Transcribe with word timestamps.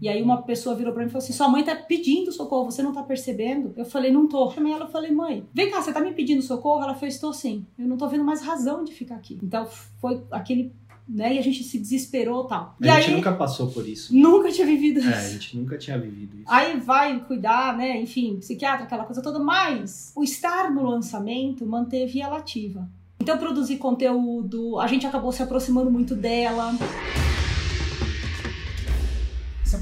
E 0.00 0.08
aí 0.10 0.20
uma 0.22 0.42
pessoa 0.42 0.74
virou 0.76 0.92
pra 0.92 1.02
mim 1.02 1.08
e 1.08 1.12
falou 1.12 1.24
assim: 1.24 1.32
sua 1.32 1.48
mãe 1.48 1.64
tá 1.64 1.74
pedindo 1.74 2.30
socorro, 2.30 2.70
você 2.70 2.82
não 2.82 2.92
tá 2.92 3.02
percebendo? 3.02 3.72
Eu 3.76 3.84
falei, 3.86 4.10
não 4.12 4.28
tô. 4.28 4.50
Chamei 4.50 4.72
ela 4.72 4.86
e 4.86 4.92
falei, 4.92 5.10
mãe, 5.10 5.44
vem 5.54 5.70
cá, 5.70 5.80
você 5.80 5.92
tá 5.92 6.00
me 6.00 6.12
pedindo 6.12 6.42
socorro? 6.42 6.82
Ela 6.82 6.94
fez, 6.94 7.14
estou 7.14 7.32
sim. 7.32 7.64
Eu 7.78 7.88
não 7.88 7.96
tô 7.96 8.06
vendo 8.06 8.22
mais 8.24 8.42
razão 8.42 8.84
de 8.84 8.92
ficar 8.92 9.14
aqui. 9.16 9.38
Então 9.42 9.66
foi 10.00 10.22
aquele. 10.30 10.72
Né, 11.08 11.34
e 11.34 11.38
a 11.38 11.42
gente 11.42 11.62
se 11.62 11.78
desesperou 11.78 12.46
e 12.46 12.48
tal. 12.48 12.74
E 12.80 12.88
A 12.88 12.96
gente 12.96 13.10
aí, 13.10 13.14
nunca 13.16 13.32
passou 13.32 13.70
por 13.70 13.86
isso. 13.88 14.12
nunca 14.12 14.50
tinha 14.50 14.66
vivido 14.66 14.98
É, 14.98 15.04
a 15.14 15.22
isso. 15.22 15.32
gente 15.34 15.56
nunca 15.56 15.78
tinha 15.78 15.96
vivido 15.96 16.34
isso. 16.36 16.44
Aí 16.48 16.80
vai 16.80 17.20
cuidar, 17.20 17.76
né? 17.76 17.96
Enfim, 18.02 18.38
psiquiatra, 18.40 18.86
aquela 18.86 19.04
coisa 19.04 19.22
toda, 19.22 19.38
mas 19.38 20.12
o 20.16 20.24
estar 20.24 20.68
no 20.68 20.82
lançamento 20.82 21.64
manteve 21.64 22.20
ela 22.20 22.38
ativa. 22.38 22.88
Então, 23.20 23.38
produzir 23.38 23.76
conteúdo, 23.78 24.80
a 24.80 24.88
gente 24.88 25.06
acabou 25.06 25.30
se 25.30 25.40
aproximando 25.44 25.92
muito 25.92 26.16
dela. 26.16 26.74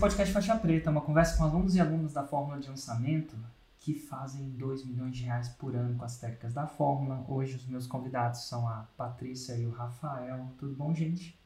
É 0.05 0.07
podcast 0.07 0.35
Faixa 0.35 0.55
Preta, 0.57 0.91
uma 0.91 1.01
conversa 1.01 1.39
com 1.39 1.45
alunos 1.45 1.75
e 1.75 1.81
alunas 1.81 2.13
da 2.13 2.23
Fórmula 2.23 2.61
de 2.61 2.69
Lançamento 2.69 3.35
que 3.79 3.95
fazem 3.95 4.51
2 4.51 4.85
milhões 4.85 5.17
de 5.17 5.23
reais 5.23 5.49
por 5.49 5.75
ano 5.75 5.97
com 5.97 6.05
as 6.05 6.19
técnicas 6.19 6.53
da 6.53 6.67
Fórmula. 6.67 7.25
Hoje 7.27 7.57
os 7.57 7.67
meus 7.67 7.87
convidados 7.87 8.47
são 8.47 8.69
a 8.69 8.87
Patrícia 8.99 9.55
e 9.55 9.65
o 9.65 9.71
Rafael. 9.71 10.47
Tudo 10.59 10.75
bom, 10.75 10.95
gente? 10.95 11.41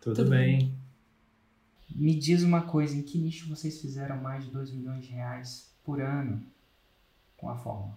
Tudo, 0.00 0.16
tudo 0.16 0.30
bem. 0.30 0.74
Me 1.94 2.16
diz 2.16 2.42
uma 2.42 2.62
coisa, 2.62 2.96
em 2.96 3.02
que 3.02 3.18
nicho 3.18 3.48
vocês 3.48 3.80
fizeram 3.80 4.20
mais 4.20 4.46
de 4.46 4.50
2 4.50 4.72
milhões 4.72 5.06
de 5.06 5.12
reais 5.12 5.72
por 5.84 6.00
ano 6.00 6.42
com 7.36 7.48
a 7.48 7.54
Fórmula? 7.54 7.96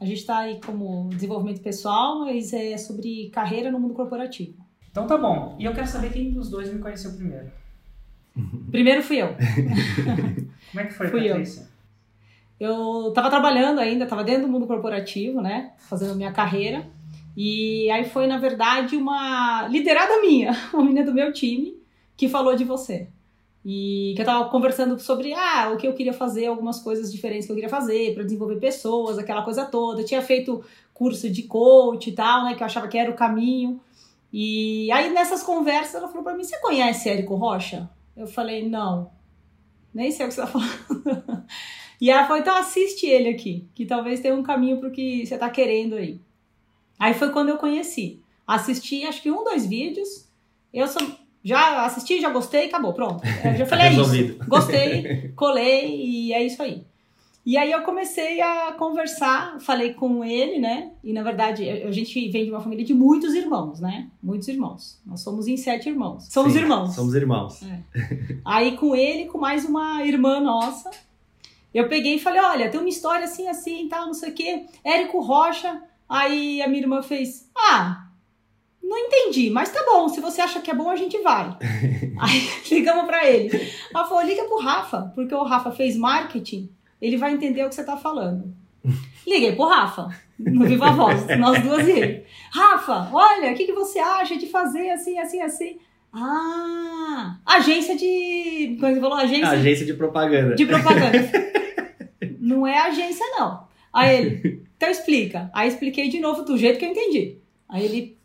A 0.00 0.06
gente 0.06 0.20
está 0.20 0.38
aí 0.38 0.58
como 0.58 1.10
desenvolvimento 1.10 1.60
pessoal, 1.60 2.20
mas 2.20 2.50
é 2.54 2.78
sobre 2.78 3.28
carreira 3.28 3.70
no 3.70 3.78
mundo 3.78 3.92
corporativo. 3.92 4.64
Então 4.90 5.06
tá 5.06 5.18
bom. 5.18 5.54
E 5.58 5.66
eu 5.66 5.74
quero 5.74 5.86
saber 5.86 6.14
quem 6.14 6.32
dos 6.32 6.48
dois 6.48 6.72
me 6.72 6.78
conheceu 6.78 7.12
primeiro. 7.14 7.52
Primeiro 8.70 9.02
fui 9.02 9.22
eu. 9.22 9.28
Como 10.70 10.80
é 10.80 10.84
que 10.86 10.94
foi, 10.94 11.08
Fui 11.08 11.24
eu. 11.24 11.36
Patrícia? 11.36 11.68
Eu 12.58 13.08
estava 13.08 13.30
trabalhando 13.30 13.78
ainda, 13.78 14.04
estava 14.04 14.24
dentro 14.24 14.42
do 14.42 14.48
mundo 14.48 14.66
corporativo, 14.66 15.40
né? 15.40 15.72
Fazendo 15.78 16.16
minha 16.16 16.32
carreira. 16.32 16.86
E 17.36 17.90
aí 17.90 18.04
foi, 18.04 18.26
na 18.26 18.38
verdade, 18.38 18.96
uma 18.96 19.66
liderada 19.68 20.20
minha, 20.20 20.52
uma 20.72 20.84
menina 20.84 21.04
do 21.04 21.14
meu 21.14 21.32
time, 21.32 21.76
que 22.16 22.28
falou 22.28 22.54
de 22.54 22.64
você. 22.64 23.08
E 23.64 24.12
que 24.14 24.22
eu 24.22 24.26
tava 24.26 24.48
conversando 24.50 24.98
sobre 24.98 25.32
ah, 25.32 25.70
o 25.72 25.76
que 25.76 25.88
eu 25.88 25.94
queria 25.94 26.12
fazer, 26.12 26.46
algumas 26.46 26.80
coisas 26.80 27.10
diferentes 27.10 27.46
que 27.46 27.52
eu 27.52 27.56
queria 27.56 27.70
fazer 27.70 28.14
para 28.14 28.22
desenvolver 28.22 28.56
pessoas, 28.56 29.18
aquela 29.18 29.42
coisa 29.42 29.64
toda. 29.64 30.02
Eu 30.02 30.06
tinha 30.06 30.20
feito 30.20 30.62
curso 30.92 31.30
de 31.30 31.44
coach 31.44 32.10
e 32.10 32.12
tal, 32.12 32.44
né? 32.44 32.54
Que 32.54 32.62
eu 32.62 32.66
achava 32.66 32.88
que 32.88 32.98
era 32.98 33.10
o 33.10 33.16
caminho. 33.16 33.80
E 34.32 34.90
aí 34.92 35.10
nessas 35.12 35.42
conversas 35.42 35.94
ela 35.94 36.08
falou 36.08 36.22
para 36.22 36.36
mim: 36.36 36.44
Você 36.44 36.58
conhece 36.60 37.08
Érico 37.08 37.36
Rocha? 37.36 37.88
Eu 38.16 38.26
falei: 38.26 38.68
Não, 38.68 39.10
nem 39.92 40.10
sei 40.10 40.26
o 40.26 40.28
que 40.28 40.34
você 40.34 40.40
tá 40.40 40.46
falando. 40.46 41.44
E 42.00 42.10
ela 42.10 42.26
falou, 42.26 42.42
então 42.42 42.54
assiste 42.56 43.06
ele 43.06 43.28
aqui, 43.28 43.66
que 43.74 43.86
talvez 43.86 44.20
tenha 44.20 44.34
um 44.34 44.42
caminho 44.42 44.78
pro 44.78 44.90
que 44.90 45.24
você 45.24 45.38
tá 45.38 45.48
querendo 45.48 45.94
aí. 45.94 46.20
Aí 46.98 47.14
foi 47.14 47.30
quando 47.30 47.48
eu 47.48 47.56
conheci. 47.56 48.20
Assisti, 48.46 49.04
acho 49.04 49.22
que 49.22 49.30
um, 49.30 49.42
dois 49.42 49.64
vídeos. 49.66 50.28
Eu 50.72 50.86
só, 50.86 50.98
já 51.42 51.84
assisti, 51.84 52.20
já 52.20 52.28
gostei, 52.30 52.66
acabou, 52.66 52.92
pronto. 52.92 53.22
Eu 53.44 53.56
já 53.56 53.64
falei, 53.66 53.86
é 53.86 53.92
isso. 53.92 54.38
Gostei, 54.46 55.32
colei 55.36 55.96
e 55.96 56.32
é 56.32 56.44
isso 56.44 56.62
aí. 56.62 56.84
E 57.46 57.58
aí 57.58 57.72
eu 57.72 57.82
comecei 57.82 58.40
a 58.40 58.72
conversar, 58.72 59.60
falei 59.60 59.92
com 59.92 60.24
ele, 60.24 60.58
né? 60.58 60.92
E 61.02 61.12
na 61.12 61.22
verdade, 61.22 61.68
a 61.68 61.90
gente 61.90 62.28
vem 62.30 62.46
de 62.46 62.50
uma 62.50 62.60
família 62.60 62.84
de 62.84 62.94
muitos 62.94 63.34
irmãos, 63.34 63.80
né? 63.80 64.08
Muitos 64.22 64.48
irmãos. 64.48 64.98
Nós 65.04 65.20
somos 65.20 65.46
em 65.46 65.56
sete 65.56 65.90
irmãos. 65.90 66.26
Somos 66.30 66.54
Sim, 66.54 66.60
irmãos. 66.60 66.94
Somos 66.94 67.14
irmãos. 67.14 67.60
Aí 68.44 68.76
com 68.78 68.96
ele, 68.96 69.26
com 69.26 69.36
mais 69.36 69.66
uma 69.66 70.02
irmã 70.04 70.40
nossa, 70.40 70.90
eu 71.74 71.86
peguei 71.86 72.14
e 72.14 72.20
falei, 72.20 72.40
olha, 72.40 72.70
tem 72.70 72.80
uma 72.80 72.88
história 72.88 73.24
assim, 73.24 73.46
assim, 73.46 73.88
tal, 73.88 74.06
não 74.06 74.14
sei 74.14 74.30
o 74.30 74.34
quê. 74.34 74.66
Érico 74.82 75.20
Rocha. 75.20 75.82
Aí 76.08 76.62
a 76.62 76.68
minha 76.68 76.82
irmã 76.82 77.02
fez, 77.02 77.50
ah, 77.56 78.08
não 78.82 78.98
entendi, 78.98 79.50
mas 79.50 79.72
tá 79.72 79.82
bom, 79.84 80.08
se 80.08 80.20
você 80.20 80.40
acha 80.40 80.60
que 80.60 80.70
é 80.70 80.74
bom, 80.74 80.88
a 80.90 80.96
gente 80.96 81.18
vai. 81.22 81.56
Aí 82.20 82.48
ligamos 82.70 83.06
pra 83.06 83.28
ele. 83.28 83.50
Ela 83.92 84.04
falou, 84.04 84.22
liga 84.24 84.44
pro 84.44 84.60
Rafa, 84.60 85.12
porque 85.14 85.34
o 85.34 85.42
Rafa 85.42 85.72
fez 85.72 85.96
marketing, 85.96 86.70
ele 87.04 87.16
vai 87.18 87.32
entender 87.32 87.64
o 87.64 87.68
que 87.68 87.74
você 87.74 87.84
tá 87.84 87.96
falando. 87.96 88.54
Liguei 89.26 89.52
pro 89.54 89.66
Rafa, 89.68 90.08
no 90.38 90.64
Viva 90.66 90.90
Voz, 90.90 91.26
nós 91.38 91.62
duas 91.62 91.86
e 91.86 91.92
ele. 91.92 92.24
Rafa, 92.50 93.10
olha, 93.12 93.52
o 93.52 93.54
que, 93.54 93.66
que 93.66 93.72
você 93.72 93.98
acha 93.98 94.36
de 94.36 94.46
fazer 94.46 94.90
assim, 94.90 95.18
assim, 95.18 95.40
assim? 95.40 95.78
Ah, 96.12 97.38
agência 97.44 97.96
de. 97.96 98.76
Como 98.78 98.86
é 98.86 98.88
que 98.88 98.94
você 98.94 99.00
falou? 99.00 99.18
Agência 99.18 99.46
A 99.48 99.50
agência 99.50 99.84
de 99.84 99.94
propaganda. 99.94 100.54
de 100.54 100.64
propaganda. 100.64 101.30
não 102.38 102.66
é 102.66 102.78
agência, 102.78 103.26
não. 103.38 103.66
Aí 103.92 104.16
ele, 104.16 104.62
então 104.76 104.90
explica. 104.90 105.50
Aí 105.52 105.68
expliquei 105.68 106.08
de 106.08 106.20
novo 106.20 106.42
do 106.42 106.56
jeito 106.56 106.78
que 106.78 106.84
eu 106.84 106.90
entendi. 106.90 107.38
Aí 107.68 107.84
ele, 107.84 108.18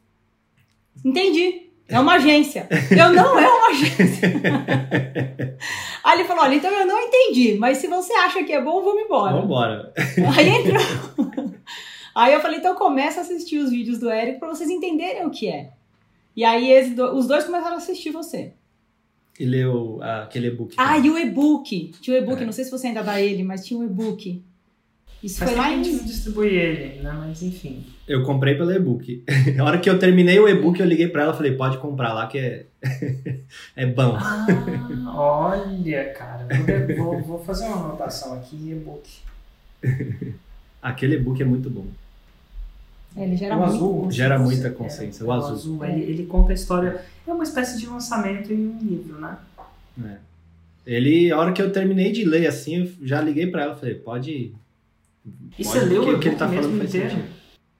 entendi. 1.04 1.69
É 1.90 2.00
uma 2.00 2.14
agência. 2.16 2.68
Eu 2.92 3.12
não 3.14 3.40
é 3.40 3.48
uma 3.48 3.68
agência. 3.70 4.30
Aí 6.04 6.20
ele 6.20 6.28
falou: 6.28 6.44
olha, 6.44 6.56
então 6.56 6.72
eu 6.72 6.86
não 6.86 7.00
entendi, 7.02 7.56
mas 7.56 7.80
se 7.80 7.88
você 7.88 8.14
acha 8.14 8.44
que 8.44 8.54
é 8.54 8.62
bom, 8.62 8.82
vamos 8.84 9.04
embora. 9.04 9.36
Vambora. 9.42 9.94
Aí 10.38 10.50
entrou. 10.50 11.52
Aí 12.16 12.34
eu 12.34 12.42
falei, 12.42 12.60
então 12.60 12.76
começa 12.76 13.20
a 13.20 13.24
assistir 13.24 13.60
os 13.60 13.70
vídeos 13.70 13.98
do 14.00 14.10
Érico 14.10 14.40
pra 14.40 14.50
vocês 14.50 14.70
entenderem 14.70 15.26
o 15.26 15.30
que 15.32 15.48
é. 15.48 15.72
E 16.36 16.44
aí 16.44 16.70
eles 16.72 16.98
os 16.98 17.28
dois 17.28 17.44
começaram 17.46 17.76
a 17.76 17.78
assistir 17.78 18.12
você. 18.12 18.54
E 19.40 19.46
leu 19.46 20.00
aquele 20.02 20.48
e-book. 20.48 20.76
Ah, 20.78 20.98
e 20.98 21.10
o 21.10 21.18
e-book. 21.18 21.94
Tinha 22.02 22.18
o 22.20 22.24
e-book, 22.24 22.42
É. 22.42 22.46
não 22.46 22.52
sei 22.52 22.66
se 22.66 22.72
você 22.72 22.88
ainda 22.88 23.02
dá 23.04 23.22
ele, 23.22 23.42
mas 23.44 23.66
tinha 23.66 23.80
um 23.80 23.84
e-book. 23.86 24.44
Isso 25.22 25.40
Faz 25.40 25.52
foi 25.52 25.60
lá 25.60 25.68
a 25.68 25.72
gente 25.72 25.90
em. 25.90 25.96
não 25.98 26.04
distribui 26.06 26.48
ele, 26.48 27.02
né? 27.02 27.12
Mas 27.12 27.44
enfim. 27.44 27.86
Eu 28.08 28.24
comprei 28.24 28.56
pelo 28.56 28.72
e-book. 28.72 29.24
A 29.60 29.64
hora 29.64 29.78
que 29.78 29.90
eu 29.90 30.00
terminei 30.00 30.40
o 30.40 30.48
e-book, 30.48 30.80
eu 30.80 30.86
liguei 30.86 31.08
pra 31.10 31.24
ela 31.24 31.34
e 31.34 31.38
falei, 31.38 31.56
pode 31.56 31.78
comprar 31.78 32.14
lá 32.14 32.28
que 32.28 32.38
é, 32.40 32.66
é 33.76 33.86
bom. 33.86 34.16
Ah, 34.16 34.48
olha, 35.16 36.14
cara. 36.14 36.48
Vou, 36.98 37.12
vou- 37.14 37.22
vou 37.22 37.44
fazer 37.46 37.66
uma 37.66 37.86
anotação 37.86 38.34
aqui, 38.34 38.56
e-book. 38.72 39.10
Aquele 40.82 41.16
e-book 41.16 41.42
é 41.42 41.46
muito 41.46 41.70
bom. 41.70 41.86
É, 43.16 43.24
ele 43.24 43.36
gera 43.36 43.56
o 43.56 43.60
muito. 43.60 43.74
azul 43.74 44.12
Gera 44.12 44.40
muita 44.40 44.68
é, 44.68 44.72
consciência, 44.72 45.26
o 45.26 45.30
o 45.30 45.32
azul. 45.32 45.52
azul. 45.52 45.86
Ele, 45.86 46.02
ele 46.04 46.26
conta 46.26 46.52
a 46.52 46.56
história. 46.56 47.02
É 47.28 47.34
uma 47.34 47.44
espécie 47.44 47.78
de 47.80 47.88
lançamento 47.88 48.54
em 48.54 48.68
um 48.68 48.80
livro, 48.82 49.20
né? 49.20 49.38
É. 50.06 50.16
Ele, 50.86 51.32
a 51.32 51.38
hora 51.38 51.52
que 51.52 51.62
eu 51.62 51.72
terminei 51.72 52.12
de 52.12 52.24
ler 52.24 52.48
assim, 52.48 52.78
eu 52.78 52.92
já 53.06 53.20
liguei 53.22 53.48
pra 53.48 53.64
ela, 53.64 53.76
falei, 53.76 53.96
pode. 53.96 54.54
E 55.58 55.64
você 55.64 55.80
leu 55.82 56.04
o 56.04 56.16
o 56.16 56.20
que 56.20 56.30
ele 56.30 56.36
tá 56.36 56.48
falando 56.48 56.84
inteiro? 56.84 57.24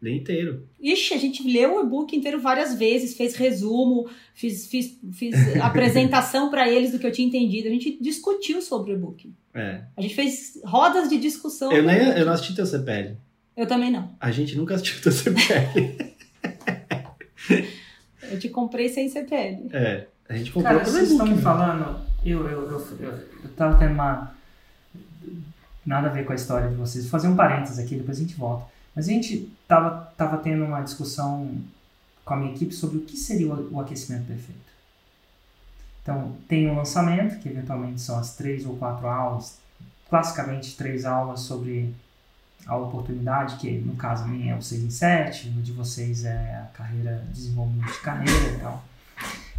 Lê 0.02 0.16
inteiro. 0.16 0.68
Ixi, 0.80 1.14
a 1.14 1.18
gente 1.18 1.44
leu 1.44 1.78
o 1.78 1.82
e-book 1.82 2.16
inteiro 2.16 2.40
várias 2.40 2.76
vezes, 2.76 3.18
fez 3.18 3.36
resumo, 3.36 4.10
fiz, 4.34 4.68
fiz, 4.68 4.98
fiz 5.12 5.36
apresentação 5.62 6.50
pra 6.50 6.70
eles 6.70 6.92
do 6.92 7.00
que 7.00 7.06
eu 7.06 7.12
tinha 7.12 7.28
entendido. 7.28 7.68
A 7.68 7.72
gente 7.72 7.98
discutiu 8.02 8.62
sobre 8.62 8.94
o 8.94 8.96
e-book. 8.96 9.34
É. 9.54 9.82
A 9.98 10.02
gente 10.02 10.16
fez 10.16 10.60
rodas 10.64 11.10
de 11.10 11.18
discussão. 11.18 11.72
Eu, 11.72 11.84
nem, 11.84 11.98
eu 11.98 12.26
não 12.26 12.32
assisti 12.32 12.56
teu 12.56 12.66
CPL. 12.66 13.18
Eu 13.58 13.68
também 13.68 13.92
não. 13.92 14.16
A 14.20 14.32
gente 14.32 14.56
nunca 14.56 14.76
assistiu 14.76 15.02
teu 15.02 15.12
CPL. 15.12 16.10
Eu 18.32 18.38
te 18.38 18.48
comprei 18.50 18.90
sem 18.90 19.10
CPL. 19.10 19.70
é. 19.74 20.08
A 20.30 20.36
gente 20.38 20.52
comprou 20.52 20.72
Cara, 20.72 20.86
vocês 20.86 21.10
estão 21.10 21.26
me 21.26 21.34
né? 21.34 21.42
falando. 21.42 22.00
Eu, 22.24 22.48
eu, 22.48 22.70
eu, 22.70 22.88
eu, 23.00 23.10
eu 23.44 23.50
tava 23.58 23.80
tendo 23.80 23.94
uma. 23.94 24.38
Nada 25.90 26.08
a 26.08 26.12
ver 26.12 26.24
com 26.24 26.32
a 26.32 26.36
história 26.36 26.70
de 26.70 26.76
vocês. 26.76 27.06
Vou 27.06 27.10
fazer 27.10 27.28
um 27.28 27.36
parênteses 27.36 27.80
aqui, 27.80 27.96
depois 27.96 28.18
a 28.18 28.22
gente 28.22 28.36
volta. 28.36 28.68
Mas 28.96 29.08
a 29.08 29.12
gente 29.12 29.52
tava, 29.68 30.14
tava 30.16 30.38
tendo 30.38 30.64
uma 30.64 30.82
discussão 30.82 31.52
com 32.24 32.36
a 32.36 32.38
minha 32.38 32.54
equipe 32.54 32.72
sobre 32.76 33.00
o 33.00 33.02
que 33.02 33.18
seria 33.18 33.52
o, 33.52 33.74
o 33.74 33.82
aquecimento 33.82 34.28
perfeito. 34.28 34.70
Então, 36.04 36.36
tem 36.48 36.70
um 36.70 36.76
lançamento, 36.76 37.40
que 37.40 37.50
eventualmente 37.50 38.00
são 38.02 38.20
as 38.20 38.36
três 38.36 38.68
ou 38.68 38.78
quatro 38.78 39.08
aulas, 39.08 39.58
classicamente 40.08 40.78
três 40.78 41.06
aulas 41.06 41.40
sobre 41.40 41.92
a 42.68 42.78
oportunidade, 42.78 43.56
que 43.56 43.72
no 43.80 43.96
caso 43.96 44.28
minha 44.28 44.54
é 44.54 44.58
o 44.60 44.62
6 44.62 44.84
em 44.84 44.90
7, 44.92 45.50
no 45.50 45.64
de 45.64 45.72
vocês 45.72 46.24
é 46.24 46.56
a 46.58 46.70
carreira, 46.72 47.26
desenvolvimento 47.34 47.94
de 47.94 48.02
carreira 48.02 48.48
e 48.48 48.60
tal. 48.60 48.84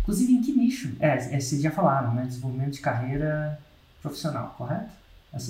Inclusive, 0.03 0.33
em 0.33 0.41
que 0.41 0.53
nicho? 0.53 0.95
É, 1.01 1.09
é, 1.09 1.41
vocês 1.41 1.61
já 1.61 1.73
falaram, 1.73 2.15
né? 2.15 2.23
Desenvolvimento 2.25 2.75
de 2.75 2.81
carreira 2.81 3.59
profissional, 4.01 4.55
correto? 4.57 4.93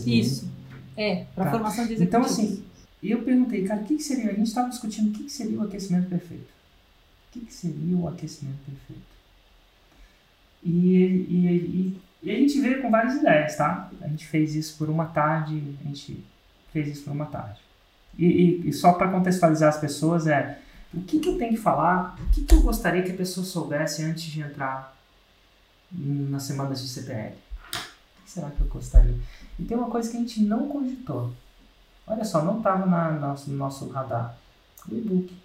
Isso. 0.07 0.49
É, 0.97 1.25
pra 1.35 1.45
Tá. 1.47 1.51
formação 1.53 1.87
de 1.87 1.95
Então, 2.03 2.21
executivos. 2.25 2.59
assim, 2.59 2.65
eu 3.03 3.23
perguntei, 3.23 3.65
cara, 3.67 3.81
o 3.81 3.85
que, 3.85 3.97
que 3.97 4.03
seria? 4.03 4.31
A 4.31 4.35
gente 4.35 4.47
estava 4.49 4.69
discutindo 4.69 5.09
o 5.11 5.13
que, 5.13 5.25
que 5.25 5.31
seria 5.33 5.59
o 5.59 5.63
aquecimento 5.63 6.09
perfeito. 6.09 6.43
O 7.29 7.33
que, 7.33 7.41
que 7.41 7.53
seria 7.55 7.97
o 7.97 8.09
aquecimento 8.09 8.59
perfeito? 8.67 9.03
E, 10.63 10.71
e, 10.71 11.47
e, 11.47 12.01
e 12.23 12.31
a 12.31 12.35
gente 12.39 12.61
veio 12.61 12.83
com 12.83 12.91
várias 12.91 13.15
ideias, 13.15 13.57
tá? 13.57 13.91
A 14.03 14.09
gente 14.09 14.27
fez 14.27 14.55
isso 14.55 14.77
por 14.77 14.91
uma 14.91 15.07
tarde, 15.07 15.63
a 15.81 15.89
gente 15.89 16.23
fez 16.73 16.89
isso 16.89 17.05
por 17.05 17.13
uma 17.13 17.27
tarde. 17.27 17.59
E, 18.19 18.71
só 18.73 18.93
para 18.93 19.11
contextualizar 19.11 19.69
as 19.71 19.79
pessoas, 19.79 20.27
é 20.27 20.59
o 20.93 21.01
que, 21.03 21.19
que 21.21 21.29
eu 21.29 21.39
tenho 21.39 21.53
que 21.53 21.57
falar, 21.57 22.19
o 22.21 22.31
que, 22.33 22.43
que 22.45 22.55
eu 22.55 22.61
gostaria 22.61 23.03
que 23.03 23.13
a 23.13 23.17
pessoa 23.17 23.47
soubesse 23.47 24.03
antes 24.03 24.25
de 24.25 24.41
entrar 24.41 24.95
nas 25.91 26.43
semanas 26.43 26.83
de 26.83 26.89
CPL? 26.89 27.33
O 27.33 28.25
que 28.25 28.31
será 28.31 28.51
que 28.51 28.61
eu 28.61 28.67
gostaria? 28.67 29.15
E 29.61 29.65
tem 29.65 29.77
uma 29.77 29.91
coisa 29.91 30.11
que 30.11 30.17
a 30.17 30.21
gente 30.21 30.43
não 30.43 30.67
cogitou. 30.69 31.31
Olha 32.07 32.25
só, 32.25 32.43
não 32.43 32.59
estava 32.59 32.87
no 32.87 33.21
nosso, 33.21 33.51
no 33.51 33.57
nosso 33.57 33.89
radar. 33.91 34.39
O 34.91 34.95
e-book. 34.95 35.37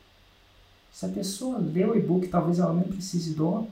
Se 0.89 1.05
a 1.05 1.09
pessoa 1.09 1.57
lê 1.57 1.83
o 1.83 1.95
e-book, 1.95 2.29
talvez 2.29 2.59
ela 2.59 2.73
nem 2.73 2.85
precise 2.85 3.35
do. 3.35 3.67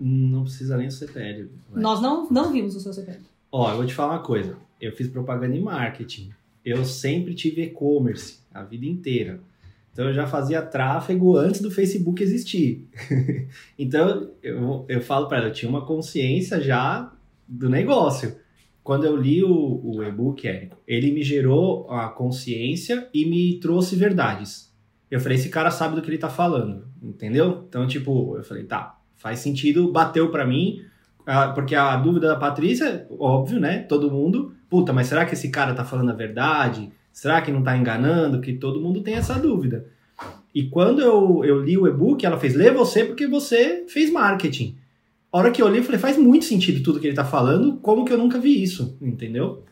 Não 0.00 0.44
precisa 0.44 0.78
nem 0.78 0.88
do 0.88 0.94
CPL. 0.94 1.50
vai. 1.70 1.82
Nós 1.82 2.00
não, 2.00 2.28
não 2.30 2.50
vimos 2.50 2.74
o 2.74 2.80
seu 2.80 2.94
CPF. 2.94 3.20
Ó, 3.52 3.70
eu 3.70 3.76
vou 3.76 3.86
te 3.86 3.94
falar 3.94 4.14
uma 4.14 4.22
coisa. 4.22 4.56
Eu 4.80 4.96
fiz 4.96 5.06
propaganda 5.08 5.54
em 5.54 5.60
marketing. 5.60 6.32
Eu 6.64 6.84
sempre 6.86 7.34
tive 7.34 7.62
e-commerce 7.62 8.38
a 8.52 8.62
vida 8.62 8.86
inteira. 8.86 9.38
Então 9.92 10.06
eu 10.06 10.14
já 10.14 10.26
fazia 10.26 10.62
tráfego 10.62 11.36
antes 11.36 11.60
do 11.60 11.70
Facebook 11.70 12.22
existir. 12.22 12.88
então 13.78 14.30
eu, 14.42 14.86
eu 14.88 15.00
falo 15.02 15.28
para 15.28 15.38
ela, 15.38 15.48
eu 15.48 15.52
tinha 15.52 15.68
uma 15.68 15.84
consciência 15.84 16.60
já 16.60 17.12
do 17.46 17.68
negócio. 17.68 18.34
Quando 18.84 19.06
eu 19.06 19.16
li 19.16 19.42
o, 19.42 19.80
o 19.82 20.04
e-book, 20.04 20.46
Érico, 20.46 20.76
ele 20.86 21.10
me 21.10 21.22
gerou 21.22 21.90
a 21.90 22.10
consciência 22.10 23.08
e 23.14 23.24
me 23.24 23.58
trouxe 23.58 23.96
verdades. 23.96 24.70
Eu 25.10 25.18
falei, 25.18 25.38
esse 25.38 25.48
cara 25.48 25.70
sabe 25.70 25.96
do 25.96 26.02
que 26.02 26.10
ele 26.10 26.18
tá 26.18 26.28
falando, 26.28 26.86
entendeu? 27.02 27.64
Então, 27.66 27.86
tipo, 27.86 28.36
eu 28.36 28.44
falei, 28.44 28.64
tá, 28.64 28.98
faz 29.16 29.38
sentido, 29.38 29.90
bateu 29.90 30.30
para 30.30 30.46
mim, 30.46 30.82
ah, 31.26 31.48
porque 31.48 31.74
a 31.74 31.96
dúvida 31.96 32.28
da 32.28 32.36
Patrícia, 32.36 33.06
óbvio, 33.18 33.58
né? 33.58 33.78
Todo 33.78 34.10
mundo, 34.10 34.54
puta, 34.68 34.92
mas 34.92 35.06
será 35.06 35.24
que 35.24 35.32
esse 35.32 35.48
cara 35.48 35.72
tá 35.72 35.82
falando 35.82 36.10
a 36.10 36.14
verdade? 36.14 36.92
Será 37.10 37.40
que 37.40 37.50
não 37.50 37.62
tá 37.62 37.74
enganando? 37.74 38.40
Que 38.42 38.52
todo 38.52 38.82
mundo 38.82 39.00
tem 39.00 39.14
essa 39.14 39.38
dúvida. 39.38 39.86
E 40.54 40.64
quando 40.64 41.00
eu, 41.00 41.42
eu 41.42 41.64
li 41.64 41.78
o 41.78 41.88
e-book, 41.88 42.24
ela 42.24 42.38
fez, 42.38 42.54
lê 42.54 42.70
você 42.70 43.02
porque 43.02 43.26
você 43.26 43.86
fez 43.88 44.10
marketing. 44.10 44.76
A 45.34 45.38
hora 45.38 45.50
que 45.50 45.60
eu 45.60 45.66
li, 45.68 45.78
eu 45.78 45.82
falei, 45.82 45.98
faz 46.00 46.16
muito 46.16 46.44
sentido 46.44 46.80
tudo 46.80 47.00
que 47.00 47.08
ele 47.08 47.16
tá 47.16 47.24
falando, 47.24 47.76
como 47.78 48.04
que 48.04 48.12
eu 48.12 48.16
nunca 48.18 48.38
vi 48.38 48.62
isso, 48.62 48.96
entendeu? 49.02 49.64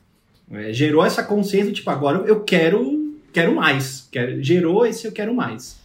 É, 0.50 0.72
gerou 0.72 1.04
essa 1.06 1.22
consciência, 1.22 1.72
tipo, 1.72 1.88
agora 1.88 2.18
eu 2.26 2.42
quero, 2.42 3.16
quero 3.32 3.54
mais. 3.54 4.08
Quero, 4.10 4.42
gerou 4.42 4.84
esse 4.84 5.06
eu 5.06 5.12
quero 5.12 5.32
mais. 5.32 5.78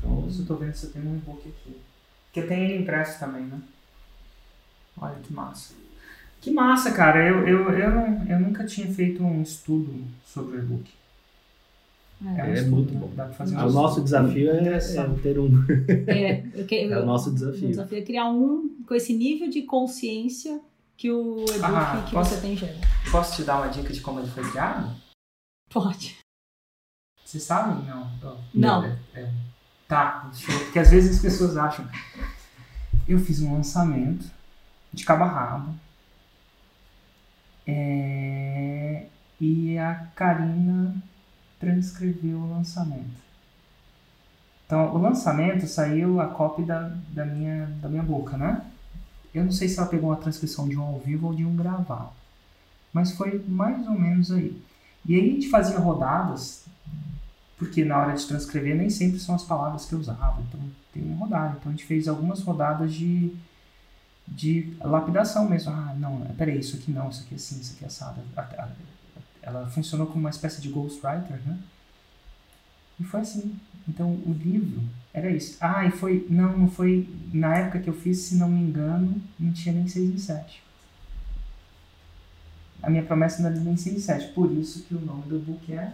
Então, 0.00 0.26
Eu 0.36 0.44
tô 0.44 0.56
vendo 0.56 0.74
se 0.74 0.86
eu 0.86 0.90
tenho 0.90 1.06
um 1.10 1.14
e-book 1.16 1.38
aqui. 1.48 1.76
Porque 2.32 2.42
tem 2.48 2.64
ele 2.64 2.82
impresso 2.82 3.20
também, 3.20 3.42
né? 3.44 3.60
Olha 5.00 5.14
que 5.22 5.32
massa. 5.32 5.74
Que 6.40 6.50
massa, 6.50 6.90
cara. 6.90 7.24
Eu, 7.24 7.46
eu, 7.46 7.70
eu, 7.70 7.90
não- 7.92 8.26
eu 8.28 8.40
nunca 8.40 8.64
tinha 8.66 8.88
feito 8.88 9.22
um 9.22 9.40
estudo 9.42 9.94
sobre 10.26 10.56
o 10.56 10.58
e-book. 10.58 10.90
É. 12.20 12.28
um 12.28 12.46
É 12.46 12.54
estudo, 12.54 12.70
muito 12.74 12.94
né? 12.94 13.00
bom. 13.00 13.10
Dá 13.14 13.24
pra 13.26 13.32
fazer 13.34 13.56
um 13.56 13.66
o 13.66 13.70
nosso 13.70 14.00
desafio 14.02 14.50
é, 14.50 14.68
é 14.76 15.08
ter 15.22 15.38
um. 15.38 15.64
É, 16.08 16.42
eu 16.54 16.66
que- 16.66 16.80
É 16.90 16.98
o 16.98 17.06
nosso 17.06 17.30
O 17.30 17.34
desafio. 17.34 17.68
desafio 17.68 17.98
é 17.98 18.02
criar 18.02 18.28
um 18.30 18.70
com 18.86 18.94
esse 18.94 19.12
nível 19.14 19.48
de 19.50 19.62
consciência 19.62 20.60
que 20.96 21.10
o 21.10 21.40
e-book 21.44 21.60
Ah, 21.64 22.04
que 22.06 22.12
posso- 22.14 22.34
você 22.34 22.40
tem 22.40 22.56
gera. 22.56 22.78
Posso 23.10 23.36
te 23.36 23.42
dar 23.44 23.58
uma 23.58 23.68
dica 23.68 23.92
de 23.92 24.00
como 24.00 24.20
ele 24.20 24.30
foi 24.30 24.48
criado? 24.50 24.94
Pode. 25.70 26.18
Vocês 27.24 27.42
sabem? 27.42 27.84
Não. 27.86 28.10
Oh, 28.22 28.36
Não. 28.54 28.84
é- 28.84 28.98
é. 29.14 29.32
Tá. 29.88 30.30
Porque 30.64 30.78
às 30.78 30.90
vezes 30.90 31.16
as 31.16 31.22
pessoas 31.22 31.56
acham. 31.56 31.88
Eu 33.08 33.18
fiz 33.18 33.40
um 33.42 33.54
lançamento 33.54 34.30
de 34.92 35.04
cabo 35.04 35.24
a 35.24 35.28
rabo. 35.28 35.74
É, 37.66 39.06
E 39.40 39.76
a 39.78 39.94
Karina 40.14 40.94
transcreveu 41.58 42.38
o 42.38 42.50
lançamento. 42.50 43.22
Então, 44.64 44.94
o 44.94 44.98
lançamento 44.98 45.66
saiu 45.66 46.20
a 46.20 46.28
cópia 46.28 46.64
da, 46.64 46.88
da, 47.10 47.24
minha, 47.26 47.66
da 47.82 47.88
minha 47.88 48.02
boca, 48.02 48.36
né? 48.38 48.64
Eu 49.34 49.44
não 49.44 49.52
sei 49.52 49.68
se 49.68 49.78
ela 49.78 49.88
pegou 49.88 50.10
uma 50.10 50.16
transcrição 50.16 50.68
de 50.68 50.78
um 50.78 50.82
ao 50.82 51.00
vivo 51.00 51.26
ou 51.26 51.34
de 51.34 51.44
um 51.44 51.56
gravado. 51.56 52.12
Mas 52.92 53.12
foi 53.12 53.44
mais 53.48 53.86
ou 53.88 53.98
menos 53.98 54.30
aí. 54.30 54.62
E 55.04 55.14
aí 55.16 55.28
a 55.28 55.32
gente 55.32 55.50
fazia 55.50 55.78
rodadas, 55.78 56.64
porque 57.58 57.84
na 57.84 57.98
hora 57.98 58.14
de 58.14 58.26
transcrever 58.26 58.76
nem 58.76 58.88
sempre 58.88 59.18
são 59.18 59.34
as 59.34 59.42
palavras 59.42 59.84
que 59.84 59.92
eu 59.92 59.98
usava. 59.98 60.40
Então 60.42 60.60
tem 60.92 61.02
uma 61.02 61.16
rodada. 61.16 61.56
Então 61.58 61.72
a 61.72 61.74
gente 61.74 61.84
fez 61.84 62.06
algumas 62.06 62.40
rodadas 62.40 62.94
de, 62.94 63.34
de 64.26 64.76
lapidação 64.80 65.48
mesmo. 65.48 65.72
Ah, 65.72 65.94
não, 65.98 66.20
peraí, 66.38 66.60
isso 66.60 66.76
aqui 66.76 66.92
não, 66.92 67.10
isso 67.10 67.24
aqui 67.24 67.34
é 67.34 67.36
assim, 67.36 67.60
isso 67.60 67.74
aqui 67.74 67.84
é 67.84 67.88
assado. 67.88 68.20
Ela 69.42 69.66
funcionou 69.66 70.06
como 70.06 70.20
uma 70.20 70.30
espécie 70.30 70.62
de 70.62 70.68
ghostwriter, 70.68 71.40
né? 71.44 71.58
E 73.00 73.04
foi 73.04 73.20
assim. 73.20 73.58
Então 73.88 74.08
o 74.08 74.32
livro 74.32 74.80
era 75.14 75.30
isso. 75.30 75.56
Ah, 75.60 75.86
e 75.86 75.90
foi. 75.90 76.26
Não, 76.28 76.58
não 76.58 76.68
foi. 76.68 77.08
Na 77.32 77.56
época 77.56 77.78
que 77.80 77.88
eu 77.88 77.94
fiz, 77.94 78.18
se 78.18 78.34
não 78.36 78.48
me 78.50 78.60
engano, 78.60 79.22
não 79.40 79.52
tinha 79.52 79.74
nem 79.74 79.88
6 79.88 80.10
em 80.10 80.18
7 80.18 80.62
a 82.82 82.90
minha 82.90 83.02
promessa 83.02 83.42
não 83.42 83.48
era 83.48 83.58
nem 83.60 83.76
6 83.78 83.96
em 83.96 83.98
7. 84.00 84.28
Por 84.34 84.52
isso 84.52 84.82
que 84.82 84.94
o 84.94 85.00
nome 85.00 85.22
do 85.22 85.38
book 85.38 85.72
é. 85.72 85.90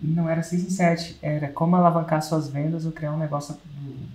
Não 0.00 0.28
era 0.28 0.42
6 0.42 0.64
em 0.64 0.70
7. 0.70 1.18
Era 1.22 1.48
como 1.48 1.76
alavancar 1.76 2.20
suas 2.22 2.48
vendas 2.48 2.84
ou 2.84 2.92
criar 2.92 3.12
um 3.12 3.18
negócio. 3.18 3.56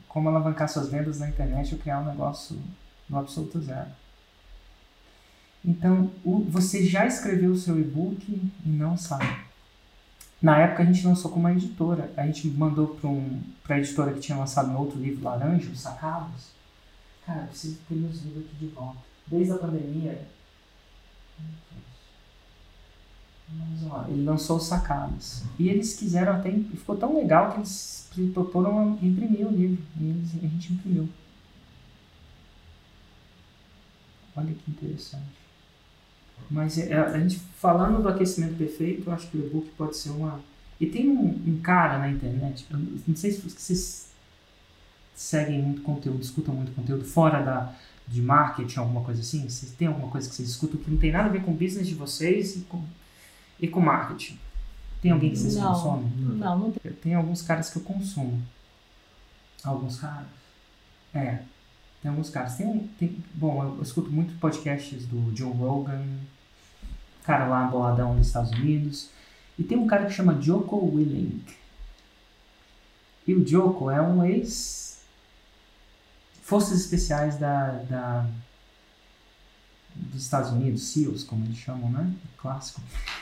Como 0.08 0.28
alavancar 0.30 0.68
suas 0.70 0.90
vendas 0.90 1.20
na 1.20 1.30
internet 1.30 1.74
ou 1.74 1.80
criar 1.80 2.02
um 2.02 2.06
negócio 2.06 2.62
no 3.10 3.18
absoluto 3.18 3.60
zero. 3.62 3.90
Então, 5.66 6.12
o- 6.24 6.44
você 6.50 6.86
já 6.86 7.06
escreveu 7.06 7.52
o 7.52 7.58
seu 7.58 7.80
e-book 7.80 8.24
e 8.32 8.70
não 8.70 8.98
sabe. 8.98 9.47
Na 10.42 10.60
época 10.60 10.84
a 10.84 10.86
gente 10.86 11.06
lançou 11.06 11.32
com 11.32 11.40
uma 11.40 11.52
editora. 11.52 12.12
A 12.16 12.26
gente 12.26 12.48
mandou 12.48 12.88
para 12.90 13.10
um, 13.10 13.42
a 13.68 13.78
editora 13.78 14.14
que 14.14 14.20
tinha 14.20 14.38
lançado 14.38 14.70
um 14.70 14.78
outro 14.78 15.00
livro, 15.00 15.24
Laranja, 15.24 15.70
os 15.70 15.80
Sacados. 15.80 16.52
Cara, 17.26 17.42
eu 17.42 17.48
preciso 17.48 17.80
ter 17.90 17.96
meus 17.96 18.22
livros 18.22 18.46
aqui 18.46 18.56
de 18.56 18.68
volta 18.68 19.00
desde 19.28 19.52
a 19.52 19.58
pandemia. 19.58 20.28
Mas, 23.50 23.84
ó, 23.90 24.06
ele 24.10 24.24
lançou 24.24 24.58
os 24.58 24.64
sacados. 24.64 25.44
E 25.58 25.70
eles 25.70 25.96
quiseram 25.98 26.34
até. 26.34 26.52
Ficou 26.52 26.98
tão 26.98 27.16
legal 27.16 27.52
que 27.52 27.60
eles 27.60 28.10
proporam 28.34 28.98
imprimir 29.02 29.48
o 29.48 29.52
livro. 29.52 29.84
E 30.00 30.10
eles, 30.10 30.36
a 30.36 30.48
gente 30.48 30.74
imprimiu. 30.74 31.10
Olha 34.36 34.54
que 34.54 34.72
interessante. 34.72 35.47
Mas 36.50 36.78
é, 36.78 36.98
a 36.98 37.20
gente 37.20 37.40
falando 37.58 38.02
do 38.02 38.10
aquecimento 38.10 38.56
perfeito, 38.56 39.10
eu 39.10 39.14
acho 39.14 39.28
que 39.28 39.38
o 39.38 39.46
e-book 39.46 39.70
pode 39.78 39.98
ser 39.98 40.10
uma. 40.12 40.40
E 40.80 40.86
tem 40.86 41.10
um, 41.10 41.28
um 41.48 41.60
cara 41.62 41.98
na 41.98 42.10
internet, 42.10 42.66
não 42.72 43.16
sei 43.16 43.32
se 43.32 43.42
vocês 43.42 44.08
seguem 45.16 45.62
muito 45.62 45.82
conteúdo, 45.82 46.22
escutam 46.22 46.54
muito 46.54 46.72
conteúdo 46.74 47.04
fora 47.04 47.42
da, 47.42 47.74
de 48.08 48.22
marketing, 48.22 48.80
alguma 48.80 49.02
coisa 49.02 49.22
assim? 49.22 49.50
Vocês 49.50 49.72
têm 49.72 49.88
alguma 49.88 50.10
coisa 50.10 50.30
que 50.30 50.36
vocês 50.36 50.50
escutam 50.50 50.80
que 50.80 50.90
não 50.92 50.98
tem 50.98 51.12
nada 51.12 51.26
a 51.26 51.32
ver 51.32 51.44
com 51.44 51.52
o 51.52 51.56
business 51.56 51.88
de 51.88 51.96
vocês 51.96 52.56
e 52.56 52.60
com, 52.62 52.84
e 53.60 53.68
com 53.68 53.80
marketing? 53.80 54.40
Tem 55.02 55.12
alguém 55.12 55.32
que 55.32 55.38
vocês 55.38 55.56
Não. 55.56 55.74
consomem? 55.74 56.12
Não, 56.18 56.60
não 56.60 56.72
tem. 56.72 56.92
Tenho 56.94 57.18
alguns 57.18 57.42
caras 57.42 57.70
que 57.70 57.78
eu 57.78 57.84
consumo. 57.84 58.42
Alguns 59.64 60.00
caras? 60.00 60.28
É. 61.14 61.40
Tem 62.02 62.10
alguns 62.10 62.30
caras. 62.30 62.56
Tem, 62.56 62.90
tem, 63.00 63.24
bom, 63.34 63.64
eu, 63.64 63.82
escuto 63.82 64.10
muito 64.10 64.38
podcasts 64.40 65.06
do 65.06 65.36
Joe 65.36 65.52
Rogan, 65.52 66.04
cara 67.24 67.48
lá 67.48 67.66
boladão 67.66 68.16
nos 68.16 68.28
Estados 68.28 68.52
Unidos. 68.52 69.10
E 69.58 69.64
tem 69.64 69.78
um 69.78 69.88
cara 69.88 70.06
que 70.06 70.14
chama 70.14 70.40
Joko 70.42 70.78
Willink. 70.78 71.56
E 73.28 73.34
o 73.34 73.46
Joko 73.46 73.90
é 73.90 74.02
um 74.02 74.24
ex 74.24 75.02
Forças 76.42 76.80
Especiais 76.80 77.38
da, 77.38 77.72
da 77.90 78.26
dos 79.98 80.24
Estados 80.24 80.52
Unidos, 80.52 80.84
SEALs, 80.84 81.24
como 81.24 81.44
eles 81.44 81.58
chamam, 81.58 81.90
né? 81.90 82.14
Clássico. 82.38 82.82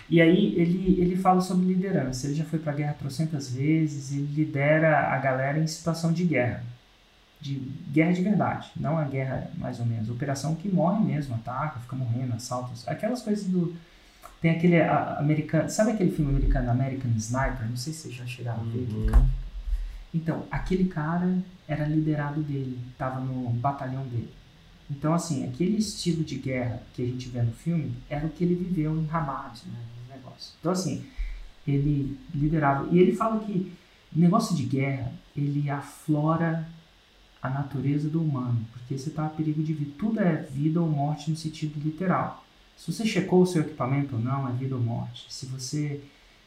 E 0.09 0.21
aí 0.21 0.53
ele, 0.59 0.99
ele 0.99 1.15
fala 1.15 1.41
sobre 1.41 1.65
liderança. 1.65 2.27
Ele 2.27 2.35
já 2.35 2.45
foi 2.45 2.59
para 2.59 2.73
guerra 2.73 2.93
trocentas 2.93 3.49
vezes, 3.49 4.11
ele 4.11 4.27
lidera 4.33 5.13
a 5.13 5.17
galera 5.17 5.57
em 5.57 5.67
situação 5.67 6.11
de 6.11 6.25
guerra. 6.25 6.63
De 7.45 7.59
guerra 7.91 8.11
de 8.11 8.21
verdade, 8.23 8.71
não 8.75 8.97
a 8.97 9.03
guerra 9.03 9.51
mais 9.57 9.79
ou 9.79 9.85
menos. 9.85 10.09
Operação 10.09 10.55
que 10.55 10.67
morre 10.67 11.03
mesmo, 11.05 11.35
ataca, 11.35 11.79
fica 11.79 11.95
morrendo, 11.95 12.33
assaltos. 12.33 12.87
Aquelas 12.87 13.21
coisas 13.21 13.45
do. 13.45 13.75
Tem 14.41 14.49
aquele 14.49 14.81
a- 14.81 15.17
americano. 15.19 15.69
Sabe 15.69 15.91
aquele 15.91 16.09
filme 16.11 16.31
americano 16.31 16.71
American 16.71 17.11
Sniper? 17.17 17.69
Não 17.69 17.77
sei 17.77 17.93
se 17.93 17.99
vocês 18.01 18.15
já 18.15 18.25
chegaram 18.25 18.61
a 18.61 18.63
ver. 18.65 18.79
aquele 18.83 19.11
Uhum. 19.11 19.27
então, 20.13 20.43
aquele 20.49 20.85
cara 20.85 21.37
era 21.67 21.85
liderado 21.85 22.41
dele, 22.41 22.79
estava 22.91 23.19
no 23.19 23.49
batalhão 23.51 24.03
dele. 24.07 24.33
Então, 24.89 25.13
assim, 25.13 25.47
aquele 25.47 25.77
estilo 25.77 26.23
de 26.23 26.35
guerra 26.37 26.81
que 26.93 27.03
a 27.03 27.05
gente 27.05 27.27
vê 27.29 27.41
no 27.43 27.51
filme 27.51 27.93
era 28.09 28.25
o 28.25 28.29
que 28.29 28.43
ele 28.43 28.55
viveu 28.55 28.95
em 28.95 29.07
Hamas, 29.11 29.63
né, 29.65 29.79
no 30.07 30.15
negócio. 30.15 30.53
Então, 30.59 30.71
assim, 30.71 31.05
ele 31.67 32.17
liderava. 32.33 32.87
E 32.91 32.97
ele 32.99 33.15
fala 33.15 33.39
que 33.43 33.71
negócio 34.15 34.55
de 34.55 34.63
guerra, 34.63 35.11
ele 35.35 35.69
aflora 35.69 36.67
a 37.45 37.49
natureza 37.49 38.09
do 38.09 38.21
humano, 38.21 38.65
porque 38.73 38.97
você 38.97 39.09
está 39.09 39.25
a 39.25 39.29
perigo 39.29 39.63
de 39.63 39.73
vida. 39.73 39.91
Tudo 39.97 40.19
é 40.19 40.35
vida 40.43 40.81
ou 40.81 40.89
morte 40.89 41.29
no 41.29 41.37
sentido 41.37 41.79
literal. 41.79 42.45
Se 42.77 42.91
você 42.91 43.05
checou 43.05 43.41
o 43.41 43.45
seu 43.45 43.61
equipamento 43.61 44.15
ou 44.15 44.21
não, 44.21 44.47
é 44.47 44.51
vida 44.51 44.75
ou 44.75 44.81
morte. 44.81 45.25
Se 45.29 45.45
você 45.45 46.01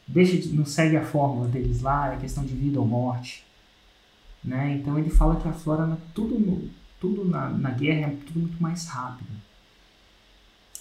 deixa 0.07 0.37
de, 0.37 0.49
não 0.49 0.65
segue 0.65 0.95
a 0.97 1.05
fórmula 1.05 1.47
deles 1.47 1.81
lá, 1.81 2.13
é 2.13 2.17
questão 2.17 2.45
de 2.45 2.53
vida 2.53 2.79
ou 2.79 2.85
morte. 2.87 3.43
Né? 4.43 4.75
Então 4.79 4.97
ele 4.97 5.09
fala 5.09 5.39
que 5.39 5.47
aflora 5.47 5.85
na- 5.85 5.97
tudo 6.13 6.69
tudo 6.99 7.23
na, 7.25 7.49
na 7.49 7.71
guerra 7.71 8.11
é 8.11 8.15
tudo 8.25 8.41
muito 8.41 8.61
mais 8.61 8.85
rápido. 8.87 9.29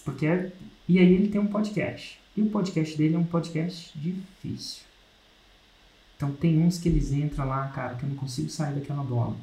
Porque 0.05 0.27
é, 0.27 0.53
e 0.89 0.99
aí 0.99 1.13
ele 1.13 1.29
tem 1.29 1.41
um 1.41 1.47
podcast. 1.47 2.19
E 2.37 2.43
o 2.43 2.51
podcast 2.51 2.97
dele 2.97 3.15
é 3.15 3.19
um 3.19 3.25
podcast 3.25 3.97
difícil. 3.99 4.83
Então 6.17 6.33
tem 6.33 6.59
uns 6.63 6.79
que 6.79 6.89
eles 6.89 7.13
entram 7.13 7.47
lá, 7.47 7.69
cara, 7.69 7.95
que 7.95 8.05
eu 8.05 8.09
não 8.09 8.17
consigo 8.17 8.49
sair 8.49 8.75
daquela 8.75 9.03
bola. 9.03 9.37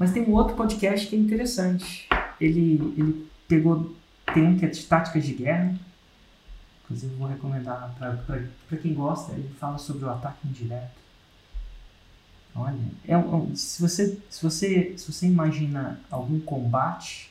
Mas 0.00 0.14
tem 0.14 0.22
um 0.22 0.32
outro 0.32 0.56
podcast 0.56 1.06
que 1.06 1.14
é 1.14 1.18
interessante. 1.18 2.08
Ele, 2.40 2.94
ele 2.96 3.30
pegou. 3.46 3.94
Tem 4.32 4.46
um 4.46 4.56
que 4.56 4.64
é 4.64 4.68
de 4.70 4.82
táticas 4.86 5.26
de 5.26 5.34
guerra. 5.34 5.78
Inclusive 6.82 7.14
vou 7.16 7.28
recomendar 7.28 7.94
para 7.98 8.78
quem 8.78 8.94
gosta. 8.94 9.32
Ele 9.32 9.50
fala 9.60 9.76
sobre 9.76 10.06
o 10.06 10.10
ataque 10.10 10.48
indireto. 10.48 10.98
Olha, 12.56 12.78
é, 13.06 13.12
é, 13.12 13.54
se, 13.54 13.82
você, 13.82 14.18
se, 14.30 14.42
você, 14.42 14.94
se 14.96 15.12
você 15.12 15.26
imagina 15.26 16.00
algum 16.10 16.40
combate, 16.40 17.30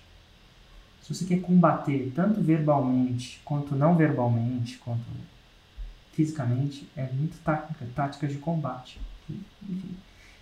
se 1.02 1.12
você 1.12 1.26
quer 1.26 1.42
combater 1.42 2.12
tanto 2.16 2.40
verbalmente 2.40 3.42
quanto 3.44 3.76
não 3.76 3.98
verbalmente, 3.98 4.78
quanto 4.78 5.02
fisicamente, 6.14 6.88
é 6.96 7.12
muito 7.14 7.40
tática, 7.40 7.88
táticas 7.96 8.32
de 8.32 8.38
combate. 8.38 9.02
Enfim. 9.28 9.98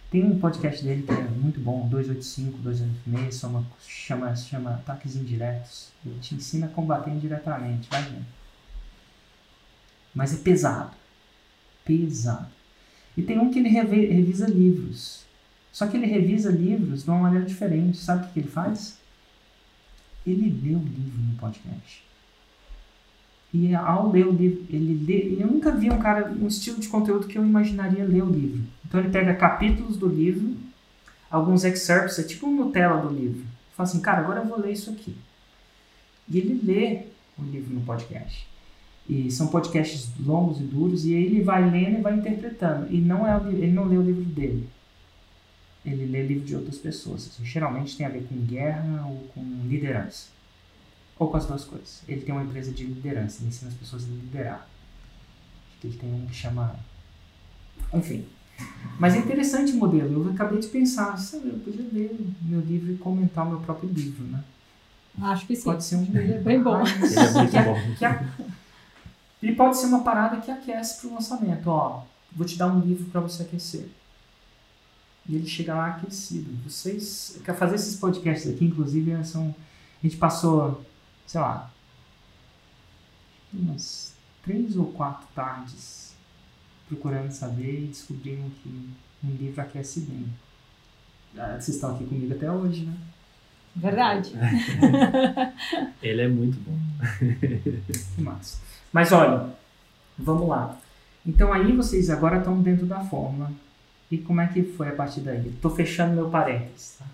Tem 0.10 0.24
um 0.24 0.40
podcast 0.40 0.84
dele 0.84 1.04
que 1.04 1.12
é 1.12 1.22
muito 1.22 1.60
bom, 1.60 1.86
285, 1.90 2.60
286, 2.60 3.40
chama, 3.40 3.66
chama, 3.86 4.36
chama 4.36 4.70
Ataques 4.76 5.18
Indiretos. 5.18 5.90
Ele 6.06 6.18
te 6.20 6.34
ensina 6.34 6.68
a 6.68 6.70
combater 6.70 7.12
indiretamente, 7.12 7.90
vai 7.90 8.04
vendo. 8.04 8.26
Mas 10.16 10.34
é 10.34 10.38
pesado. 10.38 10.96
Pesado. 11.84 12.48
E 13.18 13.22
tem 13.22 13.38
um 13.38 13.52
que 13.52 13.60
ele 13.60 13.70
revisa 13.70 14.48
livros. 14.48 15.26
Só 15.74 15.88
que 15.88 15.98
ele 15.98 16.06
revisa 16.06 16.50
livros 16.50 17.04
de 17.04 17.10
uma 17.10 17.20
maneira 17.20 17.46
diferente. 17.46 17.98
Sabe 17.98 18.24
o 18.24 18.28
que, 18.28 18.34
que 18.34 18.40
ele 18.40 18.48
faz? 18.48 18.98
Ele 20.26 20.50
lê 20.50 20.76
o 20.76 20.80
livro 20.80 21.22
no 21.22 21.38
podcast. 21.38 22.04
E 23.54 23.76
ao 23.76 24.12
ler 24.12 24.28
o 24.28 24.32
livro, 24.32 24.66
ele 24.70 25.06
lê. 25.06 25.42
Eu 25.42 25.48
nunca 25.48 25.72
vi 25.72 25.90
um 25.90 26.00
cara, 26.00 26.32
um 26.32 26.48
estilo 26.48 26.80
de 26.80 26.88
conteúdo 26.88 27.28
que 27.28 27.38
eu 27.38 27.46
imaginaria 27.46 28.06
ler 28.06 28.24
o 28.24 28.30
livro. 28.30 28.64
Então 28.88 29.00
ele 29.00 29.10
pega 29.10 29.36
capítulos 29.36 29.98
do 29.98 30.08
livro, 30.08 30.56
alguns 31.30 31.64
excerpts, 31.64 32.18
é 32.20 32.24
tipo 32.24 32.48
um 32.48 32.56
Nutella 32.56 33.02
do 33.02 33.14
livro. 33.14 33.46
Fala 33.76 33.90
assim, 33.90 34.02
cara, 34.02 34.22
agora 34.22 34.40
eu 34.40 34.46
vou 34.46 34.60
ler 34.60 34.72
isso 34.72 34.90
aqui. 34.90 35.16
E 36.28 36.38
ele 36.38 36.62
lê 36.64 37.04
o 37.38 37.44
livro 37.44 37.74
no 37.74 37.82
podcast. 37.82 38.48
E 39.08 39.32
são 39.32 39.48
podcasts 39.48 40.10
longos 40.20 40.60
e 40.60 40.64
duros, 40.64 41.06
e 41.06 41.16
aí 41.16 41.26
ele 41.26 41.42
vai 41.42 41.70
lendo 41.70 42.00
e 42.00 42.02
vai 42.02 42.16
interpretando. 42.16 42.92
E 42.92 43.00
não 43.00 43.26
é 43.26 43.38
ele 43.50 43.72
não 43.72 43.86
lê 43.86 43.98
o 43.98 44.02
livro 44.02 44.24
dele. 44.24 44.68
Ele 45.86 46.06
lê 46.06 46.24
livro 46.24 46.46
de 46.46 46.56
outras 46.56 46.78
pessoas. 46.78 47.28
Assim, 47.28 47.46
geralmente 47.46 47.96
tem 47.96 48.06
a 48.06 48.10
ver 48.10 48.26
com 48.28 48.36
guerra 48.36 49.06
ou 49.06 49.20
com 49.34 49.42
liderança. 49.66 50.28
Ou 51.18 51.30
com 51.30 51.38
as 51.38 51.46
duas 51.46 51.64
coisas. 51.64 52.04
Ele 52.08 52.22
tem 52.22 52.34
uma 52.34 52.44
empresa 52.44 52.72
de 52.72 52.84
liderança, 52.84 53.40
ele 53.40 53.50
ensina 53.50 53.72
as 53.72 53.78
pessoas 53.78 54.04
a 54.04 54.08
liderar. 54.08 54.68
Acho 55.70 55.80
que 55.80 55.88
ele 55.88 55.98
tem 55.98 56.14
um 56.14 56.26
que 56.26 56.36
chama. 56.36 56.76
Enfim. 57.94 58.26
Mas 59.00 59.14
é 59.14 59.20
interessante 59.20 59.74
o 59.74 59.78
modelo. 59.78 60.26
Eu 60.26 60.32
acabei 60.32 60.60
de 60.60 60.68
pensar, 60.68 61.18
sabe, 61.18 61.50
eu 61.50 61.60
podia 61.60 61.86
ler 61.92 62.18
meu 62.42 62.60
livro 62.62 62.92
e 62.92 62.98
comentar 62.98 63.46
o 63.46 63.50
meu 63.50 63.60
próprio 63.60 63.90
livro, 63.90 64.24
né? 64.26 64.44
Acho 65.22 65.46
que 65.46 65.56
sim. 65.56 65.64
Pode 65.64 65.84
ser 65.84 65.96
um 65.98 66.04
livro 66.04 66.22
é 66.22 66.40
bem 66.40 66.62
bom. 66.62 66.82
Ele 66.82 67.16
é 67.16 67.32
muito 67.34 67.54
bom. 67.54 67.96
Que, 67.98 68.06
a, 68.06 68.28
e 69.42 69.52
pode 69.54 69.78
ser 69.78 69.88
uma 69.88 70.04
parada 70.04 70.42
que 70.42 70.50
aquece 70.50 71.00
para 71.00 71.10
o 71.10 71.14
lançamento. 71.14 71.68
Ó, 71.68 72.04
vou 72.32 72.46
te 72.46 72.58
dar 72.58 72.68
um 72.68 72.80
livro 72.80 73.06
para 73.06 73.22
você 73.22 73.44
aquecer. 73.44 73.88
E 75.28 75.36
ele 75.36 75.48
chega 75.48 75.76
lá 75.76 75.88
aquecido. 75.88 76.50
Vocês. 76.68 77.40
Quer 77.44 77.56
fazer 77.56 77.76
esses 77.76 77.98
podcasts 77.98 78.52
aqui, 78.52 78.66
inclusive, 78.66 79.24
são. 79.26 79.54
A 80.04 80.08
gente 80.08 80.18
passou, 80.18 80.84
sei 81.26 81.42
lá, 81.42 81.72
umas 83.54 84.14
três 84.44 84.78
ou 84.78 84.86
quatro 84.92 85.28
tardes 85.34 86.07
procurando 86.88 87.32
saber 87.32 87.84
e 87.84 87.88
descobrindo 87.88 88.50
que 88.62 88.90
um 89.24 89.36
livro 89.36 89.62
aquece 89.62 90.02
bem. 90.02 90.26
Ah, 91.38 91.58
vocês 91.60 91.76
estão 91.76 91.96
aqui 91.96 92.06
comigo 92.06 92.34
até 92.34 92.52
hoje, 92.52 92.86
né? 92.86 92.94
Verdade. 93.76 94.34
Ele 96.02 96.22
é 96.22 96.28
muito 96.28 96.58
bom. 96.60 96.78
Que 98.16 98.22
massa. 98.22 98.60
Mas 98.92 99.12
olha, 99.12 99.50
vamos 100.18 100.48
lá. 100.48 100.80
Então 101.26 101.54
aí 101.54 101.72
vocês 101.74 102.10
agora 102.10 102.40
estão 102.40 102.62
dentro 102.62 102.86
da 102.86 103.02
fórmula. 103.02 103.52
E 104.10 104.18
como 104.18 104.42
é 104.42 104.48
que 104.48 104.64
foi 104.64 104.88
a 104.88 104.96
partir 104.96 105.22
daí? 105.22 105.50
Estou 105.50 105.70
fechando 105.70 106.16
meu 106.16 106.30
parênteses. 106.30 106.98
Tá? 106.98 107.06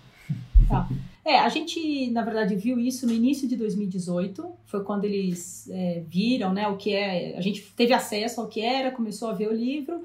Tá. 0.68 0.88
É, 1.24 1.38
a 1.38 1.48
gente, 1.48 2.10
na 2.10 2.22
verdade, 2.22 2.54
viu 2.54 2.78
isso 2.78 3.06
no 3.06 3.12
início 3.12 3.48
de 3.48 3.56
2018. 3.56 4.46
Foi 4.66 4.84
quando 4.84 5.06
eles 5.06 5.68
é, 5.70 6.02
viram 6.06 6.52
né, 6.52 6.68
o 6.68 6.76
que 6.76 6.92
é. 6.92 7.36
A 7.36 7.40
gente 7.40 7.62
teve 7.74 7.94
acesso 7.94 8.40
ao 8.40 8.48
que 8.48 8.60
era, 8.60 8.90
começou 8.90 9.28
a 9.28 9.32
ver 9.32 9.48
o 9.48 9.54
livro. 9.54 10.04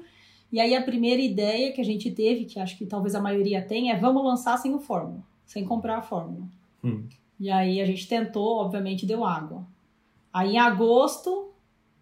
E 0.50 0.58
aí 0.58 0.74
a 0.74 0.82
primeira 0.82 1.20
ideia 1.20 1.72
que 1.72 1.80
a 1.80 1.84
gente 1.84 2.10
teve, 2.10 2.44
que 2.46 2.58
acho 2.58 2.76
que 2.76 2.86
talvez 2.86 3.14
a 3.14 3.20
maioria 3.20 3.62
tenha, 3.62 3.94
é 3.94 3.98
vamos 3.98 4.24
lançar 4.24 4.56
sem 4.56 4.74
o 4.74 4.80
fórmula, 4.80 5.22
sem 5.46 5.64
comprar 5.64 5.98
a 5.98 6.02
fórmula. 6.02 6.44
Hum. 6.82 7.04
E 7.38 7.50
aí 7.50 7.80
a 7.80 7.84
gente 7.84 8.08
tentou, 8.08 8.56
obviamente 8.56 9.06
deu 9.06 9.24
água. 9.24 9.64
Aí 10.32 10.52
em 10.52 10.58
agosto 10.58 11.50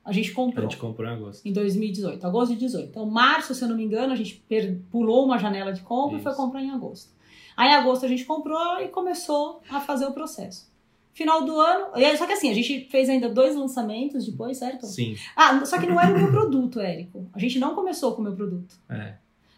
a 0.05 0.13
gente 0.13 0.31
A 0.31 0.35
comprou. 0.35 0.63
gente 0.63 0.79
comprou 0.79 1.07
em 1.07 1.13
agosto. 1.13 1.47
Em 1.47 1.53
2018, 1.53 2.27
agosto 2.27 2.55
de 2.55 2.61
18. 2.61 2.89
Então, 2.89 3.05
março, 3.05 3.55
se 3.55 3.63
eu 3.63 3.69
não 3.69 3.77
me 3.77 3.85
engano, 3.85 4.13
a 4.13 4.17
gente 4.17 4.43
pulou 4.91 5.27
uma 5.27 5.39
janela 5.39 5.71
de 5.71 5.83
compra 5.83 6.19
e 6.19 6.23
foi 6.23 6.33
Isso. 6.33 6.41
comprar 6.41 6.63
em 6.63 6.71
agosto. 6.71 7.11
Aí, 7.59 7.71
em 7.71 7.75
agosto, 7.75 8.07
a 8.07 8.09
gente 8.09 8.25
comprou 8.25 8.81
e 8.81 8.89
começou 8.89 9.61
a 9.69 9.81
fazer 9.81 10.07
o 10.07 10.13
processo. 10.13 10.69
Final 11.13 11.45
do 11.45 11.61
ano. 11.61 11.87
e 11.97 12.17
Só 12.17 12.25
que 12.27 12.33
assim, 12.35 12.49
a 12.51 12.55
gente 12.55 12.87
fez 12.89 13.09
ainda 13.09 13.29
dois 13.29 13.57
lançamentos 13.57 14.25
depois, 14.25 14.57
certo? 14.59 14.87
Sim. 14.87 15.17
Ah, 15.35 15.65
só 15.67 15.77
que 15.79 15.87
não 15.87 16.01
era 16.01 16.15
o 16.15 16.19
meu 16.19 16.31
produto, 16.31 16.79
Érico. 16.79 17.29
A 17.33 17.39
gente 17.41 17.59
não 17.59 17.75
começou 17.75 18.13
com 18.15 18.21
o 18.21 18.25
meu 18.25 18.35
produto. 18.37 18.77
É. 18.89 19.15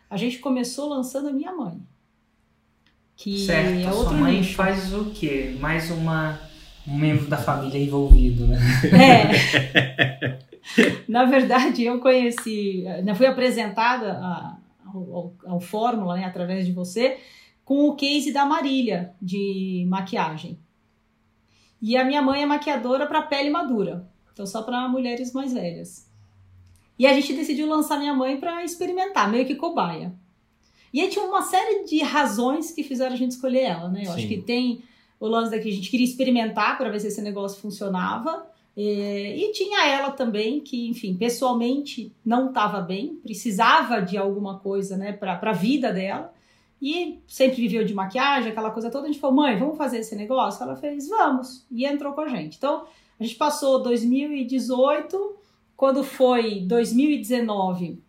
A 0.08 0.16
gente 0.16 0.38
começou 0.38 0.88
lançando 0.88 1.28
a 1.28 1.32
minha 1.32 1.52
mãe. 1.52 1.78
Que 3.16 3.44
certo. 3.44 3.78
é 3.80 3.82
Sua 3.92 4.00
outro 4.00 4.14
mãe 4.16 4.38
nicho. 4.38 4.54
faz 4.54 4.94
o 4.94 5.10
quê? 5.10 5.54
Mais 5.60 5.90
uma, 5.90 6.40
um 6.88 6.96
membro 6.96 7.26
da 7.26 7.36
família 7.36 7.78
envolvido, 7.78 8.46
né? 8.46 8.58
É. 8.96 10.38
Na 11.08 11.24
verdade, 11.24 11.84
eu 11.84 11.98
conheci, 12.00 12.82
né, 13.04 13.14
fui 13.14 13.26
apresentada 13.26 14.12
a- 14.12 14.56
ao, 14.86 15.14
ao, 15.14 15.34
ao 15.54 15.60
Fórmula, 15.60 16.16
né, 16.16 16.24
através 16.24 16.64
de 16.66 16.72
você, 16.72 17.18
com 17.70 17.88
o 17.88 17.94
case 17.94 18.32
da 18.32 18.44
Marília, 18.44 19.14
de 19.22 19.86
maquiagem. 19.88 20.58
E 21.80 21.96
a 21.96 22.04
minha 22.04 22.20
mãe 22.20 22.42
é 22.42 22.44
maquiadora 22.44 23.06
para 23.06 23.22
pele 23.22 23.48
madura, 23.48 24.10
então 24.32 24.44
só 24.44 24.62
para 24.62 24.88
mulheres 24.88 25.32
mais 25.32 25.52
velhas. 25.52 26.10
E 26.98 27.06
a 27.06 27.12
gente 27.12 27.32
decidiu 27.32 27.68
lançar 27.68 27.96
minha 27.96 28.12
mãe 28.12 28.40
para 28.40 28.64
experimentar, 28.64 29.30
meio 29.30 29.46
que 29.46 29.54
cobaia. 29.54 30.12
E 30.92 31.00
aí 31.00 31.08
tinha 31.10 31.24
uma 31.24 31.42
série 31.42 31.84
de 31.84 32.02
razões 32.02 32.72
que 32.72 32.82
fizeram 32.82 33.12
a 33.12 33.16
gente 33.16 33.30
escolher 33.30 33.62
ela, 33.62 33.88
né? 33.88 34.02
Eu 34.04 34.14
acho 34.14 34.22
Sim. 34.22 34.28
que 34.28 34.42
tem 34.42 34.82
o 35.20 35.28
lance 35.28 35.52
daqui, 35.52 35.68
a 35.68 35.72
gente 35.72 35.92
queria 35.92 36.06
experimentar 36.06 36.76
para 36.76 36.90
ver 36.90 36.98
se 36.98 37.06
esse 37.06 37.22
negócio 37.22 37.60
funcionava. 37.60 38.48
É, 38.76 39.36
e 39.36 39.52
tinha 39.52 39.86
ela 39.86 40.10
também, 40.10 40.58
que, 40.58 40.88
enfim, 40.88 41.14
pessoalmente 41.14 42.12
não 42.26 42.48
estava 42.48 42.80
bem, 42.80 43.14
precisava 43.22 44.02
de 44.02 44.18
alguma 44.18 44.58
coisa, 44.58 44.96
né, 44.96 45.12
para 45.12 45.38
a 45.40 45.52
vida 45.52 45.92
dela. 45.92 46.34
E 46.80 47.20
sempre 47.26 47.56
viveu 47.56 47.84
de 47.84 47.92
maquiagem, 47.92 48.50
aquela 48.50 48.70
coisa 48.70 48.90
toda. 48.90 49.04
A 49.04 49.10
gente 49.10 49.20
falou, 49.20 49.36
mãe, 49.36 49.58
vamos 49.58 49.76
fazer 49.76 49.98
esse 49.98 50.16
negócio? 50.16 50.62
Ela 50.62 50.76
fez, 50.76 51.08
vamos. 51.08 51.66
E 51.70 51.84
entrou 51.84 52.14
com 52.14 52.22
a 52.22 52.28
gente. 52.28 52.56
Então, 52.56 52.86
a 53.18 53.22
gente 53.22 53.36
passou 53.36 53.82
2018, 53.82 55.36
quando 55.76 56.02
foi 56.02 56.60
2019, 56.60 58.02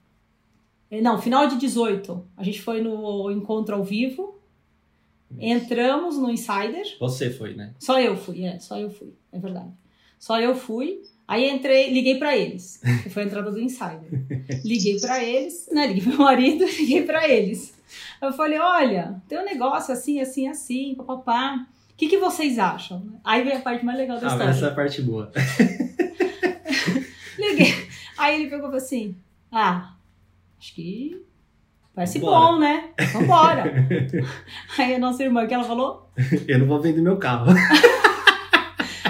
eh, 0.90 1.02
não, 1.02 1.22
final 1.22 1.48
de 1.48 1.58
18, 1.58 2.26
a 2.38 2.44
gente 2.44 2.62
foi 2.62 2.82
no 2.82 3.30
encontro 3.30 3.76
ao 3.76 3.84
vivo, 3.84 4.40
entramos 5.38 6.18
no 6.18 6.30
Insider. 6.30 6.98
Você 7.00 7.30
foi, 7.30 7.54
né? 7.54 7.74
Só 7.78 8.00
eu 8.00 8.16
fui, 8.16 8.46
é, 8.46 8.58
só 8.60 8.78
eu 8.78 8.90
fui, 8.90 9.14
é 9.34 9.40
verdade. 9.40 9.72
Só 10.18 10.40
eu 10.40 10.56
fui. 10.56 11.02
Aí 11.28 11.50
entrei, 11.50 11.92
liguei 11.92 12.18
pra 12.18 12.38
eles. 12.38 12.82
Foi 13.10 13.24
a 13.24 13.26
entrada 13.26 13.52
do 13.52 13.60
Insider. 13.60 14.26
Liguei 14.64 15.00
pra 15.00 15.24
eles, 15.24 15.68
né? 15.72 15.88
Liguei 15.88 16.04
pro 16.04 16.12
meu 16.12 16.20
marido, 16.20 16.66
liguei 16.78 17.04
pra 17.04 17.28
eles. 17.28 17.74
Eu 18.22 18.32
falei: 18.34 18.60
olha, 18.60 19.16
tem 19.28 19.40
um 19.40 19.46
negócio 19.46 19.94
assim, 19.94 20.20
assim, 20.22 20.48
assim, 20.48 20.96
papapá. 20.96 21.66
O 21.92 21.96
que, 22.02 22.08
que 22.08 22.18
vocês 22.18 22.58
acham? 22.58 23.04
Aí 23.24 23.44
vem 23.44 23.58
a 23.58 23.60
parte 23.60 23.86
mais 23.86 23.98
legal 23.98 24.18
da 24.20 24.28
Ah, 24.28 24.32
história. 24.32 24.52
essa 24.52 24.66
é 24.66 24.70
a 24.70 24.74
parte 24.76 25.02
boa. 25.02 25.32
Liguei. 27.38 27.88
Aí 28.18 28.36
ele 28.42 28.50
pegou 28.50 28.68
e 28.68 28.72
falou 28.72 28.78
assim: 28.78 29.16
Ah, 29.52 29.94
acho 30.60 30.74
que 30.76 31.22
parece 31.94 32.20
Vambora. 32.20 32.40
bom, 32.40 32.60
né? 32.60 32.90
Vambora. 33.14 33.74
Aí 34.78 34.96
a 34.96 35.00
nossa 35.00 35.24
irmã, 35.24 35.46
que 35.48 35.54
ela 35.54 35.64
falou, 35.64 36.10
Eu 36.48 36.60
não 36.60 36.68
vou 36.68 36.80
vender 36.82 37.02
meu 37.02 37.18
carro. 37.18 37.52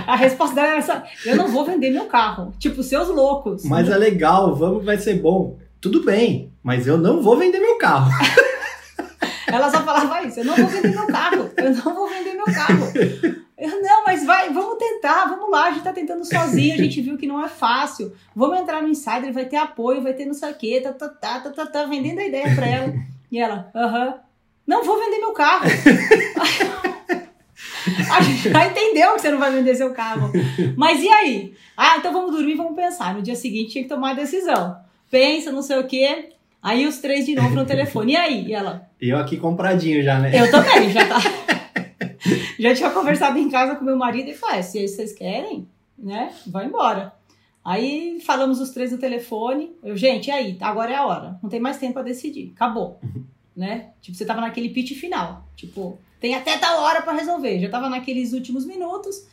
a 0.08 0.16
resposta 0.16 0.56
dela 0.56 0.68
era 0.70 0.78
essa: 0.80 1.04
Eu 1.26 1.36
não 1.36 1.48
vou 1.48 1.66
vender 1.66 1.92
meu 1.92 2.06
carro. 2.06 2.54
Tipo, 2.60 2.84
seus 2.84 3.08
loucos. 3.10 3.64
Mas 3.66 3.90
é 3.90 3.98
legal, 3.98 4.56
vamos, 4.56 4.84
vai 4.84 4.98
ser 4.98 5.16
bom. 5.22 5.58
Tudo 5.80 6.04
bem, 6.04 6.52
mas 6.62 6.86
eu 6.88 6.98
não 6.98 7.22
vou 7.22 7.38
vender 7.38 7.60
meu 7.60 7.78
carro. 7.78 8.12
Ela 9.52 9.70
só 9.70 9.82
falava 9.84 10.24
isso, 10.24 10.40
eu 10.40 10.46
não 10.46 10.56
vou 10.56 10.68
vender 10.68 10.90
meu 10.90 11.08
carro, 11.08 11.52
eu 11.58 11.74
não 11.74 11.94
vou 11.94 12.08
vender 12.08 12.34
meu 12.34 12.46
carro. 12.46 12.92
Eu, 13.58 13.82
não, 13.82 14.04
mas 14.06 14.26
vai, 14.26 14.50
vamos 14.50 14.78
tentar, 14.80 15.26
vamos 15.26 15.52
lá, 15.52 15.66
a 15.66 15.72
gente 15.72 15.84
tá 15.84 15.94
tentando 15.94 16.26
sozinho, 16.26 16.74
a 16.74 16.78
gente 16.78 17.00
viu 17.00 17.16
que 17.18 17.28
não 17.28 17.44
é 17.44 17.48
fácil. 17.48 18.12
Vamos 18.36 18.60
entrar 18.60 18.82
no 18.82 18.88
Insider, 18.88 19.32
vai 19.32 19.46
ter 19.46 19.58
apoio, 19.58 20.02
vai 20.02 20.14
ter 20.14 20.26
não 20.26 20.34
sei 20.34 20.52
o 20.52 20.56
quê, 20.56 20.82
tá, 20.82 20.92
tá, 20.92 21.08
tá, 21.08 21.40
tá, 21.40 21.50
tá, 21.52 21.66
tá 21.68 21.86
vendendo 21.86 22.20
a 22.20 22.26
ideia 22.26 22.56
pra 22.56 22.66
ela. 22.66 22.94
E 23.32 23.40
ela, 23.40 23.70
aham, 23.76 24.16
não 24.66 24.84
vou 24.84 25.00
vender 25.00 25.20
meu 25.20 25.34
carro. 25.34 25.66
A 28.12 28.22
gente 28.22 28.50
já 28.50 28.68
entendeu 28.68 29.14
que 29.14 29.22
você 29.22 29.32
não 29.32 29.40
vai 29.40 29.52
vender 29.52 29.76
seu 29.76 29.92
carro. 29.92 30.32
Mas 30.76 31.02
e 31.02 31.10
aí? 31.10 31.54
Ah, 31.76 31.98
então 31.98 32.12
vamos 32.12 32.32
dormir, 32.32 32.56
vamos 32.56 32.76
pensar. 32.76 33.14
No 33.14 33.22
dia 33.22 33.36
seguinte 33.36 33.72
tinha 33.72 33.84
que 33.84 33.90
tomar 33.90 34.12
a 34.12 34.16
decisão. 34.16 34.78
Pensa, 35.10 35.52
não 35.52 35.62
sei 35.62 35.80
o 35.80 35.88
quê. 35.88 36.30
Aí 36.62 36.86
os 36.86 37.00
três 37.00 37.26
de 37.26 37.34
novo 37.36 37.56
no 37.56 37.66
telefone. 37.66 38.14
E 38.14 38.16
aí? 38.18 38.46
E 38.48 38.54
ela? 38.54 38.88
Eu 39.00 39.18
aqui 39.18 39.38
compradinho 39.38 40.04
já, 40.04 40.20
né? 40.20 40.32
Eu 40.40 40.50
também, 40.52 40.92
já 40.92 41.08
tá. 41.08 41.20
já 42.60 42.76
tinha 42.76 42.90
conversado 42.92 43.38
em 43.40 43.50
casa 43.50 43.76
com 43.76 43.84
meu 43.84 43.98
marido 43.98 44.30
e 44.30 44.36
falei, 44.36 44.60
ah, 44.60 44.64
se 44.64 44.88
vocês 44.88 45.12
querem, 45.14 45.68
né? 45.98 46.32
Vai 46.48 46.66
embora. 46.66 47.14
Aí 47.64 48.20
falamos 48.26 48.60
os 48.60 48.70
três 48.72 48.92
no 48.92 48.98
telefone. 48.98 49.72
Eu, 49.84 49.96
gente, 49.98 50.28
e 50.28 50.32
aí? 50.32 50.58
Agora 50.62 50.92
é 50.92 50.96
a 50.96 51.06
hora. 51.06 51.40
Não 51.42 51.50
tem 51.50 51.60
mais 51.60 51.78
tempo 51.78 51.94
para 51.94 52.04
decidir. 52.04 52.52
Acabou. 52.56 53.00
né? 53.56 53.90
Tipo, 54.02 54.18
você 54.18 54.26
tava 54.26 54.42
naquele 54.42 54.70
pitch 54.70 54.98
final. 55.00 55.46
Tipo, 55.56 56.00
tem 56.20 56.34
até 56.36 56.58
tal 56.58 56.82
hora 56.82 57.02
para 57.02 57.14
resolver. 57.14 57.60
Já 57.60 57.70
tava 57.70 57.90
naqueles 57.90 58.34
últimos 58.34 58.66
minutos. 58.66 59.28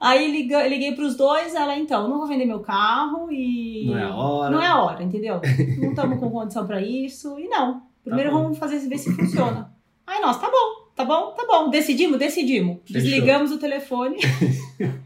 Aí 0.00 0.30
liguei, 0.30 0.68
liguei 0.68 0.92
para 0.92 1.04
os 1.04 1.16
dois, 1.16 1.54
ela 1.54 1.76
então, 1.76 2.08
não 2.08 2.18
vou 2.18 2.26
vender 2.28 2.44
meu 2.44 2.60
carro 2.60 3.32
e 3.32 3.86
Não 3.86 3.98
é 3.98 4.04
a 4.04 4.14
hora. 4.14 4.50
não 4.50 4.62
é 4.62 4.66
a 4.66 4.80
hora, 4.80 5.02
entendeu? 5.02 5.40
Não 5.80 5.90
estamos 5.90 6.20
com 6.20 6.30
condição 6.30 6.66
para 6.66 6.80
isso 6.80 7.38
e 7.38 7.48
não. 7.48 7.82
Primeiro 8.04 8.30
Tá 8.30 8.36
vamos 8.36 8.58
fazer 8.58 8.78
ver 8.78 8.98
se 8.98 9.12
funciona. 9.12 9.72
Aí 10.06 10.20
nós, 10.22 10.40
tá 10.40 10.48
bom, 10.48 10.88
tá 10.94 11.04
bom, 11.04 11.32
tá 11.32 11.44
bom. 11.46 11.68
Decidimos, 11.68 12.16
decidimos. 12.18 12.78
Fechou. 12.86 13.02
Desligamos 13.02 13.50
o 13.50 13.58
telefone. 13.58 14.18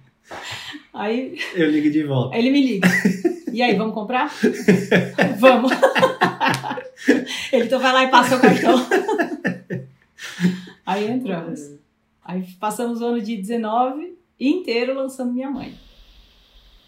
aí 0.92 1.38
Eu 1.54 1.70
ligo 1.70 1.90
de 1.90 2.04
volta. 2.04 2.36
Ele 2.36 2.50
me 2.50 2.62
liga. 2.64 2.88
E 3.50 3.62
aí, 3.62 3.74
vamos 3.76 3.94
comprar? 3.94 4.30
vamos. 5.38 5.72
ele 7.52 7.64
então 7.64 7.80
vai 7.80 7.92
lá 7.92 8.04
e 8.04 8.10
passa 8.10 8.36
o 8.36 8.40
cartão. 8.40 8.86
aí 10.86 11.10
entramos. 11.10 11.60
Aí 12.24 12.44
passamos 12.60 13.00
o 13.00 13.06
ano 13.06 13.20
de 13.20 13.36
19 13.36 14.21
inteiro 14.48 14.94
lançando 14.94 15.32
minha 15.32 15.50
mãe. 15.50 15.74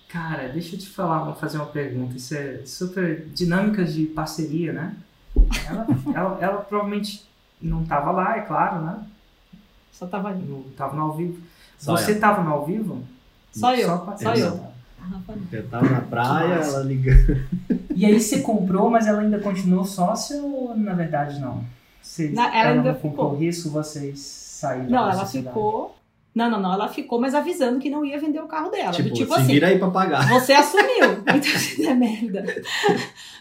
Cara, 0.09 0.49
deixa 0.49 0.77
eu 0.77 0.79
te 0.79 0.89
falar, 0.89 1.25
vou 1.25 1.35
fazer 1.35 1.57
uma 1.59 1.67
pergunta. 1.67 2.17
Isso 2.17 2.35
é 2.35 2.61
super 2.65 3.27
dinâmicas 3.35 3.93
de 3.95 4.07
parceria, 4.07 4.73
né? 4.73 4.97
Ela, 5.69 5.87
ela, 6.15 6.39
ela 6.41 6.57
provavelmente 6.63 7.25
não 7.61 7.83
estava 7.83 8.11
lá, 8.13 8.37
é 8.37 8.43
claro, 8.43 8.85
né? 8.85 9.03
Só 9.93 10.07
tava 10.07 10.29
ali. 10.29 10.45
Não 10.45 10.61
estava 10.71 10.95
no 10.95 11.03
ao 11.03 11.17
vivo. 11.17 11.39
Só 11.79 11.97
Você 11.97 12.13
estava 12.13 12.43
no 12.43 12.51
ao 12.53 12.65
vivo? 12.65 13.03
Só 13.53 13.75
eu. 13.75 13.89
Só 13.89 14.33
Exato. 14.35 14.37
eu. 14.39 14.75
Eu 15.53 15.69
tava 15.69 15.89
na 15.91 16.01
praia, 16.01 16.55
ela 16.55 16.83
ligando. 16.83 17.47
E 17.95 18.07
aí 18.07 18.19
você 18.19 18.41
comprou, 18.41 18.89
mas 18.91 19.07
ela 19.07 19.21
ainda 19.21 19.39
continuou 19.39 19.85
sócia 19.85 20.37
ou 20.43 20.75
na 20.77 20.95
verdade 20.95 21.39
não? 21.41 21.63
Você, 22.01 22.31
Na- 22.31 22.57
ela 22.57 22.71
ainda 22.71 22.93
não 22.93 22.99
comprou 23.01 23.31
ficou. 23.33 23.39
risco, 23.41 23.69
vocês 23.71 24.19
saíram 24.21 24.89
Não, 24.91 25.07
da 25.07 25.13
ela 25.13 25.25
sociedade? 25.27 25.55
ficou. 25.55 25.97
Não, 26.35 26.51
não, 26.51 26.61
não. 26.61 26.73
Ela 26.75 26.89
ficou, 26.89 27.21
mas 27.21 27.35
avisando 27.35 27.79
que 27.79 27.89
não 27.89 28.05
ia 28.05 28.19
vender 28.19 28.41
o 28.41 28.49
carro 28.49 28.69
dela. 28.71 28.91
Tipo, 28.91 29.09
Do 29.11 29.15
tipo 29.15 29.35
se 29.35 29.41
assim. 29.41 29.53
vira 29.53 29.69
aí 29.69 29.79
pra 29.79 29.91
pagar. 29.91 30.29
Você 30.29 30.53
assumiu. 30.53 31.23
Então, 31.27 31.85
der 31.85 31.95
merda. 31.97 32.45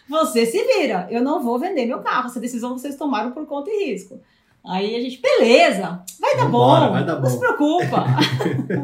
Você 0.08 0.46
se 0.46 0.64
vira. 0.64 1.08
Eu 1.10 1.22
não 1.24 1.42
vou 1.42 1.58
vender 1.58 1.86
meu 1.86 2.00
carro. 2.00 2.28
Essa 2.28 2.40
decisão 2.40 2.78
vocês 2.78 2.96
tomaram 2.96 3.32
por 3.32 3.46
conta 3.48 3.70
e 3.72 3.92
risco. 3.92 4.22
Aí 4.66 4.96
a 4.96 5.02
gente, 5.02 5.20
beleza, 5.22 6.02
vai 6.22 6.38
dar 6.38 6.46
Vambora, 6.46 6.86
bom. 6.86 6.92
vai 6.94 7.04
dar 7.06 7.16
Não 7.16 7.22
bom. 7.24 7.28
se 7.30 7.38
preocupa. 7.38 8.06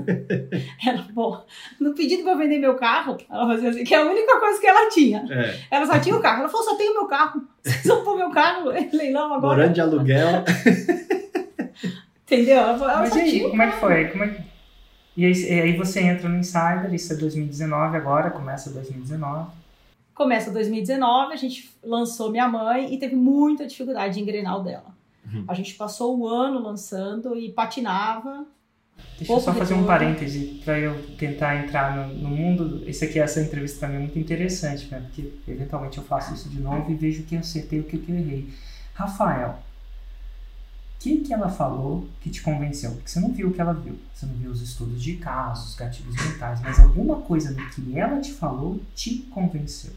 ela, 0.86 1.06
bom, 1.13 1.42
no 1.80 1.94
pedido 1.94 2.24
pra 2.24 2.36
vender 2.36 2.58
meu 2.60 2.75
carro, 2.75 3.15
ela 3.30 3.48
fazia 3.48 3.69
assim, 3.69 3.86
que 3.86 3.95
é 3.95 3.98
a 3.98 4.06
única 4.06 4.39
coisa 4.41 4.60
que 4.60 4.67
ela 4.67 4.89
tinha. 4.89 5.24
É, 5.30 5.58
Ela 5.72 5.86
só 5.86 5.98
tinha 5.98 6.17
o 6.17 6.19
carro. 6.22 6.41
Ela 6.41 6.50
falou, 6.50 6.65
só 6.65 6.76
tenho 6.76 6.93
meu 6.93 7.06
carro. 7.06 7.41
Vocês 7.63 7.86
vão 7.86 8.04
pôr 8.04 8.17
meu 8.17 8.30
carro 8.30 8.74
em 8.74 8.89
leilão 8.91 9.34
agora. 9.34 9.56
morando 9.56 9.74
de 9.74 9.80
aluguel. 9.80 10.43
Entendeu? 12.30 12.58
Ela, 12.58 12.78
falou, 12.78 12.89
ela 12.89 13.00
Mas 13.00 13.15
e 13.15 13.20
aí, 13.20 13.50
como 13.50 13.62
é 13.62 13.72
que 13.72 13.78
foi? 13.78 14.06
Como 14.10 14.24
é 14.24 14.28
que... 14.28 14.44
E 15.18 15.26
aí, 15.26 15.34
e 15.34 15.62
aí 15.62 15.76
você 15.76 16.02
entra 16.02 16.30
no 16.30 16.38
Insider, 16.38 16.94
isso 16.94 17.12
é 17.12 17.15
2019 17.15 17.98
agora, 17.98 18.30
começa 18.30 18.70
2019. 18.70 19.50
Começa 20.13 20.52
2019, 20.52 21.34
a 21.34 21.36
gente 21.36 21.72
lançou 21.84 22.32
Minha 22.32 22.48
Mãe 22.48 22.94
e 22.94 23.00
teve 23.00 23.15
muita 23.15 23.65
dificuldade 23.65 24.13
de 24.13 24.20
engrenar 24.22 24.60
o 24.60 24.63
dela. 24.63 24.94
Uhum. 25.26 25.44
A 25.48 25.54
gente 25.56 25.74
passou 25.74 26.18
o 26.18 26.28
ano 26.28 26.60
lançando 26.60 27.36
e 27.36 27.52
patinava. 27.52 28.46
Deixa 29.18 29.34
eu 29.34 29.39
só 29.39 29.54
fazer 29.54 29.74
um 29.74 29.86
parêntese 29.86 30.62
para 30.63 30.78
eu 30.78 31.02
tentar 31.18 31.63
entrar 31.63 31.96
no, 31.96 32.13
no 32.13 32.30
mundo. 32.30 32.84
Esse 32.86 33.06
aqui, 33.06 33.20
essa 33.20 33.42
entrevista 33.42 33.80
para 33.80 33.89
mim 33.89 33.96
é 33.96 34.00
muito 34.00 34.20
interessante, 34.20 34.88
né? 34.92 35.02
Porque 35.02 35.32
eventualmente 35.48 35.98
eu 35.98 36.04
faço 36.04 36.34
isso 36.34 36.50
de 36.50 36.60
novo 36.60 36.92
e 36.92 36.96
vejo 36.96 37.24
o 37.24 37.26
que 37.26 37.36
eu 37.36 37.39
acertei 37.39 37.80
e 37.80 37.82
o 37.82 37.86
que 37.86 37.96
eu 37.96 38.15
errei. 38.15 38.50
Rafael, 38.94 39.58
que, 41.00 41.18
que 41.20 41.34
ela 41.34 41.50
falou 41.50 42.06
que 42.20 42.30
te 42.30 42.42
convenceu? 42.42 42.92
Porque 42.92 43.10
você 43.10 43.20
não 43.20 43.32
viu 43.32 43.48
o 43.48 43.54
que 43.54 43.62
ela 43.62 43.74
viu. 43.74 43.98
Você 44.14 44.26
não 44.26 44.34
viu 44.34 44.52
os 44.52 44.62
estudos 44.62 45.02
de 45.02 45.16
casos, 45.16 45.76
gatilhos 45.76 46.14
mentais, 46.16 46.62
mas 46.62 46.80
alguma 46.80 47.22
coisa 47.22 47.52
no 47.52 47.70
que 47.70 47.98
ela 47.98 48.20
te 48.20 48.34
falou 48.34 48.82
te 48.94 49.20
convenceu. 49.32 49.94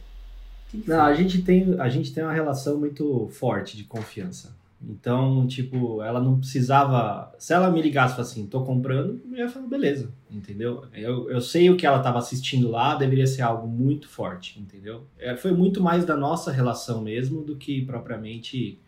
Que, 0.69 0.81
que? 0.81 0.89
Não, 0.89 1.03
a 1.03 1.13
gente 1.13 1.43
tem, 1.43 1.79
a 1.81 1.89
gente 1.89 2.15
tem 2.15 2.23
uma 2.23 2.33
relação 2.33 2.79
muito 2.79 3.29
forte 3.33 3.77
de 3.77 3.85
confiança. 3.85 4.55
Então, 4.85 5.47
tipo, 5.47 6.03
ela 6.03 6.21
não 6.21 6.39
precisava. 6.39 7.33
Se 7.39 7.53
ela 7.53 7.71
me 7.71 7.81
ligasse 7.81 8.19
e 8.19 8.21
assim, 8.21 8.47
tô 8.47 8.63
comprando, 8.63 9.21
eu 9.31 9.39
ia 9.39 9.49
falar, 9.49 9.67
beleza, 9.67 10.11
entendeu? 10.31 10.85
Eu, 10.93 11.31
eu 11.31 11.41
sei 11.41 11.71
o 11.71 11.77
que 11.77 11.87
ela 11.87 11.99
estava 11.99 12.19
assistindo 12.19 12.69
lá, 12.69 12.97
deveria 12.97 13.27
ser 13.27 13.43
algo 13.43 13.69
muito 13.69 14.09
forte, 14.09 14.59
entendeu? 14.59 15.05
É, 15.19 15.37
foi 15.37 15.53
muito 15.53 15.81
mais 15.81 16.05
da 16.05 16.17
nossa 16.17 16.51
relação 16.51 17.01
mesmo 17.01 17.43
do 17.43 17.57
que 17.57 17.85
propriamente 17.85 18.79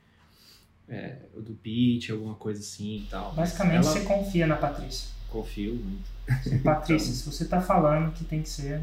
é, 0.88 1.16
do 1.36 1.52
pitch, 1.54 2.10
alguma 2.10 2.34
coisa 2.34 2.60
assim 2.60 2.98
e 2.98 3.06
tal. 3.10 3.32
Basicamente, 3.32 3.74
ela 3.76 3.82
você 3.84 4.00
confia 4.00 4.46
na 4.46 4.56
Patrícia. 4.56 5.08
confio 5.30 5.74
muito. 5.74 6.14
Você, 6.42 6.58
Patrícia, 6.58 7.12
se 7.12 7.26
você 7.30 7.44
tá 7.46 7.60
falando 7.60 8.12
que 8.12 8.24
tem 8.24 8.42
que 8.42 8.48
ser, 8.48 8.80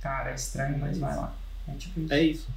cara, 0.00 0.30
é 0.30 0.34
estranho, 0.34 0.78
mas 0.78 0.98
vai 0.98 1.14
lá. 1.16 1.34
É 1.68 1.72
tipo 1.74 2.00
isso. 2.00 2.12
É 2.12 2.22
isso. 2.22 2.48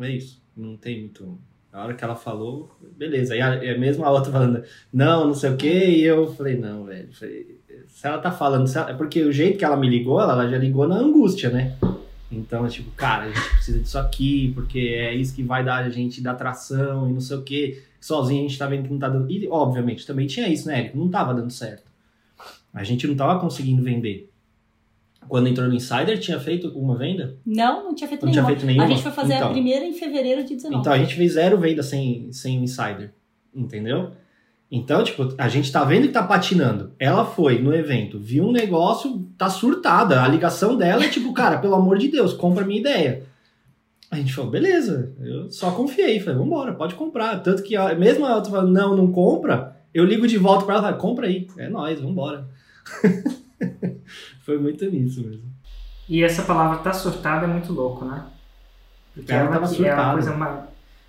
É 0.00 0.10
isso. 0.10 0.40
Não 0.56 0.76
tem 0.76 1.00
muito. 1.00 1.38
Na 1.72 1.84
hora 1.84 1.94
que 1.94 2.02
ela 2.02 2.16
falou, 2.16 2.74
beleza. 2.96 3.36
E 3.36 3.40
a, 3.42 3.62
é 3.62 3.76
mesmo 3.76 4.04
a 4.04 4.10
outra 4.10 4.32
falando, 4.32 4.64
não, 4.92 5.26
não 5.26 5.34
sei 5.34 5.50
o 5.50 5.56
quê, 5.56 5.84
e 5.90 6.02
eu 6.02 6.32
falei, 6.34 6.56
não, 6.56 6.84
velho. 6.84 7.08
falei, 7.12 7.60
se 7.88 8.06
ela 8.06 8.18
tá 8.18 8.32
falando, 8.32 8.70
ela- 8.74 8.90
é 8.90 8.94
porque 8.94 9.22
o 9.22 9.30
jeito 9.32 9.58
que 9.58 9.64
ela 9.64 9.76
me 9.76 9.88
ligou, 9.88 10.20
ela 10.20 10.48
já 10.48 10.56
ligou 10.56 10.88
na 10.88 10.96
angústia, 10.96 11.50
né? 11.50 11.76
Então, 12.30 12.66
é 12.66 12.68
tipo, 12.68 12.90
cara, 12.90 13.24
a 13.24 13.28
gente 13.32 13.50
precisa 13.54 13.78
disso 13.78 13.98
aqui, 13.98 14.52
porque 14.54 14.78
é 14.78 15.14
isso 15.14 15.34
que 15.34 15.42
vai 15.42 15.64
dar 15.64 15.84
a 15.84 15.88
gente 15.88 16.20
dar 16.20 16.34
tração 16.34 17.08
e 17.08 17.12
não 17.12 17.20
sei 17.20 17.36
o 17.38 17.42
quê. 17.42 17.82
Sozinho 18.00 18.44
a 18.44 18.48
gente 18.48 18.58
tá 18.58 18.66
vendo 18.66 18.84
que 18.84 18.90
não 18.90 18.98
tá 18.98 19.08
dando. 19.08 19.30
E, 19.30 19.48
obviamente, 19.48 20.06
também 20.06 20.26
tinha 20.26 20.46
isso, 20.48 20.68
né, 20.68 20.80
Érico? 20.80 20.98
Não 20.98 21.08
tava 21.08 21.32
dando 21.34 21.50
certo. 21.50 21.84
A 22.72 22.84
gente 22.84 23.06
não 23.06 23.16
tava 23.16 23.40
conseguindo 23.40 23.82
vender. 23.82 24.30
Quando 25.26 25.48
entrou 25.48 25.66
no 25.68 25.74
Insider, 25.74 26.18
tinha 26.18 26.38
feito 26.38 26.68
uma 26.78 26.96
venda? 26.96 27.36
Não, 27.44 27.84
não 27.84 27.94
tinha 27.94 28.08
feito 28.08 28.24
Não 28.24 28.32
tinha 28.32 28.42
nenhuma. 28.42 28.56
feito 28.56 28.66
nenhuma? 28.66 28.84
A 28.84 28.88
gente 28.88 29.02
foi 29.02 29.12
fazer 29.12 29.34
a 29.34 29.38
Então. 29.38 29.52
primeira 29.52 29.84
em 29.84 29.92
fevereiro 29.92 30.44
de 30.44 30.54
19. 30.54 30.80
Então 30.80 30.92
a 30.92 30.98
gente 30.98 31.14
fez 31.14 31.32
zero 31.32 31.58
venda 31.58 31.82
sem, 31.82 32.32
sem 32.32 32.58
o 32.58 32.62
insider. 32.62 33.12
Entendeu? 33.54 34.12
Então, 34.70 35.02
tipo, 35.02 35.34
a 35.38 35.48
gente 35.48 35.72
tá 35.72 35.82
vendo 35.84 36.08
que 36.08 36.12
tá 36.12 36.22
patinando. 36.22 36.92
Ela 36.98 37.24
foi 37.24 37.58
no 37.58 37.74
evento, 37.74 38.18
viu 38.18 38.44
um 38.44 38.52
negócio, 38.52 39.26
tá 39.38 39.48
surtada. 39.48 40.22
A 40.22 40.28
ligação 40.28 40.76
dela 40.76 41.04
é 41.04 41.08
tipo, 41.08 41.32
cara, 41.32 41.58
pelo 41.58 41.74
amor 41.74 41.96
de 41.98 42.08
Deus, 42.08 42.34
compra 42.34 42.64
a 42.64 42.66
minha 42.66 42.80
ideia. 42.80 43.22
A 44.10 44.16
gente 44.16 44.34
falou, 44.34 44.50
beleza, 44.50 45.12
eu 45.20 45.50
só 45.50 45.70
confiei. 45.70 46.20
Falei, 46.20 46.38
vambora, 46.38 46.74
pode 46.74 46.94
comprar. 46.94 47.38
Tanto 47.42 47.62
que 47.62 47.76
a- 47.76 47.94
mesmo 47.94 48.26
ela 48.26 48.44
falando, 48.44 48.70
não, 48.72 48.94
não 48.96 49.10
compra, 49.12 49.76
eu 49.94 50.04
ligo 50.04 50.26
de 50.26 50.36
volta 50.36 50.64
pra 50.66 50.74
ela 50.76 50.82
e 50.82 50.86
falo, 50.90 50.96
compra 51.00 51.26
aí. 51.26 51.46
É 51.56 51.68
nóis, 51.68 51.98
vambora. 52.00 52.46
foi 54.44 54.58
muito 54.58 54.84
nisso 54.90 55.22
mesmo. 55.22 55.42
E 56.08 56.22
essa 56.22 56.42
palavra 56.42 56.78
tá 56.78 56.92
surtada 56.92 57.44
é 57.44 57.48
muito 57.48 57.72
louco, 57.72 58.04
né? 58.04 58.24
Porque 59.14 59.32
Ela 59.32 59.42
ela, 59.42 59.50
tava 59.52 59.68
que 59.74 59.84
é 59.84 59.88
a 59.90 59.94
surtada. 59.94 60.12
coisa 60.12 60.34
mais. 60.34 60.67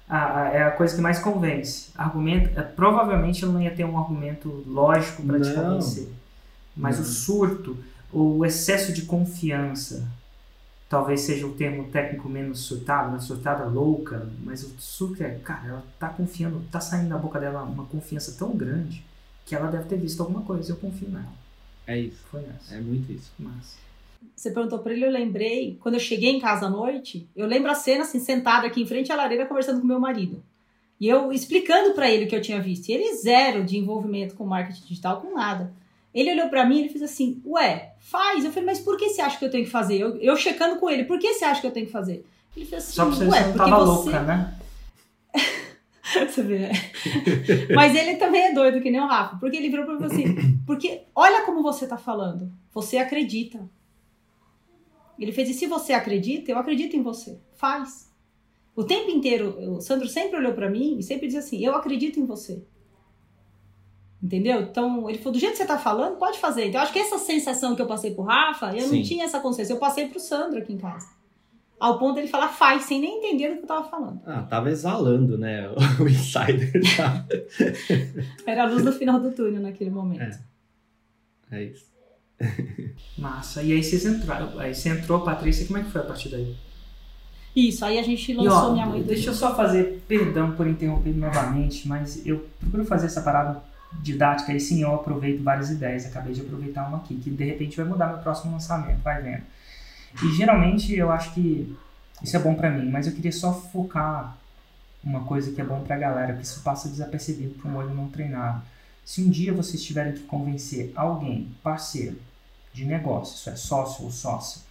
A- 0.09 0.41
a- 0.41 0.47
é 0.49 0.63
a 0.63 0.71
coisa 0.71 0.95
que 0.95 1.01
mais 1.01 1.19
convence. 1.19 1.91
Argumento, 1.95 2.59
é, 2.59 2.63
provavelmente 2.63 3.43
ela 3.43 3.53
não 3.53 3.61
ia 3.61 3.73
ter 3.73 3.85
um 3.85 3.97
argumento 3.97 4.63
lógico 4.67 5.21
para 5.23 5.39
te 5.39 5.53
convencer. 5.53 6.09
Mas 6.75 6.97
Não. 6.97 7.03
o 7.03 7.07
surto, 7.07 7.77
o 8.11 8.43
excesso 8.45 8.91
de 8.91 9.03
confiança, 9.03 10.07
talvez 10.89 11.21
seja 11.21 11.45
o 11.45 11.53
termo 11.53 11.89
técnico 11.91 12.27
menos 12.27 12.59
surtado, 12.61 13.11
né? 13.11 13.19
surtada 13.19 13.65
louca, 13.65 14.27
mas 14.43 14.63
o 14.63 14.69
surto 14.79 15.21
é, 15.23 15.29
cara, 15.35 15.67
ela 15.67 15.83
tá 15.99 16.09
confiando, 16.09 16.61
tá 16.71 16.79
saindo 16.81 17.09
da 17.09 17.17
boca 17.17 17.39
dela 17.39 17.61
uma 17.63 17.85
confiança 17.85 18.35
tão 18.37 18.55
grande 18.55 19.05
que 19.45 19.53
ela 19.55 19.69
deve 19.69 19.83
ter 19.85 19.97
visto 19.97 20.21
alguma 20.21 20.41
coisa. 20.41 20.71
Eu 20.71 20.77
confio 20.77 21.09
nela. 21.09 21.25
É 21.85 21.97
isso, 21.99 22.17
Foi 22.31 22.41
nessa. 22.41 22.75
é 22.75 22.79
muito 22.81 23.11
isso. 23.11 23.31
Mas. 23.37 23.77
Você 24.35 24.51
perguntou 24.51 24.79
pra 24.79 24.93
ele, 24.93 25.05
eu 25.05 25.11
lembrei, 25.11 25.77
quando 25.81 25.95
eu 25.95 25.99
cheguei 25.99 26.31
em 26.31 26.39
casa 26.39 26.67
à 26.67 26.69
noite, 26.69 27.27
eu 27.35 27.45
lembro 27.45 27.69
a 27.69 27.75
cena 27.75 28.03
assim, 28.03 28.19
sentada 28.19 28.67
aqui 28.67 28.81
em 28.81 28.85
frente 28.85 29.11
à 29.11 29.15
lareira 29.15 29.45
conversando 29.45 29.81
com 29.81 29.87
meu 29.87 29.99
marido. 29.99 30.41
E 30.99 31.07
eu 31.07 31.31
explicando 31.31 31.93
para 31.93 32.09
ele 32.09 32.25
o 32.25 32.27
que 32.27 32.35
eu 32.35 32.41
tinha 32.41 32.61
visto. 32.61 32.89
E 32.89 32.93
ele 32.93 33.15
zero 33.15 33.63
de 33.63 33.77
envolvimento 33.77 34.35
com 34.35 34.45
marketing 34.45 34.85
digital, 34.85 35.21
com 35.21 35.33
nada. 35.33 35.73
Ele 36.13 36.31
olhou 36.31 36.49
para 36.49 36.65
mim 36.65 36.85
e 36.85 36.89
fez 36.89 37.01
assim: 37.03 37.41
Ué, 37.45 37.93
faz. 37.99 38.43
Eu 38.43 38.51
falei, 38.51 38.65
mas 38.65 38.79
por 38.79 38.97
que 38.97 39.09
você 39.09 39.21
acha 39.21 39.37
que 39.37 39.45
eu 39.45 39.51
tenho 39.51 39.63
que 39.63 39.69
fazer? 39.69 39.97
Eu, 39.97 40.17
eu 40.17 40.35
checando 40.35 40.77
com 40.79 40.89
ele, 40.89 41.05
por 41.05 41.19
que 41.19 41.33
você 41.33 41.45
acha 41.45 41.61
que 41.61 41.67
eu 41.67 41.71
tenho 41.71 41.85
que 41.85 41.91
fazer? 41.91 42.25
Ele 42.55 42.65
fez 42.65 42.83
assim: 42.83 42.93
Só 42.93 43.05
pra 43.05 43.15
você 43.15 43.25
Ué, 43.25 43.39
você 43.41 43.47
não 43.47 43.57
tava 43.57 43.85
você. 43.85 44.09
louca, 44.09 44.23
né? 44.23 44.55
Você 46.27 46.41
vê, 46.41 46.57
né? 46.57 46.71
Mas 47.75 47.95
ele 47.95 48.15
também 48.15 48.41
é 48.41 48.51
doido, 48.51 48.81
que 48.81 48.89
nem 48.89 48.99
o 48.99 49.05
Rafa. 49.05 49.37
Porque 49.37 49.55
ele 49.55 49.69
virou 49.69 49.85
pra 49.85 49.93
mim 49.93 50.05
assim: 50.05 50.57
Porque 50.65 51.01
olha 51.13 51.43
como 51.43 51.61
você 51.61 51.85
tá 51.85 51.97
falando. 51.97 52.51
Você 52.73 52.97
acredita. 52.97 53.59
Ele 55.19 55.31
fez, 55.31 55.49
e 55.49 55.53
se 55.53 55.67
você 55.67 55.91
acredita, 55.93 56.49
eu 56.49 56.57
acredito 56.57 56.95
em 56.95 57.03
você. 57.03 57.39
Faz. 57.55 58.09
O 58.75 58.83
tempo 58.85 59.11
inteiro, 59.11 59.75
o 59.75 59.81
Sandro 59.81 60.07
sempre 60.07 60.37
olhou 60.37 60.53
pra 60.53 60.69
mim 60.69 60.97
e 60.97 61.03
sempre 61.03 61.27
dizia 61.27 61.41
assim: 61.41 61.63
Eu 61.63 61.75
acredito 61.75 62.19
em 62.19 62.25
você. 62.25 62.63
Entendeu? 64.23 64.61
Então, 64.61 65.09
ele 65.09 65.17
falou: 65.17 65.33
Do 65.33 65.39
jeito 65.39 65.51
que 65.53 65.57
você 65.57 65.65
tá 65.65 65.77
falando, 65.77 66.17
pode 66.17 66.39
fazer. 66.39 66.67
Então, 66.67 66.79
eu 66.79 66.83
acho 66.83 66.93
que 66.93 66.99
essa 66.99 67.17
sensação 67.17 67.75
que 67.75 67.81
eu 67.81 67.87
passei 67.87 68.13
pro 68.13 68.23
Rafa, 68.23 68.73
eu 68.73 68.87
Sim. 68.87 68.97
não 68.97 69.03
tinha 69.03 69.25
essa 69.25 69.41
consciência. 69.41 69.73
Eu 69.73 69.79
passei 69.79 70.07
pro 70.07 70.19
Sandro 70.19 70.59
aqui 70.59 70.71
em 70.71 70.77
casa. 70.77 71.07
Ao 71.77 71.97
ponto 71.97 72.15
dele 72.15 72.27
falar 72.27 72.49
faz, 72.49 72.83
sem 72.83 72.99
nem 72.99 73.17
entender 73.17 73.49
do 73.49 73.57
que 73.57 73.63
eu 73.63 73.67
tava 73.67 73.89
falando. 73.89 74.21
Ah, 74.25 74.43
tava 74.43 74.69
exalando, 74.69 75.37
né? 75.37 75.69
O 75.99 76.07
insider. 76.07 76.71
Era 78.45 78.63
a 78.63 78.67
luz 78.67 78.83
no 78.83 78.91
final 78.91 79.19
do 79.19 79.31
túnel 79.31 79.61
naquele 79.61 79.89
momento. 79.89 80.39
É 81.51 81.63
isso. 81.63 81.88
Massa. 83.17 83.61
E 83.61 83.73
aí 83.73 83.83
vocês 83.83 84.05
entraram. 84.05 84.57
Aí 84.59 84.73
você 84.73 84.89
entrou, 84.89 85.21
Patrícia, 85.21 85.65
como 85.65 85.79
é 85.79 85.83
que 85.83 85.91
foi 85.91 86.01
a 86.01 86.05
partir 86.05 86.29
daí? 86.29 86.55
Isso, 87.55 87.83
aí 87.83 87.97
a 87.97 88.03
gente 88.03 88.33
lançou 88.33 88.69
ó, 88.69 88.73
Minha 88.73 88.85
Mãe 88.85 89.01
deixa 89.01 89.31
eu 89.31 89.33
só 89.33 89.55
fazer, 89.55 90.03
perdão 90.07 90.51
por 90.51 90.67
interromper 90.67 91.15
novamente, 91.15 91.87
mas 91.87 92.25
eu 92.25 92.47
procuro 92.59 92.85
fazer 92.85 93.07
essa 93.07 93.21
parada 93.21 93.61
didática 94.01 94.53
e 94.53 94.59
sim, 94.59 94.83
eu 94.83 94.93
aproveito 94.93 95.43
várias 95.43 95.69
ideias. 95.71 96.05
Acabei 96.05 96.33
de 96.33 96.41
aproveitar 96.41 96.87
uma 96.87 96.97
aqui, 96.97 97.15
que 97.15 97.29
de 97.29 97.43
repente 97.43 97.75
vai 97.75 97.85
mudar 97.85 98.07
meu 98.07 98.19
próximo 98.19 98.51
lançamento, 98.51 99.01
vai 99.01 99.21
vendo. 99.21 99.43
E 100.23 100.31
geralmente 100.35 100.95
eu 100.95 101.11
acho 101.11 101.33
que 101.33 101.75
isso 102.21 102.35
é 102.35 102.39
bom 102.39 102.53
pra 102.53 102.69
mim, 102.69 102.89
mas 102.89 103.07
eu 103.07 103.13
queria 103.13 103.31
só 103.31 103.53
focar 103.53 104.37
uma 105.03 105.21
coisa 105.21 105.51
que 105.51 105.59
é 105.59 105.63
bom 105.63 105.81
pra 105.81 105.97
galera, 105.97 106.33
que 106.33 106.43
isso 106.43 106.61
passa 106.61 106.87
desapercebido 106.87 107.55
para 107.55 107.71
um 107.71 107.75
olho 107.77 107.93
não 107.93 108.09
treinado. 108.09 108.61
Se 109.03 109.21
um 109.21 109.29
dia 109.29 109.53
vocês 109.53 109.81
tiverem 109.83 110.13
que 110.13 110.21
convencer 110.21 110.91
alguém, 110.95 111.49
parceiro 111.63 112.17
de 112.79 112.85
negócio, 112.85 113.35
isso 113.35 113.49
é 113.49 113.55
sócio 113.55 114.05
ou 114.05 114.11
sócia, 114.11 114.61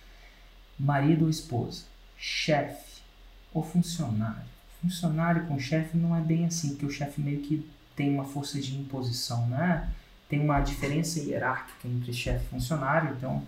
marido 0.79 1.25
ou 1.25 1.31
esposa, 1.31 1.85
chefe 2.17 3.03
ou 3.53 3.63
funcionário. 3.63 4.49
Funcionário 4.81 5.47
com 5.47 5.59
chefe 5.59 5.97
não 5.97 6.17
é 6.17 6.21
bem 6.21 6.47
assim, 6.47 6.71
porque 6.71 6.87
o 6.87 6.91
chefe 6.91 7.21
meio 7.21 7.41
que 7.41 7.69
tem 7.95 8.15
uma 8.15 8.25
força 8.25 8.59
de 8.61 8.75
imposição, 8.77 9.47
né? 9.49 9.91
Tem 10.29 10.41
uma 10.41 10.61
diferença 10.61 11.21
hierárquica 11.21 11.87
entre 11.87 12.13
chefe 12.13 12.45
e 12.47 12.49
funcionário, 12.49 13.15
então 13.17 13.43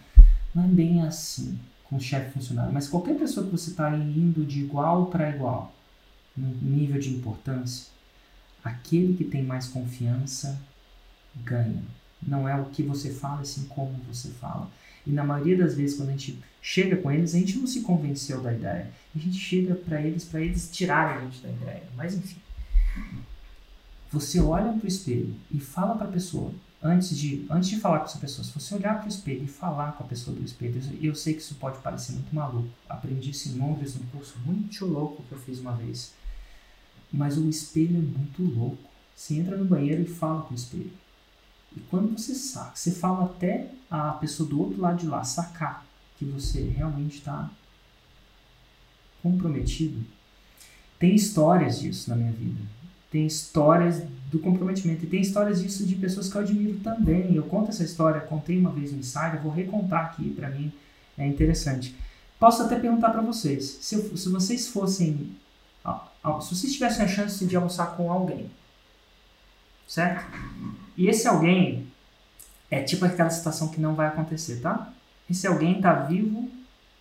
não 0.55 0.64
é 0.64 0.68
bem 0.68 1.03
assim 1.03 1.59
com 1.85 1.99
chefe 1.99 2.29
e 2.29 2.33
funcionário. 2.33 2.73
Mas 2.73 2.88
qualquer 2.88 3.16
pessoa 3.16 3.46
que 3.46 3.53
você 3.53 3.70
está 3.70 3.90
indo 3.96 4.44
de 4.44 4.61
igual 4.61 5.07
para 5.07 5.31
igual, 5.31 5.73
no 6.37 6.49
nível 6.49 7.01
de 7.01 7.11
importância, 7.11 7.87
aquele 8.62 9.16
que 9.16 9.25
tem 9.25 9.42
mais 9.42 9.68
confiança 9.68 10.61
ganha. 11.37 11.99
Não 12.22 12.48
é 12.48 12.61
o 12.61 12.66
que 12.66 12.83
você 12.83 13.11
fala, 13.11 13.40
assim 13.40 13.64
como 13.64 13.92
você 14.09 14.28
fala. 14.28 14.70
E 15.06 15.11
na 15.11 15.24
maioria 15.24 15.56
das 15.56 15.74
vezes, 15.74 15.96
quando 15.96 16.11
a 16.11 16.12
gente 16.12 16.38
chega 16.61 16.96
com 16.96 17.11
eles, 17.11 17.35
a 17.35 17.38
gente 17.38 17.59
não 17.59 17.66
se 17.66 17.80
convenceu 17.80 18.40
da 18.42 18.52
ideia. 18.52 18.90
A 19.14 19.18
gente 19.18 19.38
chega 19.38 19.74
para 19.74 20.00
eles, 20.00 20.24
para 20.24 20.40
eles 20.40 20.70
tirarem 20.70 21.16
a 21.16 21.20
gente 21.24 21.40
da 21.40 21.48
ideia. 21.48 21.83
Mas 21.96 22.14
enfim. 22.14 22.37
Você 24.12 24.40
olha 24.40 24.72
para 24.72 24.85
o 24.85 24.88
espelho 24.88 25.35
e 25.50 25.61
fala 25.61 25.94
para 25.94 26.09
a 26.09 26.11
pessoa, 26.11 26.52
antes 26.83 27.16
de, 27.16 27.46
antes 27.48 27.68
de 27.68 27.78
falar 27.78 28.00
com 28.00 28.06
essa 28.06 28.18
pessoa, 28.18 28.44
se 28.44 28.52
você 28.52 28.74
olhar 28.74 28.98
para 28.98 29.06
o 29.06 29.09
espelho 29.09 29.44
e 29.44 29.48
falar 29.48 29.92
com 29.92 30.02
a 30.02 30.06
pessoa 30.06 30.37
do 30.37 30.44
espelho, 30.44 30.80
e 31.00 31.06
eu 31.06 31.14
sei 31.14 31.35
que 31.35 31.40
isso 31.40 31.54
pode 31.54 31.78
parecer 31.78 32.12
muito 32.12 32.35
maluco. 32.35 32.68
Aprendi 32.88 33.30
isso 33.30 33.48
em 33.48 33.59
Londres, 33.59 33.94
num 33.94 34.06
curso 34.06 34.35
muito 34.44 34.85
louco 34.85 35.22
que 35.22 35.33
eu 35.33 35.38
fiz 35.38 35.61
uma 35.61 35.72
vez. 35.72 36.12
Mas 37.12 37.38
o 37.38 37.48
espelho 37.48 37.98
é 37.98 38.00
muito 38.00 38.42
louco. 38.42 38.90
Você 39.14 39.35
entra 39.35 39.56
no 39.56 39.64
banheiro 39.64 40.02
e 40.02 40.06
fala 40.06 40.42
com 40.42 40.54
o 40.54 40.56
espelho. 40.56 40.90
E 41.76 41.80
quando 41.80 42.16
você 42.18 42.35
saca, 42.35 42.72
você 42.74 42.90
fala 42.90 43.26
até 43.26 43.70
a 43.90 44.12
pessoa 44.12 44.48
do 44.48 44.61
outro 44.61 44.80
lado 44.80 44.98
de 44.98 45.06
lá 45.06 45.22
sacar 45.24 45.85
que 46.18 46.24
você 46.24 46.62
realmente 46.62 47.18
está 47.18 47.48
comprometido. 49.22 50.04
Tem 50.98 51.14
histórias 51.14 51.80
disso 51.80 52.11
na 52.11 52.16
minha 52.16 52.33
vida. 52.33 52.61
Tem 53.11 53.26
histórias 53.26 54.02
do 54.30 54.38
comprometimento. 54.38 55.04
E 55.04 55.09
tem 55.09 55.20
histórias 55.20 55.61
disso 55.62 55.87
de 55.87 55.94
pessoas 55.96 56.30
que 56.30 56.37
eu 56.37 56.42
admiro 56.42 56.78
também. 56.80 57.35
Eu 57.35 57.44
conto 57.44 57.70
essa 57.70 57.83
história, 57.85 58.20
contei 58.20 58.59
uma 58.59 58.70
vez 58.70 58.92
no 58.92 58.98
Insider, 58.98 59.40
vou 59.42 59.52
recontar 59.52 60.06
aqui, 60.06 60.30
para 60.30 60.50
mim 60.50 60.72
é 61.18 61.26
interessante. 61.26 61.94
Posso 62.38 62.62
até 62.62 62.78
perguntar 62.78 63.11
para 63.11 63.20
vocês, 63.20 63.78
se, 63.83 63.94
eu- 63.94 64.16
se 64.16 64.28
vocês 64.30 64.68
fossem, 64.68 65.30
ah, 65.85 66.09
ah, 66.22 66.40
se 66.40 66.54
vocês 66.54 66.72
tivessem 66.72 67.04
a 67.04 67.09
chance 67.09 67.44
de 67.44 67.56
almoçar 67.56 67.96
com 67.96 68.11
alguém, 68.11 68.50
certo? 69.87 70.24
E 71.00 71.08
esse 71.08 71.26
alguém 71.26 71.90
é 72.70 72.82
tipo 72.82 73.06
aquela 73.06 73.30
situação 73.30 73.68
que 73.68 73.80
não 73.80 73.94
vai 73.94 74.08
acontecer, 74.08 74.60
tá? 74.60 74.92
Esse 75.30 75.46
alguém 75.46 75.80
tá 75.80 75.94
vivo 75.94 76.50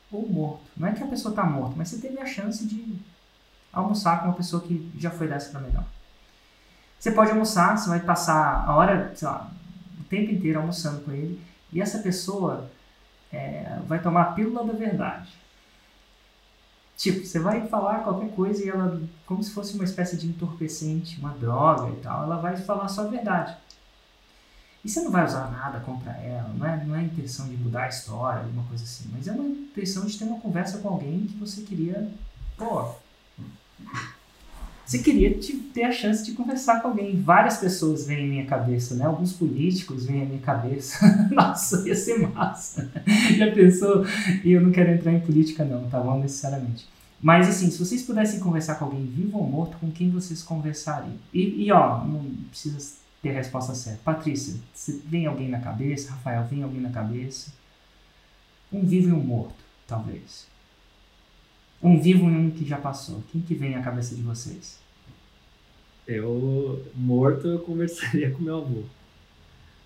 ou 0.10 0.26
morto. 0.26 0.64
Não 0.78 0.88
é 0.88 0.94
que 0.94 1.04
a 1.04 1.08
pessoa 1.08 1.36
tá 1.36 1.44
morta, 1.44 1.76
mas 1.76 1.90
você 1.90 1.98
teve 1.98 2.18
a 2.18 2.26
chance 2.26 2.66
de 2.66 2.96
almoçar 3.74 4.22
com 4.22 4.30
uma 4.30 4.36
pessoa 4.36 4.64
que 4.64 4.90
já 4.98 5.12
foi 5.12 5.28
dessa 5.28 5.50
pra 5.50 5.60
melhor. 5.60 5.84
Você 6.98 7.12
pode 7.12 7.32
almoçar, 7.32 7.78
você 7.78 7.90
vai 7.90 8.00
passar 8.00 8.64
a 8.66 8.74
hora, 8.74 9.12
sei 9.14 9.28
lá, 9.28 9.52
o 10.00 10.04
tempo 10.06 10.32
inteiro 10.32 10.62
almoçando 10.62 11.02
com 11.02 11.12
ele, 11.12 11.42
e 11.70 11.82
essa 11.82 12.00
pessoa 12.00 12.72
é, 13.34 13.80
vai 13.86 14.02
tomar 14.02 14.22
a 14.22 14.32
pílula 14.32 14.64
da 14.64 14.72
verdade. 14.72 15.30
Tipo, 16.96 17.26
você 17.26 17.38
vai 17.38 17.68
falar 17.68 18.06
qualquer 18.06 18.32
coisa 18.32 18.64
e 18.64 18.70
ela, 18.70 19.02
como 19.26 19.44
se 19.44 19.52
fosse 19.52 19.76
uma 19.76 19.84
espécie 19.84 20.16
de 20.16 20.26
entorpecente, 20.26 21.20
uma 21.20 21.34
droga 21.34 21.90
e 21.90 21.98
tal, 21.98 22.24
ela 22.24 22.38
vai 22.38 22.56
falar 22.56 22.88
só 22.88 23.02
a 23.02 23.10
verdade. 23.10 23.58
E 24.84 24.90
você 24.90 25.02
não 25.02 25.12
vai 25.12 25.26
usar 25.26 25.52
nada 25.52 25.80
contra 25.82 26.12
ela, 26.12 26.50
não 26.58 26.66
é, 26.66 26.86
não 26.86 26.96
é 26.96 27.04
intenção 27.04 27.48
de 27.50 27.58
mudar 27.58 27.84
a 27.84 27.90
história, 27.90 28.42
alguma 28.44 28.64
coisa 28.64 28.84
assim, 28.84 29.10
mas 29.12 29.28
é 29.28 29.32
uma 29.34 29.44
intenção 29.46 30.06
de 30.06 30.18
ter 30.18 30.24
uma 30.24 30.40
conversa 30.40 30.78
com 30.78 30.88
alguém 30.88 31.26
que 31.28 31.38
você 31.38 31.62
queria, 31.62 32.10
pô, 32.58 32.86
você 34.86 35.00
queria 35.00 35.38
te- 35.38 35.56
ter 35.56 35.84
a 35.84 35.92
chance 35.92 36.26
de 36.26 36.32
conversar 36.32 36.82
com 36.82 36.88
alguém. 36.88 37.22
Várias 37.22 37.58
pessoas 37.58 38.08
vêm 38.08 38.26
em 38.26 38.30
minha 38.30 38.46
cabeça, 38.48 38.96
né? 38.96 39.06
Alguns 39.06 39.34
políticos 39.34 40.06
vêm 40.06 40.24
à 40.24 40.26
minha 40.26 40.40
cabeça. 40.42 40.98
Nossa, 41.30 41.88
ia 41.88 41.94
ser 41.96 42.18
massa. 42.18 42.90
Já 43.38 43.52
pensou? 43.52 44.04
E 44.44 44.52
eu 44.52 44.62
não 44.62 44.72
quero 44.72 44.90
entrar 44.92 45.14
em 45.14 45.20
política 45.20 45.64
não, 45.64 45.88
tá 45.90 46.00
bom? 46.00 46.20
Necessariamente. 46.20 46.88
Mas 47.22 47.48
assim, 47.48 47.70
se 47.70 47.78
vocês 47.78 48.02
pudessem 48.02 48.40
conversar 48.40 48.76
com 48.76 48.86
alguém 48.86 49.06
vivo 49.06 49.38
ou 49.38 49.48
morto, 49.48 49.78
com 49.78 49.92
quem 49.92 50.10
vocês 50.10 50.42
conversariam? 50.42 51.14
E, 51.32 51.66
e 51.66 51.72
ó, 51.72 52.04
não 52.04 52.24
precisa 52.50 52.80
ter 53.22 53.30
a 53.32 53.34
resposta 53.34 53.74
certa. 53.76 54.02
Patrícia, 54.04 54.56
se 54.74 55.02
vem 55.06 55.26
alguém 55.26 55.50
na 55.50 55.60
cabeça? 55.60 56.12
Rafael, 56.12 56.46
vem 56.46 56.64
alguém 56.64 56.82
na 56.82 56.90
cabeça? 56.90 57.52
Um 58.72 58.86
vivo 58.86 59.10
e 59.10 59.14
um 59.14 59.20
morto, 59.24 59.56
talvez. 59.88 60.48
Um 61.82 62.00
vivo 62.00 62.30
e 62.30 62.32
um 62.36 62.52
que 62.52 62.66
já 62.66 62.78
passou. 62.78 63.24
Quem 63.32 63.42
que 63.42 63.56
vem 63.56 63.76
à 63.76 63.82
cabeça 63.82 64.16
de 64.16 64.22
vocês? 64.22 64.80
Eu, 66.08 66.86
morto, 66.96 67.48
eu 67.48 67.60
conversaria 67.60 68.32
com 68.36 68.42
meu 68.42 68.58
avô. 68.58 68.84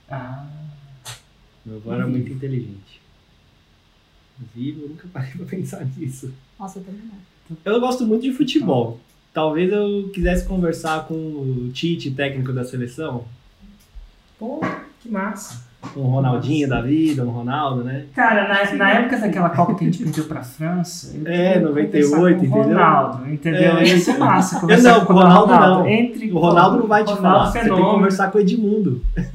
Ah, 0.10 0.48
Meu 1.66 1.78
avô 1.78 1.94
era 1.94 2.08
muito 2.08 2.32
inteligente. 2.32 3.02
Vivo, 4.54 4.82
eu 4.84 4.90
nunca 4.90 5.08
parei 5.08 5.32
pra 5.32 5.46
pensar 5.48 5.86
nisso. 5.86 6.34
Nossa, 6.60 6.80
eu 6.80 6.84
também 6.84 7.02
não. 7.06 7.58
Eu 7.66 7.80
gosto 7.80 8.06
muito 8.06 8.24
de 8.24 8.34
futebol. 8.34 9.00
Talvez 9.34 9.72
eu 9.72 10.10
quisesse 10.14 10.46
conversar 10.46 11.06
com 11.08 11.14
o 11.16 11.70
Tite, 11.74 12.12
técnico 12.12 12.54
da 12.54 12.64
seleção. 12.64 13.24
pô, 14.40 14.62
que 15.02 15.10
massa. 15.10 15.64
Um 15.98 16.04
Ronaldinho 16.04 16.70
da 16.70 16.80
vida, 16.82 17.26
um 17.26 17.30
Ronaldo, 17.30 17.84
né? 17.84 18.06
Cara, 18.16 18.48
na, 18.48 18.74
na 18.78 18.90
época 18.92 19.18
daquela 19.18 19.50
Copa 19.50 19.76
que 19.76 19.84
a 19.84 19.88
gente 19.88 20.02
perdeu 20.02 20.24
pra 20.26 20.42
França, 20.42 21.14
eu 21.14 21.28
É, 21.28 21.54
queria 21.54 21.68
98, 21.68 22.10
conversar 22.16 22.20
com 22.22 22.26
o 22.26 22.32
entendeu? 22.62 22.64
Ronaldo, 22.78 23.30
entendeu? 23.34 23.78
É. 23.78 23.84
Ia 23.86 24.00
ser 24.00 24.18
massa 24.18 24.60
conversar 24.62 24.98
não, 25.00 25.06
com 25.06 25.14
o 25.14 25.16
Ronaldo 25.18 25.54
não. 25.54 25.88
Entre, 25.88 26.32
O 26.32 26.38
Ronaldo 26.40 26.78
não 26.78 26.88
vai 26.88 27.04
te 27.04 27.12
Ronaldo 27.12 27.28
falar. 27.38 27.46
Você 27.48 27.52
tem 27.54 27.62
que 27.64 27.68
fenômeno. 27.68 27.94
conversar 27.96 28.32
com 28.32 28.38
o 28.38 28.42
Edmundo. 28.42 29.02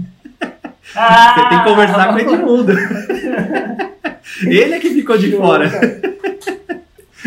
Ah, 0.97 1.35
Você 1.35 1.49
tem 1.51 1.59
que 1.59 1.65
conversar 1.69 2.09
com 2.09 2.15
o 2.15 2.19
Edmundo. 2.19 2.73
Ele 4.47 4.73
é 4.75 4.81
que 4.81 4.89
ficou 4.89 5.19
de 5.19 5.33
fora. 5.37 5.71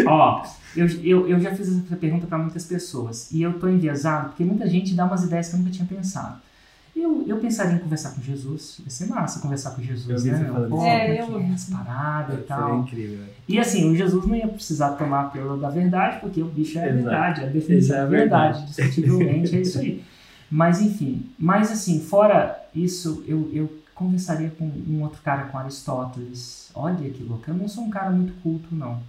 Ó, 0.07 0.43
eu, 0.75 0.87
eu, 1.03 1.27
eu 1.27 1.39
já 1.39 1.53
fiz 1.55 1.67
essa 1.67 1.95
pergunta 1.95 2.27
para 2.27 2.37
muitas 2.37 2.65
pessoas 2.65 3.29
e 3.31 3.41
eu 3.41 3.59
tô 3.59 3.67
enviesado 3.67 4.29
porque 4.29 4.43
muita 4.43 4.67
gente 4.67 4.93
dá 4.93 5.05
umas 5.05 5.23
ideias 5.23 5.49
que 5.49 5.55
eu 5.55 5.59
nunca 5.59 5.71
tinha 5.71 5.87
pensado. 5.87 6.39
Eu, 6.95 7.23
eu 7.25 7.37
pensaria 7.39 7.75
em 7.75 7.79
conversar 7.79 8.11
com 8.11 8.21
Jesus. 8.21 8.79
Ia 8.83 8.89
ser 8.89 9.05
massa 9.07 9.39
conversar 9.39 9.71
com 9.71 9.81
Jesus, 9.81 10.25
Eu 10.25 10.31
né? 10.33 10.45
falando 10.45 10.69
Pô, 10.69 10.83
É, 10.85 11.21
eu- 11.21 11.39
é 11.39 11.51
essa 11.53 11.71
parada 11.71 12.33
e 12.33 12.37
tal. 12.43 12.79
incrível. 12.81 13.17
né? 13.19 13.27
E 13.47 13.59
assim, 13.59 13.89
o 13.91 13.95
Jesus 13.95 14.25
não 14.25 14.35
ia 14.35 14.47
precisar 14.47 14.91
tomar 14.91 15.21
a 15.21 15.23
pílula 15.29 15.57
da 15.57 15.69
verdade, 15.69 16.19
porque 16.19 16.41
o 16.41 16.45
bicho 16.45 16.77
é 16.79 16.89
a 16.89 16.91
verdade, 16.93 17.43
a 17.43 17.47
definição 17.47 17.95
é 17.95 17.99
é 17.99 18.01
a 18.01 18.05
a 18.05 18.07
verdade, 18.07 18.65
discutivelmente 18.65 19.55
é 19.55 19.61
isso 19.61 19.79
aí. 19.79 20.03
Mas 20.49 20.81
enfim, 20.81 21.25
mas 21.39 21.71
assim, 21.71 22.01
fora 22.01 22.61
isso, 22.75 23.23
eu, 23.25 23.49
eu 23.53 23.81
conversaria 23.95 24.49
com 24.49 24.65
um 24.65 25.01
outro 25.03 25.21
cara, 25.21 25.45
com 25.45 25.57
Aristóteles. 25.57 26.69
Olha 26.75 27.09
que 27.09 27.23
louco, 27.23 27.43
eu 27.47 27.53
não 27.53 27.67
sou 27.67 27.83
um 27.85 27.89
cara 27.89 28.09
muito 28.09 28.33
culto, 28.41 28.67
não. 28.75 28.99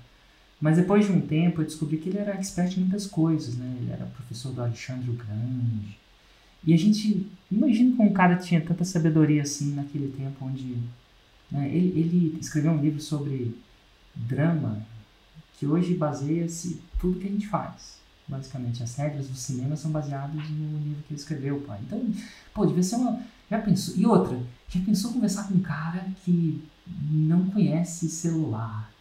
Mas 0.63 0.77
depois 0.77 1.05
de 1.05 1.11
um 1.11 1.21
tempo 1.21 1.61
eu 1.61 1.65
descobri 1.65 1.99
que 1.99 2.09
ele 2.09 2.19
era 2.19 2.35
expert 2.35 2.77
em 2.77 2.83
muitas 2.83 3.05
coisas, 3.05 3.57
né? 3.57 3.77
Ele 3.81 3.91
era 3.91 4.07
professor 4.07 4.53
do 4.53 4.63
Alexandre 4.63 5.11
o 5.11 5.15
Grande. 5.15 5.99
E 6.65 6.73
a 6.73 6.79
gente, 6.79 7.27
imagina 7.51 7.97
como 7.97 8.11
um 8.11 8.13
cara 8.13 8.37
tinha 8.37 8.61
tanta 8.61 8.85
sabedoria 8.85 9.43
assim 9.43 9.75
naquele 9.75 10.13
tempo 10.17 10.45
onde... 10.45 10.79
né, 11.51 11.69
ele, 11.69 11.99
ele 11.99 12.39
escreveu 12.41 12.71
um 12.71 12.81
livro 12.81 13.01
sobre 13.01 13.57
drama 14.15 14.87
que 15.59 15.67
hoje 15.67 15.95
baseia-se 15.95 16.81
tudo 17.01 17.19
que 17.19 17.27
a 17.27 17.31
gente 17.31 17.49
faz. 17.49 18.01
Basicamente, 18.29 18.85
as 18.85 18.95
regras 18.95 19.27
do 19.27 19.35
cinema 19.35 19.75
são 19.75 19.91
baseadas 19.91 20.49
no 20.49 20.79
livro 20.79 21.03
que 21.09 21.13
ele 21.13 21.21
escreveu, 21.21 21.61
pai. 21.63 21.81
Então, 21.83 22.09
pô, 22.55 22.65
devia 22.65 22.85
ser 22.85 22.95
uma. 22.95 23.21
Já 23.51 23.61
pensou? 23.61 23.97
E 23.97 24.07
outra, 24.07 24.41
já 24.69 24.81
pensou 24.81 25.13
conversar 25.13 25.49
com 25.49 25.55
um 25.55 25.61
cara 25.61 26.07
que 26.25 26.63
não 27.11 27.47
conhece 27.47 28.09
celular? 28.09 28.92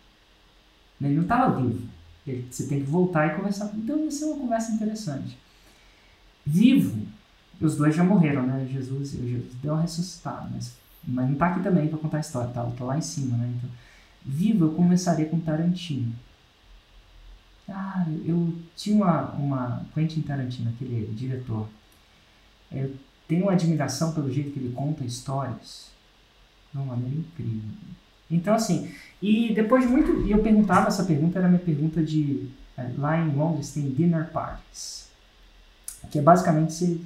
Né? 1.02 1.10
Ele 1.10 1.16
não 1.18 1.24
estava 1.24 1.60
vivo. 1.60 1.82
Ele- 2.28 2.48
Você 2.50 2.68
tem 2.68 2.80
que 2.80 2.90
voltar 2.90 3.28
e 3.28 3.36
conversar 3.36 3.72
Então, 3.76 3.98
ia 4.00 4.12
ser 4.12 4.26
uma 4.26 4.38
conversa 4.38 4.72
interessante. 4.72 5.38
Vivo, 6.46 7.06
os 7.60 7.76
dois 7.76 7.96
já 7.96 8.04
morreram, 8.04 8.46
né? 8.46 8.68
Jesus, 8.72 9.12
Jesus 9.12 9.54
deu 9.62 9.74
uma 9.74 9.82
ressuscitada, 9.82 10.50
mas, 10.54 10.76
mas 11.04 11.30
não 11.30 11.36
tá 11.36 11.48
aqui 11.48 11.62
também 11.64 11.88
para 11.88 11.98
contar 12.00 12.18
a 12.18 12.22
história, 12.22 12.50
tá, 12.52 12.64
tá 12.66 12.84
lá 12.86 12.98
em 12.98 13.02
cima, 13.02 13.38
né? 13.38 13.54
Então, 13.58 13.70
vivo, 14.26 14.66
eu 14.66 14.74
conversaria 14.74 15.26
com 15.28 15.40
Tarantino. 15.40 16.14
Cara, 17.68 18.10
eu 18.26 18.54
tinha 18.76 18.96
uma, 18.98 19.32
uma 19.34 19.86
Quentin 19.94 20.22
Tarantino, 20.22 20.72
aquele 20.72 21.14
diretor. 21.14 21.68
Eu 22.72 22.96
tenho 23.28 23.44
uma 23.44 23.54
admiração 23.54 24.14
pelo 24.14 24.32
jeito 24.32 24.52
que 24.52 24.60
ele 24.60 24.74
conta 24.74 25.04
histórias 25.06 25.90
de 26.72 26.78
uma 26.80 26.96
maneira 26.96 27.16
incrível. 27.16 27.70
Então, 28.32 28.54
assim, 28.54 28.91
e 29.22 29.54
depois 29.54 29.84
de 29.84 29.89
muito. 29.89 30.12
Eu 30.28 30.41
perguntava, 30.41 30.88
essa 30.88 31.04
pergunta 31.04 31.38
era 31.38 31.48
minha 31.48 31.60
pergunta 31.60 32.02
de. 32.04 32.48
eh, 32.78 32.89
Lá 32.98 33.20
em 33.20 33.36
Londres 33.36 33.72
tem 33.72 33.89
dinner 33.91 34.32
parties. 34.32 35.10
Que 36.10 36.20
é 36.20 36.22
basicamente 36.22 36.74
você. 36.74 37.00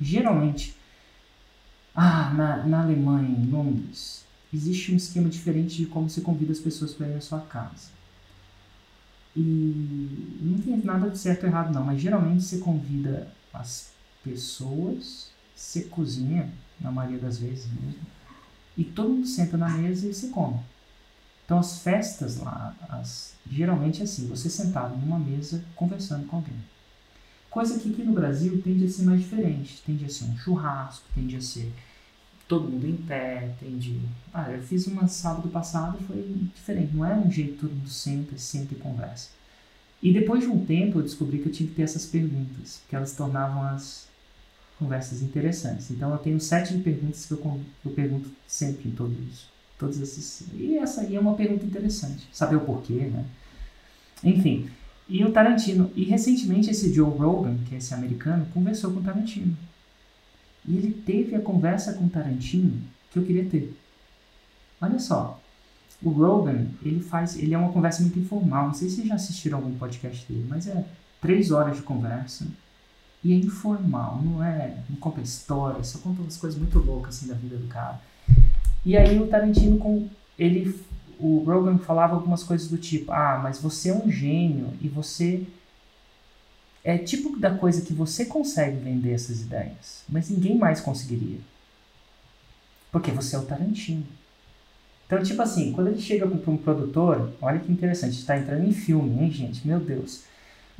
Geralmente. 0.00 0.76
Ah, 1.94 2.32
na, 2.34 2.66
na 2.66 2.82
Alemanha, 2.82 3.28
em 3.28 3.50
Londres, 3.50 4.24
existe 4.54 4.92
um 4.92 4.96
esquema 4.96 5.28
diferente 5.28 5.76
de 5.76 5.86
como 5.86 6.08
você 6.08 6.20
convida 6.20 6.52
as 6.52 6.60
pessoas 6.60 6.94
para 6.94 7.08
ir 7.08 7.14
à 7.16 7.20
sua 7.20 7.40
casa. 7.40 7.88
E 9.36 9.40
não 10.40 10.58
tem 10.58 10.76
nada 10.78 11.10
de 11.10 11.18
certo 11.18 11.44
ou 11.44 11.48
errado, 11.48 11.72
não, 11.72 11.84
mas 11.84 12.00
geralmente 12.00 12.42
você 12.42 12.58
convida 12.58 13.28
as 13.52 13.92
pessoas, 14.24 15.30
você 15.54 15.84
cozinha, 15.84 16.48
na 16.80 16.90
maioria 16.90 17.18
das 17.18 17.38
vezes 17.38 17.66
mesmo, 17.66 18.00
e 18.76 18.84
todo 18.84 19.10
mundo 19.10 19.26
senta 19.26 19.56
na 19.56 19.68
mesa 19.68 20.06
e 20.06 20.14
você 20.14 20.28
come. 20.28 20.58
Então 21.44 21.58
as 21.58 21.80
festas 21.80 22.38
lá, 22.38 22.76
as, 22.88 23.34
geralmente 23.50 24.00
é 24.00 24.04
assim, 24.04 24.28
você 24.28 24.48
sentado 24.48 24.96
numa 24.96 25.18
mesa 25.18 25.64
conversando 25.74 26.26
com 26.26 26.36
alguém. 26.36 26.56
Coisa 27.50 27.78
que 27.78 27.90
aqui 27.90 28.04
no 28.04 28.12
Brasil 28.12 28.62
tende 28.62 28.84
a 28.84 28.88
ser 28.88 29.02
mais 29.02 29.20
diferente, 29.20 29.82
tende 29.84 30.04
a 30.04 30.08
ser 30.08 30.24
um 30.24 30.38
churrasco, 30.38 31.04
tende 31.14 31.34
a 31.34 31.40
ser 31.40 31.72
todo 32.46 32.68
mundo 32.68 32.86
em 32.86 32.96
pé, 32.96 33.54
tende... 33.58 34.00
Ah, 34.32 34.50
eu 34.50 34.62
fiz 34.62 34.86
uma 34.86 35.08
sábado 35.08 35.48
passado, 35.48 35.98
foi 36.06 36.36
diferente, 36.54 36.94
não 36.94 37.04
é 37.04 37.14
um 37.14 37.30
jeito 37.30 37.60
todo 37.60 37.74
mundo 37.74 37.88
senta, 37.88 38.38
senta 38.38 38.74
e 38.74 38.76
conversa. 38.76 39.30
E 40.02 40.12
depois 40.12 40.42
de 40.42 40.48
um 40.48 40.64
tempo 40.64 40.98
eu 40.98 41.02
descobri 41.02 41.38
que 41.38 41.48
eu 41.48 41.52
tinha 41.52 41.68
que 41.68 41.74
ter 41.74 41.82
essas 41.82 42.06
perguntas, 42.06 42.80
que 42.88 42.96
elas 42.96 43.14
tornavam 43.14 43.62
as 43.62 44.09
conversas 44.80 45.20
interessantes. 45.22 45.90
Então 45.90 46.10
eu 46.10 46.18
tenho 46.18 46.40
sete 46.40 46.76
perguntas 46.78 47.26
que 47.26 47.32
eu, 47.32 47.60
eu 47.84 47.90
pergunto 47.92 48.30
sempre 48.46 48.88
em 48.88 48.92
todos, 48.92 49.48
todos 49.78 50.00
esses. 50.00 50.48
E 50.54 50.78
essa 50.78 51.02
aí 51.02 51.14
é 51.14 51.20
uma 51.20 51.34
pergunta 51.34 51.64
interessante, 51.64 52.26
saber 52.32 52.56
o 52.56 52.60
porquê, 52.60 52.94
né? 52.94 53.24
Enfim, 54.24 54.68
e 55.08 55.22
o 55.22 55.30
Tarantino. 55.30 55.90
E 55.94 56.04
recentemente 56.04 56.70
esse 56.70 56.92
Joe 56.92 57.10
Rogan, 57.10 57.58
que 57.68 57.74
é 57.74 57.78
esse 57.78 57.92
americano, 57.92 58.46
conversou 58.54 58.90
com 58.90 59.00
o 59.00 59.02
Tarantino. 59.02 59.56
E 60.66 60.76
ele 60.76 60.92
teve 60.92 61.36
a 61.36 61.40
conversa 61.40 61.92
com 61.92 62.06
o 62.06 62.10
Tarantino 62.10 62.82
que 63.12 63.18
eu 63.18 63.24
queria 63.24 63.44
ter. 63.44 63.76
Olha 64.80 64.98
só, 64.98 65.40
o 66.02 66.08
Rogan, 66.08 66.66
ele 66.82 67.00
faz, 67.00 67.36
ele 67.36 67.52
é 67.52 67.58
uma 67.58 67.72
conversa 67.72 68.00
muito 68.00 68.18
informal. 68.18 68.68
Não 68.68 68.74
sei 68.74 68.88
se 68.88 68.96
vocês 68.96 69.08
já 69.08 69.14
assistiram 69.14 69.58
algum 69.58 69.74
podcast 69.74 70.26
dele, 70.26 70.46
mas 70.48 70.66
é 70.66 70.84
três 71.20 71.50
horas 71.50 71.76
de 71.76 71.82
conversa 71.82 72.46
e 73.22 73.32
é 73.32 73.36
informal, 73.36 74.20
não 74.22 74.42
é, 74.42 74.76
não 74.88 74.96
conta 74.96 75.20
história, 75.20 75.84
só 75.84 75.98
conta 75.98 76.22
umas 76.22 76.36
coisas 76.36 76.58
muito 76.58 76.78
loucas 76.78 77.16
assim 77.16 77.26
da 77.26 77.34
vida 77.34 77.56
do 77.56 77.66
cara. 77.66 78.00
E 78.84 78.96
aí 78.96 79.20
o 79.20 79.26
Tarantino 79.26 79.78
com 79.78 80.08
ele, 80.38 80.74
o 81.18 81.44
Rogan 81.44 81.76
falava 81.78 82.14
algumas 82.14 82.42
coisas 82.42 82.68
do 82.68 82.78
tipo, 82.78 83.12
ah, 83.12 83.38
mas 83.42 83.60
você 83.60 83.90
é 83.90 83.94
um 83.94 84.10
gênio 84.10 84.72
e 84.80 84.88
você 84.88 85.46
é 86.82 86.96
tipo 86.96 87.38
da 87.38 87.54
coisa 87.54 87.82
que 87.82 87.92
você 87.92 88.24
consegue 88.24 88.78
vender 88.78 89.12
essas 89.12 89.42
ideias, 89.42 90.02
mas 90.08 90.30
ninguém 90.30 90.56
mais 90.56 90.80
conseguiria. 90.80 91.40
Porque 92.90 93.10
você 93.10 93.36
é 93.36 93.38
o 93.38 93.44
Tarantino. 93.44 94.04
Então, 95.06 95.22
tipo 95.22 95.42
assim, 95.42 95.72
quando 95.72 95.88
ele 95.88 96.00
chega 96.00 96.26
para 96.26 96.50
um 96.50 96.56
produtor, 96.56 97.32
olha 97.42 97.58
que 97.58 97.70
interessante, 97.70 98.18
está 98.18 98.38
entrando 98.38 98.64
em 98.64 98.72
filme, 98.72 99.22
hein, 99.22 99.30
gente? 99.30 99.66
Meu 99.66 99.78
Deus. 99.78 100.22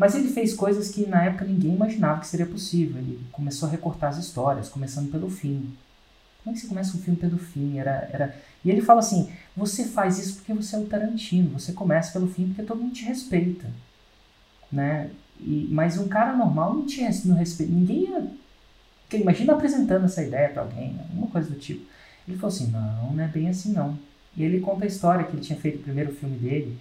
Mas 0.00 0.14
ele 0.14 0.28
fez 0.28 0.54
coisas 0.54 0.88
que 0.88 1.06
na 1.06 1.24
época 1.24 1.44
ninguém 1.44 1.74
imaginava 1.74 2.20
que 2.20 2.26
seria 2.26 2.46
possível. 2.46 2.96
Ele 2.96 3.20
começou 3.30 3.68
a 3.68 3.70
recortar 3.70 4.08
as 4.08 4.16
histórias, 4.16 4.70
começando 4.70 5.10
pelo 5.12 5.28
fim. 5.28 5.76
Como 6.42 6.50
é 6.50 6.52
que 6.54 6.60
você 6.62 6.68
começa 6.68 6.96
um 6.96 7.00
filme 7.02 7.20
pelo 7.20 7.36
fim? 7.36 7.78
Era, 7.78 8.08
era... 8.10 8.36
E 8.64 8.70
ele 8.70 8.80
fala 8.80 9.00
assim: 9.00 9.30
você 9.54 9.84
faz 9.84 10.18
isso 10.18 10.36
porque 10.36 10.54
você 10.54 10.74
é 10.74 10.78
o 10.78 10.86
Tarantino, 10.86 11.50
você 11.50 11.74
começa 11.74 12.12
pelo 12.12 12.26
fim 12.26 12.46
porque 12.46 12.62
todo 12.62 12.80
mundo 12.80 12.94
te 12.94 13.04
respeita. 13.04 13.66
Né? 14.72 15.10
E, 15.38 15.68
mas 15.70 15.98
um 15.98 16.08
cara 16.08 16.34
normal 16.34 16.72
não 16.74 16.86
te 16.86 17.02
res- 17.02 17.26
não 17.26 17.36
respeita. 17.36 17.70
Ninguém 17.70 18.04
ia. 18.04 18.26
Imagina 19.12 19.52
apresentando 19.52 20.06
essa 20.06 20.22
ideia 20.22 20.48
para 20.48 20.62
alguém, 20.62 20.94
né? 20.94 21.04
alguma 21.10 21.26
coisa 21.26 21.50
do 21.50 21.58
tipo. 21.58 21.84
Ele 22.26 22.38
falou 22.38 22.54
assim: 22.56 22.70
não, 22.70 23.12
não 23.12 23.22
é 23.22 23.28
bem 23.28 23.50
assim 23.50 23.72
não. 23.74 23.98
E 24.34 24.42
ele 24.44 24.60
conta 24.60 24.84
a 24.84 24.88
história 24.88 25.26
que 25.26 25.32
ele 25.36 25.42
tinha 25.42 25.58
feito 25.60 25.80
o 25.80 25.82
primeiro 25.82 26.14
filme 26.14 26.38
dele 26.38 26.78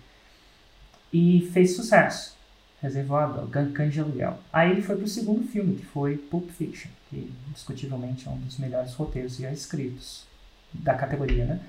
e 1.11 1.49
fez 1.51 1.75
sucesso. 1.75 2.38
Reservado, 2.81 3.47
Cães 3.73 3.93
de 3.93 3.99
Aluguel. 3.99 4.39
Aí 4.53 4.71
ele 4.71 4.81
foi 4.81 4.95
pro 4.95 5.07
segundo 5.07 5.45
filme, 5.45 5.75
que 5.75 5.85
foi 5.85 6.17
Pulp 6.17 6.49
Fiction, 6.49 6.89
que 7.09 7.31
discutivelmente 7.53 8.27
é 8.27 8.31
um 8.31 8.37
dos 8.37 8.57
melhores 8.57 8.93
roteiros 8.93 9.37
já 9.37 9.51
escritos 9.51 10.25
da 10.73 10.93
categoria, 10.93 11.45
né? 11.45 11.59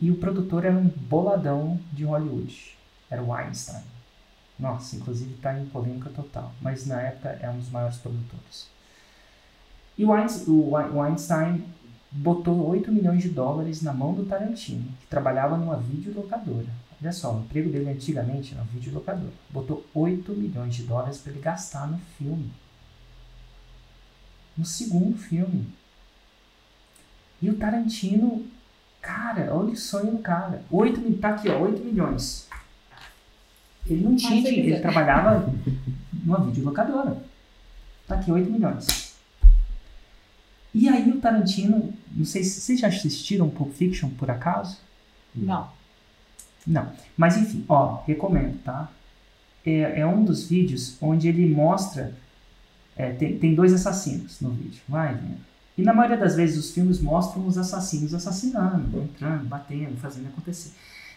E 0.00 0.10
o 0.10 0.16
produtor 0.16 0.64
era 0.64 0.76
um 0.76 0.88
boladão 0.88 1.78
de 1.92 2.04
Hollywood. 2.04 2.76
Era 3.10 3.22
o 3.22 3.30
Weinstein. 3.30 3.82
Nossa, 4.58 4.96
inclusive 4.96 5.34
está 5.34 5.58
em 5.58 5.66
polêmica 5.66 6.10
total. 6.10 6.52
Mas 6.60 6.86
na 6.86 7.00
época 7.00 7.38
é 7.40 7.48
um 7.50 7.58
dos 7.58 7.70
maiores 7.70 7.96
produtores. 7.98 8.68
E 9.96 10.04
o 10.04 10.10
o 10.10 10.74
o 10.74 11.00
Weinstein 11.00 11.64
botou 12.10 12.68
8 12.68 12.90
milhões 12.92 13.22
de 13.22 13.28
dólares 13.28 13.82
na 13.82 13.92
mão 13.92 14.14
do 14.14 14.24
Tarantino, 14.24 14.84
que 15.00 15.06
trabalhava 15.06 15.56
numa 15.56 15.76
videolocadora. 15.76 16.68
Olha 17.04 17.12
só, 17.12 17.34
o 17.36 17.40
emprego 17.40 17.68
dele 17.70 17.90
antigamente 17.90 18.54
era 18.54 18.62
um 18.62 18.66
videolocadora. 18.66 19.30
Botou 19.50 19.84
8 19.92 20.32
milhões 20.32 20.74
de 20.74 20.84
dólares 20.84 21.18
para 21.18 21.32
ele 21.32 21.40
gastar 21.42 21.86
no 21.86 21.98
filme. 22.16 22.50
No 24.56 24.64
segundo 24.64 25.14
filme. 25.18 25.66
E 27.42 27.50
o 27.50 27.58
Tarantino, 27.58 28.46
cara, 29.02 29.54
olha 29.54 29.72
o 29.72 29.76
sonho 29.76 30.12
do 30.12 30.18
cara. 30.18 30.64
8, 30.70 30.98
mil- 30.98 31.18
tá 31.18 31.30
aqui, 31.34 31.50
ó, 31.50 31.58
8 31.60 31.84
milhões. 31.84 32.48
Ele 33.86 34.02
não 34.02 34.16
tinha 34.16 34.42
dinheiro, 34.42 34.68
ele 34.70 34.80
trabalhava 34.80 35.52
numa 36.10 36.40
videolocadora. 36.42 37.22
Tá 38.08 38.14
aqui, 38.14 38.32
8 38.32 38.50
milhões. 38.50 39.14
E 40.72 40.88
aí 40.88 41.10
o 41.10 41.20
Tarantino, 41.20 41.92
não 42.12 42.24
sei 42.24 42.42
se 42.42 42.62
vocês 42.62 42.80
já 42.80 42.88
assistiram 42.88 43.50
Pulp 43.50 43.74
Fiction 43.74 44.08
por 44.08 44.30
acaso? 44.30 44.78
Não. 45.34 45.70
Não. 46.66 46.90
Mas 47.16 47.36
enfim, 47.36 47.64
ó, 47.68 48.02
recomendo, 48.06 48.62
tá? 48.62 48.90
É, 49.64 50.00
é 50.00 50.06
um 50.06 50.24
dos 50.24 50.48
vídeos 50.48 50.96
onde 51.00 51.28
ele 51.28 51.48
mostra. 51.48 52.14
é, 52.96 53.10
tem, 53.10 53.38
tem 53.38 53.54
dois 53.54 53.72
assassinos 53.72 54.40
no 54.40 54.50
vídeo, 54.50 54.82
vai 54.88 55.14
vendo. 55.14 55.38
E 55.76 55.82
na 55.82 55.92
maioria 55.92 56.16
das 56.16 56.36
vezes 56.36 56.56
os 56.56 56.70
filmes 56.70 57.00
mostram 57.00 57.46
os 57.46 57.58
assassinos 57.58 58.14
assassinando, 58.14 59.02
entrando, 59.02 59.44
batendo, 59.46 59.96
fazendo 59.96 60.28
acontecer. 60.28 60.72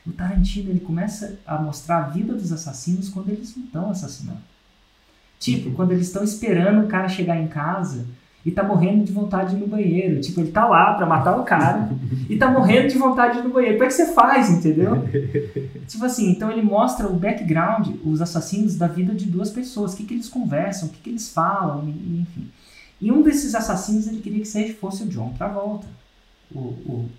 O 0.05 0.11
Tarantino 0.11 0.71
ele 0.71 0.79
começa 0.79 1.37
a 1.45 1.61
mostrar 1.61 1.97
a 1.97 2.07
vida 2.07 2.33
dos 2.33 2.51
assassinos 2.51 3.09
quando 3.09 3.29
eles 3.29 3.55
não 3.55 3.65
estão 3.65 3.89
assassinando. 3.91 4.41
Tipo, 5.39 5.71
quando 5.71 5.91
eles 5.91 6.07
estão 6.07 6.23
esperando 6.23 6.85
o 6.85 6.87
cara 6.87 7.07
chegar 7.07 7.37
em 7.37 7.47
casa 7.47 8.05
e 8.45 8.51
tá 8.51 8.63
morrendo 8.63 9.03
de 9.03 9.11
vontade 9.11 9.51
de 9.51 9.57
ir 9.57 9.59
no 9.59 9.67
banheiro. 9.67 10.21
Tipo, 10.21 10.39
ele 10.39 10.51
tá 10.51 10.65
lá 10.67 10.93
pra 10.93 11.05
matar 11.05 11.37
o 11.37 11.43
cara 11.43 11.89
e 12.29 12.37
tá 12.37 12.49
morrendo 12.49 12.87
de 12.87 12.97
vontade 12.97 13.33
de 13.33 13.39
ir 13.39 13.43
no 13.43 13.53
banheiro. 13.53 13.75
Como 13.75 13.85
é 13.85 13.87
que 13.87 13.93
você 13.93 14.13
faz, 14.13 14.49
entendeu? 14.49 15.03
tipo 15.87 16.05
assim, 16.05 16.31
então 16.31 16.49
ele 16.49 16.61
mostra 16.61 17.07
o 17.07 17.15
background, 17.15 17.89
os 18.05 18.21
assassinos 18.21 18.77
da 18.77 18.87
vida 18.87 19.13
de 19.13 19.25
duas 19.25 19.49
pessoas, 19.49 19.93
o 19.93 19.97
que, 19.97 20.05
que 20.05 20.13
eles 20.13 20.29
conversam, 20.29 20.87
o 20.87 20.91
que, 20.91 20.99
que 20.99 21.09
eles 21.09 21.29
falam, 21.29 21.87
enfim. 21.89 22.49
E 23.01 23.11
um 23.11 23.21
desses 23.21 23.53
assassinos 23.53 24.07
ele 24.07 24.21
queria 24.21 24.43
que 24.43 24.73
fosse 24.73 25.03
o 25.03 25.07
John 25.07 25.33
Travolta. 25.37 25.87
O, 26.53 26.59
o, 26.59 27.09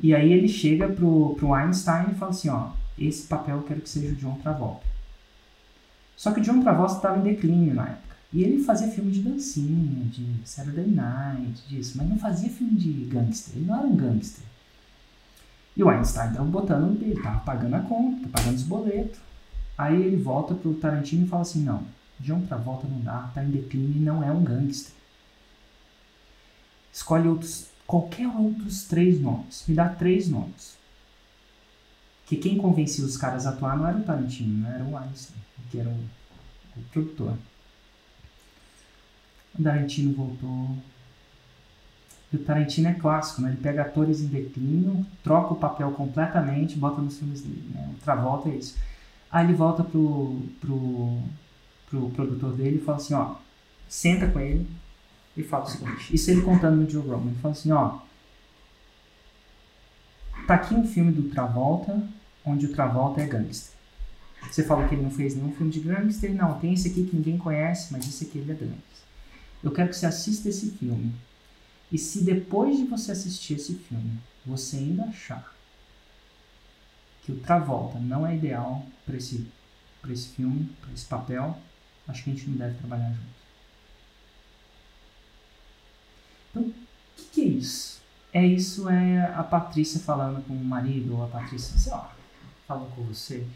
e 0.00 0.14
aí 0.14 0.32
ele 0.32 0.48
chega 0.48 0.88
pro, 0.88 1.34
pro 1.36 1.54
Einstein 1.54 2.10
e 2.10 2.14
fala 2.14 2.30
assim, 2.30 2.48
ó, 2.48 2.70
esse 2.98 3.26
papel 3.26 3.56
eu 3.56 3.62
quero 3.62 3.80
que 3.80 3.88
seja 3.88 4.12
o 4.12 4.16
John 4.16 4.38
Travolta. 4.42 4.86
Só 6.16 6.32
que 6.32 6.40
o 6.40 6.42
John 6.42 6.60
Travolta 6.60 6.94
estava 6.94 7.18
em 7.18 7.22
declínio 7.22 7.74
na 7.74 7.84
época. 7.84 8.07
E 8.32 8.42
ele 8.42 8.62
fazia 8.62 8.88
filme 8.88 9.10
de 9.10 9.22
dancinha, 9.22 10.04
de 10.06 10.40
Saturday 10.44 10.86
Night, 10.86 11.66
disso, 11.66 11.96
mas 11.96 12.08
não 12.08 12.18
fazia 12.18 12.50
filme 12.50 12.74
de 12.74 12.92
gangster. 13.06 13.56
Ele 13.56 13.66
não 13.66 13.78
era 13.78 13.86
um 13.86 13.96
gangster. 13.96 14.44
E 15.74 15.82
o 15.82 15.88
Einstein 15.88 16.28
estava 16.28 16.44
botando, 16.44 17.00
ele 17.00 17.14
estava 17.14 17.40
pagando 17.40 17.76
a 17.76 17.80
conta, 17.80 18.28
pagando 18.28 18.56
os 18.56 18.64
boletos. 18.64 19.20
Aí 19.78 20.02
ele 20.02 20.16
volta 20.16 20.54
pro 20.54 20.74
Tarantino 20.74 21.24
e 21.24 21.28
fala 21.28 21.42
assim: 21.42 21.62
não, 21.62 21.86
John 22.18 22.40
Travolta 22.42 22.86
não 22.86 23.00
dá, 23.00 23.30
tá 23.32 23.44
em 23.44 23.50
declínio 23.50 23.96
e 23.96 24.00
não 24.00 24.22
é 24.22 24.30
um 24.30 24.42
gangster. 24.42 24.92
Escolhe 26.92 27.28
outros, 27.28 27.68
qualquer 27.86 28.26
outros 28.26 28.82
três 28.84 29.20
nomes. 29.20 29.64
Me 29.68 29.74
dá 29.74 29.88
três 29.88 30.28
nomes. 30.28 30.76
Que 32.26 32.36
quem 32.36 32.58
convencia 32.58 33.04
os 33.04 33.16
caras 33.16 33.46
a 33.46 33.50
atuar 33.50 33.78
não 33.78 33.86
era 33.86 33.98
o 33.98 34.02
Tarantino, 34.02 34.58
não 34.58 34.70
era 34.70 34.84
o 34.84 34.98
Einstein, 34.98 35.38
que 35.70 35.78
era 35.78 35.88
o, 35.88 35.92
o 36.76 36.82
produtor. 36.92 37.38
O 39.58 39.62
Tarantino 39.62 40.14
voltou. 40.14 40.76
E 42.32 42.36
o 42.36 42.38
Tarantino 42.40 42.88
é 42.88 42.94
clássico, 42.94 43.42
né? 43.42 43.50
Ele 43.50 43.58
pega 43.58 43.82
atores 43.82 44.20
em 44.20 44.26
declínio, 44.26 45.04
troca 45.22 45.54
o 45.54 45.56
papel 45.56 45.90
completamente, 45.92 46.76
bota 46.76 47.00
nos 47.00 47.18
filmes 47.18 47.42
dele, 47.42 47.70
né? 47.74 47.90
O 47.92 48.02
Travolta 48.02 48.48
é 48.50 48.56
isso. 48.56 48.76
Aí 49.30 49.46
ele 49.46 49.54
volta 49.54 49.82
pro, 49.82 50.42
pro, 50.60 51.18
pro 51.88 52.10
produtor 52.10 52.52
dele 52.54 52.76
e 52.76 52.84
fala 52.84 52.98
assim, 52.98 53.14
ó, 53.14 53.36
senta 53.88 54.28
com 54.28 54.40
ele 54.40 54.68
e 55.36 55.42
fala 55.42 55.64
o 55.64 55.68
seguinte, 55.68 56.14
isso 56.14 56.30
ele 56.30 56.42
contando 56.42 56.76
no 56.76 56.88
Joe 56.88 57.06
Rogan, 57.06 57.30
ele 57.30 57.38
fala 57.40 57.52
assim, 57.52 57.70
ó, 57.70 57.98
tá 60.46 60.54
aqui 60.54 60.74
um 60.74 60.86
filme 60.86 61.12
do 61.12 61.28
Travolta, 61.30 62.02
onde 62.44 62.66
o 62.66 62.72
Travolta 62.72 63.20
é 63.20 63.26
gangster. 63.26 63.76
Você 64.50 64.64
falou 64.64 64.88
que 64.88 64.94
ele 64.94 65.02
não 65.02 65.10
fez 65.10 65.34
nenhum 65.34 65.52
filme 65.52 65.70
de 65.70 65.80
gangster, 65.80 66.34
não, 66.34 66.58
tem 66.58 66.72
esse 66.72 66.88
aqui 66.88 67.04
que 67.04 67.16
ninguém 67.16 67.36
conhece, 67.36 67.92
mas 67.92 68.08
esse 68.08 68.24
aqui 68.24 68.38
ele 68.38 68.52
é 68.52 68.54
gangster. 68.54 69.07
Eu 69.62 69.72
quero 69.72 69.88
que 69.88 69.96
você 69.96 70.06
assista 70.06 70.48
esse 70.48 70.70
filme. 70.72 71.14
E 71.90 71.98
se 71.98 72.22
depois 72.22 72.76
de 72.76 72.84
você 72.84 73.12
assistir 73.12 73.54
esse 73.54 73.74
filme, 73.74 74.18
você 74.44 74.76
ainda 74.76 75.04
achar 75.04 75.54
que 77.22 77.32
o 77.32 77.40
Travolta 77.40 77.98
não 77.98 78.26
é 78.26 78.36
ideal 78.36 78.86
para 79.04 79.16
esse, 79.16 79.46
esse 80.08 80.28
filme, 80.28 80.70
para 80.80 80.92
esse 80.92 81.06
papel, 81.06 81.58
acho 82.06 82.24
que 82.24 82.30
a 82.30 82.34
gente 82.34 82.48
não 82.48 82.56
deve 82.56 82.78
trabalhar 82.78 83.10
junto. 83.10 83.38
Então, 86.50 86.62
o 86.62 86.74
que, 87.16 87.24
que, 87.32 87.40
é 87.40 87.44
isso? 87.44 88.00
É 88.32 88.46
isso 88.46 88.88
é 88.88 89.26
a 89.34 89.42
Patrícia 89.42 90.00
falando 90.00 90.44
com 90.46 90.54
o 90.54 90.64
marido, 90.64 91.16
ou 91.16 91.24
a 91.24 91.28
Patrícia, 91.28 91.76
sei 91.78 91.92
lá, 91.92 92.14
falando 92.66 92.94
com 92.94 93.02
você. 93.02 93.46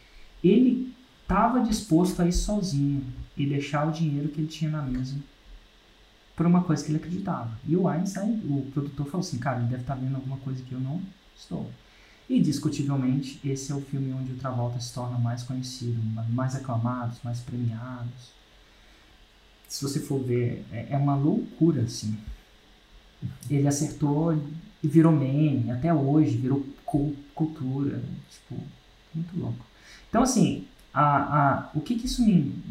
Ele 0.43 0.95
estava 1.23 1.61
disposto 1.61 2.21
a 2.21 2.27
ir 2.27 2.33
sozinho 2.33 3.07
e 3.37 3.47
deixar 3.47 3.87
o 3.87 3.93
dinheiro 3.93 4.29
que 4.29 4.41
ele 4.41 4.49
tinha 4.49 4.71
na 4.71 4.83
mesa 4.83 5.17
por 6.37 6.47
uma 6.47 6.63
coisa 6.63 6.85
que 6.85 6.91
ele 6.91 6.99
acreditava. 6.99 7.59
E 7.67 7.77
o 7.77 7.89
Einstein, 7.89 8.41
o 8.45 8.71
produtor, 8.73 9.07
falou 9.07 9.21
assim: 9.21 9.39
cara, 9.39 9.59
ele 9.59 9.69
deve 9.69 9.83
estar 9.83 9.95
tá 9.95 10.01
vendo 10.01 10.17
alguma 10.17 10.39
coisa 10.39 10.63
que 10.63 10.73
eu 10.73 10.81
não 10.81 11.01
estou. 11.37 11.71
E 12.29 12.41
discutivelmente, 12.41 13.41
esse 13.45 13.73
é 13.73 13.75
o 13.75 13.81
filme 13.81 14.13
onde 14.13 14.33
o 14.33 14.37
Travolta 14.37 14.81
se 14.81 14.95
torna 14.95 15.19
mais 15.19 15.43
conhecido, 15.43 16.01
mais 16.31 16.55
aclamados, 16.55 17.19
mais 17.23 17.41
premiados. 17.41 18.33
Se 19.69 19.83
você 19.83 20.01
for 20.01 20.23
ver, 20.23 20.65
é, 20.73 20.89
é 20.91 20.97
uma 20.97 21.17
loucura, 21.17 21.83
assim. 21.83 22.17
Ele 23.51 23.69
acertou 23.69 24.35
e 24.83 24.89
virou 24.89 25.13
meme, 25.13 25.71
até 25.71 25.93
hoje, 25.93 26.37
virou 26.37 26.65
cultura. 27.35 28.03
Tipo, 28.31 28.63
muito 29.15 29.39
louco. 29.39 29.65
Então, 30.09 30.23
assim, 30.23 30.67
a, 30.93 31.05
a, 31.05 31.71
o 31.75 31.81
que, 31.81 31.97
que 31.97 32.07
isso 32.07 32.25
me, 32.25 32.63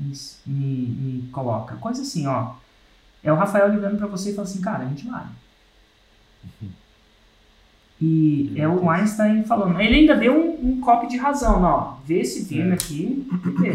me, 0.46 0.88
me 0.88 1.28
coloca? 1.30 1.76
Coisa 1.76 2.02
assim, 2.02 2.26
ó 2.26 2.56
é 3.24 3.32
o 3.32 3.36
Rafael 3.36 3.70
ligando 3.70 3.98
para 3.98 4.08
você 4.08 4.32
e 4.32 4.34
falando 4.34 4.50
assim, 4.50 4.62
cara, 4.62 4.84
a 4.84 4.88
gente 4.88 5.08
vai. 5.08 5.26
E 8.02 8.52
é 8.56 8.68
o 8.68 8.90
Einstein 8.90 9.44
falando. 9.44 9.80
Ele 9.80 9.96
ainda 9.96 10.16
deu 10.16 10.34
um, 10.34 10.72
um 10.72 10.82
copo 10.82 11.08
de 11.08 11.18
razão, 11.18 11.62
ó. 11.62 11.98
Vê 12.04 12.22
esse 12.22 12.46
filme 12.46 12.72
é. 12.72 12.74
aqui, 12.74 13.28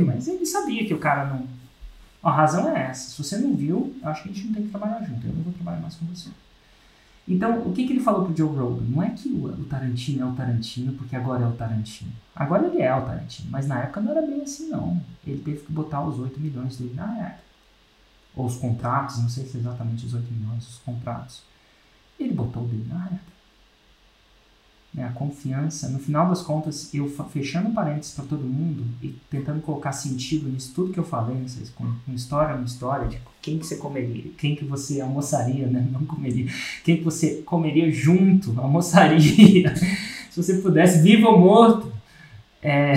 mas 0.04 0.26
ele 0.26 0.44
sabia 0.44 0.85
que 0.85 0.92
o 0.92 0.98
cara 0.98 1.26
não. 1.26 1.46
A 2.24 2.32
razão 2.32 2.76
é 2.76 2.88
essa. 2.90 3.11
Se 3.11 3.22
você 3.22 3.38
não 3.38 3.54
viu, 3.54 3.94
eu 4.02 4.09
acho 4.09 4.24
que 4.24 4.30
a 4.30 4.32
gente 4.32 4.46
não 4.48 4.54
tem 4.54 4.64
que 4.64 4.70
trabalhar 4.70 5.00
junto. 5.04 5.24
Eu 5.24 5.32
não 5.32 5.42
vou 5.42 5.52
trabalhar 5.52 5.80
mais 5.80 5.94
com 5.94 6.06
você. 6.06 6.28
Então, 7.28 7.61
o 7.61 7.72
que, 7.72 7.87
que 7.87 7.92
ele 7.92 8.02
falou 8.02 8.24
pro 8.24 8.37
Joe 8.37 8.48
Rogan? 8.48 8.85
Não 8.88 9.02
é 9.02 9.11
que 9.11 9.28
o, 9.28 9.46
o 9.46 9.64
Tarantino 9.64 10.22
é 10.22 10.28
o 10.28 10.35
Tarantino 10.35 10.92
porque 10.94 11.14
agora 11.14 11.44
é 11.44 11.46
o 11.46 11.52
Tarantino. 11.52 12.11
Agora 12.35 12.66
ele 12.66 12.82
é 12.82 12.94
o 12.94 13.02
Tarantino, 13.02 13.48
mas 13.50 13.68
na 13.68 13.80
época 13.80 14.00
não 14.00 14.11
era 14.11 14.22
bem 14.22 14.42
assim, 14.42 14.68
não. 14.68 15.00
Ele 15.24 15.38
teve 15.38 15.61
que 15.61 15.72
botar 15.72 16.04
os 16.04 16.18
8 16.18 16.38
milhões 16.40 16.76
dele 16.76 16.94
na 16.94 17.16
época 17.18 17.45
ou 18.37 18.44
os 18.46 18.57
contratos, 18.57 19.18
não 19.18 19.29
sei 19.29 19.46
se 19.46 19.57
é 19.57 19.61
exatamente 19.61 20.05
os 20.05 20.12
8 20.12 20.31
milhões, 20.31 20.68
os 20.68 20.79
contratos. 20.79 21.42
Ele 22.20 22.35
botou 22.35 22.64
o 22.64 22.68
dele 22.68 22.87
na 22.88 23.03
reta. 23.05 23.37
Né, 24.96 25.05
a 25.05 25.12
confiança, 25.12 25.90
no 25.90 25.99
final 25.99 26.29
das 26.29 26.40
contas, 26.40 26.92
eu 26.94 27.07
fechando 27.29 27.70
parênteses 27.70 28.14
para 28.14 28.25
todo 28.25 28.44
mundo 28.44 28.83
e 29.03 29.09
tentando 29.31 29.61
colocar 29.61 29.92
sentido 29.92 30.49
nisso 30.49 30.72
tudo 30.75 30.92
que 30.92 30.99
eu 30.99 31.05
falei, 31.05 31.37
não 31.37 31.49
sei, 31.49 31.66
com 31.75 31.85
uma 32.07 32.16
história, 32.16 32.55
uma 32.55 32.64
história 32.64 33.07
de 33.07 33.20
quem 33.42 33.59
que 33.59 33.66
você 33.66 33.77
comeria, 33.77 34.31
quem 34.38 34.57
que 34.57 34.64
você 34.64 35.01
almoçaria, 35.03 35.66
né? 35.66 35.87
Não 35.92 36.07
comeria, 36.07 36.51
quem 36.83 36.96
que 36.96 37.05
você 37.05 37.42
comeria 37.42 37.90
junto, 37.92 38.59
almoçaria, 38.59 39.75
se 40.31 40.42
você 40.42 40.59
pudesse, 40.59 41.03
vivo 41.03 41.27
ou 41.27 41.40
morto, 41.40 41.92
é, 42.62 42.94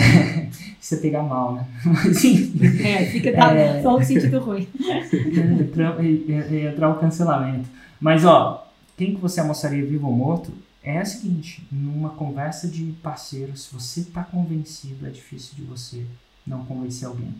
você 0.89 0.97
pegar 0.97 1.23
mal, 1.23 1.53
né? 1.53 1.67
Mas, 1.85 2.23
enfim, 2.23 2.53
é, 2.83 3.05
fica 3.05 3.31
tá, 3.31 3.53
é, 3.53 3.81
só 3.81 3.95
o 3.95 4.03
sentido 4.03 4.39
ruim. 4.39 4.67
É, 4.89 6.71
entrar 6.71 6.89
o 6.89 6.99
cancelamento. 6.99 7.69
Mas, 7.99 8.25
ó, 8.25 8.67
quem 8.97 9.15
que 9.15 9.21
você 9.21 9.39
almoçaria 9.39 9.85
vivo 9.85 10.07
ou 10.07 10.13
morto 10.13 10.51
é 10.83 10.97
a 10.97 11.05
seguinte, 11.05 11.67
numa 11.71 12.09
conversa 12.09 12.67
de 12.67 12.91
parceiros, 13.03 13.63
se 13.63 13.73
você 13.73 13.99
está 14.01 14.23
convencido, 14.23 15.05
é 15.05 15.09
difícil 15.09 15.55
de 15.55 15.61
você 15.61 16.05
não 16.45 16.65
convencer 16.65 17.07
alguém. 17.07 17.33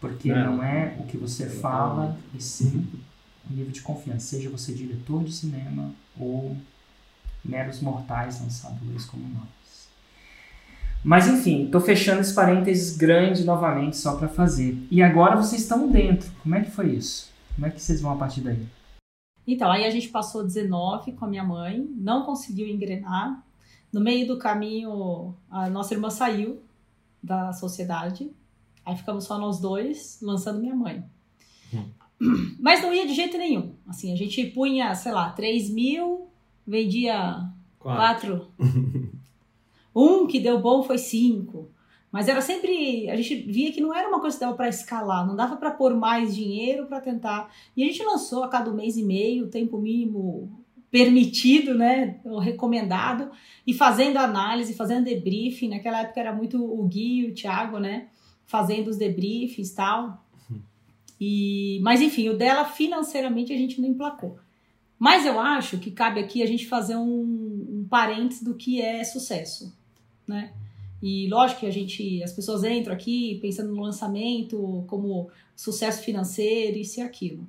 Porque 0.00 0.32
não, 0.32 0.56
não 0.56 0.62
é 0.62 0.96
o 0.98 1.04
que 1.04 1.16
você 1.16 1.48
fala 1.48 2.16
e 2.34 2.42
sim 2.42 2.86
o 3.50 3.54
nível 3.54 3.72
de 3.72 3.80
confiança, 3.80 4.36
seja 4.36 4.50
você 4.50 4.72
diretor 4.72 5.24
de 5.24 5.32
cinema 5.32 5.92
ou 6.18 6.56
meros 7.44 7.80
mortais 7.80 8.40
lançadores 8.40 9.04
como 9.06 9.26
nós. 9.28 9.57
Mas 11.04 11.28
enfim, 11.28 11.66
estou 11.66 11.80
fechando 11.80 12.20
esse 12.20 12.34
parênteses 12.34 12.96
grande 12.96 13.44
novamente 13.44 13.96
só 13.96 14.16
para 14.16 14.28
fazer. 14.28 14.76
E 14.90 15.02
agora 15.02 15.36
vocês 15.36 15.62
estão 15.62 15.88
dentro. 15.88 16.30
Como 16.42 16.54
é 16.54 16.62
que 16.62 16.70
foi 16.70 16.92
isso? 16.92 17.30
Como 17.54 17.66
é 17.66 17.70
que 17.70 17.80
vocês 17.80 18.00
vão 18.00 18.12
a 18.12 18.16
partir 18.16 18.40
daí? 18.40 18.66
Então, 19.46 19.70
aí 19.70 19.84
a 19.86 19.90
gente 19.90 20.08
passou 20.08 20.44
19 20.44 21.12
com 21.12 21.24
a 21.24 21.28
minha 21.28 21.44
mãe, 21.44 21.88
não 21.96 22.24
conseguiu 22.24 22.68
engrenar. 22.68 23.42
No 23.90 24.00
meio 24.00 24.26
do 24.26 24.38
caminho, 24.38 25.34
a 25.50 25.70
nossa 25.70 25.94
irmã 25.94 26.10
saiu 26.10 26.60
da 27.22 27.52
sociedade. 27.52 28.30
Aí 28.84 28.96
ficamos 28.96 29.24
só 29.24 29.38
nós 29.38 29.58
dois, 29.58 30.18
lançando 30.20 30.60
minha 30.60 30.74
mãe. 30.74 31.02
Hum. 31.72 32.56
Mas 32.60 32.82
não 32.82 32.92
ia 32.92 33.06
de 33.06 33.14
jeito 33.14 33.38
nenhum. 33.38 33.74
Assim, 33.86 34.12
a 34.12 34.16
gente 34.16 34.44
punha, 34.46 34.94
sei 34.94 35.12
lá, 35.12 35.30
3 35.30 35.70
mil, 35.70 36.28
vendia 36.66 37.48
4. 37.78 38.48
Um 39.98 40.28
que 40.28 40.38
deu 40.38 40.60
bom 40.60 40.84
foi 40.84 40.96
cinco. 40.96 41.68
Mas 42.12 42.28
era 42.28 42.40
sempre. 42.40 43.10
A 43.10 43.16
gente 43.16 43.34
via 43.34 43.72
que 43.72 43.80
não 43.80 43.92
era 43.92 44.08
uma 44.08 44.20
coisa 44.20 44.36
que 44.36 44.44
dava 44.44 44.56
para 44.56 44.68
escalar, 44.68 45.26
não 45.26 45.34
dava 45.34 45.56
para 45.56 45.72
pôr 45.72 45.92
mais 45.92 46.36
dinheiro 46.36 46.86
para 46.86 47.00
tentar. 47.00 47.52
E 47.76 47.82
a 47.82 47.86
gente 47.86 48.04
lançou 48.04 48.44
a 48.44 48.48
cada 48.48 48.70
mês 48.70 48.96
e 48.96 49.02
meio, 49.02 49.48
tempo 49.48 49.76
mínimo 49.76 50.64
permitido, 50.88 51.74
né, 51.74 52.18
o 52.24 52.38
recomendado, 52.38 53.30
e 53.66 53.74
fazendo 53.74 54.16
análise, 54.18 54.72
fazendo 54.72 55.04
debriefing. 55.04 55.68
Naquela 55.68 56.00
época 56.02 56.20
era 56.20 56.32
muito 56.32 56.64
o 56.64 56.82
Gui 56.86 57.18
e 57.18 57.26
o 57.26 57.34
Thiago, 57.34 57.78
né, 57.78 58.06
fazendo 58.46 58.88
os 58.88 58.96
debriefings 58.96 59.72
e 59.72 59.74
tal. 59.74 60.24
E, 61.20 61.80
mas 61.82 62.00
enfim, 62.00 62.28
o 62.28 62.38
dela 62.38 62.64
financeiramente 62.64 63.52
a 63.52 63.56
gente 63.56 63.80
não 63.80 63.88
emplacou. 63.88 64.38
Mas 64.96 65.26
eu 65.26 65.38
acho 65.38 65.76
que 65.78 65.90
cabe 65.90 66.20
aqui 66.20 66.42
a 66.42 66.46
gente 66.46 66.66
fazer 66.66 66.96
um, 66.96 67.20
um 67.68 67.86
parênteses 67.90 68.42
do 68.42 68.54
que 68.54 68.80
é 68.80 69.02
sucesso 69.04 69.76
né? 70.28 70.52
E 71.02 71.28
lógico 71.28 71.60
que 71.60 71.66
a 71.66 71.70
gente, 71.70 72.22
as 72.22 72.32
pessoas 72.32 72.64
entram 72.64 72.92
aqui 72.92 73.38
pensando 73.40 73.74
no 73.74 73.82
lançamento 73.82 74.84
como 74.88 75.30
sucesso 75.54 76.02
financeiro, 76.02 76.76
isso 76.76 77.00
e 77.00 77.02
aquilo. 77.02 77.48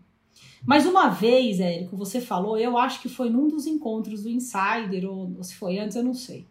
Mas 0.66 0.86
uma 0.86 1.10
vez, 1.10 1.60
Érico, 1.60 1.96
você 1.96 2.20
falou, 2.20 2.58
eu 2.58 2.78
acho 2.78 3.02
que 3.02 3.10
foi 3.10 3.30
num 3.30 3.48
dos 3.48 3.66
encontros 3.66 4.24
do 4.24 4.30
Insider, 4.30 5.10
ou, 5.10 5.42
se 5.44 5.56
foi 5.56 5.80
antes, 5.80 5.96
eu 5.96 6.04
não 6.04 6.14
sei. 6.14 6.46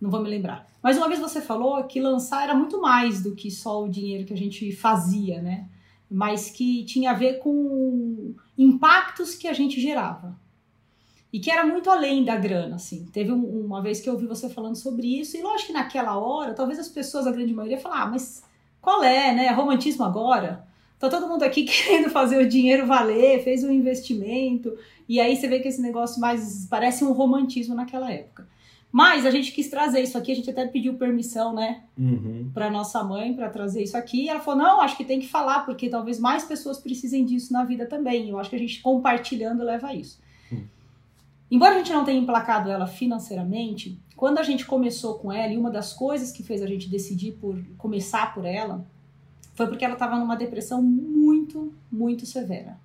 Não 0.00 0.10
vou 0.10 0.22
me 0.22 0.28
lembrar. 0.28 0.68
Mas 0.82 0.96
uma 0.98 1.08
vez 1.08 1.18
você 1.18 1.40
falou 1.40 1.82
que 1.84 2.00
lançar 2.00 2.44
era 2.44 2.54
muito 2.54 2.80
mais 2.80 3.22
do 3.22 3.34
que 3.34 3.50
só 3.50 3.82
o 3.82 3.88
dinheiro 3.88 4.26
que 4.26 4.32
a 4.32 4.36
gente 4.36 4.70
fazia, 4.72 5.40
né? 5.40 5.68
Mas 6.08 6.50
que 6.50 6.84
tinha 6.84 7.10
a 7.10 7.14
ver 7.14 7.38
com 7.38 8.34
impactos 8.56 9.34
que 9.34 9.48
a 9.48 9.52
gente 9.52 9.80
gerava. 9.80 10.38
E 11.32 11.40
que 11.40 11.50
era 11.50 11.66
muito 11.66 11.90
além 11.90 12.24
da 12.24 12.36
grana, 12.36 12.76
assim. 12.76 13.06
Teve 13.12 13.32
um, 13.32 13.44
uma 13.66 13.82
vez 13.82 14.00
que 14.00 14.08
eu 14.08 14.14
ouvi 14.14 14.26
você 14.26 14.48
falando 14.48 14.76
sobre 14.76 15.06
isso, 15.20 15.36
e 15.36 15.42
lógico 15.42 15.68
que 15.68 15.72
naquela 15.72 16.16
hora, 16.18 16.54
talvez 16.54 16.78
as 16.78 16.88
pessoas, 16.88 17.26
a 17.26 17.32
grande 17.32 17.52
maioria, 17.52 17.78
falar, 17.78 18.02
ah, 18.02 18.06
mas 18.06 18.42
qual 18.80 19.02
é, 19.02 19.34
né? 19.34 19.48
Romantismo 19.50 20.04
agora? 20.04 20.64
Tá 20.98 21.08
todo 21.10 21.28
mundo 21.28 21.42
aqui 21.42 21.64
querendo 21.66 22.08
fazer 22.10 22.38
o 22.38 22.48
dinheiro 22.48 22.86
valer, 22.86 23.42
fez 23.42 23.62
um 23.64 23.70
investimento, 23.70 24.72
e 25.08 25.20
aí 25.20 25.36
você 25.36 25.46
vê 25.46 25.60
que 25.60 25.68
esse 25.68 25.82
negócio 25.82 26.20
mais 26.20 26.66
parece 26.70 27.04
um 27.04 27.12
romantismo 27.12 27.74
naquela 27.74 28.10
época. 28.10 28.46
Mas 28.90 29.26
a 29.26 29.30
gente 29.30 29.52
quis 29.52 29.68
trazer 29.68 30.00
isso 30.00 30.16
aqui, 30.16 30.32
a 30.32 30.34
gente 30.34 30.48
até 30.48 30.64
pediu 30.66 30.94
permissão, 30.94 31.52
né, 31.52 31.82
Uhum. 31.98 32.50
para 32.54 32.70
nossa 32.70 33.02
mãe 33.04 33.34
para 33.34 33.50
trazer 33.50 33.82
isso 33.82 33.96
aqui. 33.96 34.22
E 34.24 34.28
ela 34.30 34.40
falou: 34.40 34.62
"Não, 34.62 34.80
acho 34.80 34.96
que 34.96 35.04
tem 35.04 35.20
que 35.20 35.28
falar 35.28 35.66
porque 35.66 35.90
talvez 35.90 36.18
mais 36.18 36.44
pessoas 36.44 36.78
precisem 36.78 37.24
disso 37.24 37.52
na 37.52 37.64
vida 37.64 37.84
também". 37.84 38.30
Eu 38.30 38.38
acho 38.38 38.48
que 38.48 38.56
a 38.56 38.58
gente 38.58 38.80
compartilhando 38.80 39.62
leva 39.64 39.88
a 39.88 39.94
isso. 39.94 40.18
Embora 41.50 41.74
a 41.74 41.78
gente 41.78 41.92
não 41.92 42.04
tenha 42.04 42.20
emplacado 42.20 42.70
ela 42.70 42.86
financeiramente, 42.86 44.00
quando 44.16 44.38
a 44.38 44.42
gente 44.42 44.66
começou 44.66 45.14
com 45.14 45.32
ela, 45.32 45.52
e 45.52 45.56
uma 45.56 45.70
das 45.70 45.92
coisas 45.92 46.32
que 46.32 46.42
fez 46.42 46.62
a 46.62 46.66
gente 46.66 46.88
decidir 46.88 47.32
por 47.32 47.62
começar 47.76 48.34
por 48.34 48.44
ela, 48.44 48.84
foi 49.54 49.66
porque 49.66 49.84
ela 49.84 49.94
estava 49.94 50.18
numa 50.18 50.36
depressão 50.36 50.82
muito, 50.82 51.72
muito 51.90 52.26
severa. 52.26 52.78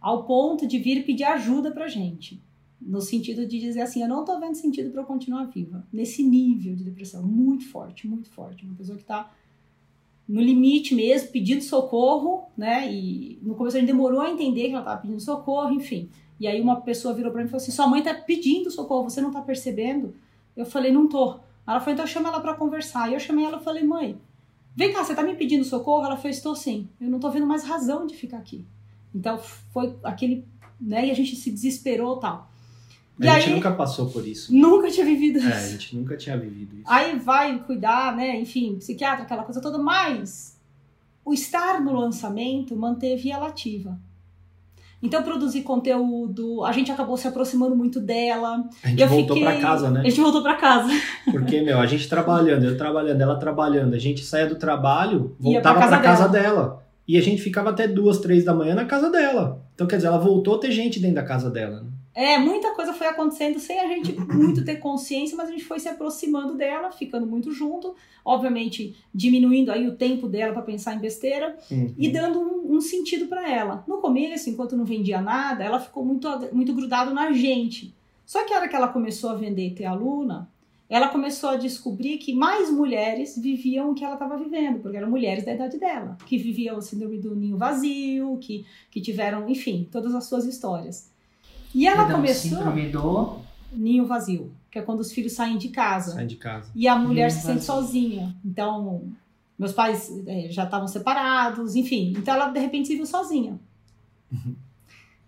Ao 0.00 0.24
ponto 0.24 0.66
de 0.66 0.78
vir 0.78 1.04
pedir 1.04 1.24
ajuda 1.24 1.70
pra 1.70 1.88
gente. 1.88 2.40
No 2.80 3.00
sentido 3.00 3.46
de 3.46 3.58
dizer 3.58 3.82
assim, 3.82 4.02
eu 4.02 4.08
não 4.08 4.24
tô 4.24 4.38
vendo 4.40 4.54
sentido 4.54 4.90
para 4.90 5.02
eu 5.02 5.06
continuar 5.06 5.44
viva. 5.44 5.86
Nesse 5.92 6.22
nível 6.22 6.74
de 6.74 6.84
depressão, 6.84 7.22
muito 7.22 7.66
forte, 7.68 8.06
muito 8.06 8.30
forte. 8.30 8.64
Uma 8.64 8.74
pessoa 8.74 8.96
que 8.96 9.04
tá 9.04 9.30
no 10.26 10.40
limite 10.40 10.94
mesmo, 10.94 11.28
pedindo 11.28 11.62
socorro, 11.62 12.44
né? 12.56 12.90
E 12.90 13.38
no 13.42 13.54
começo 13.56 13.76
a 13.76 13.80
gente 13.80 13.88
demorou 13.88 14.20
a 14.20 14.30
entender 14.30 14.68
que 14.68 14.74
ela 14.74 14.84
tava 14.84 15.02
pedindo 15.02 15.20
socorro, 15.20 15.72
enfim. 15.72 16.08
E 16.40 16.48
aí 16.48 16.58
uma 16.60 16.80
pessoa 16.80 17.12
virou 17.12 17.30
para 17.30 17.42
mim 17.42 17.46
e 17.46 17.50
falou 17.50 17.62
assim: 17.62 17.70
"Sua 17.70 17.86
mãe 17.86 18.02
tá 18.02 18.14
pedindo 18.14 18.70
socorro, 18.70 19.10
você 19.10 19.20
não 19.20 19.30
tá 19.30 19.42
percebendo?" 19.42 20.14
Eu 20.56 20.64
falei: 20.64 20.90
"Não 20.90 21.06
tô". 21.06 21.38
Ela 21.68 21.78
falou: 21.80 21.92
"Então 21.92 22.06
chama 22.06 22.30
ela 22.30 22.40
para 22.40 22.54
conversar". 22.54 23.10
E 23.10 23.14
eu 23.14 23.20
chamei 23.20 23.44
ela 23.44 23.58
e 23.58 23.62
falei: 23.64 23.84
"Mãe, 23.84 24.18
vem 24.74 24.92
cá, 24.92 25.04
você 25.04 25.14
tá 25.14 25.22
me 25.22 25.34
pedindo 25.34 25.64
socorro?" 25.64 26.04
Ela 26.06 26.16
fez: 26.16 26.36
"Estou 26.38 26.56
sim. 26.56 26.88
Eu 26.98 27.10
não 27.10 27.20
tô 27.20 27.30
vendo 27.30 27.46
mais 27.46 27.62
razão 27.64 28.06
de 28.06 28.16
ficar 28.16 28.38
aqui". 28.38 28.64
Então 29.14 29.38
foi 29.38 29.94
aquele, 30.02 30.44
né, 30.80 31.06
e 31.06 31.10
a 31.10 31.14
gente 31.14 31.36
se 31.36 31.50
desesperou, 31.50 32.16
tal. 32.16 32.50
E 33.18 33.28
A 33.28 33.34
gente 33.38 33.48
aí 33.50 33.54
nunca 33.54 33.72
passou 33.72 34.08
por 34.08 34.26
isso. 34.26 34.50
nunca 34.54 34.90
tinha 34.90 35.04
vivido 35.04 35.38
isso. 35.38 35.48
É, 35.48 35.52
a 35.52 35.68
gente 35.68 35.94
nunca 35.94 36.16
tinha 36.16 36.38
vivido 36.38 36.76
isso. 36.76 36.84
Aí 36.90 37.18
vai 37.18 37.58
cuidar, 37.64 38.16
né? 38.16 38.40
Enfim, 38.40 38.76
psiquiatra, 38.78 39.24
aquela 39.24 39.42
coisa 39.42 39.60
toda, 39.60 39.76
mas 39.76 40.58
o 41.22 41.34
estar 41.34 41.82
no 41.82 41.92
lançamento 41.92 42.74
manteve 42.74 43.30
ela 43.30 43.48
ativa. 43.48 44.00
Então, 45.02 45.22
produzir 45.22 45.62
conteúdo, 45.62 46.62
a 46.64 46.72
gente 46.72 46.92
acabou 46.92 47.16
se 47.16 47.26
aproximando 47.26 47.74
muito 47.74 47.98
dela. 48.00 48.64
A 48.84 48.88
gente 48.88 49.00
eu 49.00 49.08
voltou 49.08 49.36
fiquei- 49.36 49.50
pra 49.52 49.60
casa, 49.60 49.90
né? 49.90 50.00
A 50.00 50.04
gente 50.04 50.20
voltou 50.20 50.42
pra 50.42 50.54
casa. 50.56 50.90
Porque, 51.30 51.62
meu, 51.62 51.78
a 51.80 51.86
gente 51.86 52.08
trabalhando, 52.08 52.64
eu 52.64 52.76
trabalhando, 52.76 53.20
ela 53.20 53.36
trabalhando, 53.36 53.94
a 53.94 53.98
gente 53.98 54.22
saía 54.24 54.46
do 54.46 54.56
trabalho, 54.56 55.34
voltava 55.40 55.80
casa 55.80 55.96
pra 55.96 56.04
casa 56.04 56.28
dela. 56.28 56.82
E 57.08 57.16
a 57.16 57.22
gente 57.22 57.40
ficava 57.42 57.70
até 57.70 57.88
duas, 57.88 58.18
três 58.18 58.44
da 58.44 58.54
manhã 58.54 58.74
na 58.74 58.84
casa 58.84 59.10
dela. 59.10 59.60
Então, 59.74 59.86
quer 59.86 59.96
dizer, 59.96 60.08
ela 60.08 60.18
voltou 60.18 60.56
a 60.56 60.58
ter 60.58 60.70
gente 60.70 61.00
dentro 61.00 61.16
da 61.16 61.22
casa 61.24 61.50
dela. 61.50 61.80
Né? 61.80 61.89
É, 62.20 62.36
muita 62.36 62.74
coisa 62.74 62.92
foi 62.92 63.06
acontecendo 63.06 63.58
sem 63.58 63.80
a 63.80 63.86
gente 63.86 64.12
muito 64.12 64.62
ter 64.62 64.76
consciência, 64.76 65.34
mas 65.38 65.48
a 65.48 65.52
gente 65.52 65.64
foi 65.64 65.80
se 65.80 65.88
aproximando 65.88 66.54
dela, 66.54 66.92
ficando 66.92 67.26
muito 67.26 67.50
junto, 67.50 67.96
obviamente 68.22 68.94
diminuindo 69.14 69.72
aí 69.72 69.88
o 69.88 69.96
tempo 69.96 70.28
dela 70.28 70.52
para 70.52 70.60
pensar 70.60 70.94
em 70.94 70.98
besteira. 70.98 71.56
Uhum. 71.70 71.94
e 71.96 72.10
dando 72.10 72.38
um, 72.38 72.76
um 72.76 72.80
sentido 72.82 73.26
para 73.26 73.50
ela. 73.50 73.82
No 73.88 74.02
começo, 74.02 74.50
enquanto 74.50 74.76
não 74.76 74.84
vendia 74.84 75.22
nada, 75.22 75.64
ela 75.64 75.80
ficou 75.80 76.04
muito, 76.04 76.28
muito 76.52 76.74
grudada 76.74 77.10
na 77.10 77.32
gente. 77.32 77.94
Só 78.26 78.44
que 78.44 78.52
a 78.52 78.58
hora 78.58 78.68
que 78.68 78.76
ela 78.76 78.88
começou 78.88 79.30
a 79.30 79.34
vender 79.34 79.68
e 79.68 79.74
ter 79.74 79.86
aluna, 79.86 80.50
ela 80.90 81.08
começou 81.08 81.48
a 81.48 81.56
descobrir 81.56 82.18
que 82.18 82.34
mais 82.34 82.70
mulheres 82.70 83.38
viviam 83.38 83.92
o 83.92 83.94
que 83.94 84.04
ela 84.04 84.14
estava 84.14 84.36
vivendo, 84.36 84.80
porque 84.80 84.98
eram 84.98 85.08
mulheres 85.08 85.44
da 85.44 85.54
idade 85.54 85.78
dela, 85.78 86.18
que 86.26 86.36
viviam 86.36 86.76
o 86.76 86.82
síndrome 86.82 87.16
do 87.16 87.34
ninho 87.34 87.56
vazio, 87.56 88.36
que, 88.42 88.66
que 88.90 89.00
tiveram, 89.00 89.48
enfim, 89.48 89.88
todas 89.90 90.14
as 90.14 90.26
suas 90.26 90.44
histórias. 90.44 91.09
E 91.74 91.86
ela 91.86 91.98
Perdão, 91.98 92.16
começou 92.16 92.50
Síndrome 92.50 92.88
do... 92.88 93.36
ninho 93.72 94.06
vazio, 94.06 94.52
que 94.70 94.78
é 94.78 94.82
quando 94.82 95.00
os 95.00 95.12
filhos 95.12 95.32
saem 95.32 95.56
de 95.58 95.68
casa. 95.68 96.12
Sai 96.12 96.26
de 96.26 96.36
casa. 96.36 96.70
E 96.74 96.88
a 96.88 96.96
mulher 96.96 97.28
Ninho 97.28 97.40
se 97.40 97.46
sente 97.46 97.64
vazio. 97.66 97.66
sozinha. 97.74 98.36
Então, 98.44 99.04
meus 99.58 99.72
pais 99.72 100.10
eh, 100.26 100.48
já 100.50 100.64
estavam 100.64 100.88
separados, 100.88 101.76
enfim. 101.76 102.12
Então, 102.16 102.34
ela 102.34 102.48
de 102.50 102.58
repente 102.58 102.88
se 102.88 102.96
viu 102.96 103.06
sozinha. 103.06 103.58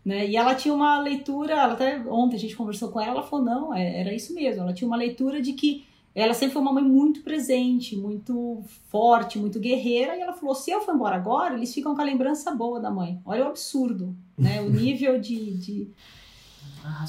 Né? 0.05 0.29
E 0.31 0.37
ela 0.37 0.55
tinha 0.55 0.75
uma 0.75 0.99
leitura, 1.01 1.53
ela 1.55 1.75
até 1.75 2.01
ontem 2.09 2.37
a 2.37 2.39
gente 2.39 2.57
conversou 2.57 2.89
com 2.91 3.01
ela, 3.01 3.13
ela 3.13 3.23
falou: 3.23 3.45
não, 3.45 3.75
é- 3.75 4.01
era 4.01 4.13
isso 4.13 4.35
mesmo. 4.35 4.63
Ela 4.63 4.73
tinha 4.73 4.89
uma 4.89 4.97
leitura 4.97 5.41
de 5.41 5.53
que 5.53 5.85
ela 6.15 6.35
sempre 6.35 6.53
foi 6.53 6.61
uma 6.63 6.73
mãe 6.73 6.83
muito 6.85 7.23
presente, 7.23 7.97
muito 7.97 8.63
forte, 8.89 9.39
muito 9.39 9.61
guerreira. 9.61 10.17
E 10.17 10.21
ela 10.21 10.33
falou: 10.33 10.55
se 10.57 10.71
eu 10.73 10.81
for 10.81 10.95
embora 10.95 11.15
agora, 11.17 11.55
eles 11.55 11.73
ficam 11.73 11.95
com 11.95 12.01
a 12.01 12.05
lembrança 12.05 12.51
boa 12.53 12.81
da 12.81 12.91
mãe. 12.91 13.21
Olha 13.25 13.45
o 13.45 13.49
absurdo, 13.49 14.15
né? 14.37 14.61
O 14.61 14.71
nível 14.71 15.21
de- 15.21 15.57
de, 15.57 15.89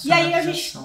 E 0.05 0.11
aí 0.11 0.33
a 0.33 0.41
gente- 0.41 0.77
né? 0.77 0.83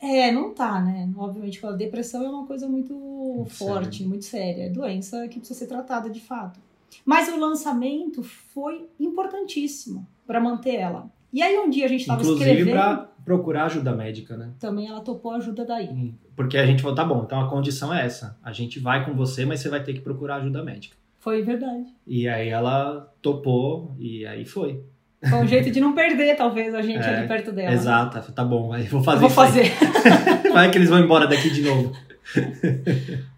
é, 0.00 0.32
não 0.32 0.52
tá, 0.52 0.80
né? 0.80 1.08
Obviamente, 1.16 1.64
a 1.64 1.72
depressão 1.72 2.24
é 2.24 2.28
uma 2.28 2.46
coisa 2.46 2.68
muito, 2.68 2.94
Muito 2.94 3.50
forte, 3.54 3.96
séria. 3.98 4.08
muito 4.08 4.24
séria. 4.24 4.62
É 4.64 4.68
doença 4.68 5.26
que 5.28 5.38
precisa 5.38 5.58
ser 5.58 5.66
tratada 5.66 6.08
de 6.10 6.20
fato. 6.20 6.60
Mas 7.04 7.28
o 7.28 7.38
lançamento 7.38 8.22
foi 8.22 8.86
importantíssimo 9.00 10.06
para 10.26 10.40
manter 10.40 10.76
ela. 10.76 11.10
E 11.32 11.42
aí 11.42 11.58
um 11.58 11.68
dia 11.68 11.86
a 11.86 11.88
gente 11.88 12.02
estava 12.02 12.22
Inclusive 12.22 12.48
escrevendo, 12.50 12.74
pra 12.74 13.08
procurar 13.24 13.64
ajuda 13.64 13.92
médica, 13.92 14.36
né? 14.36 14.52
também 14.60 14.86
ela 14.86 15.00
topou 15.00 15.32
ajuda 15.32 15.64
daí. 15.64 16.14
Porque 16.36 16.56
a 16.56 16.64
gente 16.66 16.82
falou, 16.82 16.94
tá 16.94 17.04
bom, 17.04 17.24
então 17.24 17.40
a 17.40 17.48
condição 17.48 17.92
é 17.92 18.04
essa. 18.06 18.38
A 18.42 18.52
gente 18.52 18.78
vai 18.78 19.04
com 19.04 19.14
você, 19.14 19.44
mas 19.44 19.60
você 19.60 19.68
vai 19.68 19.82
ter 19.82 19.94
que 19.94 20.00
procurar 20.00 20.36
ajuda 20.36 20.62
médica. 20.62 20.96
Foi 21.18 21.42
verdade. 21.42 21.86
E 22.06 22.28
aí 22.28 22.48
ela 22.50 23.12
topou 23.22 23.94
e 23.98 24.26
aí 24.26 24.44
foi. 24.44 24.82
Foi 25.30 25.38
um 25.40 25.46
jeito 25.46 25.70
de 25.70 25.80
não 25.80 25.94
perder, 25.94 26.36
talvez, 26.36 26.74
a 26.74 26.82
gente 26.82 26.98
É, 27.02 27.16
ali 27.18 27.28
perto 27.28 27.52
dela. 27.52 27.72
Exato. 27.72 28.32
Tá 28.32 28.44
bom, 28.44 28.68
vai, 28.68 28.82
vou 28.84 29.02
fazer 29.02 29.20
vou 29.20 29.30
fazer. 29.30 29.72
Vai 30.52 30.70
que 30.70 30.78
eles 30.78 30.88
vão 30.88 31.00
embora 31.00 31.26
daqui 31.26 31.50
de 31.50 31.62
novo. 31.62 31.92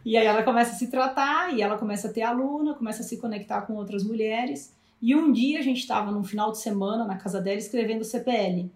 E 0.04 0.16
aí 0.16 0.26
ela 0.26 0.42
começa 0.42 0.72
a 0.72 0.74
se 0.74 0.88
tratar, 0.88 1.52
e 1.54 1.62
ela 1.62 1.76
começa 1.76 2.08
a 2.08 2.12
ter 2.12 2.22
aluna, 2.22 2.74
começa 2.74 3.02
a 3.02 3.04
se 3.04 3.16
conectar 3.18 3.62
com 3.62 3.74
outras 3.74 4.04
mulheres. 4.04 4.72
E 5.00 5.14
um 5.14 5.32
dia 5.32 5.58
a 5.58 5.62
gente 5.62 5.78
estava 5.80 6.10
num 6.10 6.22
final 6.24 6.52
de 6.52 6.58
semana 6.58 7.04
na 7.04 7.16
casa 7.16 7.40
dela 7.40 7.56
escrevendo 7.58 8.04
CPL. 8.04 8.70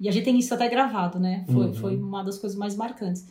E 0.00 0.08
a 0.08 0.12
gente 0.12 0.24
tem 0.24 0.38
isso 0.38 0.54
até 0.54 0.68
gravado, 0.68 1.18
né? 1.18 1.44
Foi, 1.46 1.66
Uhum. 1.66 1.74
foi 1.74 1.96
uma 1.96 2.22
das 2.22 2.38
coisas 2.38 2.58
mais 2.58 2.76
marcantes. 2.76 3.26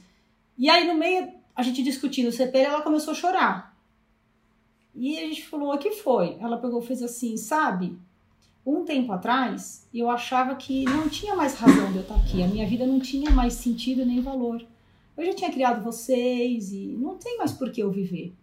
E 0.57 0.69
aí 0.69 0.87
no 0.87 0.95
meio, 0.95 1.29
a 1.55 1.61
gente 1.63 1.81
discutindo 1.83 2.27
o 2.27 2.31
CPL, 2.31 2.65
ela 2.73 2.81
começou 2.81 3.11
a 3.11 3.15
chorar. 3.15 3.77
E 4.95 5.17
a 5.19 5.21
gente 5.27 5.45
falou, 5.45 5.73
o 5.73 5.77
que 5.77 5.91
foi? 5.91 6.37
Ela 6.39 6.57
pegou 6.57 6.81
fez 6.81 7.03
assim, 7.03 7.37
sabe? 7.37 7.97
Um 8.67 8.83
tempo 8.83 9.13
atrás, 9.13 9.87
eu 9.93 10.09
achava 10.09 10.53
que 10.53 10.83
não 10.83 11.07
tinha 11.07 11.33
mais 11.33 11.53
razão 11.53 11.89
de 11.89 11.99
eu 11.99 12.01
estar 12.01 12.15
aqui. 12.15 12.43
A 12.43 12.47
minha 12.49 12.67
vida 12.67 12.85
não 12.85 12.99
tinha 12.99 13.31
mais 13.31 13.53
sentido 13.53 14.05
nem 14.05 14.19
valor. 14.19 14.61
Eu 15.15 15.25
já 15.25 15.33
tinha 15.33 15.49
criado 15.49 15.81
vocês 15.81 16.73
e 16.73 16.87
não 16.99 17.15
tem 17.15 17.37
mais 17.37 17.53
por 17.53 17.71
que 17.71 17.81
eu 17.81 17.89
viver. 17.89 18.33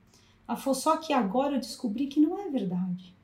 Falou, 0.56 0.74
só 0.74 0.96
que 0.96 1.12
agora 1.12 1.56
eu 1.56 1.60
descobri 1.60 2.06
que 2.06 2.20
não 2.20 2.40
é 2.40 2.48
verdade. 2.48 3.14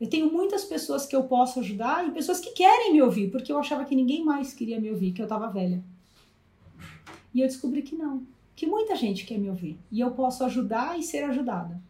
Eu 0.00 0.08
tenho 0.08 0.32
muitas 0.32 0.64
pessoas 0.64 1.04
que 1.04 1.16
eu 1.16 1.24
posso 1.24 1.58
ajudar 1.58 2.06
e 2.06 2.12
pessoas 2.12 2.38
que 2.38 2.52
querem 2.52 2.92
me 2.92 3.02
ouvir, 3.02 3.28
porque 3.28 3.50
eu 3.50 3.58
achava 3.58 3.84
que 3.84 3.96
ninguém 3.96 4.24
mais 4.24 4.54
queria 4.54 4.80
me 4.80 4.88
ouvir, 4.88 5.10
que 5.10 5.20
eu 5.20 5.26
tava 5.26 5.48
velha. 5.48 5.82
E 7.34 7.40
eu 7.40 7.48
descobri 7.48 7.82
que 7.82 7.96
não, 7.96 8.24
que 8.54 8.68
muita 8.68 8.94
gente 8.94 9.26
quer 9.26 9.36
me 9.36 9.50
ouvir 9.50 9.80
e 9.90 9.98
eu 9.98 10.12
posso 10.12 10.44
ajudar 10.44 10.96
e 10.96 11.02
ser 11.02 11.24
ajudada. 11.24 11.82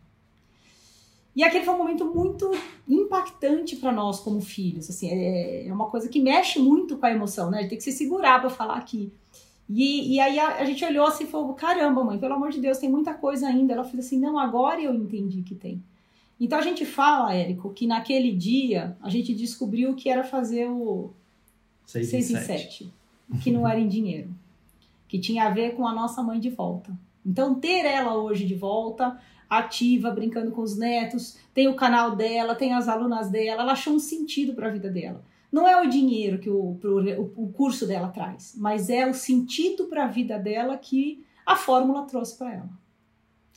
E 1.36 1.44
aquele 1.44 1.66
foi 1.66 1.74
um 1.74 1.78
momento 1.78 2.06
muito 2.06 2.50
impactante 2.88 3.76
para 3.76 3.92
nós 3.92 4.20
como 4.20 4.40
filhos, 4.40 4.88
assim, 4.88 5.10
é, 5.10 5.66
é 5.66 5.72
uma 5.72 5.90
coisa 5.90 6.08
que 6.08 6.18
mexe 6.18 6.58
muito 6.58 6.96
com 6.96 7.04
a 7.04 7.10
emoção, 7.10 7.50
né? 7.50 7.58
A 7.58 7.60
gente 7.60 7.70
tem 7.70 7.78
que 7.78 7.84
se 7.84 7.92
segurar 7.92 8.40
para 8.40 8.48
falar 8.48 8.76
aqui. 8.76 9.12
E, 9.68 10.14
e 10.14 10.20
aí 10.20 10.38
a, 10.38 10.56
a 10.56 10.64
gente 10.64 10.82
olhou 10.82 11.06
assim 11.06 11.24
e 11.24 11.26
falou: 11.26 11.52
caramba, 11.52 12.02
mãe, 12.02 12.18
pelo 12.18 12.34
amor 12.34 12.50
de 12.50 12.58
Deus, 12.60 12.78
tem 12.78 12.88
muita 12.88 13.12
coisa 13.12 13.48
ainda. 13.48 13.74
Ela 13.74 13.84
fez 13.84 14.06
assim: 14.06 14.18
não, 14.18 14.38
agora 14.38 14.80
eu 14.80 14.94
entendi 14.94 15.42
que 15.42 15.54
tem. 15.54 15.82
Então 16.40 16.58
a 16.58 16.62
gente 16.62 16.86
fala, 16.86 17.34
Érico, 17.34 17.70
que 17.70 17.86
naquele 17.86 18.32
dia 18.32 18.96
a 19.02 19.10
gente 19.10 19.34
descobriu 19.34 19.94
que 19.94 20.08
era 20.08 20.24
fazer 20.24 20.68
o 20.68 21.10
Seis, 21.84 22.08
6 22.08 22.30
em 22.30 22.34
em 22.34 22.40
sete. 22.40 22.84
7, 22.84 22.92
que 23.42 23.50
não 23.50 23.66
era 23.66 23.78
em 23.78 23.88
dinheiro, 23.88 24.30
que 25.06 25.18
tinha 25.18 25.46
a 25.46 25.50
ver 25.50 25.74
com 25.74 25.86
a 25.86 25.94
nossa 25.94 26.22
mãe 26.22 26.40
de 26.40 26.50
volta. 26.50 26.96
Então 27.24 27.54
ter 27.54 27.84
ela 27.84 28.16
hoje 28.16 28.44
de 28.44 28.54
volta, 28.54 29.18
ativa, 29.48 30.10
brincando 30.10 30.50
com 30.50 30.62
os 30.62 30.76
netos, 30.76 31.36
tem 31.54 31.68
o 31.68 31.76
canal 31.76 32.16
dela, 32.16 32.54
tem 32.54 32.74
as 32.74 32.88
alunas 32.88 33.30
dela, 33.30 33.62
ela 33.62 33.72
achou 33.72 33.94
um 33.94 33.98
sentido 33.98 34.54
para 34.54 34.68
a 34.68 34.72
vida 34.72 34.90
dela. 34.90 35.22
Não 35.50 35.66
é 35.66 35.80
o 35.80 35.88
dinheiro 35.88 36.38
que 36.38 36.50
o, 36.50 36.78
o, 36.82 37.44
o 37.44 37.52
curso 37.52 37.86
dela 37.86 38.08
traz, 38.08 38.54
mas 38.56 38.90
é 38.90 39.08
o 39.08 39.14
sentido 39.14 39.84
para 39.84 40.04
a 40.04 40.08
vida 40.08 40.38
dela 40.38 40.76
que 40.76 41.24
a 41.44 41.54
fórmula 41.54 42.02
trouxe 42.02 42.36
para 42.36 42.54
ela. 42.54 42.70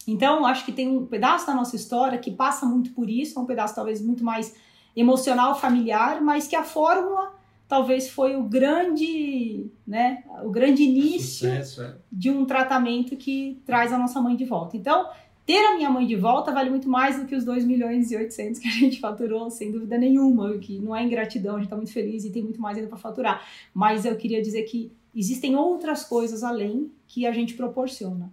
Então, 0.07 0.45
acho 0.45 0.65
que 0.65 0.71
tem 0.71 0.87
um 0.87 1.05
pedaço 1.05 1.45
da 1.45 1.53
nossa 1.53 1.75
história 1.75 2.17
que 2.17 2.31
passa 2.31 2.65
muito 2.65 2.91
por 2.91 3.09
isso, 3.09 3.37
é 3.37 3.41
um 3.41 3.45
pedaço 3.45 3.75
talvez 3.75 4.01
muito 4.01 4.23
mais 4.23 4.55
emocional, 4.95 5.59
familiar, 5.59 6.21
mas 6.21 6.47
que 6.47 6.55
a 6.55 6.63
fórmula 6.63 7.33
talvez 7.67 8.09
foi 8.09 8.35
o 8.35 8.41
grande, 8.41 9.69
né, 9.85 10.23
o 10.43 10.49
grande 10.49 10.81
início 10.81 11.47
Sucesso, 11.47 11.83
é. 11.83 11.95
de 12.11 12.31
um 12.31 12.43
tratamento 12.43 13.15
que 13.15 13.61
traz 13.63 13.93
a 13.93 13.97
nossa 13.97 14.19
mãe 14.19 14.35
de 14.35 14.45
volta. 14.45 14.75
Então, 14.75 15.07
ter 15.49 15.65
a 15.65 15.75
minha 15.75 15.89
mãe 15.89 16.05
de 16.05 16.15
volta 16.15 16.51
vale 16.51 16.69
muito 16.69 16.87
mais 16.87 17.17
do 17.17 17.25
que 17.25 17.33
os 17.33 17.43
2 17.43 17.65
milhões 17.65 18.11
e 18.11 18.15
800 18.15 18.59
que 18.61 18.67
a 18.67 18.71
gente 18.71 18.99
faturou, 18.99 19.49
sem 19.49 19.71
dúvida 19.71 19.97
nenhuma, 19.97 20.55
que 20.59 20.77
não 20.77 20.95
é 20.95 21.03
ingratidão, 21.03 21.55
a 21.55 21.57
gente 21.57 21.65
está 21.65 21.75
muito 21.75 21.91
feliz 21.91 22.23
e 22.23 22.29
tem 22.29 22.43
muito 22.43 22.61
mais 22.61 22.77
ainda 22.77 22.87
para 22.87 22.99
faturar. 22.99 23.43
Mas 23.73 24.05
eu 24.05 24.15
queria 24.15 24.43
dizer 24.43 24.61
que 24.65 24.91
existem 25.15 25.55
outras 25.55 26.03
coisas 26.03 26.43
além 26.43 26.91
que 27.07 27.25
a 27.25 27.31
gente 27.31 27.55
proporciona. 27.55 28.31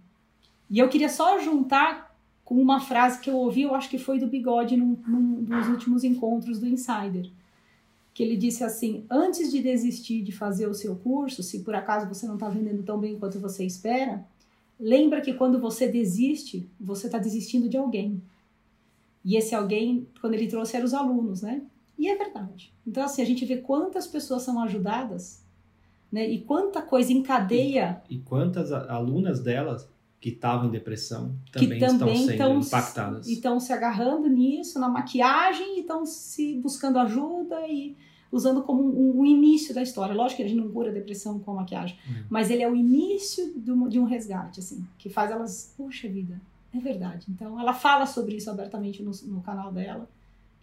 E 0.68 0.78
eu 0.78 0.90
queria 0.90 1.08
só 1.08 1.38
juntar 1.38 2.14
com 2.44 2.56
uma 2.56 2.80
frase 2.80 3.18
que 3.18 3.30
eu 3.30 3.36
ouvi, 3.36 3.62
eu 3.62 3.74
acho 3.74 3.88
que 3.88 3.96
foi 3.96 4.18
do 4.18 4.26
Bigode 4.26 4.76
num, 4.76 4.98
num 5.08 5.42
dos 5.42 5.68
últimos 5.68 6.04
encontros 6.04 6.58
do 6.58 6.66
Insider 6.66 7.30
que 8.12 8.22
ele 8.22 8.34
disse 8.34 8.64
assim: 8.64 9.04
antes 9.10 9.50
de 9.52 9.62
desistir 9.62 10.22
de 10.22 10.32
fazer 10.32 10.66
o 10.66 10.72
seu 10.72 10.96
curso, 10.96 11.42
se 11.42 11.60
por 11.60 11.74
acaso 11.74 12.08
você 12.08 12.26
não 12.26 12.34
está 12.34 12.48
vendendo 12.48 12.82
tão 12.82 12.98
bem 12.98 13.18
quanto 13.18 13.38
você 13.38 13.62
espera, 13.62 14.24
lembra 14.78 15.20
que 15.20 15.32
quando 15.34 15.58
você 15.58 15.88
desiste, 15.88 16.68
você 16.78 17.06
está 17.06 17.18
desistindo 17.18 17.68
de 17.68 17.76
alguém. 17.76 18.22
E 19.24 19.36
esse 19.36 19.54
alguém, 19.54 20.06
quando 20.20 20.34
ele 20.34 20.46
trouxe, 20.46 20.76
eram 20.76 20.86
os 20.86 20.94
alunos, 20.94 21.42
né? 21.42 21.62
E 21.98 22.08
é 22.08 22.16
verdade. 22.16 22.72
Então, 22.86 23.02
assim, 23.02 23.22
a 23.22 23.24
gente 23.24 23.44
vê 23.44 23.56
quantas 23.56 24.06
pessoas 24.06 24.42
são 24.42 24.60
ajudadas, 24.62 25.42
né? 26.12 26.28
E 26.28 26.42
quanta 26.42 26.82
coisa 26.82 27.12
encadeia. 27.12 28.02
E, 28.08 28.16
e 28.16 28.18
quantas 28.18 28.70
alunas 28.70 29.40
delas 29.40 29.88
que 30.20 30.30
estavam 30.30 30.68
em 30.68 30.70
depressão 30.70 31.36
também, 31.52 31.68
que 31.68 31.78
também 31.78 31.92
estão 31.92 32.14
sendo 32.14 32.30
estão, 32.30 32.60
impactadas. 32.60 33.26
E 33.26 33.32
estão 33.34 33.60
se 33.60 33.72
agarrando 33.72 34.28
nisso, 34.28 34.78
na 34.78 34.88
maquiagem, 34.88 35.78
e 35.78 35.80
estão 35.80 36.06
se 36.06 36.54
buscando 36.56 36.98
ajuda 36.98 37.66
e 37.68 37.96
usando 38.30 38.62
como 38.62 38.82
um, 38.82 39.20
um, 39.20 39.26
início 39.26 39.74
da 39.74 39.82
história. 39.82 40.14
Lógico 40.14 40.38
que 40.38 40.42
a 40.42 40.48
gente 40.48 40.60
não 40.60 40.70
cura 40.70 40.90
a 40.90 40.92
depressão 40.92 41.38
com 41.38 41.52
a 41.52 41.54
maquiagem, 41.54 41.96
uhum. 42.08 42.24
mas 42.28 42.50
ele 42.50 42.62
é 42.62 42.70
o 42.70 42.74
início 42.74 43.52
de 43.56 43.70
um, 43.70 43.88
de 43.88 43.98
um 43.98 44.04
resgate, 44.04 44.60
assim, 44.60 44.86
que 44.98 45.08
faz 45.08 45.30
elas, 45.30 45.72
puxa 45.76 46.08
vida, 46.08 46.40
é 46.74 46.78
verdade. 46.78 47.26
Então, 47.28 47.58
ela 47.58 47.72
fala 47.72 48.06
sobre 48.06 48.36
isso 48.36 48.50
abertamente 48.50 49.02
no, 49.02 49.10
no 49.24 49.40
canal 49.40 49.72
dela. 49.72 50.08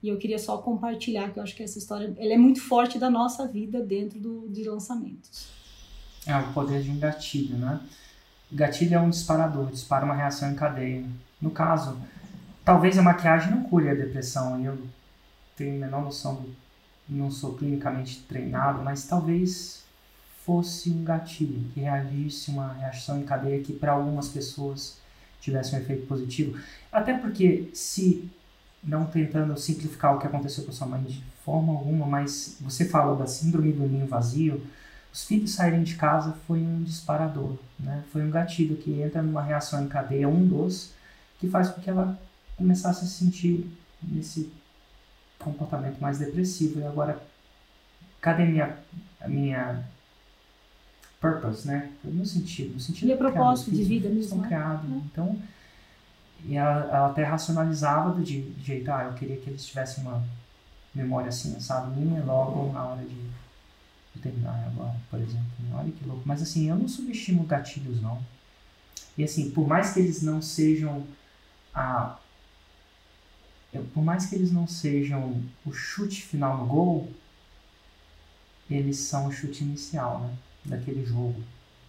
E 0.01 0.09
eu 0.09 0.17
queria 0.17 0.37
só 0.37 0.57
compartilhar 0.57 1.31
que 1.31 1.39
eu 1.39 1.43
acho 1.43 1.55
que 1.55 1.63
essa 1.63 1.77
história 1.77 2.13
ela 2.17 2.33
é 2.33 2.37
muito 2.37 2.61
forte 2.61 2.99
da 2.99 3.09
nossa 3.09 3.47
vida 3.47 3.81
dentro 3.81 4.19
do, 4.19 4.49
de 4.49 4.63
lançamentos. 4.63 5.47
É 6.27 6.35
o 6.35 6.53
poder 6.53 6.83
de 6.83 6.91
um 6.91 6.99
gatilho, 6.99 7.57
né? 7.57 7.79
O 8.51 8.55
gatilho 8.55 8.95
é 8.95 8.99
um 8.99 9.09
disparador, 9.09 9.71
dispara 9.71 10.05
uma 10.05 10.13
reação 10.13 10.51
em 10.51 10.55
cadeia. 10.55 11.05
No 11.41 11.51
caso, 11.51 11.97
talvez 12.65 12.97
a 12.97 13.01
maquiagem 13.01 13.51
não 13.51 13.63
cure 13.63 13.89
a 13.89 13.93
depressão, 13.93 14.59
e 14.59 14.65
eu 14.65 14.77
tenho 15.55 15.77
a 15.77 15.85
menor 15.85 16.03
noção 16.03 16.35
do 16.35 16.62
não 17.07 17.29
sou 17.29 17.53
clinicamente 17.53 18.21
treinado, 18.27 18.83
mas 18.83 19.05
talvez 19.05 19.83
fosse 20.45 20.89
um 20.89 21.03
gatilho 21.03 21.69
que 21.73 21.81
reagisse 21.81 22.51
uma 22.51 22.73
reação 22.73 23.19
em 23.19 23.23
cadeia 23.23 23.61
que 23.61 23.73
para 23.73 23.93
algumas 23.93 24.27
pessoas 24.27 24.97
tivesse 25.39 25.75
um 25.75 25.79
efeito 25.79 26.05
positivo. 26.07 26.57
Até 26.91 27.17
porque 27.17 27.69
se 27.73 28.29
não 28.83 29.05
tentando 29.05 29.57
simplificar 29.57 30.15
o 30.15 30.19
que 30.19 30.27
aconteceu 30.27 30.65
com 30.65 30.71
sua 30.71 30.87
mãe 30.87 31.01
de 31.03 31.23
forma 31.43 31.71
alguma, 31.71 32.05
mas 32.05 32.57
você 32.59 32.85
falou 32.85 33.15
da 33.15 33.25
síndrome 33.25 33.71
do 33.71 33.87
ninho 33.87 34.05
vazio, 34.05 34.61
os 35.11 35.23
filhos 35.23 35.51
saírem 35.51 35.83
de 35.83 35.95
casa 35.95 36.33
foi 36.47 36.59
um 36.59 36.83
disparador, 36.83 37.55
né? 37.79 38.03
Foi 38.11 38.23
um 38.23 38.31
gatilho 38.31 38.75
que 38.75 39.01
entra 39.01 39.21
numa 39.21 39.43
reação 39.43 39.83
em 39.83 39.87
cadeia, 39.87 40.27
um 40.27 40.45
dos 40.45 40.91
que 41.39 41.47
faz 41.47 41.69
com 41.69 41.81
que 41.81 41.89
ela 41.89 42.19
começasse 42.57 43.05
a 43.05 43.07
se 43.07 43.13
sentir 43.13 43.69
nesse 44.01 44.51
comportamento 45.43 45.99
mais 45.99 46.19
depressivo. 46.19 46.79
E 46.79 46.83
agora, 46.85 47.21
cadê 48.21 48.45
minha, 48.45 48.77
a 49.21 49.27
minha 49.27 49.83
purpose, 51.19 51.67
né? 51.67 51.91
O 52.03 52.11
meu 52.11 52.25
sentido. 52.25 52.75
O 52.75 52.79
sentido 52.79 53.11
e 53.11 53.13
o 53.13 53.17
propósito 53.17 53.71
de 53.71 53.83
vida 53.83 54.09
mesmo. 54.09 54.21
Estão 54.21 54.41
criados. 54.41 54.89
Né? 54.89 55.01
Então, 55.05 55.39
e 56.45 56.57
ela, 56.57 56.85
ela, 56.85 57.07
até 57.07 57.23
racionalizava 57.23 58.11
do 58.11 58.21
de, 58.21 58.41
de 58.41 58.63
jeito, 58.63 58.91
ah, 58.91 59.05
eu 59.05 59.13
queria 59.13 59.37
que 59.37 59.49
eles 59.49 59.65
tivessem 59.65 60.03
uma 60.03 60.21
memória 60.93 61.29
assim, 61.29 61.57
sabe, 61.59 61.97
minha, 61.99 62.23
logo 62.23 62.71
na 62.73 62.83
hora 62.85 63.01
de, 63.01 63.15
de 64.13 64.21
terminar 64.21 64.67
agora, 64.67 64.95
por 65.09 65.19
exemplo. 65.19 65.47
Olha 65.73 65.91
que 65.91 66.05
louco. 66.05 66.21
Mas 66.25 66.41
assim, 66.41 66.69
eu 66.69 66.75
não 66.75 66.87
subestimo 66.87 67.43
gatilhos, 67.43 68.01
não. 68.01 68.21
E 69.17 69.23
assim, 69.23 69.51
por 69.51 69.67
mais 69.67 69.93
que 69.93 69.99
eles 69.99 70.21
não 70.21 70.41
sejam 70.41 71.03
a, 71.73 72.17
por 73.79 74.03
mais 74.03 74.25
que 74.25 74.35
eles 74.35 74.51
não 74.51 74.67
sejam 74.67 75.41
o 75.65 75.71
chute 75.71 76.21
final 76.21 76.57
no 76.57 76.65
gol, 76.65 77.11
eles 78.69 78.97
são 78.97 79.27
o 79.27 79.31
chute 79.31 79.63
inicial, 79.63 80.21
né? 80.21 80.33
Daquele 80.65 81.05
jogo 81.05 81.35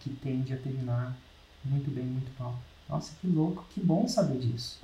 que 0.01 0.11
tende 0.11 0.53
a 0.53 0.57
terminar 0.57 1.17
muito 1.65 1.91
bem, 1.91 2.05
muito 2.05 2.31
mal. 2.39 2.59
Nossa, 2.89 3.13
que 3.19 3.27
louco, 3.27 3.65
que 3.71 3.81
bom 3.81 4.07
saber 4.07 4.39
disso. 4.39 4.81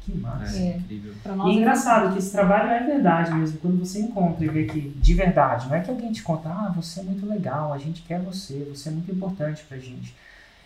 Que 0.00 0.12
massa. 0.16 0.56
É, 0.58 0.72
é. 0.72 0.76
incrível. 0.76 1.14
e 1.24 1.50
é 1.50 1.52
engraçado 1.52 2.12
que 2.12 2.18
esse 2.18 2.32
trabalho 2.32 2.70
é 2.70 2.84
verdade 2.84 3.32
mesmo. 3.32 3.58
Quando 3.58 3.78
você 3.78 4.00
encontra 4.00 4.44
e 4.44 4.48
vê 4.48 4.64
que 4.64 4.80
de 4.80 5.14
verdade, 5.14 5.68
não 5.68 5.76
é 5.76 5.80
que 5.80 5.90
alguém 5.90 6.12
te 6.12 6.22
conta, 6.22 6.48
ah, 6.48 6.72
você 6.74 7.00
é 7.00 7.02
muito 7.04 7.24
legal, 7.26 7.72
a 7.72 7.78
gente 7.78 8.02
quer 8.02 8.20
você, 8.20 8.66
você 8.74 8.88
é 8.88 8.92
muito 8.92 9.10
importante 9.10 9.62
pra 9.68 9.78
gente. 9.78 10.14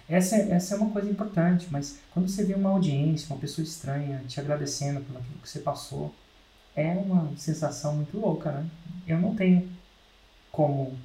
Essa, 0.08 0.36
essa 0.36 0.74
é 0.74 0.78
uma 0.78 0.90
coisa 0.90 1.10
importante, 1.10 1.68
mas 1.70 1.98
quando 2.12 2.28
você 2.28 2.42
vê 2.42 2.54
uma 2.54 2.70
audiência, 2.70 3.26
uma 3.32 3.40
pessoa 3.40 3.62
estranha 3.62 4.22
te 4.26 4.40
agradecendo 4.40 5.00
aquilo 5.00 5.20
que 5.42 5.48
você 5.48 5.60
passou, 5.60 6.14
é 6.74 6.92
uma 6.92 7.36
sensação 7.36 7.96
muito 7.96 8.18
louca, 8.18 8.52
né? 8.52 8.66
Eu 9.06 9.18
não 9.18 9.34
tenho 9.34 9.70
como. 10.50 10.98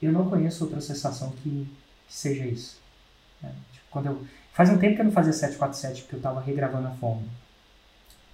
Eu 0.00 0.12
não 0.12 0.30
conheço 0.30 0.64
outra 0.64 0.80
sensação 0.80 1.30
que, 1.32 1.68
que 2.06 2.14
seja 2.14 2.46
isso. 2.46 2.80
Né? 3.42 3.52
Tipo, 3.72 3.86
quando 3.90 4.06
eu, 4.06 4.26
faz 4.52 4.70
um 4.70 4.78
tempo 4.78 4.94
que 4.94 5.00
eu 5.00 5.06
não 5.06 5.12
fazia 5.12 5.32
747 5.32 6.02
porque 6.02 6.14
eu 6.14 6.18
estava 6.18 6.40
regravando 6.40 6.86
a 6.86 6.92
fórmula. 6.92 7.28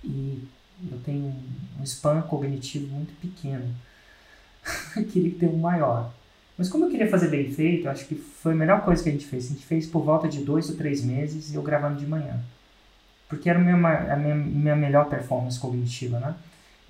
E 0.03 0.47
eu 0.91 1.01
tenho 1.01 1.27
um, 1.27 1.81
um 1.81 1.85
spam 1.85 2.21
cognitivo 2.23 2.89
muito 2.89 3.19
pequeno. 3.21 3.75
queria 5.11 5.39
ter 5.39 5.47
um 5.47 5.59
maior. 5.59 6.13
Mas 6.57 6.69
como 6.69 6.85
eu 6.85 6.91
queria 6.91 7.11
fazer 7.11 7.29
bem 7.29 7.51
feito, 7.53 7.89
acho 7.89 8.07
que 8.07 8.15
foi 8.15 8.53
a 8.53 8.57
melhor 8.57 8.85
coisa 8.85 9.03
que 9.03 9.09
a 9.09 9.13
gente 9.13 9.27
fez. 9.27 9.47
A 9.47 9.49
gente 9.49 9.67
fez 9.67 9.87
por 9.87 10.05
volta 10.05 10.29
de 10.29 10.45
dois 10.45 10.71
ou 10.71 10.77
três 10.77 11.05
meses 11.05 11.53
e 11.53 11.57
eu 11.57 11.63
gravando 11.63 11.99
de 11.99 12.07
manhã. 12.07 12.39
Porque 13.29 13.51
era 13.51 13.59
a 13.59 13.63
minha, 13.63 14.13
a 14.13 14.17
minha, 14.17 14.35
minha 14.35 14.77
melhor 14.77 15.09
performance 15.09 15.59
cognitiva, 15.59 16.21
né? 16.21 16.35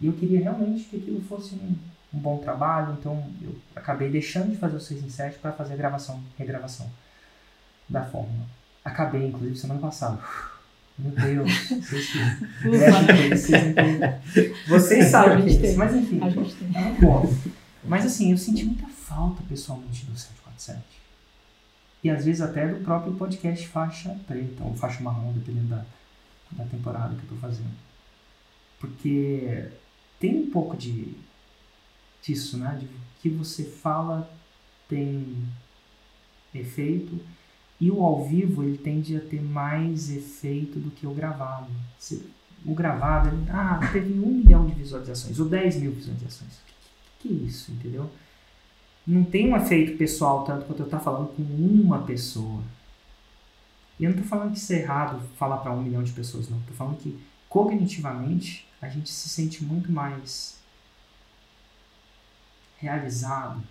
E 0.00 0.06
eu 0.06 0.12
queria 0.12 0.40
realmente 0.40 0.84
que 0.84 0.96
aquilo 0.96 1.20
fosse 1.22 1.54
um, 1.54 1.74
um 2.12 2.18
bom 2.18 2.38
trabalho, 2.38 2.96
então 2.98 3.24
eu 3.40 3.54
acabei 3.74 4.10
deixando 4.10 4.50
de 4.50 4.56
fazer 4.56 4.76
o 4.76 4.80
6 4.80 5.04
em 5.04 5.08
7 5.08 5.38
para 5.38 5.52
fazer 5.52 5.74
a 5.74 5.76
gravação, 5.76 6.20
regravação 6.36 6.90
da 7.88 8.04
fórmula. 8.04 8.44
Acabei, 8.84 9.26
inclusive, 9.28 9.56
semana 9.56 9.80
passada. 9.80 10.18
Meu 10.98 11.10
Deus, 11.10 11.50
vocês 11.68 12.12
que 12.12 12.18
vocês, 13.34 14.52
vocês 14.68 15.06
sabem 15.06 15.44
disso, 15.44 15.76
mas 15.76 15.92
enfim, 15.92 16.20
é 16.22 17.00
bom. 17.00 17.34
Mas 17.82 18.06
assim, 18.06 18.30
eu 18.30 18.38
senti 18.38 18.64
muita 18.64 18.86
falta 19.06 19.42
pessoalmente 19.48 20.06
do 20.06 20.16
747. 20.16 20.82
E 22.02 22.10
às 22.10 22.24
vezes 22.24 22.40
até 22.40 22.66
do 22.68 22.84
próprio 22.84 23.14
podcast 23.14 23.66
faixa 23.68 24.10
preta 24.26 24.62
ou 24.62 24.74
faixa 24.74 25.02
marrom, 25.02 25.32
dependendo 25.32 25.68
da, 25.68 25.84
da 26.52 26.64
temporada 26.66 27.14
que 27.14 27.22
eu 27.22 27.28
tô 27.30 27.36
fazendo. 27.36 27.74
Porque 28.78 29.70
tem 30.20 30.36
um 30.36 30.50
pouco 30.50 30.76
de 30.76 31.14
disso, 32.22 32.58
né? 32.58 32.76
De 32.78 32.88
que 33.20 33.28
você 33.28 33.64
fala 33.64 34.30
tem 34.88 35.46
efeito 36.54 37.18
e 37.80 37.90
o 37.90 38.02
ao 38.02 38.26
vivo 38.26 38.62
ele 38.62 38.78
tende 38.78 39.16
a 39.16 39.20
ter 39.20 39.42
mais 39.42 40.10
efeito 40.10 40.78
do 40.78 40.90
que 40.90 41.06
o 41.06 41.14
gravado. 41.14 41.70
O 42.64 42.74
gravado, 42.74 43.28
ele, 43.28 43.50
ah, 43.50 43.80
teve 43.92 44.12
um 44.18 44.36
milhão 44.36 44.66
de 44.66 44.74
visualizações 44.74 45.38
ou 45.38 45.48
10 45.48 45.76
mil 45.78 45.92
visualizações. 45.92 46.60
Que, 47.18 47.28
que 47.28 47.34
isso, 47.34 47.72
entendeu? 47.72 48.10
Não 49.06 49.24
tem 49.24 49.52
um 49.52 49.56
efeito 49.56 49.98
pessoal 49.98 50.44
tanto 50.44 50.66
quanto 50.66 50.80
eu 50.80 50.86
estar 50.86 51.00
falando 51.00 51.28
com 51.28 51.42
uma 51.42 52.02
pessoa. 52.02 52.62
E 53.98 54.04
eu 54.04 54.10
não 54.10 54.16
estou 54.16 54.28
falando 54.28 54.52
que 54.52 54.58
isso 54.58 54.72
é 54.72 54.80
errado 54.80 55.22
falar 55.36 55.58
para 55.58 55.72
um 55.72 55.82
milhão 55.82 56.02
de 56.02 56.12
pessoas, 56.12 56.48
não. 56.48 56.58
Estou 56.58 56.74
falando 56.74 56.96
que 56.98 57.22
cognitivamente 57.48 58.66
a 58.80 58.88
gente 58.88 59.10
se 59.10 59.28
sente 59.28 59.62
muito 59.62 59.92
mais 59.92 60.58
realizado 62.78 63.62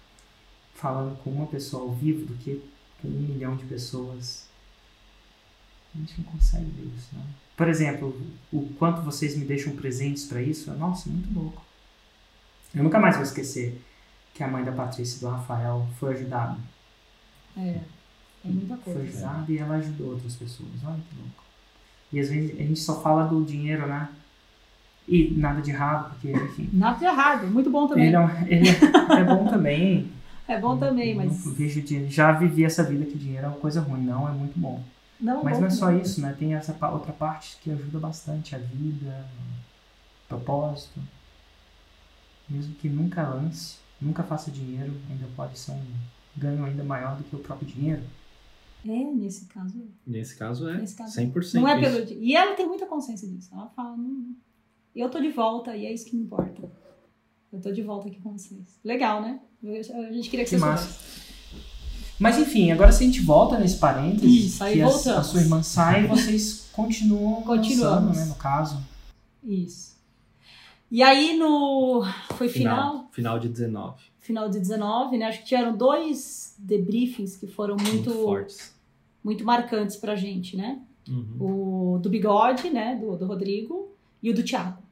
falando 0.74 1.18
com 1.24 1.30
uma 1.32 1.48
pessoa 1.48 1.84
ao 1.84 1.94
vivo 1.94 2.26
do 2.26 2.36
que 2.36 2.64
com 3.02 3.08
um 3.08 3.12
milhão 3.12 3.56
de 3.56 3.66
pessoas 3.66 4.48
A 5.94 5.98
gente 5.98 6.22
não 6.22 6.32
consegue 6.32 6.66
ver 6.72 6.92
isso, 6.98 7.10
não. 7.14 7.26
Por 7.56 7.68
exemplo, 7.68 8.20
o 8.52 8.68
quanto 8.80 9.02
vocês 9.02 9.36
me 9.36 9.46
deixam 9.46 9.76
presentes 9.76 10.26
para 10.26 10.42
isso, 10.42 10.72
nossa, 10.74 11.10
muito 11.10 11.32
louco. 11.34 11.64
Eu 12.74 12.84
nunca 12.84 13.00
mais 13.00 13.16
vou 13.16 13.24
esquecer 13.24 13.80
que 14.34 14.44
a 14.44 14.48
mãe 14.48 14.64
da 14.64 14.72
Patrícia 14.72 15.18
e 15.18 15.20
do 15.22 15.30
Rafael 15.30 15.88
foi 16.00 16.14
ajudada. 16.16 16.58
É, 17.56 17.62
é 18.46 18.48
muita 18.50 18.76
Foi 18.78 18.94
coisa. 18.96 19.10
ajudada 19.28 19.52
e 19.52 19.58
ela 19.58 19.76
ajudou 19.76 20.12
outras 20.14 20.36
pessoas. 20.36 20.70
Olha 20.84 20.96
que 21.10 21.16
louco. 21.18 21.44
E 22.12 22.20
às 22.20 22.30
vezes 22.30 22.52
a 22.60 22.64
gente 22.64 22.80
só 22.80 23.02
fala 23.02 23.26
do 23.28 23.44
dinheiro, 23.44 23.88
né? 23.88 24.10
E 25.08 25.32
nada 25.36 25.62
de 25.62 25.72
errado, 25.72 26.12
porque, 26.12 26.32
enfim. 26.32 26.70
Nada 26.74 26.98
de 26.98 27.06
errado, 27.06 27.48
muito 27.48 27.70
bom 27.70 27.88
também. 27.88 28.08
Ele, 28.08 28.16
é, 28.16 28.46
ele 28.48 28.70
é- 28.70 29.20
é 29.20 29.24
bom 29.24 29.48
também. 29.48 30.12
É 30.46 30.60
bom 30.60 30.78
também, 30.78 31.16
mas. 31.16 31.46
Não 31.46 31.54
vejo 31.54 31.82
dinheiro. 31.82 32.12
Já 32.12 32.34
vivi 32.34 32.66
essa 32.66 32.84
vida 32.84 33.06
que 33.06 33.18
dinheiro 33.18 33.46
é 33.46 33.48
uma 33.50 33.58
coisa 33.58 33.80
ruim, 33.80 34.02
não, 34.02 34.28
é 34.28 34.32
muito 34.34 34.60
bom. 34.60 34.84
Não, 35.18 35.42
Mas 35.42 35.54
bom 35.54 35.62
não 35.62 35.68
é 35.68 35.72
só 35.72 35.90
isso, 35.94 36.20
né? 36.20 36.36
Tem 36.38 36.54
essa 36.54 36.76
outra 36.90 37.14
parte 37.14 37.56
que 37.64 37.72
ajuda 37.72 37.98
bastante 37.98 38.54
a 38.54 38.58
vida, 38.58 39.26
o 40.26 40.28
propósito. 40.28 41.00
Mesmo 42.50 42.76
que 42.76 42.90
nunca 42.90 43.24
lance, 43.24 43.78
nunca 44.04 44.24
faça 44.24 44.51
dinheiro, 44.51 44.93
ainda 45.10 45.26
pode 45.36 45.58
ser 45.58 45.72
um 45.72 45.82
ganho 46.36 46.64
ainda 46.66 46.84
maior 46.84 47.18
do 47.18 47.24
que 47.24 47.36
o 47.36 47.39
próprio 47.39 47.68
dinheiro. 47.68 48.04
É, 48.86 48.89
nesse 49.14 49.45
caso. 49.45 49.76
Nesse 50.06 50.36
caso 50.36 50.68
é 50.68 50.78
Nesse 50.78 50.95
caso, 50.95 51.18
100% 51.20 51.54
Não 51.54 51.68
é 51.68 51.80
pelo. 51.80 52.06
E 52.22 52.36
ela 52.36 52.54
tem 52.56 52.68
muita 52.68 52.86
consciência 52.86 53.28
disso. 53.28 53.49
Ela 53.54 53.68
fala, 53.76 53.95
não, 53.95 54.36
eu 54.95 55.10
tô 55.10 55.22
de 55.22 55.30
volta 55.30 55.76
e 55.76 55.86
é 55.86 55.93
isso 55.93 56.06
que 56.06 56.16
me 56.16 56.24
importa. 56.24 56.62
Eu 57.51 57.62
tô 57.62 57.72
de 57.72 57.82
volta 57.82 58.08
aqui 58.10 58.20
com 58.20 58.32
vocês. 58.38 58.80
Legal, 58.84 59.22
né? 59.22 59.39
Eu- 59.64 59.76
A 59.76 60.12
gente 60.12 60.30
queria 60.30 60.43
que, 60.43 60.51
Que 60.51 60.58
vocês. 60.58 61.24
Mas 62.20 62.38
enfim, 62.38 62.72
agora 62.72 62.91
se 62.91 63.04
a 63.04 63.06
gente 63.08 63.22
volta 63.22 63.58
nesse 63.60 63.78
parênteses, 63.78 64.45
Isso, 64.45 64.64
aí 64.64 64.76
que 64.76 64.82
a, 64.82 64.86
voltamos. 64.88 65.18
a 65.20 65.24
sua 65.24 65.41
irmã 65.41 65.64
sai 65.64 66.04
e 66.04 66.08
vocês 66.08 66.68
continuam 66.72 67.41
Continuamos. 67.41 68.06
lançando, 68.10 68.16
né, 68.16 68.26
no 68.26 68.36
caso. 68.36 68.84
Isso. 69.43 69.93
E 70.94 71.02
aí 71.02 71.36
no. 71.36 72.04
Foi 72.38 72.48
final, 72.48 72.91
Final, 72.91 73.10
final 73.12 73.39
de 73.39 73.50
19. 73.50 74.02
final 74.20 74.48
de 74.48 74.60
19, 74.60 75.18
né? 75.18 75.26
Acho 75.26 75.39
que 75.39 75.46
tiveram 75.46 75.76
dois 75.76 76.56
debriefings 76.60 77.36
que 77.36 77.48
foram 77.48 77.76
Muito, 77.76 78.12
muito, 78.12 78.24
fortes. 78.24 78.76
muito 79.24 79.44
marcantes 79.44 79.96
pra 79.98 80.16
gente, 80.16 80.56
né? 80.56 80.80
Uhum. 81.10 81.96
O 81.96 81.98
do 82.00 82.12
Bigode, 82.12 82.70
né? 82.70 82.96
Do, 82.96 83.18
do 83.18 83.26
Rodrigo, 83.26 83.89
e 84.22 84.30
o 84.30 84.36
do 84.36 84.44
Thiago. 84.44 84.84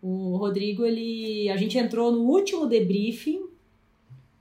O 0.00 0.36
Rodrigo, 0.36 0.84
ele. 0.84 1.50
A 1.50 1.56
gente 1.56 1.76
entrou 1.76 2.12
no 2.12 2.20
último 2.20 2.66
debriefing, 2.68 3.40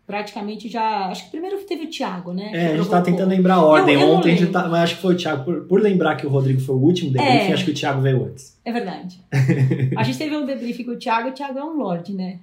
praticamente 0.09 0.67
já. 0.67 1.05
Acho 1.05 1.25
que 1.25 1.29
primeiro 1.29 1.55
teve 1.65 1.83
o 1.83 1.87
Thiago, 1.89 2.33
né? 2.33 2.49
É, 2.51 2.67
a 2.73 2.77
gente 2.77 2.89
tá 2.89 2.99
tentando 2.99 3.29
lembrar 3.29 3.53
a 3.55 3.61
ordem. 3.63 3.93
Eu- 3.93 4.01
eu 4.01 4.07
Ontem 4.15 4.33
a 4.33 4.35
gente 4.35 4.51
tá. 4.51 4.67
Mas 4.67 4.81
acho 4.85 4.95
que 4.95 5.01
foi 5.03 5.13
o 5.13 5.17
Thiago. 5.17 5.43
Por, 5.45 5.61
por 5.67 5.79
lembrar 5.79 6.15
que 6.15 6.25
o 6.25 6.29
Rodrigo 6.29 6.59
foi 6.59 6.75
o 6.75 6.79
último 6.79 7.11
debriefing, 7.11 7.51
É. 7.51 7.53
acho 7.53 7.63
que 7.65 7.69
o 7.71 7.73
Thiago 7.75 8.01
veio 8.01 8.25
antes. 8.25 8.57
É 8.65 8.71
verdade. 8.71 9.19
a 9.95 10.01
gente 10.03 10.17
teve 10.17 10.35
um 10.35 10.47
debriefing 10.47 10.83
com 10.83 10.91
o 10.93 10.97
Thiago, 10.97 11.27
e 11.27 11.31
o 11.31 11.33
Thiago 11.35 11.59
é 11.59 11.63
um 11.63 11.77
lorde, 11.77 12.11
né? 12.13 12.39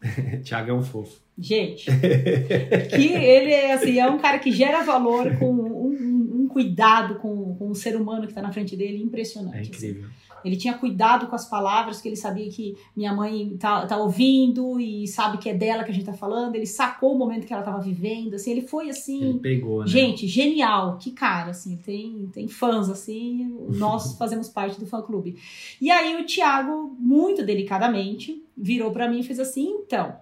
Thiago 0.44 0.70
é 0.70 0.74
um 0.74 0.82
fofo. 0.82 1.20
Gente, 1.38 1.86
que 2.94 3.08
ele 3.08 3.50
é 3.52 3.72
assim, 3.72 3.98
é 3.98 4.08
um 4.08 4.18
cara 4.18 4.38
que 4.38 4.52
gera 4.52 4.82
valor 4.84 5.34
com 5.38 5.50
um, 5.50 6.42
um- 6.42 6.48
cuidado 6.52 7.14
com, 7.14 7.54
com 7.56 7.70
o 7.70 7.74
ser 7.74 7.96
humano 7.96 8.22
que 8.24 8.28
está 8.32 8.42
na 8.42 8.52
frente 8.52 8.76
dele 8.76 9.02
impressionante. 9.02 9.56
É 9.72 9.74
assim. 9.74 10.02
Ele 10.44 10.56
tinha 10.56 10.74
cuidado 10.74 11.26
com 11.26 11.34
as 11.34 11.48
palavras, 11.48 12.00
que 12.00 12.08
ele 12.08 12.16
sabia 12.16 12.48
que 12.50 12.76
minha 12.96 13.12
mãe 13.12 13.56
tá, 13.58 13.86
tá 13.86 13.96
ouvindo 13.96 14.80
e 14.80 15.06
sabe 15.06 15.38
que 15.38 15.48
é 15.48 15.54
dela 15.54 15.84
que 15.84 15.90
a 15.90 15.94
gente 15.94 16.06
tá 16.06 16.12
falando. 16.12 16.54
Ele 16.54 16.66
sacou 16.66 17.14
o 17.14 17.18
momento 17.18 17.46
que 17.46 17.52
ela 17.52 17.62
tava 17.62 17.80
vivendo, 17.80 18.34
assim, 18.34 18.50
ele 18.50 18.62
foi 18.62 18.90
assim. 18.90 19.22
Ele 19.22 19.38
pegou, 19.38 19.80
né? 19.80 19.86
Gente, 19.86 20.26
genial, 20.26 20.98
que 20.98 21.10
cara, 21.10 21.50
assim, 21.50 21.76
tem, 21.76 22.28
tem 22.32 22.48
fãs, 22.48 22.88
assim, 22.88 23.56
nós 23.70 24.16
fazemos 24.18 24.48
parte 24.48 24.78
do 24.78 24.86
fã-clube. 24.86 25.36
E 25.80 25.90
aí 25.90 26.20
o 26.20 26.26
Thiago, 26.26 26.96
muito 26.98 27.44
delicadamente, 27.44 28.42
virou 28.56 28.90
pra 28.90 29.08
mim 29.08 29.20
e 29.20 29.24
fez 29.24 29.38
assim, 29.38 29.68
então, 29.84 30.14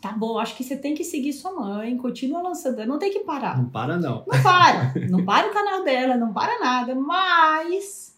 tá 0.00 0.12
bom, 0.12 0.38
acho 0.38 0.56
que 0.56 0.64
você 0.64 0.76
tem 0.76 0.94
que 0.94 1.04
seguir 1.04 1.32
sua 1.32 1.52
mãe, 1.52 1.96
continua 1.96 2.42
lançando, 2.42 2.84
não 2.86 2.98
tem 2.98 3.12
que 3.12 3.20
parar. 3.20 3.56
Não 3.56 3.68
para, 3.68 3.96
não. 3.98 4.24
Não 4.26 4.42
para, 4.42 4.94
não 5.08 5.24
para 5.24 5.48
o 5.48 5.52
canal 5.52 5.84
dela, 5.84 6.16
não 6.16 6.32
para 6.32 6.58
nada, 6.58 6.94
mas 6.94 8.11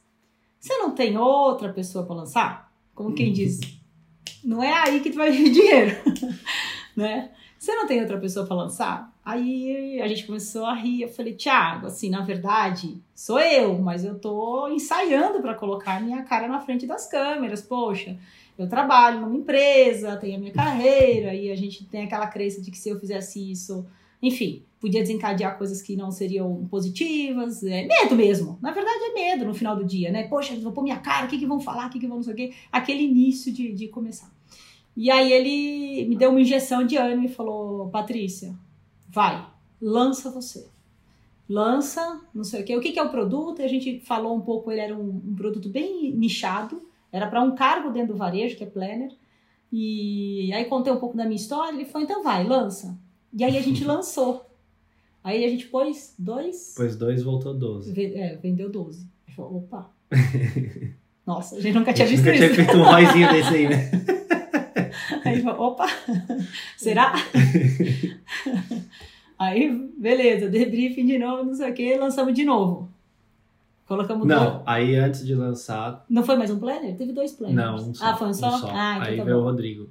você 0.65 0.79
não 0.79 0.93
tem 0.93 1.19
outra 1.19 1.71
pessoa 1.71 2.07
pra 2.07 2.15
lançar? 2.17 2.73
Como 2.95 3.15
quem 3.15 3.31
diz, 3.31 3.61
não 4.43 4.63
é 4.63 4.73
aí 4.73 5.01
que 5.01 5.11
tu 5.11 5.17
vai 5.19 5.31
vir 5.31 5.51
dinheiro, 5.53 5.95
né? 6.97 7.33
Você 7.59 7.75
não 7.75 7.87
tem 7.87 8.01
outra 8.01 8.19
pessoa 8.19 8.47
pra 8.47 8.57
lançar? 8.57 9.13
Aí 9.23 10.01
a 10.01 10.09
gente 10.09 10.25
começou 10.25 10.65
a 10.65 10.73
rir, 10.73 11.03
eu 11.03 11.09
falei, 11.11 11.35
Thiago, 11.35 11.89
assim, 11.89 12.09
na 12.09 12.23
verdade, 12.23 12.99
sou 13.15 13.39
eu, 13.39 13.79
mas 13.79 14.07
eu 14.07 14.19
tô 14.19 14.67
ensaiando 14.69 15.43
pra 15.43 15.55
colocar 15.55 16.01
minha 16.01 16.23
cara 16.23 16.49
na 16.49 16.61
frente 16.61 16.87
das 16.87 17.07
câmeras, 17.07 17.61
poxa. 17.61 18.17
Eu 18.57 18.67
trabalho 18.67 19.21
numa 19.21 19.37
empresa, 19.37 20.17
tenho 20.17 20.37
a 20.37 20.41
minha 20.41 20.53
carreira, 20.53 21.35
e 21.35 21.51
a 21.51 21.57
gente 21.57 21.85
tem 21.85 22.05
aquela 22.05 22.27
crença 22.27 22.63
de 22.63 22.71
que 22.71 22.79
se 22.79 22.89
eu 22.89 22.99
fizesse 22.99 23.51
isso, 23.51 23.87
enfim, 24.23 24.65
podia 24.85 25.01
desencadear 25.01 25.57
coisas 25.57 25.81
que 25.81 25.97
não 25.97 26.11
seriam 26.11 26.67
positivas. 26.67 27.65
É 27.65 27.87
medo 27.87 28.15
mesmo. 28.15 28.59
Na 28.61 28.71
verdade, 28.71 28.99
é 29.03 29.15
medo 29.15 29.47
no 29.47 29.55
final 29.55 29.75
do 29.75 29.83
dia, 29.83 30.13
né? 30.13 30.29
Poxa, 30.29 30.55
vão 30.57 30.73
pôr 30.73 30.83
minha 30.83 30.99
cara, 30.99 31.25
o 31.25 31.29
que, 31.29 31.39
que 31.39 31.47
vão 31.47 31.59
falar, 31.59 31.87
o 31.87 31.91
que, 31.91 31.99
que 31.99 32.07
vão 32.07 32.19
não 32.19 32.23
sei 32.23 32.35
o 32.35 32.37
quê. 32.37 32.53
Aquele 32.71 33.03
início 33.03 33.51
de, 33.51 33.73
de 33.73 33.89
começar. 33.89 34.31
E 34.95 35.11
aí 35.11 35.33
ele 35.33 36.07
me 36.07 36.17
deu 36.17 36.29
uma 36.29 36.41
injeção 36.41 36.85
de 36.85 36.99
ânimo 36.99 37.25
e 37.25 37.31
falou: 37.31 37.89
Patrícia, 37.89 38.55
vai, 39.09 39.43
lança 39.81 40.31
você. 40.31 40.69
Lança, 41.49 42.21
não 42.35 42.45
sei 42.45 42.61
o 42.61 42.65
quê. 42.65 42.77
O 42.77 42.81
que, 42.81 42.93
que 42.93 42.99
é 42.99 43.03
o 43.03 43.11
produto? 43.11 43.63
E 43.63 43.65
a 43.65 43.69
gente 43.69 44.01
falou 44.01 44.37
um 44.37 44.43
pouco, 44.43 44.71
ele 44.71 44.83
era 44.83 44.95
um, 44.95 45.23
um 45.29 45.35
produto 45.35 45.71
bem 45.71 46.13
nichado, 46.13 46.83
era 47.11 47.27
para 47.27 47.41
um 47.41 47.55
cargo 47.55 47.91
dentro 47.91 48.13
do 48.13 48.19
varejo, 48.19 48.55
que 48.55 48.65
é 48.65 48.67
planner. 48.67 49.13
E 49.73 50.53
aí 50.53 50.67
contei 50.67 50.93
um 50.93 51.01
pouco 51.01 51.17
da 51.17 51.25
minha 51.25 51.37
história, 51.37 51.75
ele 51.75 51.87
falou, 51.87 52.05
então 52.05 52.23
vai, 52.23 52.45
lança. 52.47 52.99
E 53.33 53.43
aí 53.43 53.57
a 53.57 53.63
gente 53.63 53.83
lançou. 53.85 54.54
Aí 55.25 55.43
a 55.45 55.49
gente 55.49 55.67
pôs 55.69 56.15
dois, 56.19 56.75
Depois 56.77 56.97
dois 56.97 57.23
voltou 57.23 57.55
12. 57.55 57.93
ve- 57.93 58.15
é, 58.15 58.37
vendeu 58.37 58.69
12. 58.71 59.09
Ele 59.27 59.35
falou, 59.35 59.57
opa. 59.57 59.91
Nossa, 61.27 61.57
a 61.57 61.61
gente 61.61 61.75
nunca 61.75 61.91
A 61.91 61.95
tinha 61.95 62.07
gente 62.07 62.21
visto 62.21 62.31
nunca 62.31 62.45
isso. 62.45 62.55
tinha 62.55 62.67
feito 62.67 62.77
um 62.79 62.85
roizinho 62.85 63.33
desse 63.33 63.55
aí, 63.55 63.69
né? 63.69 63.91
Aí 65.25 65.41
falou, 65.43 65.69
opa, 65.69 65.87
será? 66.77 67.15
Aí, 69.39 69.91
beleza, 69.99 70.49
debriefing 70.49 71.07
de 71.07 71.19
novo, 71.19 71.45
não 71.45 71.55
sei 71.55 71.71
o 71.71 71.75
que, 71.75 71.97
lançamos 71.97 72.35
de 72.35 72.45
novo. 72.45 72.89
Colocamos 73.87 74.27
dois. 74.27 74.41
Não, 74.41 74.63
aí 74.65 74.95
antes 74.97 75.27
de 75.27 75.35
lançar, 75.35 76.05
Não 76.09 76.23
foi 76.23 76.37
mais 76.37 76.51
um 76.51 76.59
planner? 76.59 76.97
Teve 76.97 77.13
dois 77.13 77.33
planners. 77.33 77.57
não, 77.57 77.91
um 77.91 77.95
só. 77.95 78.05
Ah, 78.05 78.17
foi 78.17 78.27
um 78.29 78.31
um 78.31 78.35
só? 78.35 78.47
Ah, 78.71 78.95
então 78.99 79.03
aí 79.11 79.17
tá 79.19 79.25
veio 79.25 79.37
o 79.37 79.41
bom. 79.41 79.47
Rodrigo. 79.47 79.91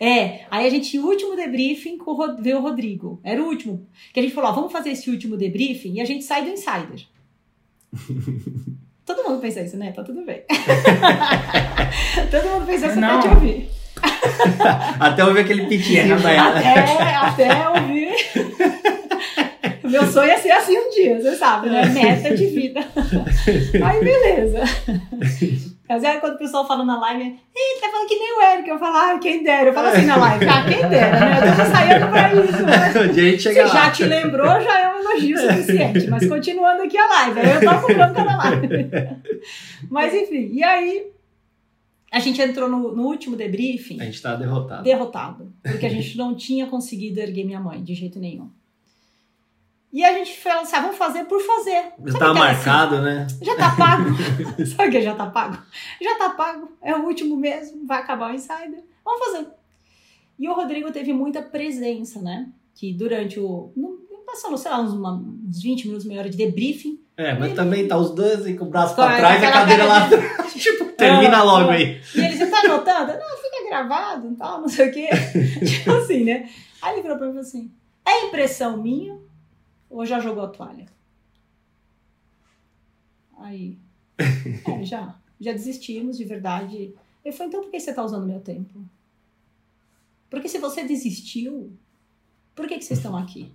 É, 0.00 0.44
aí 0.50 0.66
a 0.66 0.70
gente, 0.70 0.98
o 0.98 1.06
último 1.06 1.36
debriefing 1.36 1.96
com 1.98 2.10
o 2.10 2.14
Ro- 2.14 2.36
veio 2.40 2.58
o 2.58 2.62
Rodrigo. 2.62 3.20
Era 3.22 3.42
o 3.42 3.46
último. 3.46 3.86
Que 4.12 4.20
a 4.20 4.22
gente 4.22 4.34
falou, 4.34 4.50
ó, 4.50 4.54
vamos 4.54 4.72
fazer 4.72 4.90
esse 4.90 5.08
último 5.10 5.36
debriefing 5.36 5.94
e 5.94 6.00
a 6.00 6.04
gente 6.04 6.24
sai 6.24 6.44
do 6.44 6.50
Insider. 6.50 7.06
Todo 9.06 9.22
mundo 9.22 9.40
pensa 9.40 9.60
isso, 9.60 9.76
né? 9.76 9.92
Tá 9.92 10.02
tudo 10.02 10.24
bem. 10.24 10.42
Todo 12.30 12.48
mundo 12.48 12.66
pensa 12.66 12.86
isso 12.88 13.00
Não. 13.00 13.18
até 13.18 13.28
te 13.28 13.34
ouvir. 13.34 13.68
Até 15.00 15.22
eu 15.22 15.32
ver 15.32 15.40
aquele 15.42 15.66
pitinho, 15.66 16.06
né, 16.08 16.16
Dayana? 16.16 16.58
Até, 16.58 17.14
até 17.46 17.68
ouvir. 17.68 18.14
Meu 19.94 20.06
sonho 20.08 20.30
é 20.30 20.36
ser 20.36 20.50
assim 20.50 20.76
um 20.76 20.90
dia, 20.90 21.20
você 21.20 21.36
sabe, 21.36 21.70
né? 21.70 21.86
Meta 21.86 22.34
de 22.34 22.46
vida. 22.46 22.80
Aí, 23.84 24.00
beleza. 24.00 24.60
Mas 25.88 26.02
é 26.02 26.16
quando 26.18 26.34
o 26.34 26.38
pessoal 26.38 26.66
fala 26.66 26.84
na 26.84 26.98
live, 26.98 27.22
Ih, 27.24 27.80
tá 27.80 27.88
falando 27.88 28.08
que 28.08 28.18
nem 28.18 28.36
o 28.36 28.42
Eric. 28.42 28.68
Eu 28.68 28.78
falo, 28.78 28.96
ah, 28.96 29.18
quem 29.20 29.44
dera. 29.44 29.68
Eu 29.68 29.72
falo 29.72 29.88
assim 29.88 30.06
na 30.06 30.16
live, 30.16 30.46
ah, 30.48 30.64
quem 30.64 30.88
dera, 30.88 31.20
né? 31.20 31.38
Eu 31.38 31.56
tô 31.56 31.62
ensaiando 31.62 32.08
pra 32.08 32.34
isso, 32.34 32.62
né? 32.66 33.38
Se 33.38 33.54
já 33.54 33.90
te 33.92 34.04
lembrou, 34.04 34.60
já 34.60 34.80
é 34.80 34.92
um 34.92 34.98
elogio 34.98 35.38
suficiente. 35.38 36.08
Mas 36.08 36.28
continuando 36.28 36.82
aqui 36.82 36.98
a 36.98 37.06
live, 37.06 37.40
aí 37.40 37.50
eu 37.54 37.60
tô 37.60 37.86
comprando 37.86 38.14
cada 38.14 38.36
live. 38.36 38.68
Mas 39.88 40.12
enfim, 40.12 40.50
e 40.52 40.64
aí 40.64 41.06
a 42.10 42.18
gente 42.18 42.42
entrou 42.42 42.68
no, 42.68 42.96
no 42.96 43.02
último 43.04 43.36
debriefing 43.36 44.00
A 44.00 44.04
gente 44.04 44.20
tá 44.20 44.34
derrotado. 44.34 44.82
derrotado, 44.82 45.52
porque 45.62 45.86
a 45.86 45.90
gente 45.90 46.16
não 46.16 46.34
tinha 46.34 46.66
conseguido 46.66 47.20
erguer 47.20 47.44
minha 47.44 47.60
mãe 47.60 47.82
de 47.82 47.94
jeito 47.94 48.18
nenhum. 48.18 48.50
E 49.94 50.04
a 50.04 50.12
gente 50.12 50.36
falou 50.40 50.62
assim, 50.62 50.74
ah, 50.74 50.80
vamos 50.80 50.96
fazer 50.96 51.22
por 51.26 51.40
fazer. 51.40 51.70
Já 52.04 52.12
Sabe 52.12 52.18
tava 52.18 52.30
aquela 52.32 52.34
marcado, 52.34 53.00
né? 53.00 53.26
assim, 53.30 53.44
já 53.44 53.54
tá 53.54 53.76
pago. 53.76 54.04
Sabe 54.76 54.88
o 54.88 54.90
que 54.90 54.96
é 54.98 55.00
já 55.02 55.14
tá 55.14 55.26
pago? 55.26 55.58
Já 56.02 56.18
tá 56.18 56.30
pago, 56.30 56.72
é 56.82 56.92
o 56.96 57.04
último 57.04 57.36
mesmo, 57.36 57.86
vai 57.86 58.00
acabar 58.00 58.32
o 58.32 58.34
Insider. 58.34 58.82
Vamos 59.04 59.24
fazer. 59.26 59.46
E 60.36 60.48
o 60.48 60.52
Rodrigo 60.52 60.90
teve 60.90 61.12
muita 61.12 61.40
presença, 61.42 62.20
né? 62.20 62.48
Que 62.74 62.92
durante 62.92 63.38
o... 63.38 63.72
Passando, 64.26 64.58
sei 64.58 64.68
lá, 64.68 64.80
uns, 64.80 64.92
uma- 64.94 65.12
uns 65.48 65.62
20 65.62 65.84
minutos, 65.84 66.04
meia 66.04 66.18
hora 66.22 66.28
de 66.30 66.36
debriefing. 66.36 66.98
É, 67.16 67.32
mas 67.38 67.54
também 67.54 67.86
tá 67.86 67.96
os 67.96 68.10
dois 68.10 68.40
com 68.58 68.64
o 68.64 68.68
braço 68.68 68.96
pra 68.96 69.16
trás 69.16 69.40
e 69.40 69.46
a 69.46 69.52
cadeira 69.52 69.84
lá. 69.84 70.08
Tipo, 70.50 70.86
termina 70.86 71.38
Ah, 71.38 71.42
logo 71.44 71.70
aí. 71.70 72.00
E 72.16 72.18
ele, 72.20 72.36
você 72.36 72.46
tá 72.46 72.60
anotando? 72.64 73.12
Não, 73.12 73.36
fica 73.36 73.68
gravado 73.68 74.28
e 74.32 74.34
tal, 74.34 74.60
não 74.60 74.68
sei 74.68 74.88
o 74.88 74.92
quê. 74.92 75.08
tipo 75.64 75.90
assim, 75.92 76.24
né? 76.24 76.48
Aí 76.82 76.94
ele 76.94 77.02
virou 77.02 77.16
pra 77.16 77.26
mim 77.26 77.32
e 77.32 77.34
falou 77.34 77.46
assim: 77.48 77.70
é 78.04 78.26
impressão 78.26 78.76
minha 78.82 79.16
ou 79.94 80.04
já 80.04 80.18
jogou 80.18 80.42
a 80.42 80.48
toalha? 80.48 80.86
Aí, 83.38 83.78
é, 84.18 84.84
já, 84.84 85.14
já 85.40 85.52
desistimos 85.52 86.16
de 86.16 86.24
verdade. 86.24 86.92
Eu 87.24 87.32
falei, 87.32 87.48
então 87.48 87.62
por 87.62 87.70
que 87.70 87.78
você 87.78 87.90
está 87.90 88.04
usando 88.04 88.26
meu 88.26 88.40
tempo? 88.40 88.84
Porque 90.28 90.48
se 90.48 90.58
você 90.58 90.82
desistiu, 90.82 91.72
por 92.56 92.66
que, 92.66 92.78
que 92.78 92.84
vocês 92.84 92.98
estão 92.98 93.16
aqui? 93.16 93.52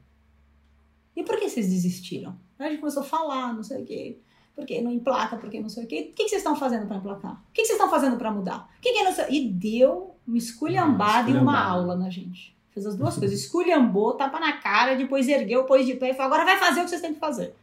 E 1.14 1.24
por 1.24 1.38
que 1.38 1.50
vocês 1.50 1.70
desistiram? 1.70 2.38
Aí 2.58 2.68
a 2.68 2.70
gente 2.70 2.80
começou 2.80 3.04
a 3.04 3.06
falar, 3.06 3.54
não 3.54 3.64
sei 3.64 3.84
o 3.84 3.86
quê. 3.86 4.18
Por 4.56 4.66
que 4.66 4.82
não 4.82 4.92
emplaca? 4.92 5.36
Por 5.36 5.50
que 5.50 5.60
não 5.60 5.70
sei 5.70 5.84
o 5.84 5.88
quê? 5.88 6.10
O 6.12 6.16
que, 6.16 6.24
que 6.24 6.30
vocês 6.30 6.42
estão 6.42 6.56
fazendo 6.56 6.88
para 6.88 6.98
emplacar? 6.98 7.34
O 7.34 7.52
que, 7.54 7.62
que 7.62 7.68
vocês 7.68 7.78
estão 7.78 7.90
fazendo 7.90 8.18
para 8.18 8.32
mudar? 8.32 8.74
O 8.78 8.82
que, 8.82 8.94
que 8.94 9.00
é. 9.00 9.34
E 9.34 9.50
deu 9.50 10.16
uma 10.26 10.38
esculhambada 10.38 11.30
e 11.30 11.34
uma 11.34 11.60
aula 11.62 11.98
na 11.98 12.10
gente. 12.10 12.58
Fez 12.80 12.94
as 12.94 12.96
duas 12.96 13.18
coisas. 13.18 13.40
Esculhambou, 13.40 14.14
tapa 14.14 14.40
na 14.40 14.54
cara, 14.54 14.96
depois 14.96 15.28
ergueu, 15.28 15.66
pôs 15.66 15.86
de 15.86 15.96
pé 15.96 16.12
e 16.12 16.14
falou: 16.14 16.34
agora 16.34 16.46
vai 16.46 16.58
fazer 16.58 16.80
o 16.80 16.84
que 16.84 16.90
vocês 16.90 17.02
têm 17.02 17.14
que 17.14 17.20
fazer. 17.20 17.54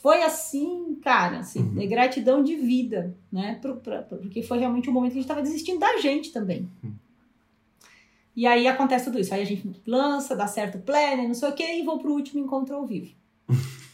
Foi 0.00 0.22
assim, 0.22 0.96
cara, 1.02 1.38
assim, 1.38 1.60
uhum. 1.60 1.82
é 1.82 1.86
gratidão 1.86 2.42
de 2.42 2.54
vida, 2.54 3.12
né? 3.32 3.58
porque 4.08 4.42
foi 4.42 4.58
realmente 4.58 4.88
um 4.88 4.92
momento 4.92 5.12
que 5.12 5.18
a 5.18 5.20
gente 5.20 5.24
estava 5.24 5.42
desistindo 5.42 5.80
da 5.80 5.96
gente 5.96 6.32
também. 6.32 6.68
Uhum. 6.84 6.92
E 8.36 8.46
aí 8.46 8.68
acontece 8.68 9.06
tudo 9.06 9.18
isso. 9.18 9.34
Aí 9.34 9.42
a 9.42 9.46
gente 9.46 9.68
lança, 9.84 10.36
dá 10.36 10.46
certo 10.46 10.78
o 10.78 10.82
planner, 10.82 11.26
não 11.26 11.34
sei 11.34 11.48
o 11.48 11.52
quê, 11.54 11.80
e 11.80 11.82
vou 11.82 11.98
pro 11.98 12.12
último 12.12 12.44
encontro 12.44 12.76
ao 12.76 12.86
vivo. 12.86 13.10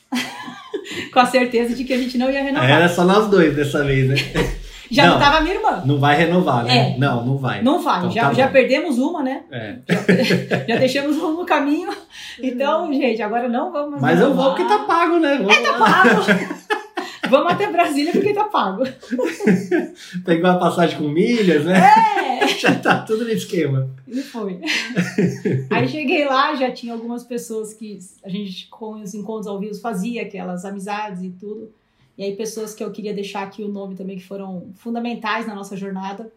Com 1.12 1.20
a 1.20 1.26
certeza 1.26 1.74
de 1.74 1.84
que 1.84 1.92
a 1.92 1.98
gente 1.98 2.18
não 2.18 2.30
ia 2.30 2.42
renovar. 2.42 2.70
Era 2.70 2.88
só 2.88 3.04
nós 3.04 3.28
dois 3.28 3.54
dessa 3.54 3.84
vez, 3.84 4.08
né? 4.08 4.16
Já 4.92 5.06
não, 5.06 5.12
não 5.14 5.20
tava 5.20 5.40
minha 5.40 5.54
irmã. 5.54 5.82
Não 5.86 5.98
vai 5.98 6.16
renovar, 6.16 6.64
né? 6.64 6.92
É. 6.94 6.98
Não, 6.98 7.24
não 7.24 7.38
vai. 7.38 7.62
Não 7.62 7.80
vai. 7.80 7.98
Então, 8.00 8.10
já, 8.10 8.28
tá 8.28 8.34
já 8.34 8.48
perdemos 8.48 8.98
uma, 8.98 9.22
né? 9.22 9.42
É. 9.50 9.76
Já, 9.88 10.58
já 10.68 10.76
deixamos 10.76 11.16
um 11.16 11.32
no 11.32 11.46
caminho. 11.46 11.90
Então, 12.42 12.92
gente, 12.92 13.22
agora 13.22 13.48
não 13.48 13.72
vamos 13.72 14.00
Mas 14.00 14.18
renovar. 14.18 14.30
eu 14.30 14.34
vou 14.34 14.54
porque 14.54 14.64
tá 14.64 14.80
pago, 14.80 15.18
né? 15.18 15.38
Vamos 15.38 15.56
é, 15.56 15.62
tá 15.62 15.72
pago. 15.78 16.62
Vamos 17.30 17.52
até 17.52 17.70
Brasília 17.72 18.12
porque 18.12 18.34
tá 18.34 18.44
pago. 18.44 18.84
Pegou 20.22 20.50
a 20.50 20.58
passagem 20.58 20.98
com 20.98 21.08
milhas, 21.08 21.64
né? 21.64 21.78
É! 21.78 22.48
já 22.48 22.74
tá 22.74 22.98
tudo 23.00 23.24
no 23.24 23.30
esquema. 23.30 23.88
E 24.06 24.20
foi. 24.20 24.60
Aí 25.70 25.88
cheguei 25.88 26.26
lá, 26.26 26.54
já 26.54 26.70
tinha 26.70 26.92
algumas 26.92 27.24
pessoas 27.24 27.72
que 27.72 27.98
a 28.22 28.28
gente, 28.28 28.68
com 28.68 29.00
os 29.00 29.14
encontros 29.14 29.46
ao 29.46 29.58
vivo, 29.58 29.74
fazia 29.80 30.22
aquelas 30.22 30.64
amizades 30.64 31.22
e 31.22 31.30
tudo. 31.30 31.72
E 32.16 32.24
aí, 32.24 32.36
pessoas 32.36 32.74
que 32.74 32.82
eu 32.84 32.90
queria 32.90 33.14
deixar 33.14 33.42
aqui 33.42 33.62
o 33.62 33.68
nome 33.68 33.94
também, 33.94 34.16
que 34.16 34.24
foram 34.24 34.72
fundamentais 34.74 35.46
na 35.46 35.54
nossa 35.54 35.76
jornada. 35.76 36.32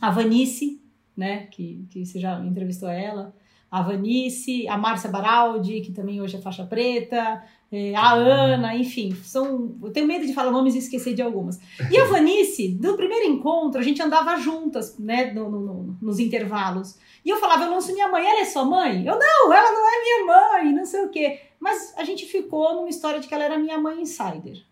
A 0.00 0.10
Vanice, 0.10 0.80
né? 1.16 1.46
Que, 1.46 1.84
que 1.90 2.06
você 2.06 2.20
já 2.20 2.38
entrevistou 2.44 2.88
ela. 2.88 3.34
A 3.70 3.82
Vanice, 3.82 4.66
a 4.66 4.78
Márcia 4.78 5.10
Baraldi, 5.10 5.80
que 5.80 5.92
também 5.92 6.22
hoje 6.22 6.36
é 6.36 6.40
faixa 6.40 6.64
preta, 6.64 7.42
é, 7.70 7.94
a 7.94 8.12
Ana, 8.14 8.74
enfim, 8.74 9.14
são. 9.22 9.76
Eu 9.82 9.90
tenho 9.90 10.06
medo 10.06 10.26
de 10.26 10.32
falar 10.32 10.50
nomes 10.50 10.74
e 10.74 10.78
esquecer 10.78 11.12
de 11.14 11.20
algumas. 11.20 11.60
E 11.90 11.98
a 11.98 12.04
Vanice, 12.06 12.78
no 12.80 12.96
primeiro 12.96 13.26
encontro, 13.26 13.78
a 13.78 13.84
gente 13.84 14.00
andava 14.00 14.38
juntas, 14.38 14.98
né, 14.98 15.32
no, 15.34 15.50
no, 15.50 15.60
no, 15.60 15.98
nos 16.00 16.18
intervalos. 16.18 16.96
E 17.22 17.28
eu 17.28 17.36
falava, 17.36 17.64
eu 17.64 17.70
não 17.70 17.80
sou 17.80 17.92
minha 17.92 18.08
mãe, 18.08 18.24
ela 18.24 18.40
é 18.40 18.44
sua 18.46 18.64
mãe? 18.64 19.04
Eu 19.06 19.18
não, 19.18 19.52
ela 19.52 19.70
não 19.70 19.86
é 19.86 20.02
minha 20.02 20.26
mãe, 20.26 20.72
não 20.72 20.86
sei 20.86 21.04
o 21.04 21.10
quê. 21.10 21.40
Mas 21.60 21.92
a 21.98 22.04
gente 22.04 22.24
ficou 22.24 22.74
numa 22.74 22.88
história 22.88 23.20
de 23.20 23.28
que 23.28 23.34
ela 23.34 23.44
era 23.44 23.58
minha 23.58 23.76
mãe 23.76 24.00
insider. 24.00 24.64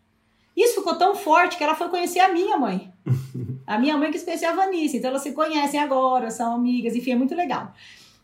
Isso 0.56 0.76
ficou 0.76 0.96
tão 0.96 1.14
forte 1.14 1.56
que 1.56 1.62
ela 1.62 1.74
foi 1.74 1.88
conhecer 1.88 2.20
a 2.20 2.32
minha 2.32 2.56
mãe. 2.56 2.92
A 3.66 3.80
minha 3.80 3.96
mãe 3.96 4.12
que 4.12 4.20
conhecia 4.20 4.50
a 4.50 4.54
Vanice. 4.54 4.98
Então 4.98 5.10
elas 5.10 5.22
se 5.22 5.32
conhecem 5.32 5.80
agora, 5.80 6.30
são 6.30 6.54
amigas, 6.54 6.94
enfim, 6.94 7.10
é 7.10 7.16
muito 7.16 7.34
legal. 7.34 7.72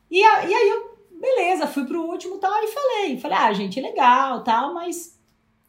E, 0.09 0.23
a, 0.23 0.45
e 0.45 0.55
aí 0.55 0.69
eu 0.69 0.93
beleza, 1.23 1.69
fui 1.69 1.85
pro 1.85 2.03
último 2.03 2.39
tal 2.39 2.53
e 2.65 2.69
falei. 2.69 3.19
Falei, 3.19 3.39
ah, 3.39 3.53
gente, 3.53 3.81
legal, 3.81 4.43
tal, 4.43 4.75
mas. 4.75 5.17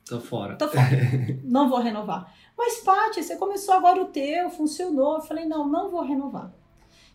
Tô 0.05 0.19
fora. 0.19 0.55
Tô 0.55 0.67
fora. 0.67 0.89
não 1.45 1.69
vou 1.69 1.79
renovar. 1.79 2.33
Mas, 2.57 2.79
Paty, 2.79 3.23
você 3.23 3.35
começou 3.35 3.75
agora 3.75 4.01
o 4.01 4.05
teu, 4.05 4.49
funcionou. 4.49 5.15
Eu 5.15 5.21
falei, 5.21 5.45
não, 5.45 5.67
não 5.67 5.89
vou 5.89 6.01
renovar. 6.01 6.51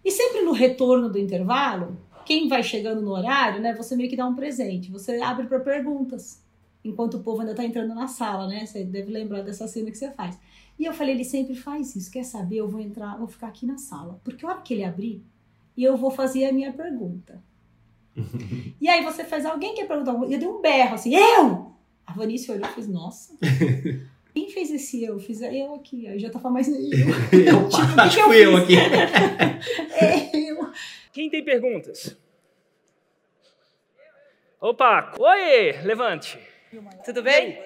E 0.05 0.11
sempre 0.11 0.43
no 0.43 0.53
retorno 0.53 1.09
do 1.09 1.19
intervalo, 1.19 1.99
quem 2.25 2.49
vai 2.49 2.63
chegando 2.63 3.03
no 3.03 3.13
horário, 3.13 3.61
né? 3.61 3.75
Você 3.75 3.97
meio 3.97 4.09
que 4.09 4.17
dá 4.17 4.27
um 4.27 4.35
presente. 4.35 4.91
Você 4.91 5.21
abre 5.21 5.47
para 5.47 5.61
perguntas. 5.61 6.43
Enquanto 6.85 7.15
o 7.15 7.23
povo 7.23 7.41
ainda 7.41 7.55
tá 7.55 7.65
entrando 7.65 7.95
na 7.95 8.07
sala, 8.07 8.47
né? 8.47 8.65
Você 8.65 8.85
deve 8.85 9.11
lembrar 9.11 9.43
dessa 9.43 9.67
cena 9.67 9.91
que 9.91 9.99
você 9.99 10.11
faz. 10.11 10.39
E 10.79 10.85
eu 10.85 10.93
falei, 10.93 11.15
ele 11.15 11.25
sempre 11.25 11.55
faz 11.55 11.97
isso. 11.97 12.11
Quer 12.11 12.25
saber? 12.25 12.57
Eu 12.57 12.69
vou 12.69 12.81
entrar, 12.81 13.19
vou 13.19 13.27
ficar 13.27 13.49
aqui 13.49 13.67
na 13.67 13.77
sala. 13.77 14.21
Porque 14.23 14.45
a 14.45 14.49
hora 14.49 14.61
que 14.61 14.75
ele 14.75 14.85
abrir, 14.85 15.23
e 15.77 15.83
eu 15.83 15.97
vou 15.97 16.11
fazer 16.11 16.45
a 16.47 16.53
minha 16.53 16.73
pergunta. 16.73 17.43
e 18.81 18.89
aí 18.89 19.03
você 19.03 19.25
faz, 19.25 19.45
alguém 19.45 19.75
quer 19.75 19.87
perguntar 19.87 20.13
alguma 20.13 20.33
Eu 20.33 20.39
dei 20.39 20.49
um 20.49 20.61
berro 20.61 20.95
assim, 20.95 21.15
eu! 21.15 21.73
A 22.07 22.13
Vanice 22.13 22.51
olhou 22.51 22.69
e 22.69 22.73
fez, 22.73 22.89
nossa. 22.89 23.37
Quem 24.33 24.51
fez 24.51 24.71
esse 24.71 25.03
eu? 25.03 25.19
Fiz 25.19 25.41
eu 25.43 25.75
aqui. 25.75 26.07
Aí 26.07 26.19
já 26.19 26.31
tava 26.31 26.49
mais 26.49 26.69
eu. 26.69 26.77
eu 27.33 27.69
tipo, 27.69 28.01
acho 28.01 28.17
que, 28.17 28.23
fui 28.23 28.37
eu, 28.37 28.53
eu 28.53 28.57
aqui. 28.57 28.77
é, 28.77 30.51
eu. 30.51 30.71
Quem 31.13 31.29
tem 31.29 31.45
perguntas? 31.45 32.17
Opa! 34.61 35.13
Oi! 35.19 35.73
Levante. 35.85 36.39
Tudo 37.05 37.23
bem? 37.23 37.59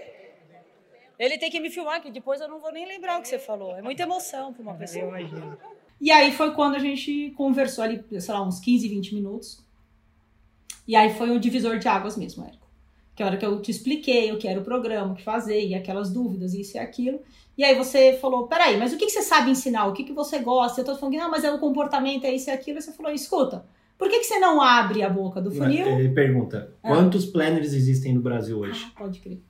Ele 1.18 1.38
tem 1.38 1.50
que 1.50 1.60
me 1.60 1.70
filmar, 1.70 2.02
que 2.02 2.10
depois 2.10 2.40
eu 2.40 2.48
não 2.48 2.58
vou 2.58 2.72
nem 2.72 2.86
lembrar 2.86 3.18
o 3.18 3.22
que 3.22 3.28
você 3.28 3.38
falou. 3.38 3.76
É 3.76 3.82
muita 3.82 4.02
emoção 4.02 4.52
para 4.52 4.62
uma 4.62 4.74
pessoa. 4.74 5.14
E 6.00 6.10
aí 6.10 6.32
foi 6.32 6.52
quando 6.52 6.74
a 6.74 6.80
gente 6.80 7.32
conversou 7.36 7.84
ali, 7.84 8.04
sei 8.18 8.34
lá, 8.34 8.42
uns 8.42 8.58
15, 8.58 8.88
20 8.88 9.14
minutos. 9.14 9.64
E 10.86 10.96
aí 10.96 11.14
foi 11.14 11.30
o 11.30 11.38
divisor 11.38 11.78
de 11.78 11.86
águas 11.86 12.16
mesmo, 12.16 12.44
Érico. 12.44 12.66
Que 13.14 13.22
é 13.22 13.26
a 13.26 13.28
hora 13.28 13.36
que 13.36 13.46
eu 13.46 13.62
te 13.62 13.70
expliquei 13.70 14.32
o 14.32 14.38
que 14.38 14.48
era 14.48 14.58
o 14.58 14.64
programa, 14.64 15.12
o 15.12 15.14
que 15.14 15.22
fazer, 15.22 15.64
e 15.64 15.74
aquelas 15.74 16.10
dúvidas, 16.10 16.54
isso 16.54 16.76
e 16.76 16.80
aquilo. 16.80 17.20
E 17.56 17.62
aí 17.62 17.76
você 17.76 18.18
falou, 18.20 18.48
peraí, 18.48 18.76
mas 18.76 18.92
o 18.92 18.96
que, 18.96 19.06
que 19.06 19.12
você 19.12 19.22
sabe 19.22 19.50
ensinar? 19.50 19.86
O 19.86 19.92
que, 19.92 20.02
que 20.02 20.12
você 20.12 20.38
gosta? 20.38 20.80
Eu 20.80 20.84
tô 20.84 20.96
falando, 20.96 21.16
não, 21.16 21.30
mas 21.30 21.44
é 21.44 21.52
o 21.52 21.58
comportamento, 21.60 22.24
é 22.24 22.34
isso 22.34 22.50
e 22.50 22.52
aquilo. 22.52 22.78
E 22.78 22.82
você 22.82 22.92
falou, 22.92 23.12
escuta, 23.12 23.64
por 24.02 24.10
que, 24.10 24.18
que 24.18 24.24
você 24.24 24.40
não 24.40 24.60
abre 24.60 25.00
a 25.00 25.08
boca 25.08 25.40
do 25.40 25.48
funil? 25.52 25.86
Ele 25.86 26.08
pergunta, 26.08 26.74
ah. 26.82 26.88
quantos 26.88 27.24
planners 27.24 27.72
existem 27.72 28.12
no 28.12 28.20
Brasil 28.20 28.58
hoje? 28.58 28.84
Ah, 28.88 28.98
pode 28.98 29.20
crer. 29.20 29.40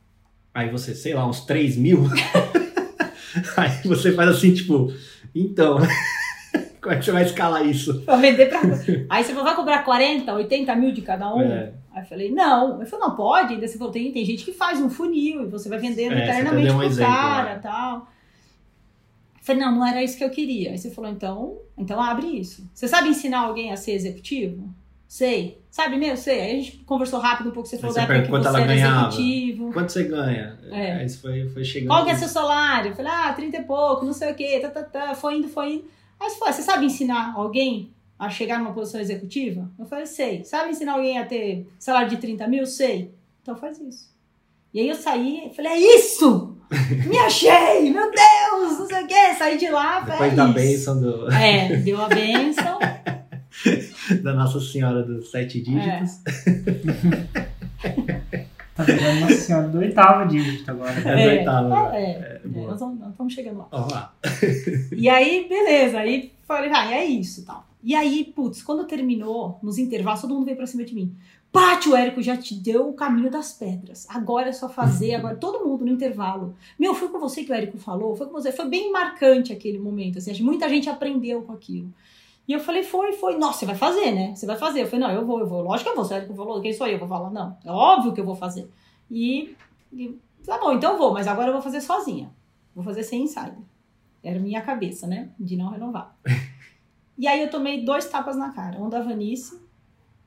Aí 0.53 0.69
você, 0.69 0.95
sei 0.95 1.15
lá, 1.15 1.27
uns 1.27 1.47
3 1.47 1.79
mil? 1.79 2.05
aí 3.57 3.71
você 3.83 4.13
faz 4.13 4.29
assim, 4.29 4.53
tipo, 4.53 4.93
então... 5.35 5.79
Como 6.83 6.95
é 6.95 6.99
que 6.99 7.05
você 7.05 7.13
vai 7.13 7.23
escalar 7.23 7.65
isso? 7.65 8.03
Pra 8.03 8.17
vender 8.17 8.51
pra. 8.51 8.61
Aí 9.09 9.23
você 9.23 9.31
falou, 9.31 9.45
vai 9.45 9.55
cobrar 9.55 9.85
40, 9.85 10.35
80 10.35 10.75
mil 10.75 10.93
de 10.93 11.01
cada 11.01 11.33
um? 11.33 11.41
É. 11.41 11.73
Aí 11.95 12.03
eu 12.03 12.07
falei, 12.07 12.31
não. 12.31 12.81
Eu 12.81 12.87
falei, 12.87 13.07
não, 13.07 13.17
pode. 13.17 13.55
Ainda 13.55 13.69
você 13.69 13.79
falou, 13.79 13.93
tem, 13.93 14.13
tem 14.13 14.25
gente 14.25 14.45
que 14.45 14.53
faz 14.53 14.81
um 14.81 14.91
funil 14.91 15.45
e 15.45 15.47
você 15.47 15.69
vai 15.69 15.79
vendendo 15.79 16.13
é, 16.13 16.25
eternamente 16.25 16.73
um 16.73 16.79
pro 16.79 16.85
exemplo, 16.85 17.13
cara 17.13 17.51
e 17.51 17.55
é. 17.55 17.59
tal. 17.59 18.12
Eu 19.43 19.47
falei, 19.47 19.61
não, 19.61 19.73
não 19.75 19.85
era 19.85 20.01
isso 20.05 20.17
que 20.17 20.23
eu 20.23 20.31
queria. 20.31 20.71
Aí 20.71 20.79
você 20.79 20.89
falou, 20.89 21.11
então, 21.11 21.59
então 21.77 22.01
abre 22.01 22.29
isso. 22.29 22.65
Você 22.73 22.87
sabe 22.87 23.09
ensinar 23.09 23.41
alguém 23.41 23.73
a 23.73 23.77
ser 23.77 23.91
executivo? 23.91 24.73
Sei. 25.09 25.61
Sabe 25.69 25.97
mesmo? 25.97 26.17
Sei. 26.17 26.41
Aí 26.41 26.53
a 26.53 26.55
gente 26.55 26.77
conversou 26.85 27.19
rápido 27.19 27.49
um 27.49 27.53
pouco, 27.53 27.69
você 27.69 27.77
falou 27.77 27.93
da 27.93 28.03
época 28.03 28.23
que 28.23 28.31
você 28.31 28.47
ela 28.47 28.61
era 28.61 28.67
ganhava. 28.69 29.09
executivo. 29.09 29.73
Quanto 29.73 29.91
você 29.91 30.05
ganha? 30.05 30.59
É. 30.71 30.93
Aí 30.93 31.09
foi, 31.11 31.49
foi 31.49 31.65
chegando. 31.65 31.89
Qual 31.89 32.05
que 32.05 32.13
é 32.13 32.15
seu 32.15 32.29
salário? 32.29 32.93
Eu 32.93 32.95
falei, 32.95 33.11
ah, 33.13 33.33
30 33.33 33.57
e 33.57 33.65
pouco, 33.65 34.05
não 34.07 34.13
sei 34.13 34.31
o 34.31 34.35
quê, 34.37 34.61
tá, 34.61 34.71
tá, 34.71 34.83
tá. 34.85 35.15
Foi 35.17 35.39
indo, 35.39 35.49
foi 35.49 35.75
indo. 35.75 35.85
Mas 36.21 36.39
você 36.39 36.63
sabe 36.63 36.87
ensinar 36.87 37.35
alguém 37.35 37.91
a 38.17 38.31
chegar 38.31 38.61
numa 38.61 38.73
posição 38.73 39.01
executiva? 39.01 39.69
Eu 39.77 39.87
falei, 39.87 40.07
sei. 40.07 40.45
Sabe 40.45 40.71
ensinar 40.71 40.93
alguém 40.93 41.19
a 41.19 41.27
ter 41.27 41.67
salário 41.81 42.09
de 42.09 42.19
30 42.19 42.47
mil? 42.47 42.65
Sei. 42.65 43.13
Então 43.43 43.57
faz 43.57 43.81
isso. 43.81 44.09
E 44.73 44.79
aí 44.79 44.89
eu 44.89 44.95
saí 44.95 45.49
e 45.49 45.55
falei, 45.55 45.73
é 45.73 45.97
isso! 45.97 46.57
Me 47.07 47.19
achei! 47.19 47.91
Meu 47.91 48.11
Deus! 48.11 48.79
Não 48.79 48.87
sei 48.87 49.03
o 49.03 49.07
quê. 49.07 49.35
Saí 49.39 49.59
de 49.59 49.69
lá, 49.69 50.01
Depois 50.01 50.33
é 50.33 50.37
da 50.37 50.47
bênção 50.47 51.01
do... 51.01 51.31
É, 51.31 51.77
deu 51.77 52.01
a 52.01 52.09
bênção. 52.09 52.79
da 54.23 54.35
Nossa 54.35 54.61
Senhora 54.61 55.03
dos 55.03 55.31
Sete 55.31 55.61
Dígitos. 55.61 56.21
É. 56.47 57.53
Tá 58.75 58.85
pegando 58.85 59.21
Nossa 59.21 59.35
Senhora 59.35 59.69
do 59.69 59.79
oitavo 59.79 60.29
dígito 60.29 60.71
agora. 60.71 60.93
É, 60.93 60.99
é 60.99 61.25
do 61.25 61.39
oitavo 61.39 61.67
agora. 61.75 61.97
É, 61.97 62.03
é, 62.03 62.41
é 62.43 62.49
nós, 62.49 62.81
vamos, 62.81 63.01
nós 63.01 63.11
estamos 63.11 63.33
chegando 63.35 63.59
lá. 63.59 63.69
Vamos 63.71 63.93
lá. 63.93 64.15
E 64.97 65.09
aí, 65.11 65.47
beleza. 65.47 65.99
Aí 65.99 66.33
falei, 66.47 66.71
ah, 66.73 66.91
é 66.91 67.05
isso 67.05 67.45
tal. 67.45 67.67
E 67.83 67.95
aí, 67.95 68.33
putz, 68.35 68.63
quando 68.63 68.87
terminou, 68.87 69.59
nos 69.63 69.77
intervalos, 69.77 70.23
todo 70.23 70.35
mundo 70.35 70.47
veio 70.47 70.57
pra 70.57 70.67
cima 70.67 70.85
de 70.85 70.95
mim. 70.95 71.15
Pati, 71.53 71.91
o 71.91 71.95
Érico 71.95 72.23
já 72.23 72.35
te 72.35 72.55
deu 72.55 72.89
o 72.89 72.95
caminho 72.95 73.31
das 73.31 73.53
pedras. 73.53 74.07
Agora 74.09 74.49
é 74.49 74.53
só 74.53 74.71
fazer, 74.71 75.15
agora 75.15 75.37
todo 75.37 75.63
mundo 75.63 75.85
no 75.85 75.93
intervalo. 75.93 76.57
Meu, 76.79 76.95
foi 76.95 77.09
com 77.09 77.21
você 77.21 77.45
que 77.45 77.53
o 77.53 77.55
Érico 77.55 77.77
falou, 77.77 78.17
foi 78.17 78.27
com 78.27 78.33
você. 78.33 78.51
Foi 78.51 78.67
bem 78.67 78.91
marcante 78.91 79.53
aquele 79.53 79.79
momento, 79.79 80.17
assim, 80.17 80.43
muita 80.43 80.67
gente 80.67 80.89
aprendeu 80.89 81.43
com 81.43 81.53
aquilo. 81.53 81.93
E 82.49 82.53
eu 82.53 82.59
falei, 82.59 82.83
foi, 82.83 83.13
foi. 83.13 83.37
Nossa, 83.37 83.61
você 83.61 83.67
vai 83.67 83.75
fazer, 83.75 84.13
né? 84.13 84.35
Você 84.35 84.47
vai 84.47 84.57
fazer. 84.57 84.83
Eu 84.83 84.87
falei, 84.87 85.07
não, 85.07 85.15
eu 85.15 85.27
vou, 85.27 85.41
eu 85.41 85.47
vou. 85.47 85.63
Lógico 85.63 85.91
que 85.91 85.91
eu 85.91 85.97
vou. 85.97 86.05
Você 86.05 86.27
falou, 86.27 86.61
quem 86.61 86.73
sou 86.73 86.87
eu? 86.87 86.95
Eu 86.95 86.99
vou 86.99 87.09
falar, 87.09 87.31
não. 87.31 87.57
É 87.65 87.71
óbvio 87.71 88.13
que 88.13 88.21
eu 88.21 88.25
vou 88.25 88.35
fazer. 88.35 88.69
E, 89.11 89.55
e 89.93 90.19
tá 90.45 90.59
bom, 90.59 90.73
então 90.73 90.93
eu 90.93 90.99
vou, 90.99 91.13
mas 91.13 91.29
agora 91.29 91.49
eu 91.49 91.53
vou 91.53 91.63
fazer 91.63 91.81
sozinha. 91.81 92.31
Vou 92.75 92.83
fazer 92.83 93.05
sem 93.05 93.23
insider. 93.23 93.59
Era 94.25 94.41
minha 94.41 94.63
cabeça, 94.63 95.07
né? 95.07 95.31
De 95.39 95.57
não 95.57 95.69
renovar. 95.69 96.17
e 97.17 97.29
aí 97.29 97.43
eu 97.43 97.51
tomei 97.51 97.85
dois 97.85 98.07
tapas 98.07 98.37
na 98.37 98.51
cara. 98.51 98.81
Um 98.81 98.89
da 98.89 99.03
Vanice, 99.03 99.62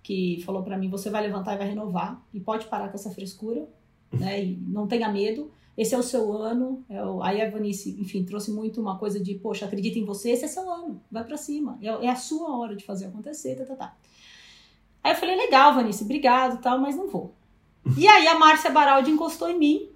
que 0.05 0.39
falou 0.45 0.61
para 0.61 0.77
mim, 0.77 0.87
você 0.87 1.09
vai 1.09 1.23
levantar 1.23 1.55
e 1.55 1.57
vai 1.57 1.67
renovar. 1.67 2.23
E 2.31 2.39
pode 2.39 2.67
parar 2.67 2.89
com 2.89 2.93
essa 2.93 3.09
frescura. 3.09 3.67
né? 4.13 4.43
E 4.45 4.55
não 4.55 4.85
tenha 4.85 5.11
medo. 5.11 5.51
Esse 5.75 5.95
é 5.95 5.97
o 5.97 6.03
seu 6.03 6.31
ano. 6.31 6.85
É 6.87 7.03
o... 7.03 7.23
Aí 7.23 7.41
a 7.41 7.49
Vanice, 7.49 7.99
enfim, 7.99 8.23
trouxe 8.23 8.51
muito 8.51 8.79
uma 8.79 8.99
coisa 8.99 9.19
de, 9.19 9.33
poxa, 9.33 9.65
acredita 9.65 9.97
em 9.97 10.05
você, 10.05 10.29
esse 10.29 10.45
é 10.45 10.47
seu 10.47 10.69
ano, 10.69 11.01
vai 11.11 11.23
para 11.23 11.35
cima. 11.37 11.79
É, 11.81 11.87
é 11.87 12.07
a 12.07 12.15
sua 12.15 12.55
hora 12.55 12.75
de 12.75 12.85
fazer 12.85 13.07
acontecer, 13.07 13.55
tá, 13.55 13.65
tá, 13.65 13.75
tá. 13.75 13.97
Aí 15.03 15.13
eu 15.13 15.15
falei, 15.15 15.35
legal, 15.35 15.73
Vanice, 15.73 16.03
obrigado, 16.03 16.61
tal, 16.61 16.77
mas 16.77 16.95
não 16.95 17.09
vou. 17.09 17.33
E 17.97 18.07
aí 18.07 18.27
a 18.27 18.37
Márcia 18.37 18.69
Baraldi 18.69 19.09
encostou 19.09 19.49
em 19.49 19.57
mim. 19.57 19.89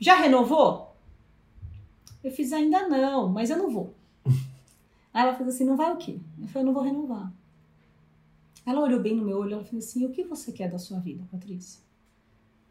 Já 0.00 0.16
renovou? 0.16 0.96
Eu 2.22 2.32
fiz, 2.32 2.52
ainda 2.52 2.88
não, 2.88 3.28
mas 3.28 3.48
eu 3.48 3.58
não 3.58 3.70
vou. 3.70 3.94
Aí 5.14 5.22
ela 5.22 5.34
fez 5.34 5.48
assim, 5.48 5.64
não 5.64 5.76
vai 5.76 5.92
o 5.92 5.96
quê? 5.96 6.18
Eu 6.40 6.48
falei, 6.48 6.62
eu 6.62 6.66
não 6.66 6.72
vou 6.72 6.82
renovar. 6.82 7.32
Ela 8.64 8.80
olhou 8.80 9.00
bem 9.00 9.16
no 9.16 9.24
meu 9.24 9.38
olho, 9.38 9.54
ela 9.54 9.64
fez 9.64 9.84
assim, 9.84 10.04
o 10.04 10.10
que 10.10 10.22
você 10.22 10.52
quer 10.52 10.70
da 10.70 10.78
sua 10.78 10.98
vida, 11.00 11.24
Patrícia? 11.30 11.80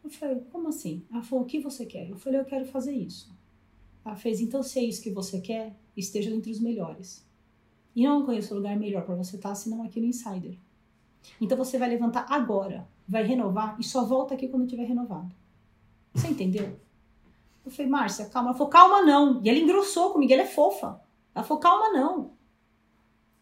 Eu 0.02 0.10
falei, 0.10 0.40
como 0.50 0.68
assim? 0.68 1.04
Ela 1.10 1.22
falou, 1.22 1.44
o 1.44 1.46
que 1.46 1.60
você 1.60 1.86
quer? 1.86 2.08
Eu 2.08 2.16
falei, 2.16 2.40
eu 2.40 2.44
quero 2.44 2.64
fazer 2.64 2.92
isso. 2.92 3.30
Ela 4.04 4.16
fez, 4.16 4.40
então 4.40 4.62
se 4.62 4.78
é 4.78 4.84
isso 4.84 5.02
que 5.02 5.10
você 5.10 5.40
quer, 5.40 5.76
esteja 5.96 6.30
entre 6.30 6.50
os 6.50 6.58
melhores. 6.58 7.24
E 7.94 8.04
não 8.04 8.24
conheço 8.24 8.54
lugar 8.54 8.76
melhor 8.76 9.04
para 9.04 9.14
você 9.14 9.36
estar 9.36 9.54
senão 9.54 9.82
aqui 9.82 10.00
no 10.00 10.06
Insider. 10.06 10.56
Então 11.40 11.56
você 11.56 11.78
vai 11.78 11.88
levantar 11.88 12.26
agora, 12.28 12.88
vai 13.06 13.22
renovar 13.22 13.76
e 13.78 13.84
só 13.84 14.04
volta 14.04 14.34
aqui 14.34 14.48
quando 14.48 14.66
tiver 14.66 14.84
renovado. 14.84 15.32
Você 16.14 16.28
entendeu? 16.28 16.78
Eu 17.64 17.70
falei, 17.70 17.90
Márcia, 17.90 18.26
calma. 18.26 18.50
Ela 18.50 18.58
falou, 18.58 18.70
calma 18.70 19.02
não. 19.02 19.40
E 19.44 19.48
ela 19.48 19.58
engrossou 19.58 20.12
comigo, 20.12 20.32
ela 20.32 20.42
é 20.42 20.46
fofa. 20.46 21.00
Ela 21.34 21.44
falou, 21.44 21.60
calma 21.60 21.90
não. 21.90 22.32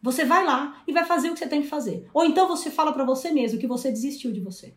Você 0.03 0.25
vai 0.25 0.45
lá 0.45 0.83
e 0.87 0.93
vai 0.93 1.05
fazer 1.05 1.29
o 1.29 1.33
que 1.35 1.39
você 1.39 1.47
tem 1.47 1.63
que 1.63 1.69
fazer. 1.69 2.09
Ou 2.15 2.25
então 2.25 2.49
você 2.49 2.71
fala 2.71 2.93
para 2.93 3.05
você 3.05 3.31
mesmo 3.31 3.59
que 3.59 3.67
você 3.67 3.91
desistiu 3.91 4.33
de 4.33 4.41
você. 4.41 4.75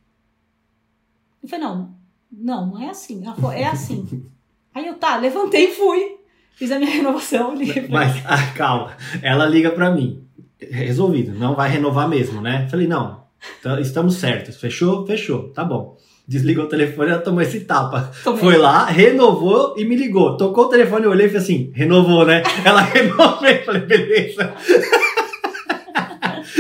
Eu 1.41 1.47
falei, 1.49 1.65
não, 1.65 1.95
não, 2.32 2.65
não 2.67 2.82
é 2.82 2.89
assim. 2.89 3.24
Ela 3.26 3.36
falou, 3.36 3.51
é 3.51 3.65
assim. 3.65 4.26
Aí 4.74 4.88
eu, 4.88 4.95
tá, 4.95 5.17
levantei 5.17 5.65
e 5.65 5.76
fui. 5.76 6.17
Fiz 6.55 6.71
a 6.71 6.80
minha 6.80 6.89
renovação. 6.91 7.55
Liguei 7.55 7.84
pra 7.84 7.91
Mas, 7.91 8.24
ah, 8.26 8.53
calma, 8.55 8.95
ela 9.21 9.45
liga 9.45 9.71
pra 9.71 9.91
mim. 9.91 10.24
Resolvido, 10.59 11.38
não 11.38 11.55
vai 11.55 11.69
renovar 11.69 12.07
mesmo, 12.07 12.41
né? 12.41 12.67
Falei, 12.69 12.88
não, 12.88 13.24
tá- 13.61 13.80
estamos 13.82 14.15
certos. 14.15 14.57
Fechou? 14.57 15.05
Fechou, 15.05 15.49
tá 15.49 15.63
bom. 15.63 15.97
Desligou 16.26 16.63
o 16.65 16.69
telefone, 16.69 17.11
ela 17.11 17.19
tomou 17.21 17.41
esse 17.41 17.61
tapa. 17.61 18.09
Tomei. 18.24 18.39
Foi 18.39 18.57
lá, 18.57 18.86
renovou 18.86 19.76
e 19.78 19.84
me 19.84 19.95
ligou. 19.95 20.38
Tocou 20.38 20.65
o 20.65 20.69
telefone, 20.69 21.03
eu 21.05 21.11
olhei 21.11 21.26
e 21.26 21.30
falei 21.30 21.43
assim, 21.43 21.71
renovou, 21.76 22.26
né? 22.26 22.41
Ela 22.63 22.82
renovou, 22.88 23.45
eu 23.45 23.63
falei, 23.65 23.82
beleza. 23.82 24.53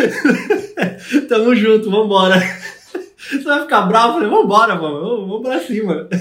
Tamo 1.27 1.55
junto, 1.55 1.89
vambora. 1.89 2.35
Você 3.17 3.43
vai 3.43 3.61
ficar 3.61 3.83
bravo? 3.83 4.09
Eu 4.09 4.13
falei, 4.13 4.29
vambora, 4.29 4.75
mano, 4.75 5.27
vamos 5.27 5.41
pra 5.41 5.59
cima. 5.59 6.07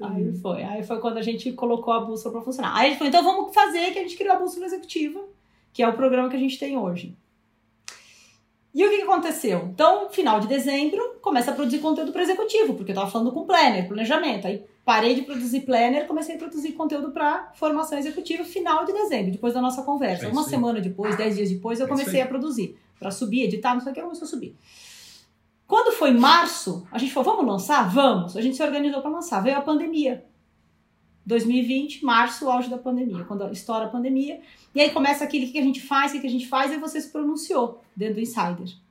Aí 0.00 0.32
foi. 0.40 0.62
Aí 0.62 0.82
foi 0.82 0.98
quando 1.00 1.18
a 1.18 1.22
gente 1.22 1.52
colocou 1.52 1.92
a 1.92 2.00
bússola 2.00 2.34
para 2.34 2.42
funcionar. 2.42 2.76
Aí 2.76 2.86
a 2.86 2.88
gente 2.90 2.98
falou, 2.98 3.08
então 3.08 3.24
vamos 3.24 3.54
fazer 3.54 3.92
que 3.92 3.98
a 3.98 4.02
gente 4.02 4.16
criou 4.16 4.34
a 4.34 4.38
bússola 4.38 4.66
executiva, 4.66 5.20
que 5.72 5.82
é 5.82 5.88
o 5.88 5.94
programa 5.94 6.28
que 6.28 6.36
a 6.36 6.38
gente 6.38 6.58
tem 6.58 6.76
hoje. 6.76 7.16
E 8.74 8.84
o 8.84 8.90
que, 8.90 9.02
aconteceu? 9.02 9.68
Então, 9.72 10.10
final 10.10 10.40
de 10.40 10.48
dezembro, 10.48 11.00
começa 11.22 11.52
a 11.52 11.54
produzir 11.54 11.78
conteúdo 11.78 12.12
para 12.12 12.22
executivo, 12.22 12.74
porque 12.74 12.90
eu 12.90 12.96
tava 12.96 13.10
falando 13.10 13.30
com 13.30 13.46
planner, 13.46 13.86
planejamento. 13.86 14.48
Aí 14.48 14.64
parei 14.84 15.14
de 15.14 15.22
produzir 15.22 15.60
planner, 15.60 16.06
comecei 16.06 16.34
a 16.34 16.38
produzir 16.38 16.72
conteúdo 16.72 17.10
para 17.10 17.52
formação 17.54 17.98
executiva 17.98 18.44
final 18.44 18.84
de 18.84 18.92
dezembro, 18.92 19.32
depois 19.32 19.54
da 19.54 19.60
nossa 19.60 19.82
conversa. 19.82 20.26
É 20.26 20.28
Uma 20.28 20.44
semana 20.44 20.80
depois, 20.80 21.16
dez 21.16 21.36
dias 21.36 21.50
depois, 21.50 21.80
eu 21.80 21.86
É 21.86 21.88
comecei 21.88 22.20
a 22.20 22.26
produzir. 22.26 22.78
Para 22.98 23.10
subir, 23.10 23.42
editar, 23.42 23.74
não 23.74 23.80
sei 23.80 23.92
o 23.92 23.94
que, 23.94 24.00
começou 24.00 24.26
a 24.26 24.28
subir. 24.28 24.56
Quando 25.66 25.92
foi 25.92 26.12
março, 26.12 26.86
a 26.92 26.98
gente 26.98 27.12
falou, 27.12 27.36
vamos 27.36 27.50
lançar? 27.52 27.88
Vamos. 27.88 28.36
A 28.36 28.40
gente 28.40 28.56
se 28.56 28.62
organizou 28.62 29.00
para 29.00 29.10
lançar. 29.10 29.40
Veio 29.40 29.56
a 29.56 29.62
pandemia. 29.62 30.24
2020, 31.26 32.04
março, 32.04 32.50
auge 32.50 32.68
da 32.68 32.76
pandemia, 32.76 33.24
quando 33.24 33.50
estoura 33.50 33.86
a 33.86 33.88
pandemia. 33.88 34.40
E 34.74 34.80
aí 34.80 34.90
começa 34.90 35.24
aquele 35.24 35.46
o 35.46 35.52
que 35.52 35.58
a 35.58 35.62
gente 35.62 35.80
faz, 35.80 36.12
o 36.12 36.14
que 36.14 36.20
que 36.20 36.26
a 36.26 36.30
gente 36.30 36.46
faz, 36.46 36.70
e 36.70 36.76
você 36.76 37.00
se 37.00 37.10
pronunciou 37.10 37.82
dentro 37.96 38.16
do 38.16 38.20
Insider. 38.20 38.83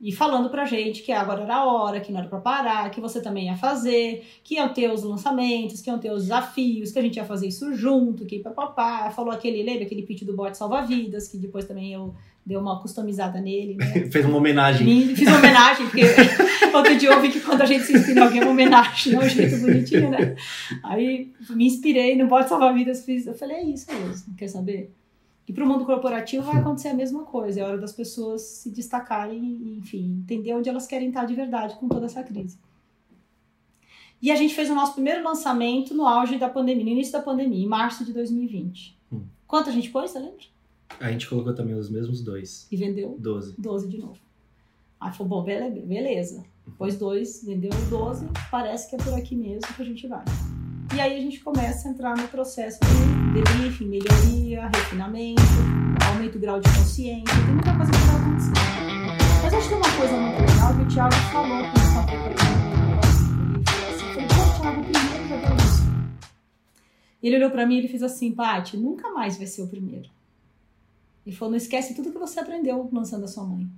E 0.00 0.12
falando 0.12 0.48
pra 0.48 0.64
gente 0.64 1.02
que 1.02 1.10
agora 1.10 1.42
era 1.42 1.56
a 1.56 1.64
hora, 1.64 1.98
que 1.98 2.12
não 2.12 2.20
era 2.20 2.28
pra 2.28 2.38
parar, 2.38 2.88
que 2.90 3.00
você 3.00 3.20
também 3.20 3.46
ia 3.46 3.56
fazer, 3.56 4.24
que 4.44 4.54
iam 4.54 4.72
ter 4.72 4.92
os 4.92 5.02
lançamentos, 5.02 5.80
que 5.80 5.90
iam 5.90 5.98
ter 5.98 6.12
os 6.12 6.22
desafios, 6.22 6.92
que 6.92 6.98
a 7.00 7.02
gente 7.02 7.16
ia 7.16 7.24
fazer 7.24 7.48
isso 7.48 7.74
junto, 7.74 8.24
que 8.24 8.38
papapá. 8.38 9.10
Falou 9.10 9.32
aquele, 9.32 9.60
lembra 9.60 9.84
aquele 9.84 10.02
pitch 10.02 10.22
do 10.22 10.36
bot 10.36 10.56
salva-vidas, 10.56 11.26
que 11.26 11.36
depois 11.36 11.64
também 11.64 11.92
eu 11.92 12.14
dei 12.46 12.56
uma 12.56 12.80
customizada 12.80 13.40
nele, 13.40 13.74
né? 13.74 13.86
Fez 14.08 14.24
uma 14.24 14.36
homenagem. 14.36 15.16
Fiz 15.16 15.26
uma 15.26 15.38
homenagem, 15.38 15.86
porque 15.86 16.02
outro 16.72 16.96
dia 16.96 17.08
eu 17.10 17.16
ouvi 17.16 17.30
que 17.30 17.40
quando 17.40 17.62
a 17.62 17.66
gente 17.66 17.84
se 17.84 17.92
inspira 17.92 18.20
em 18.20 18.22
alguém, 18.22 18.40
é 18.40 18.44
uma 18.44 18.52
homenagem, 18.52 19.14
é 19.14 19.18
um 19.18 19.28
jeito 19.28 19.58
bonitinho, 19.58 20.10
né? 20.10 20.36
Aí 20.84 21.32
me 21.50 21.66
inspirei 21.66 22.16
no 22.16 22.28
Bote 22.28 22.48
Salvar 22.48 22.72
Vidas, 22.72 23.04
fiz, 23.04 23.26
eu 23.26 23.34
falei, 23.34 23.56
é 23.56 23.64
isso 23.64 23.92
mesmo, 23.92 24.34
quer 24.36 24.48
saber? 24.48 24.94
E 25.48 25.52
para 25.52 25.64
o 25.64 25.66
mundo 25.66 25.86
corporativo 25.86 26.44
vai 26.44 26.58
acontecer 26.60 26.88
a 26.88 26.94
mesma 26.94 27.24
coisa, 27.24 27.60
é 27.60 27.64
hora 27.64 27.78
das 27.78 27.92
pessoas 27.92 28.42
se 28.42 28.70
destacarem 28.70 29.42
e, 29.42 29.78
enfim, 29.78 30.20
entender 30.22 30.52
onde 30.54 30.68
elas 30.68 30.86
querem 30.86 31.08
estar 31.08 31.24
de 31.24 31.34
verdade 31.34 31.74
com 31.76 31.88
toda 31.88 32.04
essa 32.06 32.22
crise. 32.22 32.58
E 34.20 34.30
a 34.30 34.36
gente 34.36 34.54
fez 34.54 34.68
o 34.68 34.74
nosso 34.74 34.94
primeiro 34.94 35.22
lançamento 35.24 35.94
no 35.94 36.06
auge 36.06 36.38
da 36.38 36.48
pandemia, 36.48 36.84
no 36.84 36.90
início 36.90 37.12
da 37.12 37.22
pandemia, 37.22 37.64
em 37.64 37.68
março 37.68 38.04
de 38.04 38.12
2020. 38.12 38.98
Hum. 39.12 39.22
Quanto 39.46 39.70
a 39.70 39.72
gente 39.72 39.90
pôs, 39.90 40.10
você 40.10 40.18
lembra? 40.18 40.44
A 41.00 41.10
gente 41.10 41.28
colocou 41.28 41.54
também 41.54 41.74
os 41.74 41.88
mesmos 41.88 42.20
dois. 42.20 42.66
E 42.70 42.76
vendeu 42.76 43.16
12. 43.18 43.54
12 43.58 43.88
de 43.88 43.98
novo. 43.98 44.18
Aí 45.00 45.12
falou, 45.12 45.28
bom, 45.28 45.44
bele- 45.44 45.80
beleza. 45.80 46.44
Depois 46.66 46.98
dois, 46.98 47.42
vendeu 47.44 47.70
os 47.70 47.88
12, 47.88 48.26
parece 48.50 48.90
que 48.90 48.96
é 48.96 48.98
por 48.98 49.14
aqui 49.14 49.34
mesmo 49.36 49.72
que 49.74 49.80
a 49.80 49.84
gente 49.84 50.06
vai. 50.06 50.24
E 50.94 51.00
aí 51.00 51.16
a 51.16 51.20
gente 51.20 51.40
começa 51.40 51.88
a 51.88 51.90
entrar 51.92 52.16
no 52.16 52.26
processo 52.28 52.80
de 52.80 53.27
debriefing, 53.38 53.86
melhoria, 53.86 54.66
refinamento, 54.66 55.42
aumento 56.06 56.32
do 56.32 56.38
grau 56.40 56.60
de 56.60 56.68
consciência, 56.76 57.36
tem 57.46 57.54
muita 57.54 57.76
coisa 57.76 57.92
que 57.92 57.98
acontecendo. 57.98 58.54
Mas 59.42 59.54
acho 59.54 59.68
que 59.68 59.74
uma 59.74 59.96
coisa 59.96 60.16
muito 60.16 60.40
legal 60.40 60.74
que 60.74 60.82
o 60.82 60.88
Thiago 60.88 61.14
falou 61.32 61.60
esse 61.60 61.94
papel 61.94 62.26
Ele 62.26 62.36
falou 62.84 62.98
assim, 63.94 64.26
pô, 64.26 64.60
Thiago, 64.60 64.82
primeiro 64.82 65.28
já 65.28 65.56
isso. 65.56 65.82
Ele 67.22 67.36
olhou 67.36 67.50
pra 67.50 67.66
mim 67.66 67.76
e 67.76 67.78
ele 67.78 67.88
fez 67.88 68.02
assim, 68.02 68.32
Paty, 68.32 68.76
nunca 68.76 69.10
mais 69.12 69.36
vai 69.36 69.46
ser 69.46 69.62
o 69.62 69.68
primeiro. 69.68 70.10
Ele 71.24 71.36
falou, 71.36 71.50
não 71.52 71.58
esquece 71.58 71.94
tudo 71.94 72.10
que 72.10 72.18
você 72.18 72.40
aprendeu 72.40 72.88
lançando 72.92 73.24
a 73.24 73.28
sua 73.28 73.44
mãe. 73.44 73.68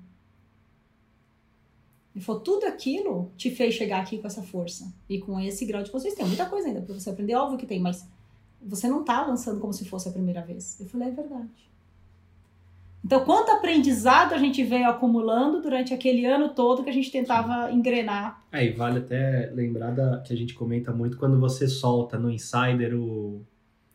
Ele 2.15 2.25
falou, 2.25 2.41
tudo 2.41 2.65
aquilo 2.65 3.31
te 3.37 3.51
fez 3.51 3.75
chegar 3.75 4.01
aqui 4.01 4.19
com 4.19 4.27
essa 4.27 4.43
força 4.43 4.91
e 5.09 5.19
com 5.19 5.39
esse 5.39 5.67
grau 5.67 5.83
de 5.83 5.91
consciência. 5.91 6.19
Tem 6.19 6.27
muita 6.27 6.47
coisa 6.47 6.69
ainda 6.69 6.81
para 6.81 6.95
você 6.95 7.11
aprender, 7.11 7.35
óbvio 7.35 7.59
que 7.59 7.67
tem, 7.67 7.79
mas 7.79 8.09
você 8.63 8.89
não 8.89 9.05
tá 9.05 9.27
lançando 9.27 9.61
como 9.61 9.73
se 9.73 9.85
fosse 9.85 10.09
a 10.09 10.13
primeira 10.13 10.43
vez. 10.43 10.79
Eu 10.81 10.87
falei, 10.87 11.09
é 11.09 11.13
verdade. 11.13 11.71
Então, 13.05 13.25
quanto 13.25 13.51
aprendizado 13.51 14.35
a 14.35 14.39
gente 14.39 14.63
veio 14.63 14.89
acumulando 14.89 15.63
durante 15.63 15.95
aquele 15.95 16.27
ano 16.27 16.51
todo 16.51 16.85
que 16.85 16.91
a 16.91 16.93
gente 16.93 17.11
tentava 17.11 17.73
engrenar. 17.73 18.45
É, 18.53 18.65
e 18.65 18.73
vale 18.73 18.99
até 18.99 19.51
lembrar 19.55 19.91
da, 19.91 20.19
que 20.19 20.33
a 20.33 20.37
gente 20.37 20.53
comenta 20.53 20.93
muito 20.93 21.17
quando 21.17 21.41
você 21.41 21.67
solta 21.67 22.19
no 22.19 22.31
Insider 22.31 22.95
o, 22.95 23.41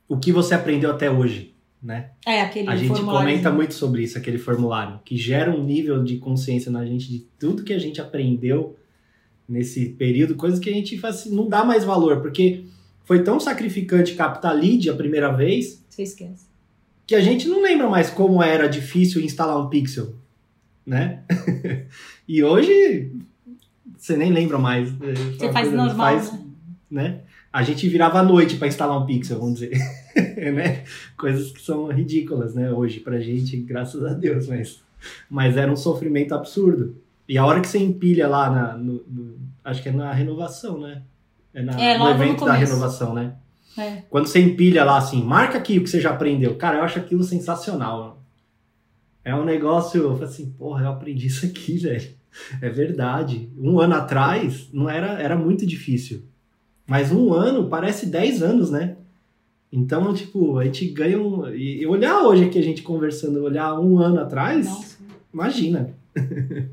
o 0.07 0.17
que 0.17 0.31
você 0.31 0.55
aprendeu 0.55 0.89
até 0.89 1.09
hoje, 1.09 1.53
né? 1.81 2.11
É, 2.25 2.41
aquele 2.41 2.67
A 2.67 2.75
gente 2.75 2.99
comenta 2.99 3.51
muito 3.51 3.75
sobre 3.75 4.01
isso, 4.01 4.17
aquele 4.17 4.39
formulário, 4.39 4.99
que 5.05 5.15
gera 5.15 5.51
um 5.51 5.63
nível 5.63 6.03
de 6.03 6.17
consciência 6.17 6.71
na 6.71 6.83
gente 6.83 7.07
de 7.07 7.19
tudo 7.39 7.63
que 7.63 7.73
a 7.73 7.79
gente 7.79 8.01
aprendeu 8.01 8.75
nesse 9.47 9.89
período, 9.89 10.33
coisas 10.33 10.59
que 10.59 10.69
a 10.69 10.73
gente 10.73 10.97
faz, 10.97 11.17
assim, 11.17 11.35
não 11.35 11.47
dá 11.47 11.63
mais 11.63 11.83
valor, 11.83 12.21
porque 12.21 12.65
foi 13.05 13.23
tão 13.23 13.39
sacrificante 13.39 14.15
captar 14.15 14.53
lead 14.53 14.89
a 14.89 14.95
primeira 14.95 15.31
vez 15.31 15.83
Você 15.89 16.03
esquece. 16.03 16.45
que 17.07 17.15
a 17.15 17.21
gente 17.21 17.47
não 17.47 17.61
lembra 17.61 17.87
mais 17.89 18.09
como 18.09 18.43
era 18.43 18.67
difícil 18.67 19.21
instalar 19.23 19.57
um 19.63 19.69
pixel, 19.69 20.15
né? 20.85 21.23
e 22.27 22.43
hoje 22.43 23.11
você 23.97 24.17
nem 24.17 24.31
lembra 24.31 24.57
mais. 24.57 24.91
Você 24.91 25.51
faz 25.51 25.71
normal, 25.71 26.15
né? 26.15 26.39
né? 26.91 27.21
A 27.51 27.63
gente 27.63 27.87
virava 27.87 28.19
à 28.19 28.23
noite 28.23 28.57
para 28.57 28.67
instalar 28.67 29.01
um 29.01 29.05
pixel, 29.05 29.39
vamos 29.39 29.59
dizer. 29.59 29.77
né? 30.53 30.83
Coisas 31.17 31.51
que 31.51 31.61
são 31.61 31.87
ridículas, 31.87 32.53
né? 32.53 32.69
Hoje 32.71 32.99
pra 32.99 33.19
gente, 33.19 33.55
graças 33.57 34.03
a 34.03 34.13
Deus, 34.13 34.47
mas, 34.47 34.81
mas 35.29 35.55
era 35.55 35.71
um 35.71 35.75
sofrimento 35.77 36.35
absurdo. 36.35 36.97
E 37.29 37.37
a 37.37 37.45
hora 37.45 37.61
que 37.61 37.67
você 37.67 37.79
empilha 37.79 38.27
lá 38.27 38.49
na, 38.51 38.77
no, 38.77 39.03
no- 39.07 39.35
acho 39.63 39.81
que 39.81 39.89
é 39.89 39.91
na 39.91 40.11
renovação, 40.11 40.79
né? 40.81 41.01
É, 41.55 41.63
na, 41.63 41.71
É, 41.79 41.97
no 41.97 42.03
logo 42.03 42.17
no 42.17 42.23
evento 42.23 42.45
da 42.45 42.53
renovação, 42.53 43.13
né? 43.13 43.33
É. 43.77 44.03
Quando 44.09 44.27
você 44.27 44.39
empilha 44.39 44.83
lá 44.83 44.97
assim, 44.97 45.23
marca 45.23 45.57
aqui 45.57 45.79
o 45.79 45.83
que 45.83 45.89
você 45.89 46.01
já 46.01 46.11
aprendeu. 46.11 46.55
Cara, 46.55 46.77
eu 46.77 46.83
acho 46.83 46.99
aquilo 46.99 47.23
sensacional. 47.23 48.21
É 49.23 49.33
um 49.33 49.45
negócio, 49.45 50.03
eu 50.03 50.13
falo 50.13 50.25
assim, 50.25 50.51
porra, 50.51 50.83
eu 50.83 50.89
aprendi 50.89 51.27
isso 51.27 51.45
aqui, 51.45 51.77
velho. 51.79 52.09
É 52.61 52.69
verdade. 52.69 53.49
Um 53.57 53.79
ano 53.79 53.95
atrás 53.95 54.69
não 54.73 54.89
era, 54.89 55.19
era 55.21 55.35
muito 55.37 55.65
difícil. 55.65 56.23
Mas 56.85 57.11
um 57.11 57.33
ano 57.33 57.69
parece 57.69 58.05
10 58.05 58.43
anos, 58.43 58.69
né? 58.69 58.97
Então, 59.71 60.13
tipo, 60.13 60.59
a 60.59 60.65
gente 60.65 60.87
ganha 60.89 61.19
um. 61.19 61.49
E 61.49 61.81
e 61.81 61.87
olhar 61.87 62.21
hoje 62.21 62.45
aqui 62.45 62.59
a 62.59 62.63
gente 62.63 62.81
conversando, 62.81 63.41
olhar 63.41 63.73
um 63.79 63.97
ano 63.99 64.19
atrás, 64.19 64.67
Nossa. 64.67 64.97
imagina. 65.33 65.93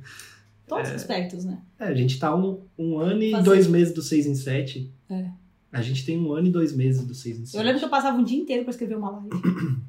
todos 0.77 0.91
os 0.91 0.97
aspectos, 0.97 1.45
né? 1.45 1.63
É, 1.79 1.85
a 1.85 1.95
gente 1.95 2.19
tá 2.19 2.35
um, 2.35 2.61
um 2.79 2.99
ano 2.99 3.23
e 3.23 3.31
Fazer. 3.31 3.45
dois 3.45 3.67
meses 3.67 3.95
do 3.95 4.03
6 4.03 4.27
em 4.27 4.35
7. 4.35 4.93
É. 5.11 5.31
A 5.71 5.81
gente 5.81 6.05
tem 6.05 6.19
um 6.19 6.33
ano 6.33 6.49
e 6.49 6.51
dois 6.51 6.75
meses 6.75 7.07
do 7.07 7.15
6 7.15 7.41
em 7.41 7.47
7. 7.47 7.57
Eu 7.57 7.63
lembro 7.63 7.79
que 7.79 7.85
eu 7.85 7.91
passava 7.91 8.19
um 8.19 8.25
dia 8.25 8.39
inteiro 8.39 8.65
pra 8.65 8.71
escrever 8.71 8.97
uma 8.97 9.11
live. 9.11 9.31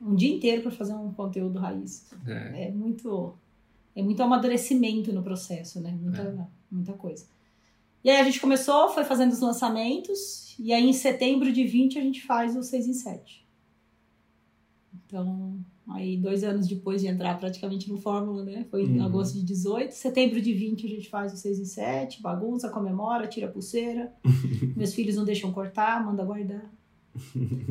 um 0.00 0.14
dia 0.14 0.34
inteiro 0.34 0.62
pra 0.62 0.70
fazer 0.70 0.94
um 0.94 1.12
conteúdo 1.12 1.58
raiz. 1.58 2.06
É. 2.26 2.66
É 2.66 2.70
muito, 2.70 3.34
é 3.94 4.02
muito 4.02 4.22
amadurecimento 4.22 5.12
no 5.12 5.22
processo, 5.22 5.80
né? 5.80 5.96
Muita, 6.00 6.48
muita 6.70 6.92
coisa. 6.94 7.24
E 8.02 8.10
aí 8.10 8.20
a 8.20 8.24
gente 8.24 8.40
começou, 8.40 8.88
foi 8.90 9.04
fazendo 9.04 9.32
os 9.32 9.40
lançamentos, 9.40 10.54
e 10.60 10.72
aí 10.72 10.88
em 10.88 10.92
setembro 10.92 11.52
de 11.52 11.64
20 11.64 11.98
a 11.98 12.02
gente 12.02 12.22
faz 12.22 12.54
o 12.54 12.62
6 12.62 12.86
em 12.86 12.92
7. 12.92 13.46
Então, 14.94 15.58
aí 15.88 16.16
dois 16.16 16.42
anos 16.44 16.66
depois 16.66 17.00
de 17.00 17.08
entrar 17.08 17.38
praticamente 17.38 17.88
no 17.88 17.96
Fórmula, 17.96 18.42
né? 18.44 18.66
Foi 18.70 18.82
em 18.84 18.98
Uhum. 18.98 19.04
agosto 19.06 19.34
de 19.34 19.44
18. 19.44 19.92
Setembro 19.92 20.40
de 20.40 20.52
20 20.52 20.86
a 20.86 20.88
gente 20.88 21.08
faz 21.08 21.32
o 21.32 21.36
6 21.36 21.58
em 21.60 21.64
7, 21.64 22.20
bagunça, 22.22 22.68
comemora, 22.70 23.26
tira 23.26 23.46
a 23.46 23.50
pulseira. 23.50 24.12
Meus 24.76 24.94
filhos 24.94 25.16
não 25.16 25.24
deixam 25.24 25.52
cortar, 25.52 26.04
manda 26.04 26.24
guardar. 26.24 26.70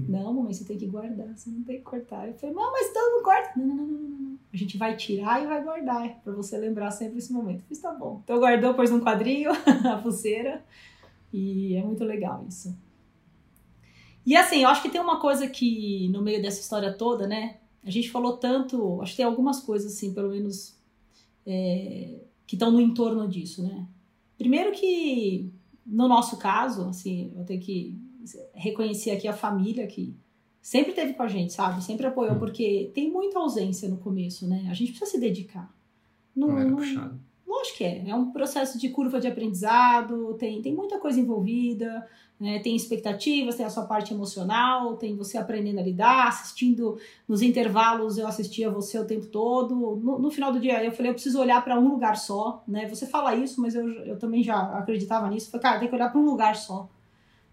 Não, 0.09 0.33
mamãe, 0.33 0.53
você 0.53 0.63
tem 0.65 0.75
que 0.77 0.87
guardar, 0.87 1.37
você 1.37 1.49
não 1.51 1.61
tem 1.63 1.77
que 1.77 1.83
cortar. 1.83 2.27
Eu 2.27 2.33
falei, 2.33 2.55
não, 2.55 2.71
mas 2.71 2.91
todo 2.91 3.13
mundo 3.13 3.23
corta. 3.23 3.51
Não, 3.59 3.65
não, 3.67 3.75
não, 3.75 3.85
não, 3.85 3.97
não, 3.97 4.09
não. 4.21 4.39
A 4.51 4.57
gente 4.57 4.75
vai 4.77 4.95
tirar 4.95 5.43
e 5.43 5.45
vai 5.45 5.63
guardar, 5.63 6.19
pra 6.23 6.33
você 6.33 6.57
lembrar 6.57 6.89
sempre 6.91 7.19
esse 7.19 7.31
momento. 7.31 7.59
Eu 7.59 7.65
fiz, 7.67 7.79
tá 7.79 7.91
bom. 7.93 8.21
Então 8.23 8.39
guardou, 8.39 8.73
pôs 8.73 8.89
num 8.89 9.01
quadrinho 9.01 9.51
a 9.91 9.97
pulseira. 9.97 10.63
E 11.31 11.75
é 11.75 11.83
muito 11.83 12.03
legal 12.03 12.43
isso. 12.47 12.75
E 14.25 14.35
assim, 14.35 14.63
eu 14.63 14.69
acho 14.69 14.81
que 14.81 14.89
tem 14.89 14.99
uma 14.99 15.19
coisa 15.19 15.47
que 15.47 16.09
no 16.09 16.21
meio 16.23 16.41
dessa 16.41 16.59
história 16.61 16.91
toda, 16.91 17.27
né? 17.27 17.57
A 17.85 17.91
gente 17.91 18.09
falou 18.09 18.37
tanto, 18.37 19.01
acho 19.01 19.11
que 19.11 19.17
tem 19.17 19.25
algumas 19.25 19.59
coisas 19.61 19.93
assim, 19.93 20.13
pelo 20.13 20.29
menos, 20.31 20.75
é, 21.45 22.19
que 22.47 22.55
estão 22.55 22.71
no 22.71 22.81
entorno 22.81 23.27
disso, 23.27 23.61
né? 23.63 23.87
Primeiro 24.37 24.71
que, 24.71 25.51
no 25.85 26.07
nosso 26.07 26.37
caso, 26.37 26.87
assim, 26.89 27.31
eu 27.37 27.45
tenho 27.45 27.61
que 27.61 27.95
reconhecer 28.53 29.11
aqui 29.11 29.27
a 29.27 29.33
família 29.33 29.85
que 29.85 30.15
sempre 30.61 30.93
teve 30.93 31.13
com 31.13 31.21
a 31.23 31.27
gente, 31.27 31.53
sabe? 31.53 31.83
Sempre 31.83 32.07
apoiou, 32.07 32.35
Hum. 32.35 32.39
porque 32.39 32.89
tem 32.93 33.11
muita 33.11 33.37
ausência 33.39 33.87
no 33.87 33.97
começo, 33.97 34.47
né? 34.47 34.67
A 34.69 34.73
gente 34.73 34.91
precisa 34.91 35.11
se 35.11 35.19
dedicar. 35.19 35.71
Não, 36.35 36.47
Não 36.47 36.59
era 36.59 36.69
não-. 36.69 37.19
Lógico 37.47 37.77
que 37.77 37.83
é. 37.83 38.09
É 38.09 38.15
um 38.15 38.31
processo 38.31 38.79
de 38.79 38.89
curva 38.89 39.19
de 39.19 39.27
aprendizado, 39.27 40.33
tem, 40.35 40.61
tem 40.61 40.73
muita 40.73 40.99
coisa 40.99 41.19
envolvida, 41.19 42.07
né? 42.39 42.59
tem 42.59 42.75
expectativas, 42.75 43.55
tem 43.55 43.65
a 43.65 43.69
sua 43.69 43.85
parte 43.85 44.13
emocional, 44.13 44.97
tem 44.97 45.15
você 45.15 45.37
aprendendo 45.37 45.79
a 45.79 45.83
lidar, 45.83 46.27
assistindo 46.27 46.97
nos 47.27 47.41
intervalos, 47.41 48.17
eu 48.17 48.27
assistia 48.27 48.69
você 48.69 48.97
o 48.97 49.05
tempo 49.05 49.27
todo. 49.27 49.75
No, 49.75 50.19
no 50.19 50.31
final 50.31 50.51
do 50.51 50.59
dia, 50.59 50.83
eu 50.83 50.91
falei, 50.91 51.11
eu 51.11 51.13
preciso 51.13 51.39
olhar 51.39 51.63
para 51.63 51.79
um 51.79 51.87
lugar 51.87 52.17
só, 52.17 52.63
né? 52.67 52.87
Você 52.87 53.05
fala 53.05 53.35
isso, 53.35 53.61
mas 53.61 53.75
eu, 53.75 53.87
eu 54.05 54.17
também 54.17 54.41
já 54.43 54.59
acreditava 54.77 55.29
nisso. 55.29 55.51
Falei, 55.51 55.61
cara, 55.61 55.79
tem 55.79 55.87
que 55.87 55.95
olhar 55.95 56.09
para 56.09 56.19
um 56.19 56.25
lugar 56.25 56.55
só. 56.55 56.89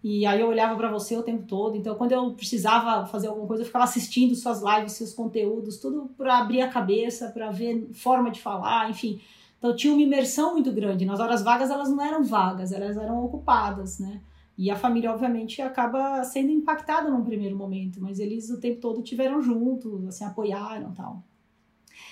E 0.03 0.25
aí 0.25 0.41
eu 0.41 0.49
olhava 0.49 0.75
para 0.75 0.91
você 0.91 1.15
o 1.15 1.23
tempo 1.23 1.45
todo. 1.47 1.77
Então, 1.77 1.95
quando 1.95 2.11
eu 2.11 2.31
precisava 2.31 3.05
fazer 3.05 3.27
alguma 3.27 3.47
coisa, 3.47 3.63
eu 3.63 3.67
ficava 3.67 3.85
assistindo 3.85 4.35
suas 4.35 4.61
lives, 4.61 4.93
seus 4.93 5.13
conteúdos, 5.13 5.77
tudo 5.77 6.09
para 6.17 6.39
abrir 6.39 6.61
a 6.61 6.67
cabeça, 6.67 7.29
para 7.29 7.49
ver 7.51 7.87
forma 7.93 8.29
de 8.29 8.41
falar, 8.41 8.89
enfim. 8.89 9.21
Então 9.63 9.73
tinha 9.73 9.93
uma 9.93 10.01
imersão 10.01 10.51
muito 10.51 10.73
grande. 10.73 11.05
Nas 11.05 11.21
horas 11.21 11.41
vagas 11.41 11.71
elas 11.71 11.89
não 11.89 12.03
eram 12.03 12.21
vagas, 12.21 12.73
elas 12.73 12.97
eram 12.97 13.23
ocupadas, 13.23 13.97
né? 13.97 14.19
E 14.57 14.69
a 14.69 14.75
família, 14.75 15.09
obviamente, 15.09 15.61
acaba 15.61 16.21
sendo 16.25 16.51
impactada 16.51 17.09
num 17.09 17.23
primeiro 17.23 17.55
momento, 17.55 18.01
mas 18.01 18.19
eles 18.19 18.49
o 18.49 18.59
tempo 18.59 18.81
todo 18.81 19.01
tiveram 19.01 19.41
juntos, 19.41 20.05
assim, 20.05 20.25
apoiaram 20.25 20.91
tal. 20.91 21.23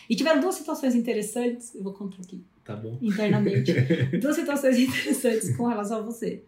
E 0.10 0.16
tiveram 0.16 0.40
duas 0.40 0.56
situações 0.56 0.96
interessantes, 0.96 1.76
eu 1.76 1.84
vou 1.84 1.92
contar 1.92 2.22
aqui 2.24 2.42
Tá 2.64 2.74
bom. 2.74 2.98
internamente, 3.02 3.74
duas 4.22 4.38
situações 4.38 4.80
interessantes 4.80 5.54
com 5.58 5.68
relação 5.68 5.98
a 5.98 6.02
você. 6.04 6.46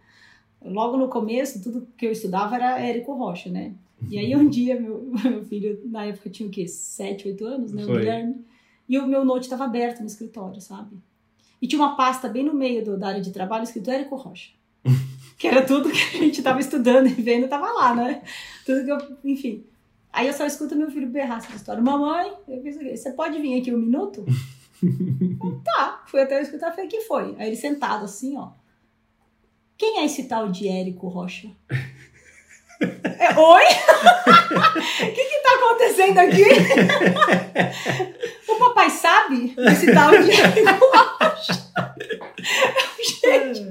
Logo 0.63 0.95
no 0.95 1.09
começo, 1.09 1.61
tudo 1.61 1.85
que 1.97 2.05
eu 2.05 2.13
estudava 2.13 2.55
era 2.55 2.79
Érico 2.79 3.13
Rocha, 3.13 3.49
né? 3.49 3.73
E 4.09 4.17
aí 4.17 4.33
um 4.37 4.47
dia, 4.47 4.79
meu, 4.79 5.11
meu 5.21 5.43
filho, 5.43 5.81
na 5.83 6.05
época 6.05 6.29
tinha 6.29 6.47
o 6.47 6.51
quê? 6.51 6.65
Sete, 6.65 7.27
oito 7.27 7.45
anos, 7.45 7.73
né? 7.73 7.83
O. 7.83 7.87
Guilherme. 7.87 8.52
E 8.87 8.97
o 8.99 9.07
meu 9.07 9.23
note 9.23 9.43
estava 9.43 9.65
aberto 9.65 10.01
no 10.01 10.05
escritório, 10.05 10.61
sabe? 10.61 10.97
E 11.61 11.67
tinha 11.67 11.81
uma 11.81 11.95
pasta 11.95 12.27
bem 12.27 12.43
no 12.43 12.53
meio 12.53 12.83
do, 12.83 12.97
da 12.97 13.07
área 13.07 13.21
de 13.21 13.31
trabalho 13.31 13.63
escrito 13.63 13.89
Érico 13.89 14.15
Rocha. 14.15 14.51
que 15.37 15.47
era 15.47 15.65
tudo 15.65 15.89
que 15.89 16.17
a 16.17 16.19
gente 16.19 16.39
estava 16.39 16.59
estudando 16.59 17.07
e 17.07 17.13
vendo, 17.13 17.45
estava 17.45 17.71
lá, 17.71 17.95
né? 17.95 18.21
Tudo 18.65 18.83
que 18.83 18.91
eu, 18.91 19.17
enfim. 19.23 19.65
Aí 20.11 20.27
eu 20.27 20.33
só 20.33 20.45
escuto 20.45 20.75
meu 20.75 20.91
filho 20.91 21.07
berrar 21.07 21.39
essa 21.39 21.55
história. 21.55 21.81
Mamãe, 21.81 22.33
fiz? 22.61 22.77
Você 22.99 23.11
pode 23.13 23.39
vir 23.39 23.59
aqui 23.59 23.73
um 23.73 23.79
minuto? 23.79 24.25
Eu, 24.81 25.61
tá, 25.65 26.03
fui 26.05 26.21
até 26.21 26.37
eu 26.37 26.43
escutar, 26.43 26.71
falei, 26.71 26.87
que 26.87 27.01
foi? 27.01 27.35
Aí 27.39 27.47
ele 27.47 27.55
sentado 27.55 28.05
assim, 28.05 28.37
ó. 28.37 28.51
Quem 29.77 29.99
é 29.99 30.05
esse 30.05 30.25
tal 30.25 30.49
de 30.49 30.67
Érico 30.67 31.07
Rocha? 31.07 31.49
É, 33.19 33.39
Oi? 33.39 33.63
O 33.63 35.11
que 35.13 35.23
que 35.23 35.41
tá 35.41 35.49
acontecendo 35.55 36.19
aqui? 36.19 36.45
o 38.47 38.55
papai 38.55 38.89
sabe 38.89 39.53
esse 39.57 39.93
tal 39.93 40.11
de? 40.11 40.31
Gente, 43.03 43.61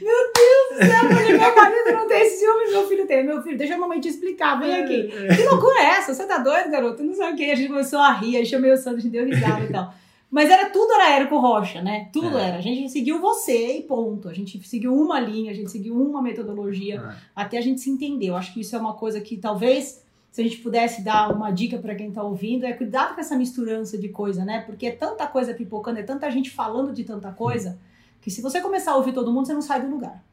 meu 0.00 0.32
Deus 0.34 0.68
do 0.70 0.78
céu, 0.86 1.04
meu 1.04 1.54
marido 1.54 1.92
não 1.92 2.08
tem 2.08 2.28
ciúmes, 2.28 2.70
meu 2.70 2.88
filho 2.88 3.06
tem. 3.06 3.24
Meu 3.24 3.42
filho, 3.42 3.58
deixa 3.58 3.74
a 3.74 3.78
mamãe 3.78 4.00
te 4.00 4.08
explicar, 4.08 4.58
vem 4.58 4.74
aqui. 4.82 5.12
Que 5.34 5.42
loucura 5.44 5.80
é 5.80 5.84
essa? 5.98 6.14
Você 6.14 6.24
tá 6.24 6.38
doido, 6.38 6.70
garoto? 6.70 7.02
Não 7.02 7.14
sei 7.14 7.30
o 7.30 7.36
que. 7.36 7.50
A 7.50 7.54
gente 7.54 7.68
começou 7.68 7.98
a 7.98 8.12
rir, 8.12 8.36
aí 8.36 8.46
chamei 8.46 8.72
o 8.72 8.76
Sandro, 8.76 8.98
a 8.98 9.02
gente 9.02 9.12
deu 9.12 9.24
risada 9.24 9.64
e 9.64 9.72
tal. 9.72 9.92
Mas 10.32 10.48
era 10.48 10.70
tudo 10.70 10.90
era 10.94 11.10
Érico 11.14 11.38
Rocha, 11.38 11.82
né? 11.82 12.08
Tudo 12.10 12.38
É. 12.38 12.48
era. 12.48 12.56
A 12.56 12.60
gente 12.62 12.90
seguiu 12.90 13.20
você 13.20 13.76
e 13.76 13.82
ponto. 13.82 14.30
A 14.30 14.32
gente 14.32 14.66
seguiu 14.66 14.94
uma 14.94 15.20
linha, 15.20 15.50
a 15.50 15.54
gente 15.54 15.70
seguiu 15.70 15.94
uma 15.94 16.22
metodologia 16.22 17.02
Ah, 17.04 17.16
até 17.36 17.58
a 17.58 17.60
gente 17.60 17.82
se 17.82 17.90
entender. 17.90 18.28
Eu 18.30 18.36
acho 18.36 18.54
que 18.54 18.62
isso 18.62 18.74
é 18.74 18.78
uma 18.78 18.94
coisa 18.94 19.20
que 19.20 19.36
talvez, 19.36 20.02
se 20.30 20.40
a 20.40 20.44
gente 20.44 20.56
pudesse 20.56 21.02
dar 21.02 21.30
uma 21.36 21.50
dica 21.50 21.76
para 21.76 21.94
quem 21.94 22.10
tá 22.10 22.22
ouvindo, 22.22 22.64
é 22.64 22.72
cuidado 22.72 23.14
com 23.14 23.20
essa 23.20 23.36
misturança 23.36 23.98
de 23.98 24.08
coisa, 24.08 24.42
né? 24.42 24.62
Porque 24.62 24.86
é 24.86 24.92
tanta 24.92 25.26
coisa 25.26 25.52
pipocando, 25.52 25.98
é 25.98 26.02
tanta 26.02 26.30
gente 26.30 26.48
falando 26.50 26.94
de 26.94 27.04
tanta 27.04 27.30
coisa, 27.30 27.78
que 28.22 28.30
se 28.30 28.40
você 28.40 28.58
começar 28.58 28.92
a 28.92 28.96
ouvir 28.96 29.12
todo 29.12 29.30
mundo, 29.30 29.46
você 29.46 29.52
não 29.52 29.60
sai 29.60 29.82
do 29.82 29.90
lugar. 29.90 30.24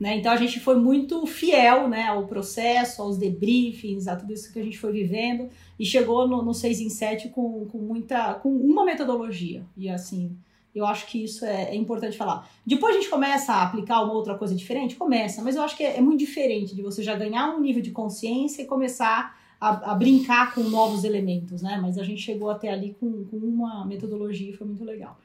Né? 0.00 0.16
Então 0.16 0.32
a 0.32 0.36
gente 0.36 0.58
foi 0.58 0.76
muito 0.76 1.26
fiel 1.26 1.86
né, 1.86 2.06
ao 2.06 2.26
processo, 2.26 3.02
aos 3.02 3.18
debriefings, 3.18 4.08
a 4.08 4.16
tudo 4.16 4.32
isso 4.32 4.50
que 4.50 4.58
a 4.58 4.62
gente 4.62 4.78
foi 4.78 4.90
vivendo 4.92 5.50
e 5.78 5.84
chegou 5.84 6.26
no, 6.26 6.42
no 6.42 6.54
6 6.54 6.80
em 6.80 6.88
7 6.88 7.28
com, 7.28 7.66
com 7.66 7.76
muita 7.76 8.32
com 8.34 8.48
uma 8.48 8.82
metodologia. 8.82 9.62
E 9.76 9.90
assim, 9.90 10.34
eu 10.74 10.86
acho 10.86 11.06
que 11.06 11.22
isso 11.22 11.44
é, 11.44 11.64
é 11.64 11.74
importante 11.74 12.16
falar. 12.16 12.48
Depois 12.66 12.96
a 12.96 12.98
gente 12.98 13.10
começa 13.10 13.52
a 13.52 13.62
aplicar 13.62 14.00
uma 14.00 14.14
outra 14.14 14.34
coisa 14.38 14.54
diferente? 14.54 14.96
Começa, 14.96 15.42
mas 15.42 15.54
eu 15.54 15.62
acho 15.62 15.76
que 15.76 15.84
é, 15.84 15.98
é 15.98 16.00
muito 16.00 16.20
diferente 16.20 16.74
de 16.74 16.80
você 16.80 17.02
já 17.02 17.14
ganhar 17.14 17.50
um 17.50 17.60
nível 17.60 17.82
de 17.82 17.90
consciência 17.90 18.62
e 18.62 18.64
começar 18.64 19.38
a, 19.60 19.92
a 19.92 19.94
brincar 19.94 20.54
com 20.54 20.62
novos 20.62 21.04
elementos, 21.04 21.60
né? 21.60 21.78
Mas 21.80 21.98
a 21.98 22.02
gente 22.02 22.22
chegou 22.22 22.48
até 22.48 22.70
ali 22.70 22.96
com, 22.98 23.26
com 23.26 23.36
uma 23.36 23.84
metodologia 23.84 24.48
e 24.48 24.54
foi 24.54 24.66
muito 24.66 24.82
legal. 24.82 25.18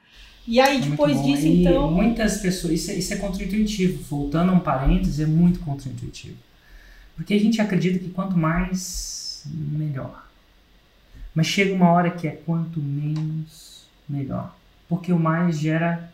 E 0.47 0.59
aí, 0.59 0.77
É 0.77 0.81
depois 0.81 1.21
disso, 1.23 1.45
E 1.45 1.61
então. 1.61 1.91
Muitas 1.91 2.37
pessoas, 2.37 2.73
isso 2.73 2.91
é, 2.91 2.95
isso 2.95 3.13
é 3.13 3.17
contra-intuitivo. 3.17 4.03
Voltando 4.03 4.51
a 4.51 4.53
um 4.53 4.59
parênteses, 4.59 5.19
é 5.19 5.25
muito 5.25 5.59
contra-intuitivo. 5.59 6.37
Porque 7.15 7.33
a 7.33 7.39
gente 7.39 7.61
acredita 7.61 7.97
que 7.99 8.09
quanto 8.09 8.37
mais, 8.37 9.43
melhor. 9.45 10.27
Mas 11.33 11.47
chega 11.47 11.73
uma 11.73 11.89
hora 11.89 12.11
que 12.11 12.27
é 12.27 12.31
quanto 12.31 12.79
menos, 12.79 13.85
melhor. 14.07 14.55
Porque 14.87 15.11
o 15.11 15.19
mais 15.19 15.57
gera 15.57 16.13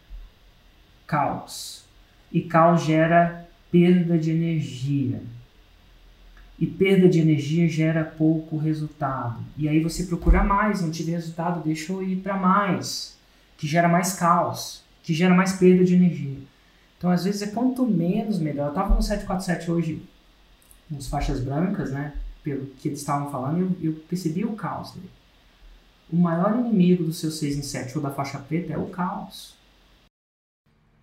caos. 1.05 1.83
E 2.31 2.41
caos 2.41 2.83
gera 2.83 3.47
perda 3.69 4.17
de 4.17 4.31
energia. 4.31 5.21
E 6.57 6.65
perda 6.65 7.09
de 7.09 7.19
energia 7.19 7.67
gera 7.67 8.03
pouco 8.03 8.55
resultado. 8.55 9.39
E 9.57 9.67
aí 9.67 9.81
você 9.81 10.03
procura 10.03 10.43
mais, 10.43 10.81
não 10.81 10.91
tive 10.91 11.11
resultado, 11.11 11.63
deixa 11.63 11.91
eu 11.91 12.03
ir 12.03 12.17
para 12.17 12.37
mais 12.37 13.19
que 13.61 13.67
gera 13.67 13.87
mais 13.87 14.13
caos, 14.13 14.83
que 15.03 15.13
gera 15.13 15.35
mais 15.35 15.53
perda 15.53 15.85
de 15.85 15.93
energia. 15.93 16.39
Então, 16.97 17.11
às 17.11 17.25
vezes, 17.25 17.43
é 17.43 17.47
quanto 17.51 17.85
menos 17.85 18.39
melhor. 18.39 18.65
Eu 18.65 18.69
estava 18.69 18.95
no 18.95 19.03
747 19.03 19.69
hoje, 19.69 20.01
nos 20.89 21.07
faixas 21.07 21.39
brancas, 21.39 21.91
né? 21.91 22.15
Pelo 22.43 22.65
que 22.65 22.87
eles 22.87 23.01
estavam 23.01 23.29
falando, 23.29 23.59
eu, 23.59 23.91
eu 23.91 23.93
percebi 24.09 24.43
o 24.43 24.53
caos 24.53 24.93
dele. 24.93 25.11
O 26.11 26.15
maior 26.15 26.57
inimigo 26.57 27.03
do 27.03 27.13
seu 27.13 27.29
6 27.29 27.57
em 27.57 27.61
7 27.61 27.99
ou 27.99 28.03
da 28.03 28.09
faixa 28.09 28.39
preta 28.39 28.73
é 28.73 28.77
o 28.79 28.87
caos. 28.87 29.55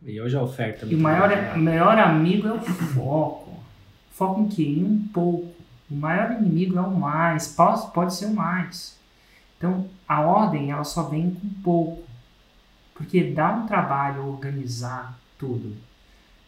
E 0.03 0.21
hoje 0.21 0.37
a 0.37 0.43
oferta. 0.43 0.85
é 0.85 0.89
E 0.89 0.97
o 0.97 0.99
maior, 0.99 1.31
o 1.55 1.59
maior 1.61 1.97
amigo 1.97 2.49
é 2.49 2.55
o 2.55 2.61
foco. 2.61 3.63
Foco 4.11 4.41
em 4.41 4.49
quê? 4.49 4.65
Em 4.65 4.85
um 4.85 5.09
pouco. 5.15 5.55
O 5.89 5.95
maior 5.95 6.33
inimigo 6.33 6.77
é 6.77 6.83
o 6.83 6.91
mais. 6.91 7.55
Pode, 7.55 7.93
pode 7.93 8.17
ser 8.17 8.27
o 8.27 8.35
mais. 8.35 8.99
Então, 9.57 9.89
a 10.09 10.23
ordem, 10.23 10.73
ela 10.73 10.83
só 10.83 11.05
vem 11.05 11.31
com 11.31 11.49
pouco. 11.63 12.08
Porque 12.99 13.32
dá 13.32 13.55
um 13.55 13.64
trabalho 13.64 14.26
organizar 14.26 15.16
tudo. 15.38 15.76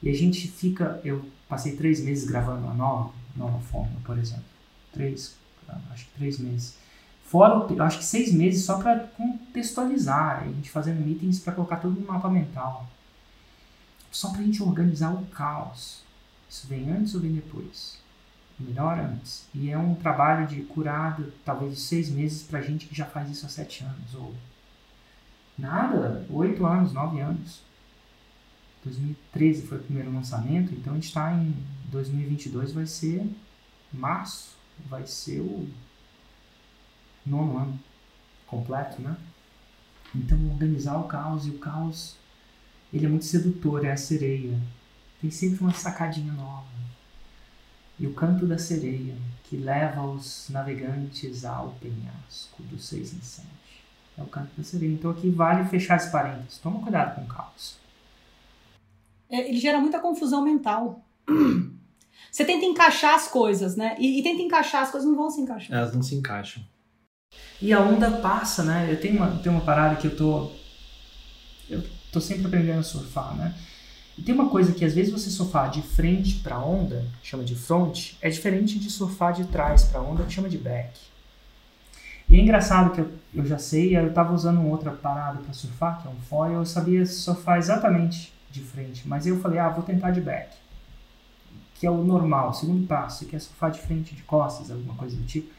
E 0.02 0.10
a 0.10 0.12
gente 0.12 0.48
fica. 0.48 1.00
Eu 1.04 1.24
passei 1.48 1.76
três 1.76 2.00
meses 2.00 2.28
gravando 2.28 2.66
a 2.66 2.74
nova, 2.74 3.12
nova 3.36 3.60
fórmula, 3.60 4.00
por 4.04 4.18
exemplo. 4.18 4.44
Três, 4.92 5.36
acho 5.92 6.06
que 6.06 6.18
três 6.18 6.40
meses. 6.40 6.76
Fora, 7.24 7.72
eu 7.72 7.82
acho 7.84 7.98
que 7.98 8.04
seis 8.04 8.34
meses 8.34 8.64
só 8.64 8.78
para 8.78 8.98
contextualizar, 9.16 10.42
a 10.42 10.44
gente 10.46 10.68
fazendo 10.68 11.06
meetings 11.06 11.38
para 11.38 11.52
colocar 11.52 11.76
tudo 11.76 12.00
no 12.00 12.06
mapa 12.08 12.28
mental. 12.28 12.90
Só 14.10 14.30
para 14.30 14.40
a 14.40 14.44
gente 14.44 14.60
organizar 14.60 15.14
o 15.14 15.24
caos. 15.26 16.02
Isso 16.48 16.66
vem 16.66 16.90
antes 16.90 17.14
ou 17.14 17.20
vem 17.20 17.32
depois? 17.32 18.00
Melhor 18.58 18.98
antes. 18.98 19.46
E 19.54 19.70
é 19.70 19.78
um 19.78 19.94
trabalho 19.94 20.48
de 20.48 20.62
curado, 20.62 21.32
talvez 21.44 21.74
de 21.74 21.80
seis 21.80 22.10
meses 22.10 22.42
para 22.42 22.60
gente 22.60 22.86
que 22.86 22.94
já 22.96 23.06
faz 23.06 23.30
isso 23.30 23.46
há 23.46 23.48
sete 23.48 23.84
anos. 23.84 24.12
Ou 24.16 24.34
nada, 25.58 26.26
oito 26.30 26.64
anos, 26.66 26.92
nove 26.92 27.20
anos. 27.20 27.62
2013 28.84 29.66
foi 29.66 29.78
o 29.78 29.82
primeiro 29.82 30.12
lançamento, 30.12 30.72
então 30.72 30.94
a 30.94 30.96
gente 30.96 31.08
está 31.08 31.32
em 31.34 31.54
2022, 31.86 32.72
vai 32.72 32.86
ser 32.86 33.28
março, 33.92 34.56
vai 34.88 35.06
ser 35.06 35.40
o 35.40 35.68
nono 37.26 37.58
ano 37.58 37.80
completo, 38.46 39.02
né? 39.02 39.16
Então 40.14 40.38
organizar 40.50 40.96
o 40.96 41.04
caos 41.04 41.46
e 41.46 41.50
o 41.50 41.58
caos 41.58 42.16
ele 42.92 43.06
é 43.06 43.08
muito 43.08 43.24
sedutor, 43.24 43.84
é 43.84 43.92
a 43.92 43.96
sereia. 43.96 44.58
Tem 45.20 45.30
sempre 45.30 45.60
uma 45.60 45.72
sacadinha 45.72 46.32
nova. 46.32 46.66
E 47.98 48.06
o 48.06 48.14
canto 48.14 48.46
da 48.46 48.58
sereia, 48.58 49.16
que 49.44 49.56
leva 49.56 50.02
os 50.02 50.48
navegantes 50.48 51.44
ao 51.44 51.72
penhasco 51.72 52.62
dos 52.64 52.88
seis 52.88 53.10
sete. 53.22 53.46
É 54.20 54.22
o 54.22 54.26
canto 54.26 54.50
da 54.56 54.62
sereia. 54.62 54.92
Então 54.92 55.10
aqui 55.10 55.30
vale 55.30 55.64
fechar 55.68 55.96
esse 55.96 56.12
parênteses. 56.12 56.58
Toma 56.58 56.80
cuidado 56.80 57.14
com 57.14 57.22
o 57.22 57.26
caos. 57.26 57.78
É, 59.30 59.48
ele 59.48 59.58
gera 59.58 59.78
muita 59.80 59.98
confusão 59.98 60.42
mental. 60.42 61.02
Você 62.30 62.44
tenta 62.44 62.64
encaixar 62.64 63.14
as 63.14 63.26
coisas, 63.28 63.76
né? 63.76 63.96
E, 63.98 64.20
e 64.20 64.22
tenta 64.22 64.42
encaixar, 64.42 64.82
as 64.82 64.90
coisas 64.90 65.08
não 65.08 65.16
vão 65.16 65.30
se 65.30 65.40
encaixar. 65.40 65.76
Elas 65.76 65.94
não 65.94 66.02
se 66.02 66.14
encaixam. 66.14 66.62
E 67.60 67.72
a 67.72 67.80
onda 67.80 68.10
passa, 68.10 68.62
né? 68.62 68.88
Eu 68.90 69.00
tenho 69.00 69.16
uma, 69.16 69.38
tenho 69.38 69.54
uma 69.54 69.64
parada 69.64 69.96
que 69.96 70.06
eu 70.06 70.16
tô. 70.16 70.50
Eu 71.68 71.82
tô 72.12 72.20
sempre 72.20 72.46
aprendendo 72.46 72.80
a 72.80 72.82
surfar, 72.82 73.34
né? 73.36 73.54
E 74.18 74.22
tem 74.22 74.34
uma 74.34 74.48
coisa 74.48 74.72
que 74.72 74.84
às 74.84 74.94
vezes 74.94 75.12
você 75.12 75.30
surfar 75.30 75.70
de 75.70 75.80
frente 75.82 76.40
para 76.40 76.58
onda, 76.58 77.06
chama 77.22 77.44
de 77.44 77.54
front, 77.54 78.12
é 78.20 78.28
diferente 78.28 78.78
de 78.78 78.90
surfar 78.90 79.32
de 79.32 79.44
trás 79.44 79.84
para 79.84 80.02
onda, 80.02 80.24
que 80.24 80.32
chama 80.32 80.48
de 80.48 80.58
back. 80.58 80.90
E 82.30 82.38
é 82.38 82.40
engraçado 82.40 82.92
que 82.94 83.00
eu, 83.00 83.10
eu 83.34 83.44
já 83.44 83.58
sei, 83.58 83.96
eu 83.96 84.06
estava 84.06 84.32
usando 84.32 84.64
outra 84.64 84.92
parada 84.92 85.40
para 85.40 85.52
surfar, 85.52 86.00
que 86.00 86.06
é 86.06 86.10
um 86.10 86.20
foil, 86.20 86.54
eu 86.54 86.64
sabia 86.64 87.04
surfar 87.04 87.58
exatamente 87.58 88.32
de 88.52 88.60
frente, 88.60 89.06
mas 89.08 89.26
eu 89.26 89.40
falei, 89.40 89.58
ah, 89.58 89.68
vou 89.68 89.82
tentar 89.82 90.12
de 90.12 90.20
back, 90.20 90.56
que 91.74 91.84
é 91.84 91.90
o 91.90 92.04
normal, 92.04 92.50
o 92.50 92.54
segundo 92.54 92.86
passo, 92.86 93.26
que 93.26 93.34
é 93.34 93.38
surfar 93.38 93.72
de 93.72 93.80
frente, 93.80 94.14
de 94.14 94.22
costas, 94.22 94.70
alguma 94.70 94.94
coisa 94.94 95.16
do 95.16 95.24
tipo. 95.24 95.52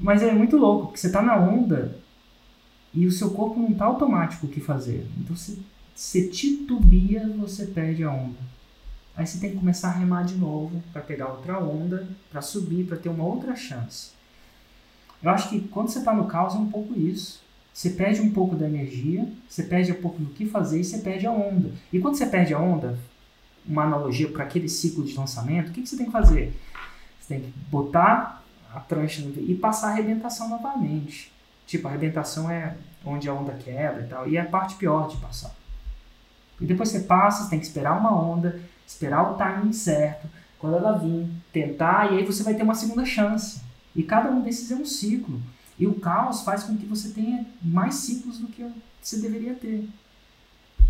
Mas 0.00 0.22
é 0.22 0.32
muito 0.32 0.56
louco, 0.56 0.86
porque 0.86 1.00
você 1.00 1.08
está 1.08 1.20
na 1.20 1.36
onda 1.36 1.94
e 2.94 3.06
o 3.06 3.12
seu 3.12 3.30
corpo 3.32 3.60
não 3.60 3.68
está 3.68 3.84
automático 3.84 4.46
o 4.46 4.48
que 4.48 4.62
fazer. 4.62 5.06
Então, 5.18 5.36
você 5.94 6.28
titubia, 6.28 7.28
você 7.36 7.66
perde 7.66 8.04
a 8.04 8.10
onda. 8.10 8.38
Aí 9.14 9.26
você 9.26 9.38
tem 9.38 9.50
que 9.50 9.58
começar 9.58 9.88
a 9.88 9.98
remar 9.98 10.22
de 10.22 10.36
novo 10.36 10.82
para 10.92 11.02
pegar 11.02 11.28
outra 11.28 11.58
onda, 11.58 12.08
para 12.30 12.40
subir, 12.40 12.86
para 12.86 12.96
ter 12.96 13.10
uma 13.10 13.24
outra 13.24 13.54
chance. 13.54 14.17
Eu 15.22 15.30
acho 15.30 15.48
que 15.48 15.60
quando 15.68 15.88
você 15.88 15.98
está 15.98 16.12
no 16.12 16.26
caos 16.26 16.54
é 16.54 16.58
um 16.58 16.70
pouco 16.70 16.98
isso. 16.98 17.42
Você 17.72 17.90
perde 17.90 18.20
um 18.20 18.32
pouco 18.32 18.56
da 18.56 18.66
energia, 18.66 19.28
você 19.48 19.62
perde 19.62 19.92
um 19.92 20.02
pouco 20.02 20.18
do 20.18 20.30
que 20.30 20.46
fazer 20.46 20.80
e 20.80 20.84
você 20.84 20.98
perde 20.98 21.26
a 21.26 21.30
onda. 21.30 21.70
E 21.92 22.00
quando 22.00 22.16
você 22.16 22.26
perde 22.26 22.52
a 22.52 22.58
onda, 22.58 22.98
uma 23.64 23.84
analogia 23.84 24.28
para 24.28 24.44
aquele 24.44 24.68
ciclo 24.68 25.04
de 25.04 25.14
lançamento, 25.14 25.68
o 25.68 25.72
que, 25.72 25.82
que 25.82 25.88
você 25.88 25.96
tem 25.96 26.06
que 26.06 26.12
fazer? 26.12 26.58
Você 27.20 27.34
tem 27.34 27.40
que 27.40 27.52
botar 27.70 28.42
a 28.74 28.80
prancha 28.80 29.22
e 29.36 29.54
passar 29.54 29.88
a 29.88 29.90
arrebentação 29.92 30.48
novamente. 30.48 31.32
Tipo, 31.66 31.86
a 31.86 31.90
arrebentação 31.90 32.50
é 32.50 32.76
onde 33.04 33.28
a 33.28 33.34
onda 33.34 33.52
quebra 33.52 34.02
e 34.02 34.06
tal, 34.08 34.28
e 34.28 34.36
é 34.36 34.40
a 34.40 34.46
parte 34.46 34.74
pior 34.74 35.08
de 35.08 35.16
passar. 35.18 35.54
E 36.60 36.66
depois 36.66 36.88
você 36.88 37.00
passa, 37.00 37.44
você 37.44 37.50
tem 37.50 37.60
que 37.60 37.66
esperar 37.66 37.96
uma 37.98 38.10
onda, 38.10 38.60
esperar 38.86 39.30
o 39.30 39.34
timing 39.34 39.72
certo, 39.72 40.26
quando 40.58 40.76
ela 40.76 40.98
vir, 40.98 41.28
tentar, 41.52 42.12
e 42.12 42.18
aí 42.18 42.24
você 42.24 42.42
vai 42.42 42.54
ter 42.54 42.62
uma 42.62 42.74
segunda 42.74 43.04
chance. 43.04 43.60
E 43.98 44.04
cada 44.04 44.30
um 44.30 44.42
desses 44.42 44.70
é 44.70 44.76
um 44.76 44.86
ciclo. 44.86 45.42
E 45.76 45.84
o 45.84 45.94
caos 45.94 46.42
faz 46.42 46.62
com 46.62 46.76
que 46.76 46.86
você 46.86 47.08
tenha 47.08 47.44
mais 47.60 47.96
ciclos 47.96 48.38
do 48.38 48.46
que 48.46 48.64
você 49.02 49.18
deveria 49.18 49.54
ter. 49.54 49.88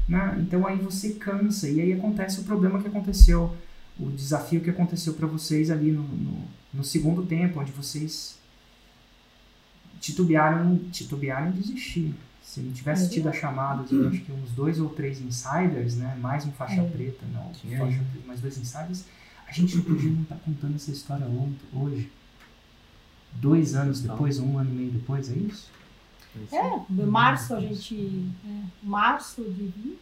Né? 0.06 0.36
Então 0.40 0.66
aí 0.66 0.76
você 0.76 1.14
cansa, 1.14 1.70
e 1.70 1.80
aí 1.80 1.94
acontece 1.94 2.38
o 2.38 2.44
problema 2.44 2.82
que 2.82 2.86
aconteceu, 2.86 3.56
o 3.98 4.10
desafio 4.10 4.60
que 4.60 4.68
aconteceu 4.68 5.14
para 5.14 5.26
vocês 5.26 5.70
ali 5.70 5.90
no, 5.90 6.02
no, 6.02 6.44
no, 6.74 6.84
segundo 6.84 7.24
tempo, 7.24 7.60
onde 7.60 7.72
vocês 7.72 8.38
titubearam, 10.00 10.78
titubearam 10.92 11.48
em 11.48 11.52
desistir. 11.52 12.14
Se 12.42 12.60
não 12.60 12.72
tivesse 12.72 13.08
tido 13.08 13.28
as 13.28 13.36
chamadas, 13.36 13.90
eu 13.90 14.06
acho 14.08 14.20
que 14.20 14.32
uns 14.32 14.50
dois 14.52 14.78
ou 14.78 14.90
três 14.90 15.18
insiders, 15.20 15.96
né? 15.96 16.14
mais 16.20 16.44
um 16.44 16.52
faixa 16.52 16.82
é. 16.82 16.90
preta, 16.90 17.24
não, 17.32 17.54
faixa 17.78 18.04
mais 18.26 18.40
dois 18.40 18.58
insiders, 18.58 19.04
a 19.46 19.52
gente 19.52 19.76
não 19.76 19.84
podia 19.84 20.10
não 20.10 20.22
estar 20.22 20.34
tá 20.34 20.40
contando 20.44 20.76
essa 20.76 20.90
história 20.90 21.26
hoje 21.72 22.10
dois 23.32 23.74
anos 23.74 24.00
depois, 24.00 24.38
um 24.38 24.58
ano 24.58 24.70
e 24.70 24.74
meio 24.74 24.90
depois, 24.90 25.30
é 25.30 25.34
isso? 25.34 25.70
É, 26.52 27.04
março 27.04 27.54
a 27.54 27.60
gente. 27.60 28.28
É, 28.46 28.60
março 28.82 29.42
de 29.42 29.64
20. 29.64 29.98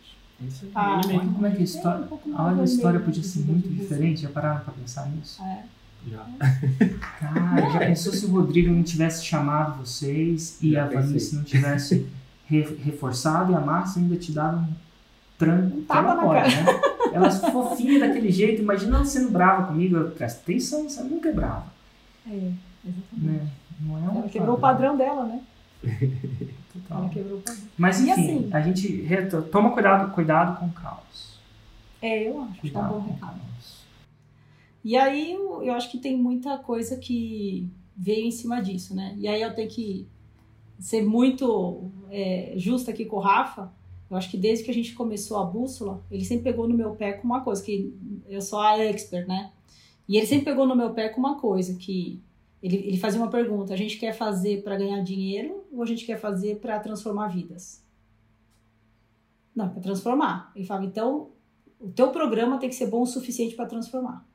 Isso 0.46 0.66
ah, 0.74 1.00
como 1.02 1.46
é 1.46 1.50
que 1.50 1.62
a 1.62 1.64
história. 1.64 2.06
Um 2.26 2.60
a 2.60 2.64
história 2.64 3.00
podia 3.00 3.22
ser 3.22 3.40
muito 3.40 3.68
diferente, 3.68 4.22
já 4.22 4.28
pararam 4.28 4.60
pra 4.60 4.74
pensar 4.74 5.08
nisso? 5.08 5.42
É. 5.42 5.64
Já. 6.06 6.24
Cara, 7.18 7.70
já 7.70 7.78
pensou 7.78 8.12
se 8.12 8.26
o 8.26 8.30
Rodrigo 8.30 8.70
não 8.70 8.82
tivesse 8.82 9.24
chamado 9.24 9.78
vocês 9.78 10.58
e 10.62 10.72
já 10.72 10.84
a 10.84 10.88
Vanice 10.88 11.34
não 11.34 11.42
tivesse 11.42 12.06
re 12.44 12.62
reforçado 12.76 13.52
e 13.52 13.54
a 13.54 13.60
Márcia 13.60 14.00
ainda 14.00 14.16
te 14.16 14.30
dado 14.30 14.58
um 14.58 14.74
tranco 15.38 15.84
ela 15.88 16.16
pode, 16.16 16.54
né? 16.54 16.80
Ela 17.12 17.28
é 17.28 17.30
fofinha 17.30 18.00
daquele 18.00 18.30
jeito, 18.30 18.62
imagina 18.62 18.96
ela 18.96 19.04
sendo 19.04 19.30
brava 19.30 19.66
comigo, 19.66 19.96
eu 19.96 20.10
presto 20.10 20.40
atenção, 20.40 20.88
você 20.88 21.02
nunca 21.02 21.28
é 21.28 21.32
brava. 21.32 21.66
É. 22.28 22.50
Exatamente. 22.86 23.42
Né? 23.42 23.50
Não 23.80 23.98
é 23.98 24.10
um 24.10 24.18
ela 24.18 24.28
quebrou 24.28 24.56
o 24.56 24.60
padrão 24.60 24.96
dela, 24.96 25.24
né? 25.24 25.42
Total. 26.72 26.98
Ela 26.98 27.08
quebrou 27.08 27.38
o 27.38 27.42
padrão. 27.42 27.64
Mas 27.76 28.00
enfim, 28.00 28.10
assim, 28.10 28.50
a 28.52 28.60
gente 28.60 29.06
toma 29.50 29.72
cuidado, 29.72 30.14
cuidado 30.14 30.58
com 30.58 30.66
o 30.66 30.72
caos. 30.72 31.38
É, 32.00 32.28
eu 32.28 32.40
acho 32.42 32.60
que 32.60 32.70
tá 32.70 32.82
bom 32.82 33.00
recado. 33.00 33.40
E 34.84 34.96
aí 34.96 35.32
eu, 35.32 35.64
eu 35.64 35.74
acho 35.74 35.90
que 35.90 35.98
tem 35.98 36.16
muita 36.16 36.58
coisa 36.58 36.96
que 36.96 37.68
veio 37.96 38.24
em 38.24 38.30
cima 38.30 38.62
disso, 38.62 38.94
né? 38.94 39.16
E 39.18 39.26
aí 39.26 39.42
eu 39.42 39.52
tenho 39.52 39.68
que 39.68 40.06
ser 40.78 41.02
muito 41.02 41.90
é, 42.08 42.52
justa 42.56 42.92
aqui 42.92 43.04
com 43.04 43.16
o 43.16 43.20
Rafa. 43.20 43.72
Eu 44.08 44.16
acho 44.16 44.30
que 44.30 44.36
desde 44.36 44.64
que 44.64 44.70
a 44.70 44.74
gente 44.74 44.94
começou 44.94 45.38
a 45.38 45.44
bússola, 45.44 46.04
ele 46.08 46.24
sempre 46.24 46.44
pegou 46.44 46.68
no 46.68 46.76
meu 46.76 46.94
pé 46.94 47.14
com 47.14 47.24
uma 47.24 47.40
coisa, 47.40 47.64
que 47.64 47.92
eu 48.28 48.40
sou 48.40 48.60
a 48.60 48.78
expert, 48.78 49.26
né? 49.26 49.50
E 50.08 50.16
ele 50.16 50.26
sempre 50.26 50.44
pegou 50.44 50.64
no 50.68 50.76
meu 50.76 50.90
pé 50.90 51.08
com 51.08 51.18
uma 51.18 51.40
coisa, 51.40 51.74
que 51.74 52.22
ele, 52.66 52.76
ele 52.78 52.98
fazia 52.98 53.20
uma 53.20 53.30
pergunta: 53.30 53.72
a 53.72 53.76
gente 53.76 53.96
quer 53.96 54.12
fazer 54.12 54.62
para 54.62 54.76
ganhar 54.76 55.00
dinheiro 55.02 55.64
ou 55.72 55.82
a 55.82 55.86
gente 55.86 56.04
quer 56.04 56.18
fazer 56.18 56.56
para 56.56 56.78
transformar 56.80 57.28
vidas? 57.28 57.82
Não, 59.54 59.68
para 59.68 59.80
transformar. 59.80 60.52
Ele 60.54 60.66
falava: 60.66 60.84
então, 60.84 61.30
o 61.80 61.88
teu 61.88 62.10
programa 62.10 62.58
tem 62.58 62.68
que 62.68 62.74
ser 62.74 62.88
bom 62.88 63.02
o 63.02 63.06
suficiente 63.06 63.54
para 63.54 63.66
transformar. 63.66 64.26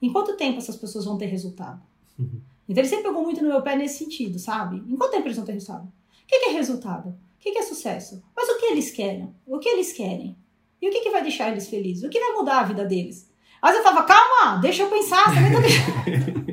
Em 0.00 0.12
quanto 0.12 0.36
tempo 0.36 0.58
essas 0.58 0.76
pessoas 0.76 1.04
vão 1.04 1.18
ter 1.18 1.26
resultado? 1.26 1.82
Uhum. 2.18 2.40
Então 2.66 2.80
ele 2.80 2.88
sempre 2.88 3.04
pegou 3.04 3.22
muito 3.22 3.42
no 3.42 3.48
meu 3.50 3.60
pé 3.60 3.76
nesse 3.76 3.98
sentido, 3.98 4.38
sabe? 4.38 4.82
Em 4.90 4.96
quanto 4.96 5.10
tempo 5.10 5.26
eles 5.26 5.36
vão 5.36 5.44
ter 5.44 5.52
resultado? 5.52 5.84
O 5.84 6.26
que 6.26 6.34
é 6.34 6.52
resultado? 6.52 7.10
O 7.10 7.14
que 7.38 7.58
é 7.58 7.60
sucesso? 7.60 8.22
Mas 8.34 8.48
o 8.48 8.58
que 8.58 8.64
eles 8.64 8.90
querem? 8.90 9.34
O 9.46 9.58
que 9.58 9.68
eles 9.68 9.92
querem? 9.92 10.34
E 10.80 10.88
o 10.88 10.90
que, 10.90 11.00
que 11.00 11.10
vai 11.10 11.20
deixar 11.20 11.50
eles 11.50 11.68
felizes? 11.68 12.04
O 12.04 12.08
que 12.08 12.18
vai 12.18 12.32
mudar 12.32 12.60
a 12.60 12.64
vida 12.64 12.86
deles? 12.86 13.30
Mas 13.60 13.76
eu 13.76 13.82
falava, 13.82 14.06
calma, 14.06 14.56
deixa 14.62 14.84
eu 14.84 14.88
pensar, 14.88 15.24
você 15.24 15.52
tá 15.52 15.60
deixando... 15.60 16.43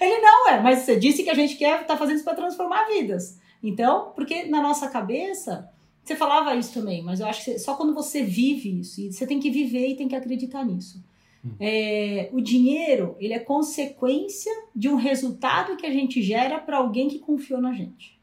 Ele 0.00 0.20
não 0.20 0.48
é, 0.48 0.60
mas 0.60 0.80
você 0.80 0.96
disse 0.96 1.22
que 1.22 1.30
a 1.30 1.34
gente 1.34 1.56
quer 1.56 1.82
estar 1.82 1.94
tá 1.94 1.96
fazendo 1.96 2.16
isso 2.16 2.24
para 2.24 2.34
transformar 2.34 2.86
vidas. 2.86 3.38
Então, 3.62 4.12
porque 4.14 4.44
na 4.44 4.60
nossa 4.60 4.88
cabeça, 4.88 5.70
você 6.02 6.16
falava 6.16 6.54
isso 6.56 6.74
também, 6.74 7.02
mas 7.02 7.20
eu 7.20 7.26
acho 7.26 7.44
que 7.44 7.58
só 7.58 7.74
quando 7.76 7.94
você 7.94 8.22
vive 8.22 8.80
isso, 8.80 9.00
e 9.00 9.12
você 9.12 9.26
tem 9.26 9.38
que 9.38 9.50
viver 9.50 9.88
e 9.88 9.96
tem 9.96 10.08
que 10.08 10.16
acreditar 10.16 10.64
nisso. 10.64 11.02
Hum. 11.44 11.52
É, 11.60 12.28
o 12.32 12.40
dinheiro, 12.40 13.16
ele 13.18 13.34
é 13.34 13.38
consequência 13.38 14.52
de 14.74 14.88
um 14.88 14.96
resultado 14.96 15.76
que 15.76 15.86
a 15.86 15.92
gente 15.92 16.22
gera 16.22 16.58
para 16.58 16.78
alguém 16.78 17.08
que 17.08 17.18
confiou 17.18 17.60
na 17.60 17.72
gente. 17.72 18.20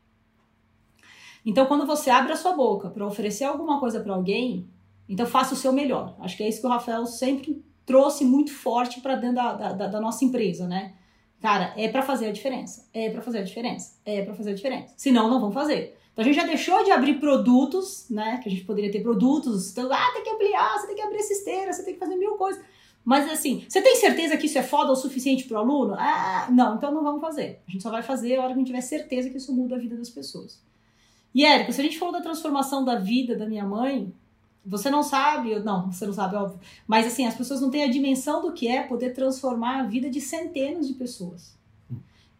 Então, 1.46 1.66
quando 1.66 1.86
você 1.86 2.10
abre 2.10 2.34
a 2.34 2.36
sua 2.36 2.54
boca 2.54 2.90
para 2.90 3.06
oferecer 3.06 3.46
alguma 3.46 3.80
coisa 3.80 4.02
para 4.02 4.14
alguém, 4.14 4.68
então 5.08 5.26
faça 5.26 5.54
o 5.54 5.58
seu 5.58 5.72
melhor. 5.72 6.16
Acho 6.20 6.36
que 6.36 6.44
é 6.44 6.50
isso 6.50 6.62
que 6.62 6.68
o 6.68 6.70
Rafael 6.70 7.06
sempre 7.06 7.64
trouxe 7.90 8.24
muito 8.24 8.54
forte 8.54 9.02
para 9.02 9.16
dentro 9.16 9.38
da, 9.38 9.54
da, 9.54 9.88
da, 9.88 10.00
nossa 10.00 10.24
empresa, 10.24 10.68
né? 10.68 10.94
Cara, 11.42 11.74
é 11.76 11.88
para 11.88 12.04
fazer 12.04 12.28
a 12.28 12.32
diferença. 12.32 12.88
É 12.94 13.10
para 13.10 13.20
fazer 13.20 13.40
a 13.40 13.42
diferença. 13.42 14.00
É 14.06 14.22
para 14.22 14.36
fazer 14.36 14.52
a 14.52 14.54
diferença. 14.54 14.94
Senão, 14.96 15.28
não 15.28 15.42
vão 15.42 15.52
fazer. 15.52 15.98
Então 16.14 16.22
a 16.22 16.24
gente 16.24 16.36
já 16.36 16.46
deixou 16.46 16.84
de 16.84 16.92
abrir 16.92 17.16
produtos, 17.16 18.06
né? 18.08 18.40
Que 18.44 18.48
a 18.48 18.52
gente 18.52 18.64
poderia 18.64 18.92
ter 18.92 19.02
produtos. 19.02 19.72
Então, 19.72 19.90
ah, 19.92 20.12
tem 20.14 20.22
que 20.22 20.30
ampliar, 20.30 20.78
você 20.78 20.86
tem 20.86 20.98
que 20.98 21.02
abrir 21.02 21.18
esteira, 21.18 21.74
você 21.74 21.84
tem 21.84 21.96
que 21.96 22.00
fazer 22.00 22.16
mil 22.16 22.36
coisas. 22.36 22.64
Mas 23.04 23.28
assim, 23.32 23.66
você 23.68 23.82
tem 23.82 23.96
certeza 23.96 24.38
que 24.38 24.46
isso 24.46 24.60
é 24.60 24.62
foda 24.62 24.92
o 24.92 24.96
suficiente 24.96 25.46
pro 25.46 25.58
aluno? 25.58 25.96
Ah, 25.98 26.48
não, 26.52 26.76
então 26.76 26.94
não 26.94 27.02
vamos 27.02 27.22
fazer. 27.22 27.64
A 27.68 27.72
gente 27.72 27.82
só 27.82 27.90
vai 27.90 28.04
fazer 28.04 28.36
a 28.36 28.44
hora 28.44 28.50
que 28.50 28.54
a 28.54 28.58
gente 28.58 28.68
tiver 28.68 28.82
certeza 28.82 29.32
que 29.32 29.38
isso 29.38 29.52
muda 29.52 29.78
a 29.78 29.80
vida 29.80 29.98
das 29.98 30.12
pessoas. 30.12 30.62
E 31.34 31.44
Érico, 31.44 31.74
se 31.74 31.82
a 31.82 31.84
gente 31.84 31.98
falou 31.98 32.14
da 32.14 32.22
transformação 32.22 32.86
da 32.86 32.98
vida 32.98 33.36
da 33.36 33.48
minha 33.48 33.66
mãe, 33.66 34.14
você 34.66 34.90
não 34.90 35.02
sabe, 35.02 35.58
não, 35.60 35.92
você 35.92 36.06
não 36.06 36.14
sabe, 36.14 36.36
óbvio, 36.36 36.60
mas 36.88 37.08
assim, 37.08 37.26
as 37.26 37.36
pessoas 37.36 37.62
não 37.62 37.70
têm 37.70 37.84
a 37.84 37.92
dimensão 37.92 38.42
do 38.42 38.54
que 38.54 38.68
é 38.68 38.84
poder 38.84 39.14
transformar 39.14 39.80
a 39.80 39.84
vida 39.84 40.10
de 40.10 40.22
centenas 40.22 40.88
de 40.88 40.94
pessoas. 40.94 41.58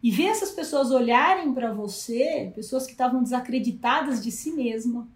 E 0.02 0.10
ver 0.10 0.26
essas 0.26 0.50
pessoas 0.50 0.90
olharem 0.90 1.52
para 1.52 1.72
você, 1.72 2.50
pessoas 2.54 2.86
que 2.86 2.92
estavam 2.92 3.22
desacreditadas 3.22 4.22
de 4.22 4.30
si 4.30 4.52
mesma, 4.52 5.06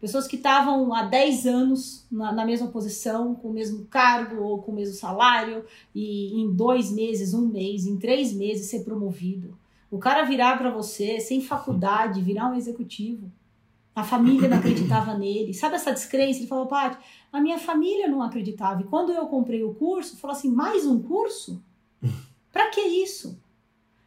pessoas 0.00 0.26
que 0.26 0.36
estavam 0.36 0.94
há 0.94 1.02
10 1.02 1.46
anos 1.46 2.06
na, 2.10 2.30
na, 2.30 2.44
mesma 2.44 2.68
posição, 2.68 3.34
com 3.34 3.48
o 3.48 3.52
mesmo 3.52 3.86
cargo 3.86 4.42
ou 4.42 4.62
com 4.62 4.70
o 4.70 4.74
mesmo 4.74 4.94
salário, 4.94 5.64
e 5.94 6.40
em 6.40 6.54
dois 6.54 6.92
meses, 6.92 7.34
um 7.34 7.48
mês, 7.48 7.86
em 7.86 7.96
três 7.96 8.32
meses 8.32 8.68
ser 8.68 8.84
promovido. 8.84 9.58
O 9.90 9.98
cara 9.98 10.24
virar 10.24 10.58
para 10.58 10.70
você 10.70 11.18
sem 11.20 11.40
faculdade, 11.40 12.20
virar 12.20 12.50
um 12.50 12.54
executivo. 12.54 13.32
A 13.94 14.02
família 14.02 14.48
não 14.48 14.58
acreditava 14.58 15.16
nele. 15.16 15.54
Sabe 15.54 15.76
essa 15.76 15.92
descrença? 15.92 16.40
Ele 16.40 16.48
falou, 16.48 16.66
Paty, 16.66 16.98
a 17.32 17.40
minha 17.40 17.58
família 17.58 18.08
não 18.08 18.22
acreditava. 18.22 18.80
E 18.80 18.84
quando 18.84 19.12
eu 19.12 19.26
comprei 19.26 19.62
o 19.62 19.74
curso, 19.74 20.16
falou 20.16 20.36
assim: 20.36 20.50
mais 20.50 20.84
um 20.84 21.00
curso? 21.00 21.62
Para 22.52 22.70
que 22.70 22.80
isso? 22.80 23.40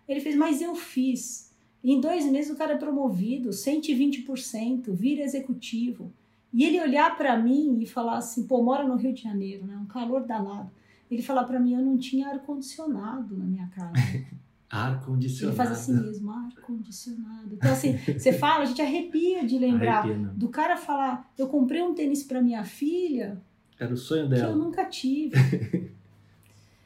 Ele 0.07 0.19
fez, 0.19 0.35
mas 0.35 0.61
eu 0.61 0.75
fiz. 0.75 1.53
E 1.83 1.93
em 1.93 2.01
dois 2.01 2.25
meses 2.25 2.51
o 2.51 2.57
cara 2.57 2.73
é 2.73 2.77
promovido, 2.77 3.49
120%, 3.49 4.91
vira 4.91 5.23
executivo. 5.23 6.11
E 6.53 6.65
ele 6.65 6.81
olhar 6.81 7.15
para 7.17 7.37
mim 7.37 7.79
e 7.81 7.85
falar 7.85 8.17
assim: 8.17 8.45
pô, 8.45 8.61
mora 8.61 8.85
no 8.85 8.95
Rio 8.95 9.13
de 9.13 9.21
Janeiro, 9.21 9.65
né? 9.65 9.77
Um 9.77 9.85
calor 9.85 10.25
danado. 10.25 10.71
Ele 11.09 11.21
falar 11.21 11.43
para 11.45 11.59
mim: 11.59 11.73
eu 11.73 11.81
não 11.81 11.97
tinha 11.97 12.29
ar-condicionado 12.29 13.37
na 13.37 13.45
minha 13.45 13.67
casa. 13.67 13.93
Ar-condicionado. 14.69 15.57
Ele 15.61 15.67
faz 15.67 15.71
assim 15.79 15.93
mesmo, 15.93 16.29
ar-condicionado. 16.31 17.53
Então, 17.53 17.71
assim, 17.71 17.97
você 17.97 18.33
fala, 18.37 18.63
a 18.63 18.65
gente 18.65 18.81
arrepia 18.81 19.45
de 19.45 19.57
lembrar 19.57 19.99
Arrepia, 19.99 20.29
do 20.35 20.49
cara 20.49 20.75
falar: 20.75 21.31
eu 21.37 21.47
comprei 21.47 21.81
um 21.81 21.93
tênis 21.93 22.23
para 22.23 22.41
minha 22.41 22.63
filha 22.65 23.41
Era 23.79 23.93
o 23.93 23.97
sonho 23.97 24.27
que 24.27 24.33
eu 24.35 24.39
dela. 24.39 24.55
nunca 24.55 24.85
tive. 24.85 25.35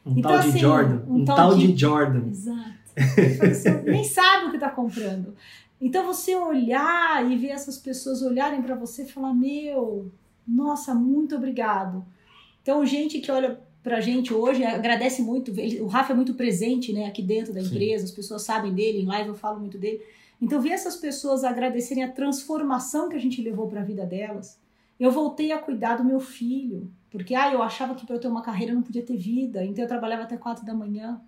Um 0.04 0.18
Então, 0.18 0.32
tal 0.32 0.42
de 0.42 0.50
assim, 0.50 0.58
Jordan. 0.60 1.02
um 1.08 1.16
Um, 1.22 1.26
tal 1.26 1.36
tal 1.36 1.56
de- 1.56 1.74
de 1.74 1.80
Jordan. 1.80 2.28
Exato. 2.28 2.72
Você 3.40 3.82
nem 3.84 4.04
sabe 4.04 4.48
o 4.48 4.50
que 4.50 4.56
está 4.58 4.70
comprando. 4.72 5.36
Então, 5.80 6.04
você 6.08 6.36
olhar 6.36 7.32
e 7.32 7.38
ver 7.38 7.50
essas 7.50 7.78
pessoas 7.78 8.24
olharem 8.24 8.64
para 8.64 8.74
você 8.74 9.04
e 9.04 9.08
falar: 9.08 9.32
meu, 9.34 10.12
nossa, 10.48 10.96
muito 10.96 11.36
obrigado. 11.36 12.04
Então, 12.64 12.84
gente 12.84 13.20
que 13.22 13.32
olha 13.32 13.60
pra 13.84 14.00
gente 14.00 14.34
hoje 14.34 14.64
agradece 14.64 15.22
muito. 15.22 15.52
Ele- 15.60 15.82
o 15.82 15.88
Rafa 15.88 16.14
é 16.14 16.16
muito 16.16 16.34
presente, 16.34 16.94
né, 16.94 17.06
aqui 17.06 17.22
dentro 17.22 17.54
da 17.54 17.62
Sim. 17.62 17.68
empresa, 17.68 18.06
as 18.06 18.12
pessoas 18.12 18.44
sabem 18.44 18.74
dele, 18.74 19.02
em 19.02 19.06
live 19.06 19.30
eu 19.30 19.36
falo 19.36 19.60
muito 19.60 19.78
dele. 19.78 20.02
Então, 20.42 20.60
ver 20.62 20.70
essas 20.70 20.96
pessoas 20.96 21.44
agradecerem 21.44 22.04
a 22.04 22.12
transformação 22.12 23.10
que 23.10 23.16
a 23.16 23.20
gente 23.20 23.42
levou 23.42 23.68
para 23.68 23.82
a 23.82 23.84
vida 23.84 24.06
delas. 24.06 24.60
Eu 25.00 25.12
voltei 25.12 25.52
a 25.52 25.58
cuidar 25.60 25.96
do 25.98 26.04
meu 26.04 26.20
filho, 26.20 26.92
porque 27.12 27.36
ah, 27.36 27.52
eu 27.54 27.62
achava 27.62 27.94
que 27.96 28.06
para 28.06 28.16
eu 28.16 28.20
ter 28.20 28.28
uma 28.28 28.42
carreira 28.42 28.72
eu 28.72 28.76
não 28.76 28.84
podia 28.84 29.04
ter 29.04 29.18
vida, 29.18 29.64
então 29.64 29.84
eu 29.84 29.88
trabalhava 29.88 30.24
até 30.24 30.38
quatro 30.38 30.66
da 30.66 30.74
manhã. 30.74 31.22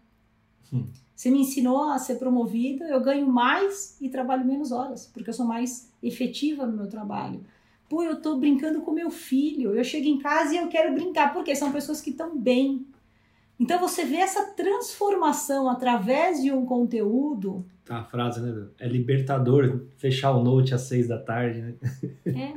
Hum. 0.71 0.85
Você 1.15 1.29
me 1.29 1.39
ensinou 1.41 1.89
a 1.89 1.97
ser 1.99 2.15
promovida, 2.15 2.85
eu 2.85 2.99
ganho 3.01 3.27
mais 3.27 3.95
e 4.01 4.09
trabalho 4.09 4.45
menos 4.45 4.71
horas, 4.71 5.05
porque 5.13 5.29
eu 5.29 5.33
sou 5.33 5.45
mais 5.45 5.91
efetiva 6.01 6.65
no 6.65 6.75
meu 6.75 6.87
trabalho. 6.87 7.43
Pô, 7.93 8.01
eu 8.01 8.19
tô 8.19 8.37
brincando 8.37 8.81
com 8.81 8.91
meu 8.91 9.11
filho, 9.11 9.75
eu 9.75 9.83
chego 9.83 10.07
em 10.07 10.17
casa 10.17 10.51
e 10.51 10.57
eu 10.57 10.67
quero 10.67 10.95
brincar, 10.95 11.31
porque 11.31 11.55
são 11.55 11.71
pessoas 11.71 12.01
que 12.01 12.09
estão 12.09 12.35
bem. 12.35 12.87
Então 13.59 13.79
você 13.79 14.03
vê 14.03 14.15
essa 14.15 14.47
transformação 14.53 15.69
através 15.69 16.41
de 16.41 16.51
um 16.51 16.65
conteúdo, 16.65 17.63
Tá, 17.85 17.99
a 17.99 18.03
frase, 18.03 18.41
né? 18.41 18.65
É 18.79 18.87
libertador 18.87 19.85
fechar 19.97 20.31
o 20.31 20.41
note 20.41 20.73
às 20.73 20.81
seis 20.81 21.07
da 21.07 21.19
tarde, 21.19 21.61
né? 21.61 21.75
é. 22.25 22.53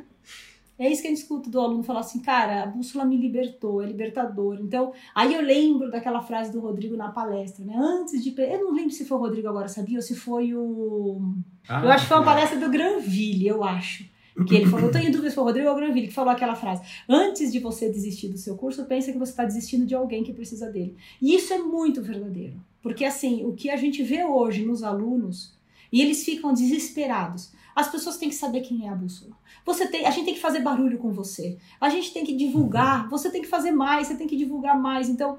É 0.78 0.90
isso 0.90 1.02
que 1.02 1.08
a 1.08 1.10
gente 1.10 1.20
escuta 1.20 1.50
do 1.50 1.60
aluno 1.60 1.82
falar 1.82 2.00
assim, 2.00 2.20
cara, 2.20 2.62
a 2.62 2.66
bússola 2.66 3.04
me 3.04 3.18
libertou, 3.18 3.82
é 3.82 3.86
libertador. 3.86 4.58
Então, 4.58 4.94
aí 5.14 5.34
eu 5.34 5.42
lembro 5.42 5.90
daquela 5.90 6.22
frase 6.22 6.50
do 6.50 6.60
Rodrigo 6.60 6.96
na 6.96 7.10
palestra, 7.10 7.62
né? 7.62 7.74
Antes 7.76 8.24
de. 8.24 8.34
Eu 8.40 8.64
não 8.64 8.74
lembro 8.74 8.90
se 8.90 9.04
foi 9.04 9.18
o 9.18 9.20
Rodrigo 9.20 9.48
agora, 9.48 9.68
sabia? 9.68 9.98
Ou 9.98 10.02
se 10.02 10.14
foi 10.14 10.54
o. 10.54 11.20
Ah, 11.68 11.82
Eu 11.84 11.90
acho 11.90 12.04
que 12.04 12.08
foi 12.08 12.16
uma 12.18 12.30
é. 12.30 12.34
palestra 12.34 12.58
do 12.58 12.70
Granville, 12.70 13.48
eu 13.48 13.62
acho. 13.62 14.15
Que 14.44 14.56
ele 14.56 14.66
falou, 14.66 14.86
eu 14.86 14.92
tô 14.92 14.98
em 14.98 15.10
dúvida 15.10 15.30
se 15.30 15.34
foi 15.34 15.44
o 15.44 15.46
Rodrigo 15.46 15.74
Granville 15.74 16.08
que 16.08 16.12
falou 16.12 16.30
aquela 16.30 16.54
frase. 16.54 16.82
Antes 17.08 17.50
de 17.50 17.58
você 17.58 17.88
desistir 17.88 18.28
do 18.28 18.36
seu 18.36 18.54
curso, 18.56 18.84
pensa 18.84 19.10
que 19.10 19.18
você 19.18 19.30
está 19.30 19.44
desistindo 19.44 19.86
de 19.86 19.94
alguém 19.94 20.22
que 20.22 20.32
precisa 20.32 20.70
dele. 20.70 20.94
E 21.22 21.34
isso 21.34 21.54
é 21.54 21.58
muito 21.58 22.02
verdadeiro. 22.02 22.54
Porque 22.82 23.04
assim, 23.04 23.44
o 23.46 23.54
que 23.54 23.70
a 23.70 23.76
gente 23.76 24.02
vê 24.02 24.24
hoje 24.24 24.64
nos 24.64 24.82
alunos, 24.82 25.54
e 25.92 26.02
eles 26.02 26.24
ficam 26.24 26.52
desesperados. 26.52 27.50
As 27.74 27.90
pessoas 27.90 28.16
têm 28.16 28.28
que 28.28 28.34
saber 28.34 28.60
quem 28.60 28.86
é 28.86 28.88
a 28.88 28.94
bússola. 28.94 29.36
Você 29.64 29.86
tem, 29.86 30.06
a 30.06 30.10
gente 30.10 30.24
tem 30.24 30.34
que 30.34 30.40
fazer 30.40 30.60
barulho 30.60 30.98
com 30.98 31.12
você. 31.12 31.58
A 31.80 31.88
gente 31.88 32.12
tem 32.12 32.24
que 32.24 32.34
divulgar. 32.34 33.08
Você 33.08 33.30
tem 33.30 33.42
que 33.42 33.48
fazer 33.48 33.70
mais. 33.70 34.06
Você 34.06 34.16
tem 34.16 34.26
que 34.26 34.36
divulgar 34.36 34.80
mais. 34.80 35.08
Então, 35.08 35.38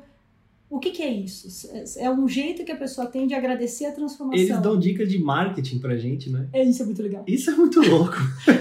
o 0.69 0.79
que, 0.79 0.91
que 0.91 1.01
é 1.01 1.09
isso? 1.11 1.69
É 1.97 2.09
um 2.09 2.27
jeito 2.27 2.63
que 2.65 2.71
a 2.71 2.75
pessoa 2.75 3.07
tem 3.07 3.25
de 3.27 3.33
agradecer 3.33 3.85
a 3.85 3.91
transformação. 3.91 4.43
Eles 4.43 4.59
dão 4.61 4.77
dicas 4.77 5.07
de 5.09 5.17
marketing 5.19 5.79
pra 5.79 5.95
gente, 5.97 6.29
né? 6.29 6.47
É, 6.51 6.63
isso 6.63 6.81
é 6.83 6.85
muito 6.85 7.01
legal. 7.01 7.23
Isso 7.27 7.49
é 7.49 7.55
muito 7.55 7.79
louco. 7.81 8.15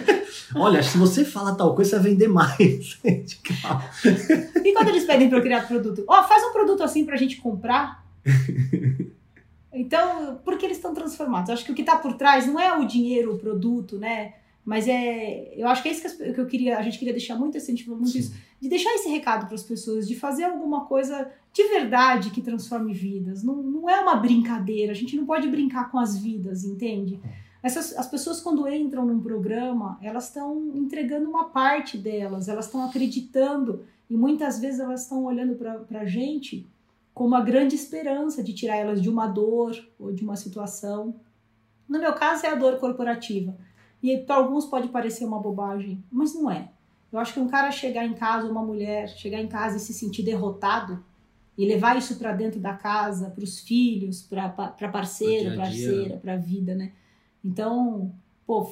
Olha, 0.54 0.82
se 0.82 0.96
você 0.96 1.24
fala 1.24 1.54
tal 1.56 1.74
coisa, 1.74 1.90
você 1.90 1.96
vai 1.96 2.10
vender 2.10 2.28
mais. 2.28 2.98
E 4.64 4.72
quando 4.72 4.88
eles 4.88 5.04
pedem 5.04 5.28
para 5.28 5.38
eu 5.38 5.42
criar 5.42 5.66
produto? 5.66 6.04
Ó, 6.06 6.22
faz 6.24 6.42
um 6.44 6.52
produto 6.52 6.82
assim 6.82 7.04
pra 7.04 7.16
gente 7.16 7.36
comprar. 7.38 8.04
Então, 9.72 10.40
porque 10.44 10.64
eles 10.64 10.78
estão 10.78 10.94
transformados? 10.94 11.48
Eu 11.48 11.54
acho 11.54 11.64
que 11.64 11.72
o 11.72 11.74
que 11.74 11.82
está 11.82 11.96
por 11.96 12.14
trás 12.14 12.46
não 12.46 12.58
é 12.58 12.76
o 12.78 12.86
dinheiro, 12.86 13.34
o 13.34 13.38
produto, 13.38 13.98
né? 13.98 14.34
Mas 14.64 14.88
é. 14.88 15.52
Eu 15.56 15.68
acho 15.68 15.82
que 15.82 15.88
é 15.88 15.92
isso 15.92 16.00
que, 16.00 16.06
as- 16.06 16.14
que 16.34 16.40
eu 16.40 16.46
queria. 16.46 16.78
A 16.78 16.82
gente 16.82 16.98
queria 16.98 17.12
deixar 17.12 17.36
muito 17.36 17.56
assim, 17.56 17.72
a 17.72 17.76
gente 17.76 17.84
falou 17.84 18.00
muito 18.00 18.12
Sim. 18.12 18.18
isso. 18.20 18.34
De 18.60 18.68
deixar 18.68 18.92
esse 18.94 19.08
recado 19.08 19.46
para 19.46 19.54
as 19.54 19.62
pessoas, 19.62 20.08
de 20.08 20.14
fazer 20.16 20.44
alguma 20.44 20.86
coisa 20.86 21.28
de 21.56 21.68
verdade 21.68 22.28
que 22.28 22.42
transforme 22.42 22.92
vidas. 22.92 23.42
Não, 23.42 23.62
não 23.62 23.88
é 23.88 23.98
uma 23.98 24.16
brincadeira. 24.16 24.92
A 24.92 24.94
gente 24.94 25.16
não 25.16 25.24
pode 25.24 25.48
brincar 25.48 25.90
com 25.90 25.98
as 25.98 26.14
vidas, 26.14 26.64
entende? 26.64 27.18
Essas, 27.62 27.96
as 27.96 28.06
pessoas, 28.06 28.42
quando 28.42 28.68
entram 28.68 29.06
num 29.06 29.18
programa, 29.18 29.98
elas 30.02 30.26
estão 30.26 30.70
entregando 30.74 31.30
uma 31.30 31.46
parte 31.46 31.96
delas, 31.96 32.46
elas 32.46 32.66
estão 32.66 32.84
acreditando 32.84 33.86
e 34.08 34.18
muitas 34.18 34.60
vezes 34.60 34.80
elas 34.80 35.04
estão 35.04 35.24
olhando 35.24 35.54
para 35.54 36.00
a 36.00 36.04
gente 36.04 36.66
como 37.14 37.34
a 37.34 37.40
grande 37.40 37.74
esperança 37.74 38.42
de 38.42 38.52
tirar 38.52 38.76
elas 38.76 39.00
de 39.00 39.08
uma 39.08 39.26
dor 39.26 39.74
ou 39.98 40.12
de 40.12 40.22
uma 40.22 40.36
situação. 40.36 41.14
No 41.88 41.98
meu 41.98 42.12
caso, 42.12 42.44
é 42.44 42.50
a 42.50 42.54
dor 42.54 42.78
corporativa. 42.78 43.56
E 44.02 44.18
para 44.18 44.36
alguns 44.36 44.66
pode 44.66 44.88
parecer 44.88 45.24
uma 45.24 45.40
bobagem, 45.40 46.04
mas 46.12 46.34
não 46.34 46.50
é. 46.50 46.68
Eu 47.10 47.18
acho 47.18 47.32
que 47.32 47.40
um 47.40 47.48
cara 47.48 47.70
chegar 47.70 48.04
em 48.04 48.12
casa, 48.12 48.46
uma 48.46 48.62
mulher 48.62 49.08
chegar 49.08 49.40
em 49.40 49.48
casa 49.48 49.78
e 49.78 49.80
se 49.80 49.94
sentir 49.94 50.22
derrotado 50.22 51.02
e 51.56 51.64
levar 51.66 51.96
isso 51.96 52.16
para 52.16 52.32
dentro 52.32 52.60
da 52.60 52.74
casa, 52.74 53.30
para 53.30 53.42
os 53.44 53.60
filhos, 53.60 54.22
para 54.22 54.48
parceiro, 54.92 55.54
Pro 55.54 55.54
dia 55.54 55.62
a 55.62 55.68
dia. 55.70 55.88
parceira, 55.92 56.16
para 56.18 56.34
a 56.34 56.36
vida, 56.36 56.74
né? 56.74 56.92
Então, 57.44 58.12
pô, 58.46 58.70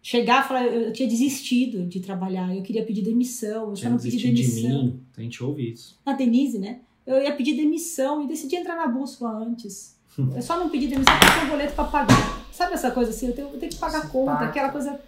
chegar 0.00 0.44
e 0.44 0.48
falar, 0.48 0.66
eu, 0.66 0.80
eu 0.82 0.92
tinha 0.92 1.08
desistido 1.08 1.84
de 1.86 2.00
trabalhar, 2.00 2.54
eu 2.54 2.62
queria 2.62 2.84
pedir 2.84 3.02
demissão, 3.02 3.70
eu 3.70 3.76
só 3.76 3.80
Tinha 3.82 3.90
não 3.90 3.98
pedi 3.98 4.10
desistido 4.32 4.34
de 4.34 4.42
demissão. 4.62 4.84
mim. 4.84 5.00
A 5.16 5.20
gente 5.20 5.42
ouve 5.44 5.70
isso. 5.72 5.98
Na 6.04 6.12
Denise, 6.14 6.58
né? 6.58 6.80
Eu 7.06 7.20
ia 7.22 7.34
pedir 7.34 7.54
demissão 7.56 8.22
e 8.22 8.28
decidi 8.28 8.56
entrar 8.56 8.76
na 8.76 8.86
bússola 8.86 9.32
antes. 9.44 9.96
Eu 10.36 10.42
só 10.42 10.58
não 10.58 10.68
pedi 10.68 10.86
demissão 10.88 11.14
porque 11.18 11.32
tinha 11.34 11.44
um 11.46 11.50
boleto 11.50 11.74
pra 11.74 11.84
pagar. 11.84 12.46
Sabe 12.52 12.74
essa 12.74 12.90
coisa 12.90 13.10
assim? 13.10 13.28
Eu 13.28 13.34
tenho, 13.34 13.48
eu 13.48 13.58
tenho 13.58 13.72
que 13.72 13.78
pagar 13.78 14.08
conta, 14.10 14.32
Impacto. 14.32 14.50
aquela 14.50 14.68
coisa 14.68 15.00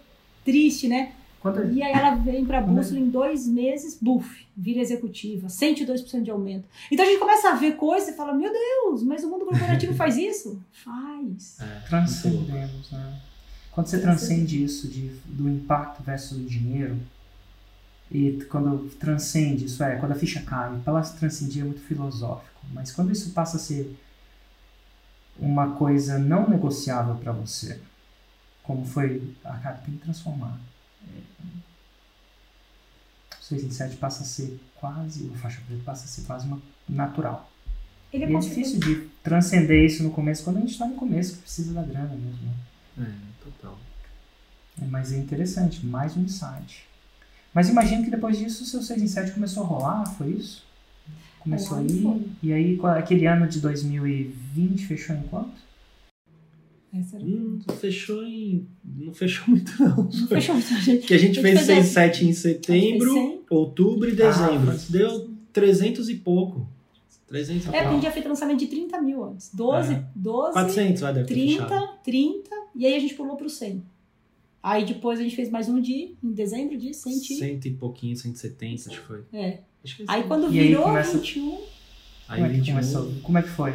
triste, 0.43 0.87
né? 0.87 1.13
Quando 1.45 1.71
E 1.71 1.83
aí 1.83 1.93
ela 1.93 2.15
vem 2.15 2.43
pra 2.43 2.59
bússola 2.59 2.99
em 2.99 3.07
dois 3.07 3.47
meses, 3.47 3.95
buf, 4.01 4.47
vira 4.57 4.79
executiva, 4.79 5.45
102% 5.45 6.23
de 6.23 6.31
aumento. 6.31 6.67
Então 6.91 7.05
a 7.05 7.07
gente 7.07 7.19
começa 7.19 7.49
a 7.49 7.53
ver 7.53 7.75
coisas 7.75 8.09
e 8.09 8.13
fala, 8.13 8.33
meu 8.33 8.51
Deus, 8.51 9.03
mas 9.03 9.23
o 9.23 9.29
mundo 9.29 9.45
corporativo 9.45 9.93
faz 9.93 10.17
isso? 10.17 10.59
Faz. 10.71 11.59
É, 11.59 11.81
transcendemos, 11.87 12.89
né? 12.89 13.21
Quando 13.71 13.85
você 13.85 13.99
transcende 13.99 14.63
isso 14.63 14.87
de, 14.87 15.09
do 15.23 15.47
impacto 15.47 16.01
versus 16.01 16.35
o 16.35 16.43
dinheiro, 16.43 16.97
e 18.09 18.43
quando 18.49 18.89
transcende, 18.99 19.65
isso 19.65 19.83
é, 19.83 19.97
quando 19.97 20.13
a 20.13 20.15
ficha 20.15 20.41
cai, 20.41 20.75
para 20.83 20.99
transcendir 21.01 21.61
é 21.61 21.65
muito 21.65 21.81
filosófico, 21.81 22.61
mas 22.73 22.91
quando 22.91 23.11
isso 23.11 23.29
passa 23.33 23.57
a 23.57 23.59
ser 23.59 23.95
uma 25.37 25.75
coisa 25.75 26.17
não 26.17 26.49
negociável 26.49 27.13
para 27.13 27.31
você, 27.33 27.79
como 28.63 28.83
foi, 28.83 29.35
ah, 29.43 29.59
cara, 29.59 29.75
tem 29.75 29.93
que 29.93 30.01
transformar. 30.01 30.57
O 33.39 33.43
6 33.43 33.63
em 33.63 33.71
7 33.71 33.97
passa 33.97 34.23
a 34.23 34.25
ser 34.25 34.59
quase, 34.75 35.25
o 35.25 35.35
faixa 35.35 35.61
preta 35.67 35.83
passa 35.83 36.05
a 36.05 36.07
ser 36.07 36.21
quase 36.23 36.47
uma 36.47 36.59
natural. 36.89 37.51
Ele 38.11 38.23
é 38.23 38.31
E 38.31 38.35
é 38.35 38.39
difícil 38.39 38.79
de 38.79 39.09
transcender 39.23 39.83
isso 39.83 40.03
no 40.03 40.11
começo, 40.11 40.43
quando 40.43 40.57
a 40.57 40.61
gente 40.61 40.71
está 40.71 40.87
no 40.87 40.95
começo, 40.95 41.35
que 41.35 41.41
precisa 41.41 41.73
da 41.73 41.83
grana 41.83 42.15
mesmo. 42.15 42.53
né? 42.97 43.05
é, 43.07 43.43
total. 43.43 43.77
É, 44.81 44.85
Mas 44.85 45.11
é 45.11 45.17
interessante, 45.17 45.85
mais 45.85 46.15
um 46.15 46.21
insight. 46.21 46.85
Mas 47.53 47.69
imagino 47.69 48.03
que 48.03 48.11
depois 48.11 48.37
disso 48.37 48.63
o 48.63 48.65
seu 48.65 48.81
6 48.81 49.01
em 49.01 49.07
7 49.07 49.31
começou 49.31 49.63
a 49.63 49.67
rolar, 49.67 50.05
foi 50.17 50.31
isso? 50.31 50.63
Começou 51.39 51.77
aí. 51.77 52.31
E 52.41 52.51
aí, 52.51 52.79
aquele 52.97 53.27
ano 53.27 53.47
de 53.47 53.59
2020 53.59 54.87
fechou 54.87 55.15
em 55.15 55.23
quanto? 55.23 55.64
Essa 56.99 57.17
era... 57.17 57.25
Hum, 57.25 57.59
fechou 57.79 58.23
em. 58.23 58.67
Não 58.83 59.13
fechou 59.13 59.45
muito, 59.49 59.71
não. 59.81 59.95
Não 60.03 60.27
fechou 60.27 60.55
muita 60.55 60.75
gente. 60.81 61.05
Que 61.05 61.13
a 61.13 61.17
gente 61.17 61.39
A 61.39 61.41
gente 61.41 61.41
fez 61.41 61.55
fez 61.65 61.65
6, 61.67 61.79
assim. 61.79 61.89
7 61.93 62.25
em 62.27 62.33
setembro, 62.33 63.43
outubro 63.49 64.09
e 64.09 64.15
dezembro. 64.15 64.71
Ah, 64.71 64.77
Deu 64.89 65.29
300 65.51 66.09
e 66.09 66.15
pouco. 66.15 66.67
300 67.27 67.65
e 67.65 67.67
É, 67.69 67.71
porque 67.71 67.77
a 67.87 67.91
gente 67.91 68.03
já 68.03 68.11
fez 68.11 68.25
lançamento 68.25 68.59
de 68.59 68.67
30 68.67 69.01
mil 69.01 69.23
antes. 69.23 69.49
12, 69.53 69.93
É. 69.93 70.03
12 70.15 70.53
400 70.53 71.01
vai, 71.01 71.13
deve 71.13 71.27
ter 71.27 71.33
30, 71.33 71.63
fechado. 71.63 71.89
30, 72.03 72.49
e 72.75 72.85
aí 72.85 72.95
a 72.95 72.99
gente 72.99 73.13
pulou 73.15 73.35
pro 73.35 73.49
100. 73.49 73.83
Aí 74.61 74.85
depois 74.85 75.19
a 75.19 75.23
gente 75.23 75.35
fez 75.35 75.49
mais 75.49 75.67
um 75.69 75.79
dia, 75.81 76.11
em 76.23 76.31
dezembro 76.31 76.77
de 76.77 76.93
100. 76.93 77.13
Cento 77.19 77.65
e 77.67 77.71
pouquinho, 77.71 78.15
170, 78.15 78.89
acho 78.89 79.01
que 79.01 79.07
foi. 79.07 79.21
É. 79.33 79.59
Acho 79.83 79.97
que 79.97 80.01
é 80.03 80.05
Aí 80.07 80.23
quando 80.23 80.51
E 80.53 80.59
aí 80.59 80.67
virou 80.69 80.83
começa- 80.83 81.17
21, 81.17 81.57
Aí 82.27 82.35
como 82.41 82.45
é 82.45 82.49
que 82.49 82.55
21, 82.57 82.73
começou? 82.75 83.11
Como 83.21 83.37
é 83.37 83.41
que 83.43 83.49
foi? 83.49 83.73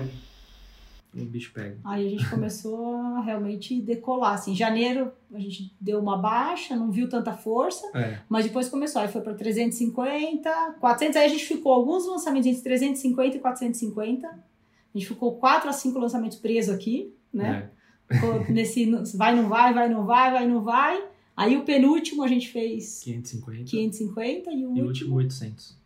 O 1.15 1.24
bicho 1.24 1.53
pega. 1.53 1.77
aí 1.85 2.07
a 2.07 2.11
gente 2.11 2.28
começou 2.31 2.95
a 2.97 3.20
realmente 3.20 3.81
decolar. 3.81 4.35
Assim, 4.35 4.53
em 4.53 4.57
janeiro 4.57 5.11
a 5.32 5.39
gente 5.39 5.74
deu 5.81 5.99
uma 5.99 6.16
baixa, 6.16 6.77
não 6.77 6.91
viu 6.91 7.09
tanta 7.09 7.32
força, 7.32 7.87
É. 7.95 8.19
mas 8.28 8.45
depois 8.45 8.69
começou. 8.69 9.01
Aí 9.03 9.09
foi 9.09 9.20
para 9.20 9.35
350, 9.35 10.77
400. 10.81 11.16
Aí 11.16 11.24
a 11.27 11.28
gente 11.28 11.45
ficou 11.47 11.73
alguns 11.73 12.07
lançamentos 12.07 12.47
entre 12.47 12.62
350 12.62 13.37
e 13.37 13.41
450. 13.41 14.27
A 14.28 14.99
gente 14.99 15.07
ficou 15.09 15.37
4 15.37 15.69
a 15.69 15.73
5 15.73 15.99
lançamentos 15.99 16.39
presos 16.39 16.74
aqui, 16.74 17.12
né? 17.32 17.70
é. 18.11 18.15
Ficou 18.15 18.45
nesse 18.51 18.91
vai, 19.16 19.37
não 19.37 19.49
vai, 19.49 19.73
vai, 19.73 19.89
não 19.89 20.05
vai, 20.05 20.31
vai, 20.32 20.49
não 20.49 20.62
vai. 20.62 21.05
Aí 21.37 21.57
o 21.57 21.65
penúltimo 21.65 22.23
a 22.24 22.28
gente 22.28 22.49
fez 22.49 23.01
550. 23.05 23.65
550 23.70 24.51
e 24.53 24.66
o 24.66 24.77
E 24.77 24.82
último 24.82 25.15
800. 25.15 25.78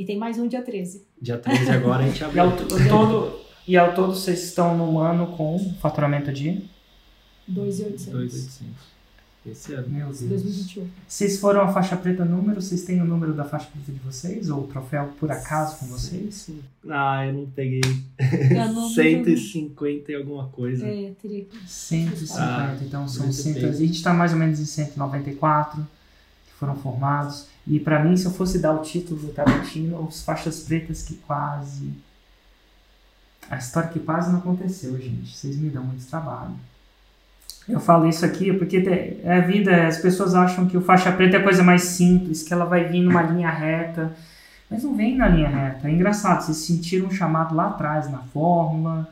E 0.00 0.04
tem 0.06 0.16
mais 0.16 0.38
um 0.38 0.48
dia 0.48 0.62
13. 0.62 1.04
Dia 1.20 1.36
13 1.36 1.70
agora 1.72 2.04
a 2.04 2.06
gente 2.08 2.20
E 2.22 2.24
abriu. 2.24 2.42
ao, 2.42 2.56
to- 2.56 2.66
todo, 2.88 3.40
e 3.68 3.76
ao 3.76 3.94
todo 3.94 4.14
vocês 4.14 4.42
estão 4.44 4.74
no 4.74 4.98
ano 4.98 5.36
com 5.36 5.58
faturamento 5.78 6.32
de? 6.32 6.64
2,800. 7.46 8.06
2,800. 8.06 8.90
Esse 9.44 9.72
ano. 9.74 9.88
Meu 9.90 10.06
Deus. 10.06 10.20
2021. 10.20 10.86
Vocês 11.06 11.38
foram 11.38 11.60
a 11.60 11.68
faixa 11.68 11.96
preta 11.98 12.24
número? 12.24 12.62
Vocês 12.62 12.82
têm 12.84 13.00
o 13.02 13.04
número 13.04 13.34
da 13.34 13.44
faixa 13.44 13.68
preta 13.72 13.92
de 13.92 13.98
vocês? 13.98 14.48
Ou 14.48 14.60
o 14.64 14.66
troféu 14.68 15.12
por 15.20 15.30
acaso 15.30 15.78
com 15.78 15.86
vocês? 15.86 16.48
Ah, 16.88 17.26
eu 17.26 17.34
não 17.34 17.46
peguei. 17.46 17.80
Eu 18.18 18.72
não- 18.72 18.88
150 18.88 20.12
e 20.12 20.14
alguma 20.14 20.48
coisa. 20.48 20.86
É, 20.86 21.12
teria 21.20 21.44
que. 21.44 21.58
150, 21.70 22.40
Ah, 22.42 22.76
então 22.80 23.06
são 23.06 23.24
muito 23.26 23.36
100. 23.36 23.52
bem. 23.54 23.64
A 23.66 23.72
gente 23.72 23.94
está 23.96 24.14
mais 24.14 24.32
ou 24.32 24.38
menos 24.38 24.60
em 24.60 24.64
194 24.66 25.76
que 26.46 26.52
foram 26.58 26.76
formados. 26.76 27.46
E 27.70 27.78
para 27.78 28.02
mim, 28.02 28.16
se 28.16 28.26
eu 28.26 28.32
fosse 28.32 28.58
dar 28.58 28.72
o 28.72 28.82
título 28.82 29.20
do 29.20 29.28
Tarantino, 29.28 30.00
os 30.02 30.24
faixas 30.24 30.64
pretas 30.64 31.04
que 31.04 31.14
quase. 31.14 31.92
A 33.48 33.58
história 33.58 33.90
que 33.90 34.00
quase 34.00 34.32
não 34.32 34.40
aconteceu, 34.40 34.98
gente. 34.98 35.36
Vocês 35.36 35.56
me 35.56 35.70
dão 35.70 35.84
muito 35.84 36.04
trabalho. 36.04 36.56
Eu 37.68 37.78
falo 37.78 38.08
isso 38.08 38.26
aqui 38.26 38.52
porque 38.52 38.78
é 39.22 39.36
a 39.38 39.40
vida, 39.40 39.86
as 39.86 39.98
pessoas 39.98 40.34
acham 40.34 40.66
que 40.66 40.76
o 40.76 40.80
faixa 40.80 41.12
preta 41.12 41.36
é 41.36 41.40
a 41.40 41.44
coisa 41.44 41.62
mais 41.62 41.82
simples, 41.82 42.42
que 42.42 42.52
ela 42.52 42.64
vai 42.64 42.88
vir 42.88 43.02
numa 43.02 43.22
linha 43.22 43.50
reta. 43.50 44.16
Mas 44.68 44.82
não 44.82 44.96
vem 44.96 45.16
na 45.16 45.28
linha 45.28 45.48
reta. 45.48 45.88
É 45.88 45.92
engraçado, 45.92 46.42
vocês 46.42 46.56
sentiram 46.56 47.06
um 47.06 47.12
chamado 47.12 47.54
lá 47.54 47.68
atrás 47.68 48.10
na 48.10 48.18
fórmula, 48.18 49.08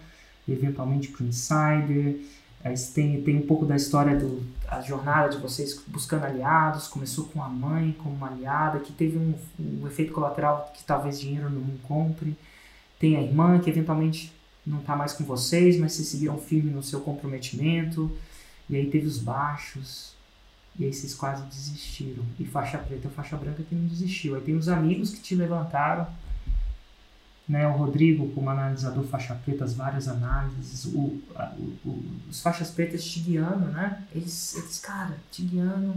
eventualmente 0.49 1.09
pro 1.09 1.25
Insider. 1.25 2.17
Aí 2.65 2.75
tem, 2.95 3.23
tem 3.23 3.37
um 3.37 3.47
pouco 3.47 3.65
da 3.65 3.77
história 3.77 4.17
do 4.17 4.43
a 4.69 4.83
jornada 4.83 5.31
de 5.31 5.39
vocês 5.39 5.83
buscando 5.87 6.25
aliados. 6.25 6.89
Começou 6.89 7.25
com 7.27 7.43
a 7.43 7.49
mãe 7.49 7.97
como 8.03 8.15
uma 8.15 8.29
aliada, 8.29 8.81
que 8.81 8.93
teve 8.93 9.17
um, 9.17 9.35
um 9.59 9.87
efeito 9.87 10.13
colateral 10.13 10.71
que 10.75 10.85
talvez 10.85 11.19
dinheiro 11.19 11.49
não 11.49 11.63
encontre. 11.63 12.37
Tem 12.99 13.17
a 13.17 13.23
irmã 13.23 13.59
que 13.59 13.71
eventualmente 13.71 14.33
não 14.67 14.81
está 14.81 14.95
mais 14.95 15.13
com 15.13 15.25
vocês, 15.25 15.79
mas 15.79 15.93
vocês 15.93 16.09
seguiram 16.09 16.39
firme 16.39 16.71
no 16.71 16.83
seu 16.83 17.01
comprometimento. 17.01 18.11
E 18.69 18.77
aí 18.77 18.91
teve 18.91 19.07
os 19.07 19.19
baixos. 19.19 20.13
E 20.79 20.85
aí 20.85 20.93
vocês 20.93 21.15
quase 21.15 21.43
desistiram. 21.45 22.23
E 22.39 22.45
faixa 22.45 22.77
preta 22.77 23.09
ou 23.09 23.15
faixa 23.15 23.37
branca 23.37 23.63
que 23.63 23.75
não 23.75 23.87
desistiu. 23.87 24.35
Aí 24.35 24.43
tem 24.43 24.55
os 24.55 24.69
amigos 24.69 25.11
que 25.11 25.21
te 25.21 25.35
levantaram. 25.35 26.07
Né, 27.49 27.67
o 27.67 27.73
Rodrigo, 27.73 28.29
como 28.33 28.51
analisador 28.51 29.05
faixa 29.05 29.35
preta, 29.35 29.65
as 29.65 29.73
várias 29.73 30.07
análises, 30.07 30.85
o, 30.85 31.19
a- 31.35 31.55
o- 31.59 32.05
os 32.29 32.43
faixas 32.43 32.71
pretas 32.71 33.03
te 33.03 33.21
guiando, 33.21 33.67
né? 33.71 34.03
Eles, 34.15 34.55
eles 34.55 34.79
cara, 34.79 35.17
te 35.31 35.43
guiando. 35.43 35.95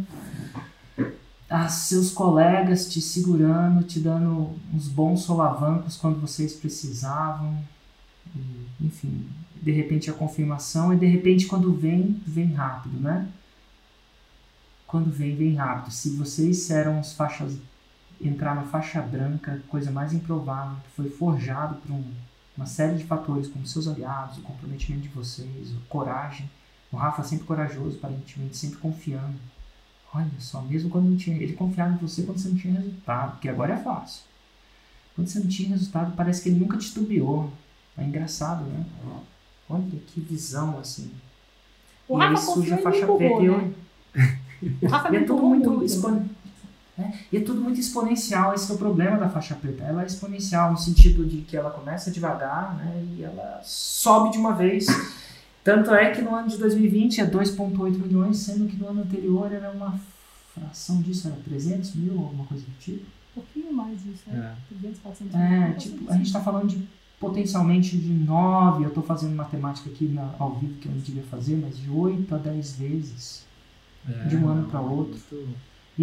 Ah, 1.50 1.68
seus 1.68 2.12
colegas 2.12 2.90
te 2.90 3.02
segurando, 3.02 3.84
te 3.84 4.00
dando 4.00 4.56
uns 4.74 4.88
bons 4.88 5.24
solavancos 5.24 5.98
quando 5.98 6.22
vocês 6.22 6.54
precisavam. 6.54 7.62
E, 8.34 8.86
enfim, 8.86 9.28
de 9.62 9.72
repente 9.74 10.10
a 10.10 10.14
confirmação 10.14 10.94
e 10.94 10.98
de 10.98 11.06
repente 11.06 11.48
quando 11.48 11.74
vem, 11.74 12.22
vem 12.26 12.54
rápido, 12.54 12.98
né? 12.98 13.28
Quando 14.88 15.12
vem, 15.12 15.36
vem 15.36 15.56
rápido. 15.56 15.92
Se 15.92 16.12
vocês 16.16 16.70
eram 16.70 17.02
os 17.02 17.12
faixas 17.12 17.54
entrar 18.24 18.56
na 18.56 18.64
faixa 18.64 19.02
branca, 19.02 19.62
coisa 19.70 19.92
mais 19.92 20.14
improvável, 20.14 20.78
que 20.84 20.92
foi 20.96 21.10
forjado 21.10 21.76
por 21.76 21.92
um- 21.92 22.14
uma 22.58 22.66
série 22.66 22.98
de 22.98 23.04
fatores, 23.06 23.48
como 23.48 23.66
seus 23.66 23.88
aliados, 23.88 24.38
o 24.38 24.42
comprometimento 24.42 25.04
de 25.04 25.10
vocês, 25.10 25.72
a 25.72 25.90
coragem. 25.90 26.50
O 26.92 26.98
Rafa 26.98 27.24
sempre 27.24 27.46
corajoso, 27.46 27.98
aparentemente 27.98 28.58
sempre 28.58 28.78
confiando. 28.78 29.36
Olha 30.14 30.30
só, 30.40 30.62
mesmo 30.62 30.90
quando 30.90 31.10
não 31.10 31.16
tinha. 31.16 31.38
Ele 31.38 31.54
confiava 31.54 31.94
em 31.94 31.98
você 31.98 32.24
quando 32.24 32.38
você 32.38 32.50
não 32.50 32.56
tinha 32.58 32.74
resultado, 32.74 33.32
porque 33.32 33.48
agora 33.48 33.74
é 33.74 33.78
fácil. 33.78 34.24
Quando 35.16 35.28
você 35.28 35.40
não 35.40 35.48
tinha 35.48 35.70
resultado, 35.70 36.14
parece 36.16 36.44
que 36.44 36.50
ele 36.50 36.60
nunca 36.60 36.78
titubeou. 36.78 37.52
É 37.98 38.04
engraçado, 38.04 38.64
né? 38.66 38.86
Olha 39.70 39.84
que 40.08 40.20
visão, 40.20 40.78
assim. 40.80 41.12
O 42.08 42.18
e 42.18 42.26
Rafa 42.26 42.40
aí 42.40 42.54
surge 42.54 42.74
a 42.74 42.78
faixa 42.78 43.08
preta 43.08 43.42
e 43.42 43.50
né? 43.50 43.74
eu, 44.14 44.78
O 44.82 44.88
Rafa 44.88 45.08
é 45.16 45.24
tudo 45.24 45.44
muito, 45.44 45.72
muito. 45.72 46.30
Expon- 46.98 47.02
é, 47.04 47.14
e 47.32 47.38
é 47.38 47.42
tudo 47.42 47.62
muito 47.62 47.80
exponencial, 47.80 48.54
esse 48.54 48.72
é 48.72 48.76
o 48.76 48.78
problema 48.78 49.18
da 49.18 49.30
faixa 49.30 49.56
preta. 49.56 49.84
Ela 49.84 50.04
é 50.04 50.06
exponencial 50.06 50.72
no 50.72 50.78
sentido 50.78 51.26
de 51.26 51.38
que 51.42 51.56
ela 51.56 51.70
começa 51.72 52.12
devagar, 52.12 52.76
né, 52.78 53.04
e 53.18 53.24
ela 53.24 53.62
sobe 53.64 54.32
de 54.32 54.38
uma 54.38 54.54
vez. 54.54 54.86
Tanto 55.64 55.92
é 55.94 56.10
que 56.12 56.22
no 56.22 56.34
ano 56.36 56.48
de 56.50 56.58
2020 56.58 57.22
é 57.22 57.26
2,8 57.26 57.98
milhões, 58.00 58.38
sendo 58.38 58.68
que 58.68 58.76
no 58.76 58.88
ano 58.90 59.02
anterior 59.04 59.52
era 59.52 59.70
uma 59.72 60.00
fração 60.56 61.02
disso, 61.02 61.28
era 61.28 61.38
300 61.46 61.94
mil, 61.96 62.14
alguma 62.20 62.46
coisa 62.46 62.64
do 62.64 62.72
tipo. 62.80 63.06
Um 63.06 63.42
pouquinho 63.42 63.72
mais 63.74 63.98
isso, 64.06 64.24
né? 64.28 64.54
É. 64.74 64.76
300, 64.80 65.00
400 65.02 65.36
É, 65.36 65.68
mil, 65.70 65.78
tipo, 65.78 66.12
a 66.12 66.18
gente 66.18 66.26
está 66.26 66.42
falando 66.42 66.68
de 66.68 66.86
potencialmente 67.20 67.96
de 67.96 68.10
9, 68.12 68.84
eu 68.84 68.88
estou 68.90 69.04
fazendo 69.04 69.36
matemática 69.36 69.90
aqui 69.90 70.06
na, 70.08 70.34
ao 70.40 70.56
vivo 70.56 70.74
que 70.80 70.88
eu 70.88 70.92
não 70.92 71.00
devia 71.00 71.24
fazer, 71.30 71.56
mas 71.56 71.78
de 71.78 71.90
8 71.90 72.34
a 72.34 72.38
10 72.40 72.76
vezes. 72.78 73.46
É, 74.10 74.24
De 74.28 74.36
um 74.36 74.50
ano 74.50 74.64
não, 74.64 74.70
pra 74.70 74.82
outro. 74.82 75.20
muito- 75.30 75.48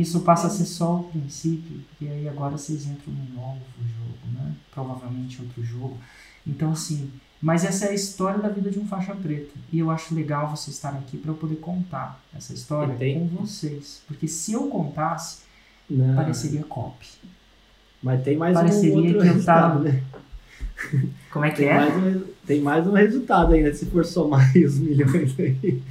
Isso 0.00 0.20
passa 0.20 0.46
a 0.46 0.50
ser 0.50 0.64
só 0.64 1.00
o 1.00 1.04
princípio, 1.04 1.80
e 2.00 2.08
aí 2.08 2.28
agora 2.28 2.56
vocês 2.56 2.86
entram 2.86 3.12
num 3.12 3.34
novo 3.34 3.60
jogo, 3.80 4.32
né? 4.34 4.54
Provavelmente 4.72 5.40
outro 5.42 5.62
jogo. 5.64 5.96
Então, 6.46 6.70
assim, 6.72 7.10
mas 7.40 7.64
essa 7.64 7.86
é 7.86 7.90
a 7.90 7.94
história 7.94 8.38
da 8.40 8.48
vida 8.48 8.70
de 8.70 8.78
um 8.78 8.86
faixa 8.86 9.14
preta. 9.14 9.54
E 9.72 9.78
eu 9.78 9.90
acho 9.90 10.14
legal 10.14 10.50
vocês 10.50 10.76
estarem 10.76 10.98
aqui 11.00 11.16
para 11.16 11.30
eu 11.30 11.36
poder 11.36 11.56
contar 11.56 12.20
essa 12.34 12.52
história 12.52 12.94
tem- 12.94 13.18
com 13.18 13.26
vocês. 13.44 14.02
Porque 14.06 14.26
se 14.28 14.52
eu 14.52 14.68
contasse, 14.68 15.38
Não, 15.88 16.14
pareceria 16.14 16.62
copy. 16.64 17.06
Mas 18.02 18.22
tem 18.22 18.36
mais 18.36 18.56
um 18.56 18.60
Pareceria 18.60 18.94
outro 18.96 19.10
que 19.12 19.16
eu 19.16 19.22
resultado, 19.22 19.80
né? 19.82 20.02
Como 21.32 21.44
é 21.44 21.50
que 21.50 21.56
Tem, 21.56 21.68
é? 21.68 21.74
mais 21.74 21.96
um, 21.96 22.24
tem 22.46 22.60
mais 22.60 22.86
um 22.86 22.92
resultado 22.92 23.52
ainda, 23.54 23.74
se 23.74 23.86
for 23.86 24.04
somar 24.04 24.52
os 24.56 24.78
milhões 24.78 25.34
aí. 25.38 25.82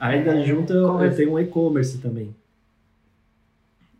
Ainda 0.00 0.38
É, 0.40 0.46
junto 0.46 0.72
eu, 0.72 1.00
eu 1.00 1.14
tenho 1.14 1.32
um 1.34 1.38
e-commerce 1.38 1.98
também. 1.98 2.34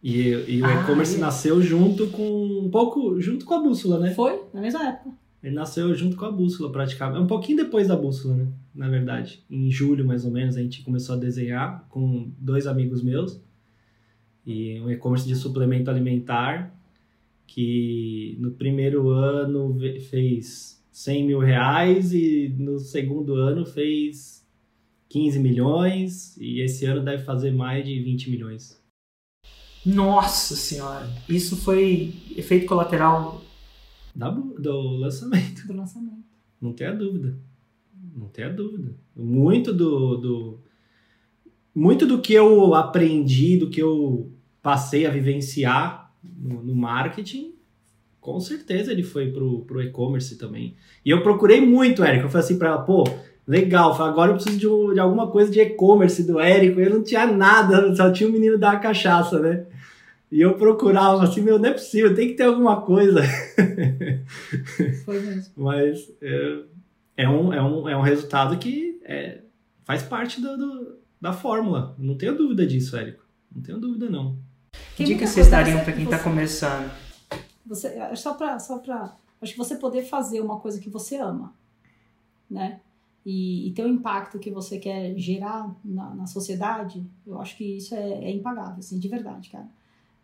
E, 0.04 0.18
e 0.18 0.60
o 0.60 0.66
Ah, 0.66 0.82
e-commerce 0.82 1.16
e- 1.16 1.18
nasceu 1.18 1.62
junto 1.62 2.08
com 2.08 2.60
um 2.62 2.68
pouco 2.70 3.18
junto 3.22 3.46
com 3.46 3.54
a 3.54 3.62
bússola, 3.62 3.98
né? 3.98 4.12
Foi, 4.12 4.38
na 4.52 4.60
mesma 4.60 4.86
época. 4.86 5.10
Ele 5.42 5.54
nasceu 5.54 5.94
junto 5.94 6.14
com 6.14 6.26
a 6.26 6.30
bússola, 6.30 6.70
praticamente. 6.70 7.20
Um 7.22 7.26
pouquinho 7.26 7.56
depois 7.64 7.88
da 7.88 7.96
bússola, 7.96 8.34
né? 8.34 8.46
Na 8.74 8.88
verdade. 8.88 9.42
Em 9.50 9.70
julho, 9.70 10.04
mais 10.04 10.24
ou 10.26 10.30
menos, 10.30 10.56
a 10.58 10.62
gente 10.62 10.82
começou 10.82 11.14
a 11.14 11.18
desenhar 11.18 11.86
com 11.88 12.30
dois 12.38 12.66
amigos 12.66 13.02
meus. 13.02 13.40
E 14.46 14.78
um 14.80 14.90
e-commerce 14.90 15.26
de 15.26 15.34
suplemento 15.34 15.90
alimentar, 15.90 16.74
que 17.46 18.36
no 18.40 18.50
primeiro 18.50 19.08
ano 19.08 19.74
fez 20.10 20.82
100 20.92 21.26
mil 21.26 21.38
reais 21.38 22.12
e 22.12 22.54
no 22.58 22.78
segundo 22.78 23.34
ano 23.36 23.64
fez 23.64 24.46
15 25.08 25.38
milhões. 25.38 26.36
E 26.38 26.60
esse 26.60 26.84
ano 26.84 27.02
deve 27.02 27.22
fazer 27.22 27.52
mais 27.52 27.86
de 27.86 27.98
20 28.02 28.30
milhões. 28.30 28.82
Nossa 29.84 30.56
senhora! 30.56 31.08
Isso 31.28 31.56
foi 31.56 32.14
efeito 32.36 32.66
colateral. 32.66 33.42
Da 34.14 34.30
do 34.30 34.80
lançamento. 34.98 35.66
Do 35.66 35.74
lançamento. 35.76 36.24
Não 36.60 36.72
tenha 36.72 36.92
dúvida. 36.94 37.36
Não 38.16 38.28
tenha 38.28 38.48
dúvida. 38.48 38.94
Muito 39.14 39.72
do, 39.72 40.16
do. 40.16 40.58
Muito 41.74 42.06
do 42.06 42.20
que 42.20 42.32
eu 42.32 42.74
aprendi, 42.74 43.56
do 43.56 43.68
que 43.68 43.80
eu 43.82 44.30
passei 44.62 45.04
a 45.06 45.10
vivenciar 45.10 46.12
no, 46.22 46.62
no 46.62 46.74
marketing, 46.74 47.52
Com 48.20 48.40
certeza 48.40 48.90
ele 48.92 49.02
foi 49.02 49.30
pro, 49.30 49.60
pro 49.66 49.82
e-commerce 49.82 50.38
também. 50.38 50.74
E 51.04 51.10
eu 51.10 51.22
procurei 51.22 51.60
muito, 51.60 52.02
Érico. 52.02 52.26
Eu 52.26 52.30
falei 52.30 52.44
assim 52.46 52.56
pra 52.58 52.68
ela, 52.68 52.78
pô, 52.82 53.04
legal, 53.46 53.92
agora 54.00 54.30
eu 54.30 54.36
preciso 54.36 54.56
de, 54.58 54.66
um- 54.66 54.94
de 54.94 55.00
alguma 55.00 55.26
coisa 55.30 55.50
de 55.50 55.60
e-commerce 55.60 56.22
do 56.22 56.38
Érico. 56.40 56.80
Eu 56.80 56.88
não 56.90 57.02
tinha 57.02 57.26
nada, 57.26 57.94
só 57.94 58.10
tinha 58.10 58.28
o 58.28 58.32
menino 58.32 58.56
da 58.56 58.76
cachaça, 58.76 59.38
né? 59.40 59.66
E 60.34 60.40
eu 60.40 60.56
procurava 60.56 61.22
assim, 61.22 61.40
meu, 61.42 61.60
não 61.60 61.68
é 61.68 61.72
possível, 61.72 62.12
tem 62.12 62.26
que 62.26 62.34
ter 62.34 62.42
alguma 62.42 62.80
coisa. 62.82 63.20
Foi 65.04 65.20
mesmo. 65.20 65.52
Mas 65.56 66.10
é, 66.20 66.62
é 67.18 67.28
um, 67.28 67.52
é, 67.52 67.62
um, 67.62 67.88
é 67.88 67.96
um 67.96 68.00
resultado 68.00 68.58
que 68.58 69.00
é, 69.04 69.42
faz 69.84 70.02
parte 70.02 70.40
do, 70.40 70.56
do- 70.56 70.98
da 71.20 71.32
fórmula. 71.32 71.94
Não 71.98 72.16
tenho 72.16 72.36
dúvida 72.36 72.66
disso, 72.66 72.96
Érico. 72.96 73.22
Não 73.54 73.62
tenho 73.62 73.78
dúvida, 73.78 74.10
não. 74.10 74.36
Que 74.96 75.04
dica 75.04 75.24
vocês 75.24 75.48
dariam 75.48 75.84
para 75.84 75.92
quem 75.92 76.04
que 76.06 76.12
está 76.12 76.18
começando? 76.22 76.90
Você, 77.66 77.86
é 77.86 78.16
só 78.16 78.34
pra, 78.34 78.58
só 78.58 78.78
pra. 78.78 79.16
Acho 79.40 79.52
que 79.52 79.58
você 79.58 79.76
poder 79.76 80.02
fazer 80.02 80.40
uma 80.40 80.58
coisa 80.58 80.80
que 80.80 80.90
você 80.90 81.16
ama, 81.16 81.54
né? 82.50 82.80
E, 83.24 83.68
e 83.68 83.72
ter 83.72 83.84
o 83.84 83.88
impacto 83.88 84.38
que 84.40 84.50
você 84.50 84.78
quer 84.78 85.16
gerar 85.16 85.72
na, 85.84 86.12
na 86.14 86.26
sociedade, 86.26 87.06
eu 87.26 87.40
acho 87.40 87.56
que 87.56 87.76
isso 87.76 87.94
é, 87.94 88.24
é 88.24 88.30
impagável, 88.32 88.78
assim, 88.80 88.98
de 88.98 89.06
verdade, 89.08 89.48
cara. 89.48 89.66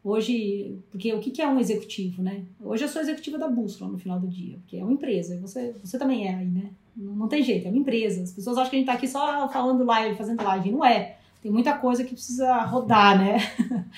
Hoje, 0.03 0.79
porque 0.91 1.13
o 1.13 1.21
que, 1.21 1.43
é 1.43 1.47
um 1.47 1.61
executivo, 1.61 2.23
né? 2.23 2.43
Hoje 2.59 2.85
eu 2.85 2.89
sou 2.89 3.03
executiva 3.03 3.37
da 3.37 3.49
Bússola 3.49 3.91
no 3.91 3.99
final 3.99 4.19
do 4.19 4.29
dia, 4.29 4.57
porque 4.59 4.79
é 4.79 4.83
uma 4.83 4.93
empresa, 4.93 5.39
você, 5.39 5.75
você 5.85 5.99
também 5.99 6.27
é 6.27 6.35
aí, 6.35 6.47
né? 6.47 6.71
Não, 6.97 7.29
tem 7.29 7.43
jeito, 7.43 7.67
é 7.67 7.71
uma 7.71 7.79
empresa. 7.79 8.23
As 8.23 8.33
pessoas 8.33 8.57
acham 8.57 8.71
que 8.71 8.77
a 8.77 8.79
gente 8.79 8.87
tá 8.87 8.95
aqui 8.95 9.07
só 9.07 9.49
falando 9.51 9.85
live, 9.85 10.17
fazendo 10.17 10.43
live, 10.43 10.73
não 10.73 10.85
é. 10.85 11.17
Tem 11.43 11.53
muita 11.53 11.75
coisa 11.75 12.03
que 12.03 12.15
precisa 12.15 12.63
rodar, 12.65 13.19
né? 13.19 13.39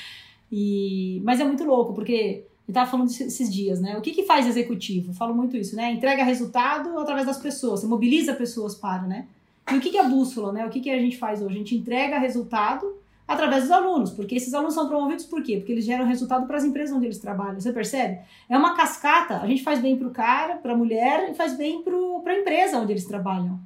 E, 0.55 1.23
mas 1.25 1.41
é 1.41 1.45
muito 1.45 1.65
louco, 1.65 1.95
porque 1.95 2.45
eu 2.69 2.75
tava 2.75 2.91
falando 2.91 3.09
esses 3.09 3.51
dias, 3.51 3.81
né? 3.81 3.97
O 3.97 4.03
que, 4.03 4.11
que 4.11 4.25
faz 4.25 4.47
executivo? 4.47 5.11
Eu 5.11 5.15
falo 5.15 5.35
muito 5.35 5.57
isso, 5.57 5.75
né? 5.75 5.91
Entrega 5.91 6.23
resultado 6.25 6.99
através 6.99 7.27
das 7.27 7.39
pessoas, 7.39 7.81
você 7.81 7.87
mobiliza 7.87 8.35
pessoas 8.35 8.75
para, 8.75 9.05
né? 9.05 9.29
E 9.73 9.77
o 9.77 9.81
que, 9.81 9.89
que 9.89 9.97
é 9.97 10.07
bússola, 10.07 10.53
né? 10.53 10.67
O 10.67 10.69
que, 10.69 10.81
que 10.81 10.91
a 10.91 10.99
gente 10.99 11.17
faz 11.17 11.41
hoje? 11.41 11.55
A 11.55 11.59
gente 11.59 11.75
entrega 11.75 12.19
resultado 12.19 13.02
através 13.27 13.63
dos 13.63 13.71
alunos, 13.71 14.11
porque 14.11 14.35
esses 14.35 14.53
alunos 14.53 14.75
são 14.75 14.89
promovidos 14.89 15.25
por 15.25 15.43
quê? 15.43 15.57
Porque 15.57 15.73
eles 15.73 15.85
geram 15.85 16.05
resultado 16.05 16.47
para 16.47 16.57
as 16.57 16.65
empresas 16.65 16.95
onde 16.95 17.07
eles 17.07 17.19
trabalham. 17.19 17.61
Você 17.61 17.73
percebe? 17.73 18.21
É 18.49 18.57
uma 18.57 18.77
cascata, 18.77 19.39
a 19.39 19.47
gente 19.47 19.63
faz 19.63 19.81
bem 19.81 19.97
pro 19.97 20.11
cara, 20.11 20.57
pra 20.57 20.77
mulher 20.77 21.31
e 21.31 21.35
faz 21.35 21.57
bem 21.57 21.83
pro, 21.83 22.21
pra 22.23 22.39
empresa 22.39 22.79
onde 22.79 22.93
eles 22.93 23.05
trabalham. 23.05 23.59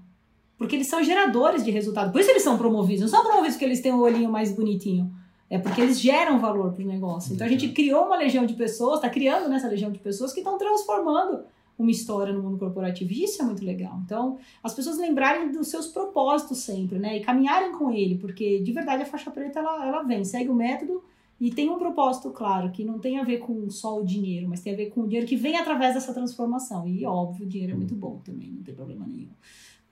Porque 0.59 0.77
eles 0.77 0.87
são 0.87 1.03
geradores 1.03 1.65
de 1.65 1.71
resultado. 1.71 2.13
Por 2.13 2.21
isso 2.21 2.31
eles 2.31 2.43
são 2.43 2.57
promovidos. 2.57 3.03
Não 3.03 3.09
são 3.09 3.23
promovidos 3.23 3.55
porque 3.55 3.67
eles 3.67 3.81
têm 3.81 3.93
o 3.93 4.01
olhinho 4.01 4.31
mais 4.31 4.53
bonitinho. 4.53 5.13
É 5.51 5.59
porque 5.59 5.81
eles 5.81 6.01
geram 6.01 6.41
valor 6.41 6.73
para 6.73 6.83
o 6.83 6.87
negócio. 6.87 7.35
Então 7.35 7.47
a 7.47 7.51
gente 7.51 7.69
criou 7.69 8.07
uma 8.07 8.17
legião 8.17 8.47
de 8.47 8.55
pessoas, 8.55 8.97
está 8.97 9.09
criando 9.09 9.49
nessa 9.49 9.69
legião 9.69 9.93
de 9.93 9.99
pessoas 9.99 10.33
que 10.33 10.41
estão 10.41 10.57
transformando 10.57 11.41
uma 11.79 11.91
história 11.91 12.33
no 12.33 12.43
mundo 12.43 12.59
corporativo. 12.59 13.13
E 13.13 13.25
isso 13.25 13.43
é 13.43 13.45
muito 13.45 13.65
legal. 13.65 14.01
Então, 14.05 14.39
as 14.63 14.75
pessoas 14.75 14.99
lembrarem 14.99 15.53
dos 15.53 15.69
seus 15.69 15.87
propósitos 15.87 16.59
sempre, 16.59 16.99
né? 16.99 17.19
E 17.19 17.21
caminharem 17.21 17.73
com 17.73 17.93
ele, 17.93 18.17
porque 18.17 18.61
de 18.61 18.73
verdade 18.73 19.03
a 19.03 19.07
faixa 19.07 19.31
preta 19.31 19.59
ela, 19.59 19.87
ela 19.87 20.03
vem, 20.03 20.25
segue 20.25 20.49
o 20.49 20.55
método 20.55 21.03
e 21.39 21.51
tem 21.51 21.69
um 21.69 21.79
propósito 21.79 22.31
claro, 22.31 22.71
que 22.71 22.83
não 22.83 22.99
tem 22.99 23.19
a 23.19 23.25
ver 23.25 23.39
com 23.39 23.69
só 23.69 24.01
o 24.01 24.05
dinheiro, 24.05 24.49
mas 24.49 24.61
tem 24.61 24.73
a 24.73 24.77
ver 24.77 24.87
com 24.87 25.03
o 25.03 25.07
dinheiro 25.07 25.27
que 25.27 25.37
vem 25.37 25.57
através 25.57 25.95
dessa 25.95 26.15
transformação. 26.15 26.89
E 26.89 27.05
óbvio, 27.05 27.45
o 27.45 27.49
dinheiro 27.49 27.75
é 27.75 27.77
muito 27.77 27.95
bom 27.95 28.21
também, 28.25 28.51
não 28.51 28.63
tem 28.63 28.75
problema 28.75 29.07
nenhum. 29.07 29.29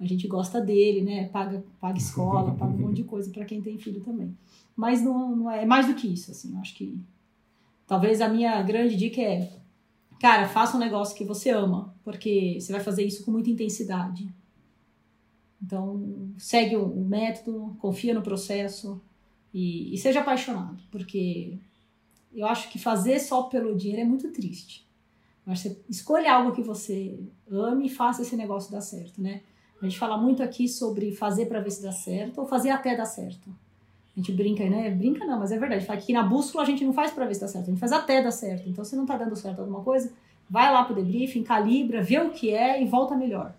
A 0.00 0.06
gente 0.06 0.26
gosta 0.26 0.60
dele, 0.60 1.02
né? 1.02 1.28
Paga, 1.28 1.62
paga 1.80 1.98
escola, 1.98 2.52
paga 2.56 2.72
um 2.72 2.78
monte 2.78 2.96
de 2.96 3.04
coisa 3.04 3.30
para 3.30 3.44
quem 3.44 3.60
tem 3.60 3.78
filho 3.78 4.00
também. 4.00 4.34
Mas 4.74 5.02
não, 5.02 5.36
não 5.36 5.50
é, 5.50 5.62
é 5.62 5.66
mais 5.66 5.86
do 5.86 5.94
que 5.94 6.08
isso, 6.08 6.30
assim. 6.30 6.54
Eu 6.54 6.60
acho 6.60 6.74
que 6.74 6.98
talvez 7.86 8.20
a 8.20 8.28
minha 8.28 8.60
grande 8.62 8.96
dica 8.96 9.20
é, 9.20 9.52
cara, 10.24 10.48
faça 10.48 10.74
um 10.74 10.80
negócio 10.80 11.14
que 11.14 11.22
você 11.22 11.50
ama, 11.50 11.94
porque 12.02 12.58
você 12.58 12.72
vai 12.72 12.80
fazer 12.80 13.04
isso 13.04 13.22
com 13.26 13.30
muita 13.30 13.50
intensidade. 13.50 14.26
Então, 15.62 16.32
segue 16.38 16.76
o, 16.76 17.04
método, 17.04 17.76
confia 17.78 18.14
no 18.14 18.22
processo 18.22 18.98
e, 19.52 19.94
e 19.94 19.98
seja 19.98 20.20
apaixonado, 20.20 20.82
porque 20.90 21.58
eu 22.32 22.46
acho 22.46 22.70
que 22.70 22.78
fazer 22.78 23.18
só 23.18 23.42
pelo 23.42 23.76
dinheiro 23.76 24.00
é 24.00 24.04
muito 24.06 24.32
triste. 24.32 24.88
Que 25.44 25.54
você 25.54 25.78
escolha 25.90 26.32
algo 26.32 26.52
que 26.52 26.62
você 26.62 27.20
ame 27.50 27.84
e 27.84 27.90
faça 27.90 28.22
esse 28.22 28.34
negócio 28.34 28.72
dar 28.72 28.80
certo, 28.80 29.20
né? 29.20 29.42
A 29.78 29.84
gente 29.84 29.98
fala 29.98 30.16
muito 30.16 30.42
aqui 30.42 30.66
sobre 30.66 31.12
fazer 31.12 31.44
para 31.50 31.60
ver 31.60 31.70
se 31.70 31.82
dá 31.82 31.92
certo 31.92 32.40
ou 32.40 32.46
fazer 32.46 32.70
até 32.70 32.96
dar 32.96 33.04
certo. 33.04 33.54
A 34.16 34.20
gente 34.20 34.32
brinca, 34.32 34.68
né? 34.68 34.90
Brinca 34.90 35.24
não, 35.24 35.40
mas 35.40 35.50
é 35.50 35.58
verdade. 35.58 35.84
Fala 35.84 36.00
que 36.00 36.12
na 36.12 36.22
bússola 36.22 36.62
a 36.62 36.66
gente 36.66 36.84
não 36.84 36.92
faz 36.92 37.10
para 37.10 37.26
ver 37.26 37.34
se 37.34 37.40
dá 37.40 37.48
certo, 37.48 37.64
a 37.64 37.70
gente 37.70 37.80
faz 37.80 37.92
até 37.92 38.22
dar 38.22 38.30
certo. 38.30 38.68
Então, 38.68 38.84
se 38.84 38.94
não 38.94 39.04
tá 39.04 39.16
dando 39.16 39.34
certo 39.34 39.60
alguma 39.60 39.80
coisa, 39.80 40.12
vai 40.48 40.72
lá 40.72 40.84
pro 40.84 40.94
debriefing, 40.94 41.42
calibra, 41.42 42.02
vê 42.02 42.18
o 42.20 42.30
que 42.30 42.50
é 42.50 42.80
e 42.80 42.86
volta 42.86 43.16
melhor. 43.16 43.52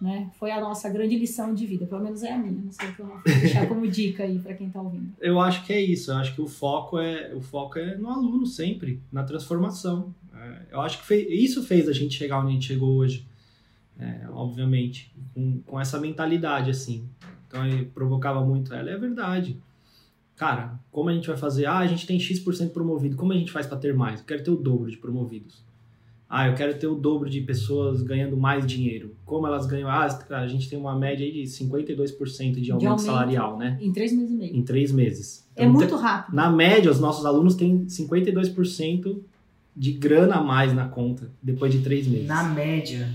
Né? 0.00 0.30
Foi 0.38 0.50
a 0.50 0.60
nossa 0.60 0.88
grande 0.90 1.16
lição 1.18 1.54
de 1.54 1.66
vida, 1.66 1.86
pelo 1.86 2.04
menos 2.04 2.22
é 2.22 2.32
a 2.32 2.38
minha. 2.38 2.62
Não 2.62 2.70
sei 2.70 2.88
o 2.88 2.94
que 2.94 3.00
eu 3.00 3.06
vou 3.06 3.20
deixar 3.24 3.66
como 3.66 3.86
dica 3.88 4.22
aí 4.22 4.38
para 4.38 4.54
quem 4.54 4.70
tá 4.70 4.80
ouvindo. 4.80 5.12
Eu 5.20 5.40
acho 5.40 5.64
que 5.64 5.72
é 5.72 5.80
isso. 5.80 6.12
Eu 6.12 6.16
acho 6.16 6.34
que 6.34 6.40
o 6.40 6.46
foco 6.46 6.98
é 6.98 7.34
o 7.34 7.40
foco 7.40 7.78
é 7.78 7.96
no 7.96 8.10
aluno 8.10 8.46
sempre, 8.46 9.00
na 9.10 9.24
transformação. 9.24 10.14
É, 10.34 10.66
eu 10.72 10.80
acho 10.82 10.98
que 10.98 11.06
fez, 11.06 11.26
isso 11.30 11.62
fez 11.62 11.88
a 11.88 11.92
gente 11.92 12.14
chegar 12.14 12.40
onde 12.40 12.48
a 12.48 12.52
gente 12.52 12.66
chegou 12.66 12.90
hoje. 12.90 13.26
É, 13.98 14.28
obviamente, 14.30 15.10
com, 15.32 15.62
com 15.62 15.80
essa 15.80 15.98
mentalidade 15.98 16.70
assim. 16.70 17.08
Então 17.48 17.66
ele 17.66 17.86
provocava 17.86 18.44
muito 18.44 18.74
ela, 18.74 18.90
é 18.90 18.98
verdade. 18.98 19.58
Cara, 20.36 20.78
como 20.92 21.08
a 21.08 21.14
gente 21.14 21.26
vai 21.26 21.36
fazer? 21.36 21.66
Ah, 21.66 21.78
a 21.78 21.86
gente 21.86 22.06
tem 22.06 22.20
X% 22.20 22.68
promovido. 22.70 23.16
Como 23.16 23.32
a 23.32 23.36
gente 23.36 23.50
faz 23.50 23.66
para 23.66 23.78
ter 23.78 23.94
mais? 23.94 24.20
Eu 24.20 24.26
quero 24.26 24.44
ter 24.44 24.50
o 24.50 24.56
dobro 24.56 24.90
de 24.90 24.98
promovidos. 24.98 25.64
Ah, 26.28 26.48
eu 26.48 26.54
quero 26.54 26.76
ter 26.78 26.88
o 26.88 26.94
dobro 26.96 27.30
de 27.30 27.40
pessoas 27.40 28.02
ganhando 28.02 28.36
mais 28.36 28.66
dinheiro. 28.66 29.14
Como 29.24 29.46
elas 29.46 29.64
ganham? 29.64 29.88
Ah, 29.88 30.06
a 30.30 30.46
gente 30.46 30.68
tem 30.68 30.78
uma 30.78 30.98
média 30.98 31.24
aí 31.24 31.32
de 31.32 31.42
52% 31.42 32.60
de 32.60 32.70
aumento, 32.72 32.86
aumento. 32.88 33.02
salarial, 33.02 33.56
né? 33.56 33.78
Em 33.80 33.92
três 33.92 34.12
meses 34.12 34.30
e 34.32 34.34
meio. 34.36 34.56
Em 34.56 34.62
três 34.62 34.92
meses. 34.92 35.48
É 35.54 35.62
Então, 35.64 35.72
muito 35.74 35.96
rápido. 35.96 36.34
Na 36.34 36.50
média, 36.50 36.90
os 36.90 36.98
nossos 37.00 37.24
alunos 37.24 37.54
têm 37.54 37.86
52% 37.86 39.20
de 39.74 39.92
grana 39.92 40.36
a 40.36 40.42
mais 40.42 40.72
na 40.74 40.88
conta 40.88 41.30
depois 41.40 41.72
de 41.72 41.78
três 41.80 42.06
meses. 42.06 42.26
Na 42.26 42.42
média. 42.42 43.08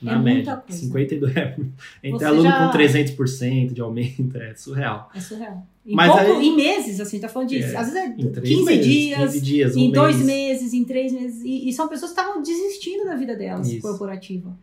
Na 0.00 0.12
É 0.12 0.18
média. 0.18 0.34
muita 0.52 0.56
coisa. 0.58 0.78
52 0.82 1.36
é, 1.36 1.56
Entre 2.04 2.18
Você 2.18 2.24
aluno 2.26 2.42
já- 2.42 2.66
com 2.70 2.78
300% 2.78 3.72
de 3.72 3.80
aumento, 3.80 4.36
é 4.36 4.54
surreal. 4.54 5.10
É 5.14 5.20
surreal. 5.20 5.66
Em, 5.86 5.94
Mas 5.94 6.10
pouco, 6.12 6.38
aí- 6.38 6.46
em 6.48 6.56
meses, 6.56 7.00
assim, 7.00 7.18
tá 7.18 7.28
falando 7.28 7.48
disso. 7.48 7.68
É, 7.74 7.76
Às 7.76 7.92
vezes 7.92 7.94
é 8.02 8.06
Em 8.20 8.30
3 8.32 8.48
15 8.48 8.64
meses, 8.64 8.84
dias, 8.86 9.18
15 9.20 9.40
dias, 9.40 9.76
um 9.76 9.78
em 9.80 9.90
dois 9.92 10.16
mês. 10.16 10.26
meses, 10.26 10.74
em 10.74 10.84
três 10.84 11.12
meses. 11.12 11.42
E, 11.44 11.68
e 11.68 11.72
são 11.72 11.88
pessoas 11.88 12.12
que 12.12 12.20
estavam 12.20 12.42
desistindo 12.42 13.04
da 13.04 13.14
vida 13.14 13.34
delas, 13.36 13.68
Isso. 13.68 13.80
corporativa. 13.80 14.56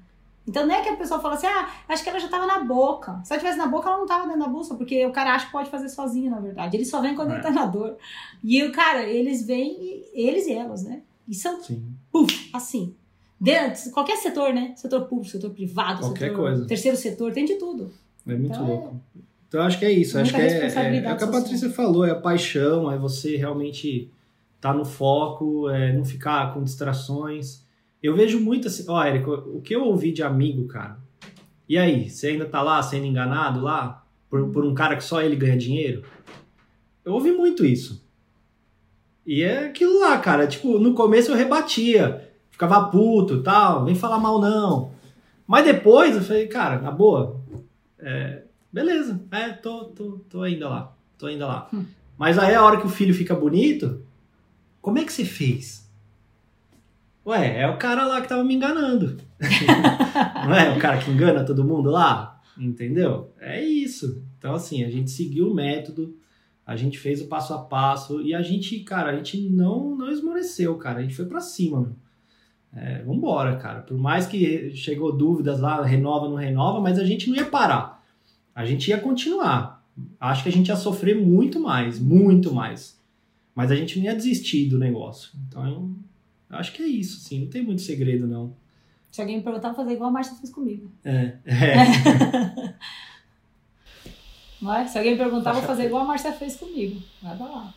Então 0.46 0.68
não 0.68 0.76
é 0.76 0.82
que 0.82 0.90
a 0.90 0.98
pessoa 0.98 1.22
fala 1.22 1.36
assim, 1.36 1.48
ah, 1.48 1.70
acho 1.88 2.04
que 2.04 2.10
ela 2.10 2.20
já 2.20 2.26
estava 2.26 2.46
na 2.46 2.60
boca. 2.66 3.22
Se 3.24 3.32
ela 3.32 3.38
estivesse 3.38 3.58
na 3.58 3.66
boca, 3.68 3.88
ela 3.88 3.96
não 3.98 4.04
estava 4.04 4.26
dentro 4.26 4.42
da 4.42 4.48
bolsa, 4.50 4.76
porque 4.76 5.06
o 5.06 5.12
cara 5.12 5.34
acha 5.34 5.46
que 5.46 5.52
pode 5.54 5.70
fazer 5.70 5.88
sozinho, 5.88 6.30
na 6.30 6.42
verdade. 6.42 6.76
Ele 6.76 6.84
só 6.86 7.00
vem 7.02 7.16
quando 7.16 7.32
É. 7.32 7.36
ele 7.36 7.42
tá 7.44 7.50
na 7.50 7.66
dor. 7.66 7.96
E 8.44 8.62
o 8.64 8.72
cara, 8.74 9.04
eles 9.04 9.46
vêm, 9.46 10.04
eles 10.14 10.46
e 10.46 10.52
elas, 10.52 10.84
né? 10.84 11.02
E 11.26 11.34
são, 11.34 11.64
Sim. 11.64 11.86
assim. 12.52 12.94
Dentro, 13.44 13.92
qualquer 13.92 14.16
setor, 14.16 14.54
né? 14.54 14.72
Setor 14.78 15.02
público, 15.02 15.30
setor 15.30 15.50
privado, 15.50 16.00
Qualquer 16.00 16.30
setor, 16.30 16.38
coisa. 16.38 16.66
terceiro 16.66 16.96
setor, 16.96 17.34
tem 17.34 17.44
de 17.44 17.56
tudo. 17.56 17.92
É 18.26 18.32
muito 18.36 18.54
Então, 18.54 18.66
é- 18.66 18.70
louco. 18.70 19.02
Então 19.50 19.60
eu 19.60 19.68
acho 19.68 19.78
que 19.78 19.84
é 19.84 19.92
isso. 19.92 20.18
Acho 20.18 20.32
que 20.34 20.38
Muita 20.40 20.54
é, 20.54 20.60
é, 20.60 20.96
é 21.04 21.14
o 21.14 21.18
que 21.18 21.24
a. 21.26 21.28
Patrícia 21.28 21.70
falou, 21.70 22.06
é 22.06 22.12
a 22.12 22.16
paixão, 22.16 22.90
é 22.90 22.98
você 22.98 23.36
realmente 23.36 24.10
estar 24.56 24.74
no 24.74 24.86
foco, 24.86 25.70
é 25.70 25.92
não 25.92 26.06
ficar 26.06 26.54
com 26.54 26.64
distrações. 26.64 27.66
Eu 28.02 28.16
vejo 28.16 28.40
muito 28.40 28.70
assim, 28.70 28.86
ó, 28.88 29.04
Érico, 29.04 29.32
o 29.34 29.62
que 29.62 29.76
eu 29.76 29.84
ouvi 29.84 30.14
de 30.14 30.24
amigo, 30.24 30.66
cara. 30.68 30.98
E 31.68 31.78
aí, 31.78 32.10
você 32.10 32.28
ainda 32.28 32.46
tá 32.46 32.62
lá 32.62 32.82
sendo 32.82 33.06
enganado 33.06 33.60
lá 33.60 34.06
por, 34.30 34.50
por 34.52 34.66
um 34.66 34.74
cara 34.74 34.96
que 34.96 35.04
só 35.04 35.22
ele 35.22 35.36
ganha 35.36 35.58
dinheiro? 35.58 36.04
Eu 37.04 37.12
ouvi 37.14 37.34
muito 37.34 37.66
isso. 37.66 38.02
E 39.26 39.44
é 39.44 39.66
aquilo 39.68 40.00
lá, 40.00 40.18
cara. 40.18 40.48
Tipo, 40.48 40.80
no 40.80 40.94
começo 40.94 41.30
eu 41.32 41.36
rebatia, 41.36 42.30
ficava 42.64 42.90
puto, 42.90 43.44
tal, 43.44 43.86
vem 43.86 43.96
falar 43.96 44.20
mal 44.20 44.40
não. 44.40 44.92
Mas 45.46 45.66
depois 45.66 46.16
eu 46.16 46.22
falei, 46.22 46.48
cara, 46.48 46.82
na 46.82 46.92
boa, 46.92 47.42
é, 48.00 48.44
beleza, 48.72 49.22
é, 49.32 49.50
tô, 49.50 49.86
tô, 49.86 50.20
tô 50.30 50.42
ainda 50.42 50.70
lá, 50.70 50.96
tô 51.18 51.28
ainda 51.28 51.46
lá. 51.46 51.70
Hum. 51.74 51.86
Mas 52.18 52.38
aí 52.38 52.56
a 52.56 52.64
hora 52.64 52.80
que 52.80 52.86
o 52.86 52.90
filho 52.90 53.14
fica 53.14 53.36
bonito, 53.36 54.02
como 54.82 55.00
é 55.00 55.04
que 55.04 55.12
você 55.12 55.26
fez? 55.26 55.84
Ué, 57.26 57.62
é 57.62 57.68
o 57.68 57.78
cara 57.78 58.06
lá 58.06 58.22
que 58.22 58.28
tava 58.28 58.44
me 58.44 58.54
enganando. 58.54 59.18
Não 60.46 60.54
é 60.54 60.76
o 60.76 60.80
cara 60.80 60.98
que 60.98 61.10
engana 61.10 61.46
todo 61.46 61.64
mundo 61.64 61.90
lá? 61.90 62.42
Entendeu? 62.58 63.34
É 63.40 63.64
isso. 63.64 64.24
Então, 64.38 64.54
assim, 64.54 64.84
a 64.84 64.90
gente 64.90 65.10
seguiu 65.10 65.50
o 65.50 65.56
método, 65.56 66.16
a 66.66 66.76
gente 66.76 67.00
fez 67.00 67.22
o 67.22 67.28
passo 67.28 67.54
a 67.54 67.60
passo 67.60 68.22
e 68.22 68.34
a 68.34 68.42
gente, 68.42 68.80
cara, 68.82 69.12
a 69.12 69.16
gente 69.16 69.50
não, 69.50 69.96
não 69.96 70.12
esmoreceu, 70.12 70.78
cara. 70.78 71.00
A 71.00 71.02
gente 71.02 71.16
foi 71.16 71.26
pra 71.26 71.40
cima, 71.40 71.82
meu. 71.82 71.96
É, 72.76 73.04
vambora, 73.04 73.56
cara. 73.58 73.82
Por 73.82 73.98
mais 73.98 74.26
que 74.26 74.72
chegou 74.76 75.16
dúvidas 75.16 75.60
lá, 75.60 75.84
renova, 75.84 76.28
não 76.28 76.36
renova, 76.36 76.80
mas 76.80 76.98
a 76.98 77.06
gente 77.06 77.30
não 77.30 77.36
ia 77.36 77.46
parar. 77.46 78.04
A 78.56 78.66
gente 78.66 78.90
ia 78.90 78.98
continuar. 78.98 79.84
Acho 80.20 80.44
que 80.44 80.50
a 80.50 80.52
gente 80.52 80.70
ia 80.70 80.76
sofrer 80.76 81.16
muito 81.16 81.60
mais, 81.60 82.00
muito 82.00 82.54
mais. 82.54 83.00
Mas 83.54 83.72
a 83.72 83.76
gente 83.76 83.98
não 84.00 84.06
ia 84.06 84.16
desistir 84.16 84.68
do 84.68 84.80
negócio. 84.80 85.32
Então, 85.48 85.94
Acho 86.54 86.72
que 86.72 86.84
é 86.84 86.88
isso, 86.88 87.20
sim. 87.20 87.42
Não 87.42 87.48
tem 87.48 87.64
muito 87.64 87.82
segredo, 87.82 88.28
não. 88.28 88.56
Se 89.12 89.22
alguém 89.22 89.38
me 89.38 89.44
perguntar, 89.44 89.74
fazer 89.74 89.94
igual 89.94 90.10
a 90.10 90.14
Márcia 90.14 90.36
fez 90.36 90.52
comigo. 90.52 90.92
É. 91.04 91.38
é. 91.46 92.74
Se 94.88 94.98
alguém 94.98 95.12
me 95.12 95.18
perguntar, 95.18 95.50
eu 95.50 95.56
vou 95.56 95.64
fazer 95.64 95.86
igual 95.86 96.04
a 96.04 96.08
Márcia 96.08 96.32
fez 96.32 96.56
comigo. 96.56 97.02
Vai 97.22 97.36
pra 97.36 97.46
lá. 97.46 97.74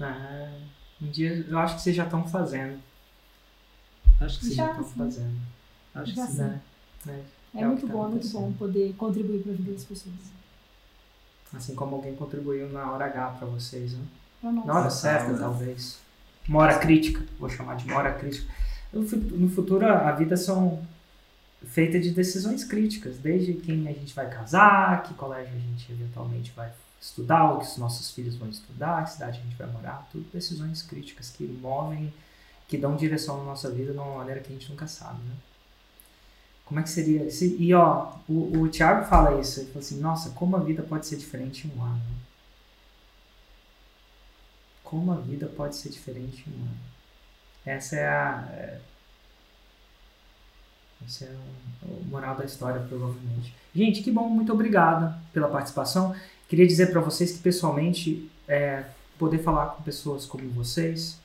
Ah, 0.00 0.52
um 1.02 1.10
dia 1.10 1.44
eu 1.48 1.58
acho 1.58 1.74
que 1.74 1.82
vocês 1.82 1.96
já 1.96 2.04
estão 2.04 2.24
fazendo. 2.26 2.78
Acho 4.20 4.38
que 4.40 4.46
sim. 4.46 4.54
Já. 4.54 4.74
Sim. 4.74 4.84
fazendo. 4.96 5.36
Acho 5.94 6.10
que 6.12 6.16
Já 6.16 6.26
sim. 6.26 6.32
sim. 6.32 6.38
Né? 6.42 6.60
É, 7.06 7.10
É, 7.54 7.62
É 7.62 7.66
muito 7.66 7.80
que 7.80 7.86
tá 7.86 7.92
bom, 7.92 8.06
é 8.06 8.08
muito 8.10 8.28
bom 8.28 8.52
poder 8.52 8.94
contribuir 8.96 9.42
para 9.42 9.52
a 9.52 9.54
vida 9.56 9.72
das 9.72 9.84
pessoas. 9.84 10.14
Assim 11.54 11.74
como 11.74 11.96
alguém 11.96 12.14
contribuiu 12.14 12.68
na 12.70 12.90
hora 12.92 13.06
H 13.06 13.30
pra 13.38 13.46
vocês, 13.46 13.92
né? 13.94 14.04
Nós. 14.42 14.66
Na 14.66 14.74
hora 14.80 14.90
certa, 14.90 15.36
talvez. 15.36 15.98
Uma 16.48 16.60
hora 16.60 16.78
crítica, 16.78 17.24
vou 17.38 17.48
chamar 17.48 17.76
de 17.76 17.84
uma 17.84 17.96
hora 17.98 18.12
crítica. 18.14 18.50
No 18.92 19.06
fu- 19.06 19.16
no 19.16 19.48
futuro, 19.50 19.86
a 19.86 20.12
vida 20.12 20.36
são 20.36 20.82
feitas 21.66 22.02
de 22.02 22.10
decisões 22.12 22.64
críticas, 22.64 23.18
desde 23.18 23.54
quem 23.54 23.88
a 23.88 23.92
gente 23.92 24.14
vai 24.14 24.28
casar, 24.30 25.02
que 25.02 25.14
colégio 25.14 25.54
a 25.54 25.58
gente 25.58 25.90
eventualmente 25.92 26.52
vai 26.54 26.70
estudar, 27.00 27.52
o 27.54 27.58
que 27.58 27.66
os 27.66 27.76
nossos 27.78 28.10
filhos 28.12 28.36
vão 28.36 28.48
estudar, 28.48 29.04
que 29.04 29.10
cidade 29.12 29.38
a 29.40 29.42
gente 29.42 29.56
vai 29.56 29.66
morar, 29.70 30.08
tudo 30.12 30.24
decisões 30.32 30.82
críticas 30.82 31.30
que 31.30 31.44
movem, 31.44 32.12
que 32.68 32.78
dão 32.78 32.96
direção 32.96 33.38
na 33.38 33.44
nossa 33.44 33.70
vida 33.70 33.92
de 33.92 33.98
uma 33.98 34.18
maneira 34.18 34.40
que 34.40 34.52
a 34.52 34.56
gente 34.56 34.70
nunca 34.70 34.86
sabe, 34.86 35.20
né? 35.22 35.34
Como 36.64 36.78
é 36.78 36.82
que 36.82 36.90
seria? 36.90 37.30
se- 37.30 37.56
e 37.58 37.72
ó, 37.74 38.12
o, 38.28 38.60
o 38.60 38.68
Thiago 38.68 39.06
fala 39.06 39.40
isso, 39.40 39.60
ele 39.60 39.68
fala 39.68 39.80
assim, 39.80 40.00
nossa, 40.00 40.30
como 40.30 40.54
a 40.56 40.60
vida 40.60 40.82
pode 40.82 41.06
ser 41.06 41.16
diferente 41.16 41.66
em 41.66 41.78
um 41.78 41.82
ano. 41.82 42.02
Como 44.84 45.12
a 45.12 45.16
vida 45.16 45.46
pode 45.46 45.76
ser 45.76 45.88
diferente 45.90 46.44
em 46.48 46.52
um 46.52 46.62
ano. 46.62 46.76
Essa 47.64 47.96
é 47.96 48.06
a. 48.08 48.48
É, 48.52 48.80
essa 51.06 51.24
é 51.24 51.28
a 51.28 52.08
moral 52.08 52.36
da 52.36 52.44
história, 52.44 52.80
provavelmente. 52.88 53.54
Gente, 53.74 54.02
que 54.02 54.10
bom, 54.10 54.28
muito 54.28 54.52
obrigado 54.52 55.14
pela 55.32 55.48
participação. 55.48 56.14
Queria 56.48 56.66
dizer 56.66 56.90
para 56.90 57.00
vocês 57.00 57.32
que, 57.32 57.38
pessoalmente, 57.38 58.30
é, 58.48 58.84
poder 59.18 59.38
falar 59.38 59.66
com 59.68 59.82
pessoas 59.82 60.26
como 60.26 60.48
vocês 60.50 61.18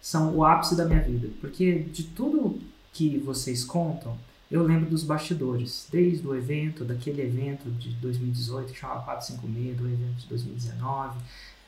são 0.00 0.34
o 0.34 0.44
ápice 0.44 0.76
da 0.76 0.84
minha 0.84 1.02
vida. 1.02 1.28
Porque 1.40 1.80
de 1.80 2.04
tudo 2.04 2.60
que 2.92 3.18
vocês 3.18 3.64
contam, 3.64 4.16
eu 4.50 4.62
lembro 4.62 4.90
dos 4.90 5.04
bastidores. 5.04 5.86
Desde 5.90 6.26
o 6.26 6.34
evento, 6.34 6.84
daquele 6.84 7.22
evento 7.22 7.70
de 7.70 7.90
2018 7.90 8.72
que 8.72 8.78
chamava 8.78 9.02
456, 9.02 9.76
do 9.76 9.86
evento 9.86 10.16
de 10.20 10.26
2019, 10.26 11.18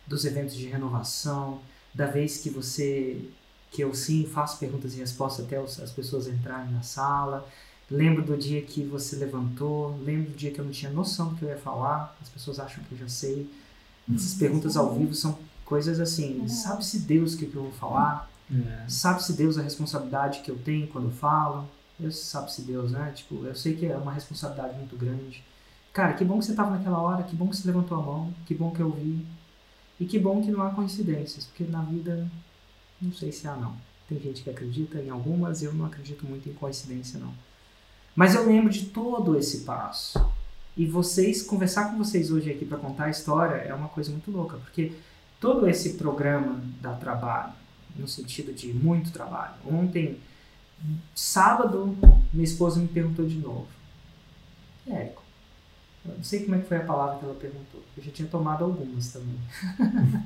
dos 0.07 0.25
eventos 0.25 0.57
de 0.57 0.67
renovação, 0.67 1.61
da 1.95 2.07
vez 2.07 2.39
que 2.39 2.51
você 2.51 3.21
que 3.71 3.83
eu 3.83 3.95
sim 3.95 4.27
faço 4.27 4.59
perguntas 4.59 4.95
e 4.95 4.99
respostas 4.99 5.47
até 5.47 5.57
as 5.57 5.91
pessoas 5.91 6.29
entrarem 6.29 6.71
na 6.73 6.83
sala. 6.83 7.49
Lembro 7.91 8.23
do 8.23 8.37
dia 8.37 8.61
que 8.61 8.85
você 8.85 9.17
levantou, 9.17 9.99
lembro 10.03 10.31
do 10.31 10.37
dia 10.37 10.51
que 10.51 10.59
eu 10.59 10.65
não 10.65 10.73
tinha 10.73 10.91
noção 10.91 11.31
do 11.31 11.37
que 11.37 11.45
eu 11.45 11.49
ia 11.49 11.57
falar, 11.57 12.15
as 12.21 12.29
pessoas 12.29 12.61
acham 12.61 12.85
que 12.85 12.93
eu 12.93 12.99
já 12.99 13.09
sei. 13.09 13.51
Essas 14.15 14.35
perguntas 14.35 14.77
ao 14.77 14.95
vivo 14.95 15.15
são 15.15 15.39
coisas 15.65 16.01
assim, 16.01 16.47
sabe-se 16.49 17.01
Deus 17.01 17.35
o 17.35 17.39
que 17.39 17.47
que 17.47 17.57
eu 17.57 17.63
vou 17.65 17.73
falar, 17.73 18.31
É. 18.53 18.85
sabe-se 18.89 19.33
Deus 19.33 19.57
a 19.59 19.63
responsabilidade 19.63 20.41
que 20.41 20.51
eu 20.51 20.59
tenho 20.59 20.87
quando 20.89 21.07
eu 21.07 21.11
falo, 21.13 21.69
eu 22.01 22.11
sabe-se 22.11 22.63
Deus, 22.63 22.93
né? 22.93 23.13
Tipo, 23.15 23.45
eu 23.47 23.55
sei 23.55 23.75
que 23.77 23.87
é 23.87 23.97
uma 23.97 24.13
responsabilidade 24.13 24.77
muito 24.77 24.97
grande. 24.97 25.43
Cara, 25.93 26.15
que 26.15 26.25
bom 26.25 26.39
que 26.39 26.45
você 26.47 26.51
estava 26.53 26.71
naquela 26.71 26.99
hora, 27.01 27.23
que 27.23 27.37
bom 27.37 27.49
que 27.49 27.57
você 27.57 27.67
levantou 27.67 27.99
a 27.99 28.03
mão, 28.03 28.35
que 28.47 28.55
bom 28.55 28.71
que 28.71 28.81
eu 28.81 28.91
vi. 28.91 29.25
E 30.01 30.05
que 30.05 30.19
bom 30.19 30.43
que 30.43 30.51
não 30.51 30.63
há 30.63 30.71
coincidências, 30.71 31.45
porque 31.45 31.65
na 31.65 31.83
vida 31.83 32.29
não 33.01 33.13
sei 33.13 33.31
se 33.31 33.47
há 33.47 33.55
não. 33.55 33.77
Tem 34.09 34.19
gente 34.19 34.43
que 34.43 34.51
acredita 34.51 34.99
em 34.99 35.11
algumas, 35.11 35.63
eu 35.63 35.73
não 35.73 35.87
acredito 35.87 36.27
muito 36.27 36.49
em 36.49 36.53
coincidência 36.55 37.19
não. 37.21 37.33
Mas 38.17 38.35
eu 38.35 38.47
lembro 38.47 38.71
de 38.71 38.87
todo 38.87 39.39
esse 39.39 39.61
passo. 39.61 40.19
E 40.77 40.87
vocês, 40.87 41.43
conversar 41.43 41.91
com 41.91 41.99
vocês 41.99 42.31
hoje 42.31 42.51
aqui 42.51 42.65
para 42.65 42.79
contar 42.79 43.05
a 43.05 43.11
história 43.11 43.57
é 43.57 43.73
uma 43.75 43.89
coisa 43.89 44.11
muito 44.11 44.31
louca, 44.31 44.57
porque 44.57 44.93
todo 45.43 45.69
esse 45.69 45.95
programa 45.95 46.63
dá 46.81 46.95
trabalho, 46.95 47.53
no 47.97 48.07
sentido 48.07 48.55
de 48.55 48.73
muito 48.73 49.11
trabalho. 49.11 49.55
Ontem, 49.67 50.21
sábado, 51.17 51.99
minha 52.33 52.45
esposa 52.45 52.79
me 52.79 52.87
perguntou 52.87 53.27
de 53.27 53.39
novo. 53.39 53.67
Érico, 54.87 55.21
eu 56.07 56.15
não 56.17 56.23
sei 56.23 56.45
como 56.45 56.55
é 56.55 56.61
que 56.61 56.69
foi 56.69 56.77
a 56.77 56.85
palavra 56.85 57.19
que 57.19 57.25
ela 57.25 57.35
perguntou, 57.35 57.83
eu 57.97 58.03
já 58.05 58.13
tinha 58.13 58.29
tomado 58.29 58.65
algumas 58.65 59.13
também. 59.13 59.37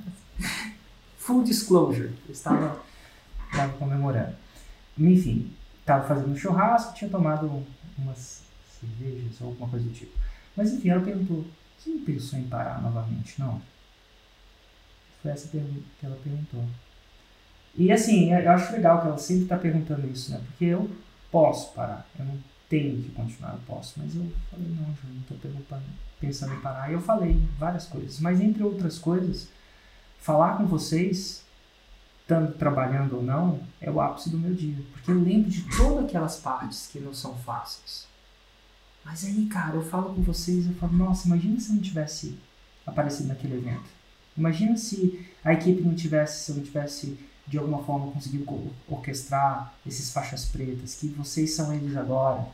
Full 1.17 1.43
disclosure, 1.45 2.13
eu 2.27 2.33
estava, 2.33 2.79
estava 3.51 3.73
comemorando. 3.79 4.37
Enfim, 4.99 5.51
estava 5.81 6.07
fazendo 6.07 6.31
um 6.31 6.37
churrasco, 6.37 6.95
tinha 6.95 7.11
tomado 7.11 7.65
umas 7.99 8.43
cervejas 8.79 9.41
ou 9.41 9.49
alguma 9.49 9.69
coisa 9.69 9.87
do 9.87 9.95
tipo. 9.95 10.13
Mas 10.55 10.73
enfim, 10.73 10.91
ela 10.91 11.03
perguntou, 11.03 11.45
você 11.79 11.89
não 11.89 12.05
pensou 12.05 12.39
em 12.39 12.45
parar 12.49 12.83
novamente, 12.83 13.41
não? 13.41 13.61
Foi 15.27 15.33
essa 15.33 15.49
pergunta 15.49 15.83
que 15.99 16.07
ela 16.07 16.17
perguntou. 16.23 16.65
E 17.75 17.91
assim, 17.91 18.33
eu 18.33 18.49
acho 18.53 18.73
legal 18.73 19.01
que 19.01 19.09
ela 19.09 19.19
sempre 19.19 19.43
está 19.43 19.59
perguntando 19.59 20.07
isso, 20.07 20.31
né? 20.31 20.41
Porque 20.47 20.67
eu 20.67 20.89
posso 21.33 21.73
parar, 21.73 22.07
eu 22.17 22.25
não 22.25 22.39
tenho 22.69 23.03
que 23.03 23.11
continuar, 23.11 23.55
eu 23.55 23.61
posso. 23.67 23.95
Mas 23.97 24.15
eu 24.15 24.25
falei, 24.49 24.69
não, 24.69 24.87
Ju, 24.95 25.09
não 25.13 25.21
estou 25.23 25.81
pensando 26.21 26.55
em 26.55 26.61
parar. 26.61 26.89
E 26.89 26.93
eu 26.93 27.01
falei 27.01 27.43
várias 27.59 27.89
coisas, 27.89 28.21
mas 28.21 28.41
entre 28.41 28.63
outras 28.63 29.01
coisas, 29.01 29.49
falar 30.21 30.59
com 30.59 30.67
vocês, 30.67 31.45
estando 32.23 32.57
trabalhando 32.57 33.17
ou 33.17 33.23
não, 33.25 33.59
é 33.81 33.91
o 33.91 34.01
ápice 34.01 34.31
do 34.31 34.39
meu 34.39 34.55
dia. 34.55 34.79
Porque 34.93 35.11
eu 35.11 35.21
lembro 35.21 35.51
de 35.51 35.65
todas 35.77 36.05
aquelas 36.05 36.37
partes 36.39 36.87
que 36.87 37.01
não 37.01 37.13
são 37.13 37.37
fáceis. 37.39 38.07
Mas 39.05 39.25
aí, 39.25 39.45
cara, 39.47 39.75
eu 39.75 39.83
falo 39.83 40.15
com 40.15 40.23
vocês, 40.23 40.69
eu 40.69 40.75
falo, 40.75 40.93
nossa, 40.93 41.27
imagina 41.27 41.59
se 41.59 41.71
eu 41.71 41.75
não 41.75 41.83
tivesse 41.83 42.39
aparecido 42.87 43.29
naquele 43.31 43.57
evento. 43.57 43.96
Imagina 44.37 44.77
se 44.77 45.27
a 45.45 45.53
equipe 45.53 45.83
não 45.83 45.95
tivesse, 45.95 46.45
se 46.45 46.51
eu 46.53 46.57
não 46.57 46.63
tivesse 46.63 47.19
de 47.47 47.59
alguma 47.59 47.83
forma 47.85 48.11
conseguido 48.11 48.45
co- 48.45 48.71
orquestrar 48.89 49.73
esses 49.87 50.13
faixas 50.13 50.47
pretas, 50.47 50.97
que 50.97 51.09
vocês 51.09 51.53
são 51.55 51.73
eles 51.73 51.97
agora, 51.97 52.47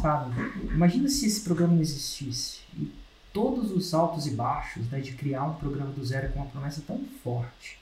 sabe? 0.00 0.34
Imagina 0.64 1.08
se 1.08 1.26
esse 1.26 1.40
programa 1.40 1.74
não 1.74 1.80
existisse 1.82 2.60
e 2.76 2.92
todos 3.32 3.70
os 3.72 3.92
altos 3.94 4.26
e 4.26 4.30
baixos 4.32 4.86
né, 4.90 5.00
de 5.00 5.12
criar 5.12 5.44
um 5.44 5.54
programa 5.54 5.90
do 5.92 6.04
zero 6.04 6.30
com 6.32 6.40
uma 6.40 6.50
promessa 6.50 6.82
tão 6.86 7.00
forte, 7.22 7.78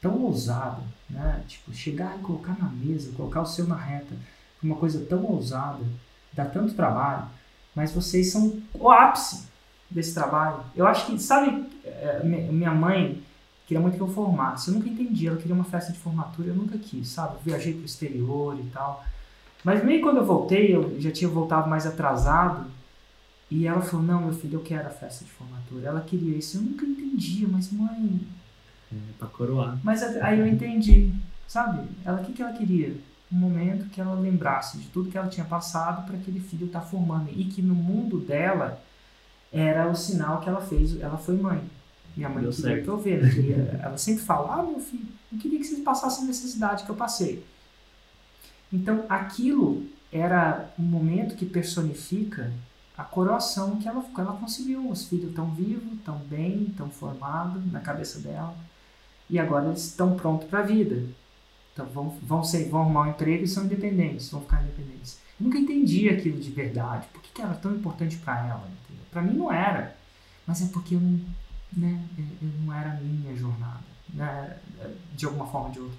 tão 0.00 0.22
ousada, 0.22 0.82
né? 1.10 1.42
Tipo, 1.46 1.74
chegar 1.74 2.16
e 2.18 2.22
colocar 2.22 2.56
na 2.58 2.68
mesa, 2.68 3.12
colocar 3.12 3.42
o 3.42 3.46
seu 3.46 3.66
na 3.66 3.76
reta, 3.76 4.14
uma 4.62 4.76
coisa 4.76 5.04
tão 5.04 5.24
ousada, 5.24 5.84
dá 6.32 6.44
tanto 6.44 6.74
trabalho, 6.74 7.26
mas 7.74 7.90
vocês 7.92 8.30
são 8.30 8.62
o 8.72 8.88
ápice 8.90 9.48
desse 9.92 10.14
trabalho. 10.14 10.60
Eu 10.74 10.86
acho 10.86 11.06
que, 11.06 11.18
sabe, 11.20 11.64
mi- 12.24 12.42
minha 12.52 12.72
mãe 12.72 13.22
queria 13.66 13.80
muito 13.80 13.96
que 13.96 14.02
eu 14.02 14.08
formasse. 14.08 14.68
Eu 14.68 14.74
nunca 14.74 14.88
entendi, 14.88 15.26
ela 15.28 15.36
queria 15.36 15.54
uma 15.54 15.64
festa 15.64 15.92
de 15.92 15.98
formatura, 15.98 16.48
eu 16.48 16.54
nunca 16.54 16.76
quis, 16.78 17.08
sabe? 17.08 17.34
Eu 17.36 17.40
viajei 17.44 17.74
pro 17.74 17.84
exterior 17.84 18.58
e 18.58 18.64
tal. 18.70 19.04
Mas 19.64 19.84
meio 19.84 20.00
quando 20.02 20.16
eu 20.18 20.24
voltei, 20.26 20.74
eu 20.74 21.00
já 21.00 21.10
tinha 21.10 21.30
voltado 21.30 21.68
mais 21.70 21.86
atrasado, 21.86 22.66
e 23.50 23.66
ela 23.66 23.80
falou: 23.82 24.04
"Não, 24.04 24.20
meu 24.22 24.32
filho, 24.32 24.56
eu 24.58 24.62
quero 24.62 24.86
a 24.88 24.90
festa 24.90 25.24
de 25.24 25.30
formatura". 25.30 25.86
Ela 25.88 26.00
queria 26.00 26.36
isso. 26.36 26.56
Eu 26.58 26.62
nunca 26.62 26.84
entendia, 26.86 27.46
mas 27.48 27.70
mãe, 27.70 28.20
É, 28.92 28.96
pra 29.18 29.28
coroar. 29.28 29.78
mas 29.84 30.02
aí 30.02 30.38
eu 30.40 30.46
entendi, 30.46 31.12
sabe? 31.46 31.86
Ela 32.04 32.20
o 32.20 32.24
que, 32.24 32.32
que 32.32 32.42
ela 32.42 32.52
queria? 32.52 32.94
Um 33.32 33.36
momento 33.36 33.88
que 33.88 33.98
ela 34.00 34.14
lembrasse 34.14 34.76
de 34.78 34.88
tudo 34.88 35.10
que 35.10 35.16
ela 35.16 35.28
tinha 35.28 35.46
passado 35.46 36.04
para 36.06 36.16
aquele 36.16 36.38
filho 36.40 36.66
estar 36.66 36.82
formando 36.82 37.30
e 37.34 37.44
que 37.44 37.62
no 37.62 37.74
mundo 37.74 38.18
dela 38.18 38.78
era 39.52 39.88
o 39.88 39.94
sinal 39.94 40.40
que 40.40 40.48
ela 40.48 40.60
fez. 40.60 40.98
Ela 41.00 41.18
foi 41.18 41.36
mãe. 41.36 41.62
Minha 42.16 42.28
mãe 42.28 42.42
Deu 42.42 42.50
queria 42.52 42.70
certo. 42.70 42.84
que 42.84 42.88
eu 42.90 42.98
vê, 42.98 43.18
queria- 43.18 43.80
ela 43.82 43.96
sempre 43.98 44.22
fala: 44.22 44.54
"Ah, 44.60 44.62
meu 44.62 44.80
filho, 44.80 45.06
eu 45.32 45.38
queria 45.38 45.58
que 45.58 45.64
vocês 45.64 45.80
passassem 45.80 46.24
a 46.24 46.26
necessidade 46.26 46.84
que 46.84 46.90
eu 46.90 46.96
passei". 46.96 47.44
Então, 48.72 49.04
aquilo 49.08 49.86
era 50.12 50.70
um 50.78 50.82
momento 50.82 51.36
que 51.36 51.44
personifica 51.46 52.52
a 52.96 53.04
coroação 53.04 53.76
que 53.76 53.88
ela, 53.88 54.02
que 54.02 54.20
ela 54.20 54.34
conseguiu. 54.36 54.88
Os 54.90 55.06
filhos 55.08 55.30
estão 55.30 55.50
vivos, 55.50 55.92
estão 55.94 56.18
bem, 56.18 56.64
estão 56.70 56.90
formados 56.90 57.62
na 57.72 57.80
cabeça 57.80 58.20
dela 58.20 58.54
e 59.28 59.38
agora 59.38 59.66
eles 59.68 59.84
estão 59.86 60.14
prontos 60.16 60.48
para 60.48 60.60
a 60.60 60.62
vida. 60.62 61.02
Então 61.72 61.86
vão, 61.86 62.10
vão, 62.22 62.44
ser, 62.44 62.68
vão 62.68 62.82
arrumar 62.82 63.02
um 63.06 63.10
emprego 63.10 63.44
e 63.44 63.48
são 63.48 63.64
independentes, 63.64 64.30
vão 64.30 64.42
ficar 64.42 64.62
independentes. 64.62 65.18
Eu 65.40 65.46
nunca 65.46 65.58
entendi 65.58 66.08
aquilo 66.10 66.38
de 66.38 66.50
verdade. 66.50 67.06
Por 67.12 67.22
que, 67.22 67.30
que 67.32 67.40
era 67.42 67.54
tão 67.54 67.74
importante 67.74 68.18
para 68.18 68.46
ela? 68.46 68.68
Para 69.12 69.22
mim 69.22 69.34
não 69.34 69.52
era. 69.52 69.94
Mas 70.46 70.60
é 70.62 70.66
porque 70.72 70.96
eu 70.96 71.00
não, 71.00 71.20
né, 71.72 72.02
eu- 72.18 72.48
eu 72.48 72.54
não 72.64 72.72
era 72.74 72.90
a 72.90 72.94
minha 72.94 73.36
jornada, 73.36 73.78
né, 74.12 74.56
de 75.14 75.24
alguma 75.24 75.46
forma 75.46 75.68
ou 75.68 75.72
de 75.72 75.78
outra. 75.80 75.96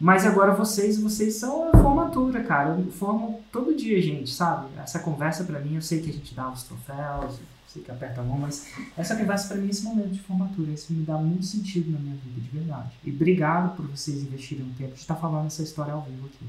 Mas 0.00 0.26
agora 0.26 0.54
vocês, 0.54 0.98
vocês 1.00 1.34
são 1.36 1.68
a 1.70 1.72
formatura, 1.72 2.42
cara. 2.44 2.70
Eu 2.78 2.90
formo 2.92 3.42
todo 3.52 3.74
dia, 3.76 4.00
gente, 4.00 4.30
sabe? 4.32 4.68
Essa 4.78 4.98
conversa 5.00 5.44
para 5.44 5.58
mim, 5.60 5.74
eu 5.74 5.82
sei 5.82 6.00
que 6.02 6.10
a 6.10 6.12
gente 6.12 6.34
dá 6.34 6.50
os 6.50 6.62
troféus, 6.64 7.38
sei 7.66 7.82
que 7.82 7.90
aperta 7.90 8.20
a 8.20 8.24
mão, 8.24 8.38
mas 8.38 8.68
essa 8.96 9.16
conversa 9.16 9.48
para 9.48 9.56
mim 9.56 9.66
é 9.68 9.70
esse 9.70 9.84
momento 9.84 10.10
de 10.10 10.20
formatura, 10.20 10.70
isso 10.70 10.92
me 10.92 11.02
dá 11.04 11.16
muito 11.16 11.44
sentido 11.46 11.90
na 11.92 11.98
minha 11.98 12.16
vida, 12.16 12.40
de 12.40 12.48
verdade. 12.48 12.90
E 13.04 13.10
obrigado 13.10 13.74
por 13.76 13.86
vocês 13.86 14.22
investirem 14.22 14.64
um 14.66 14.72
tempo 14.74 14.94
de 14.94 15.00
estar 15.00 15.16
falando 15.16 15.46
essa 15.46 15.62
história 15.62 15.92
ao 15.94 16.02
vivo 16.02 16.26
aqui. 16.26 16.46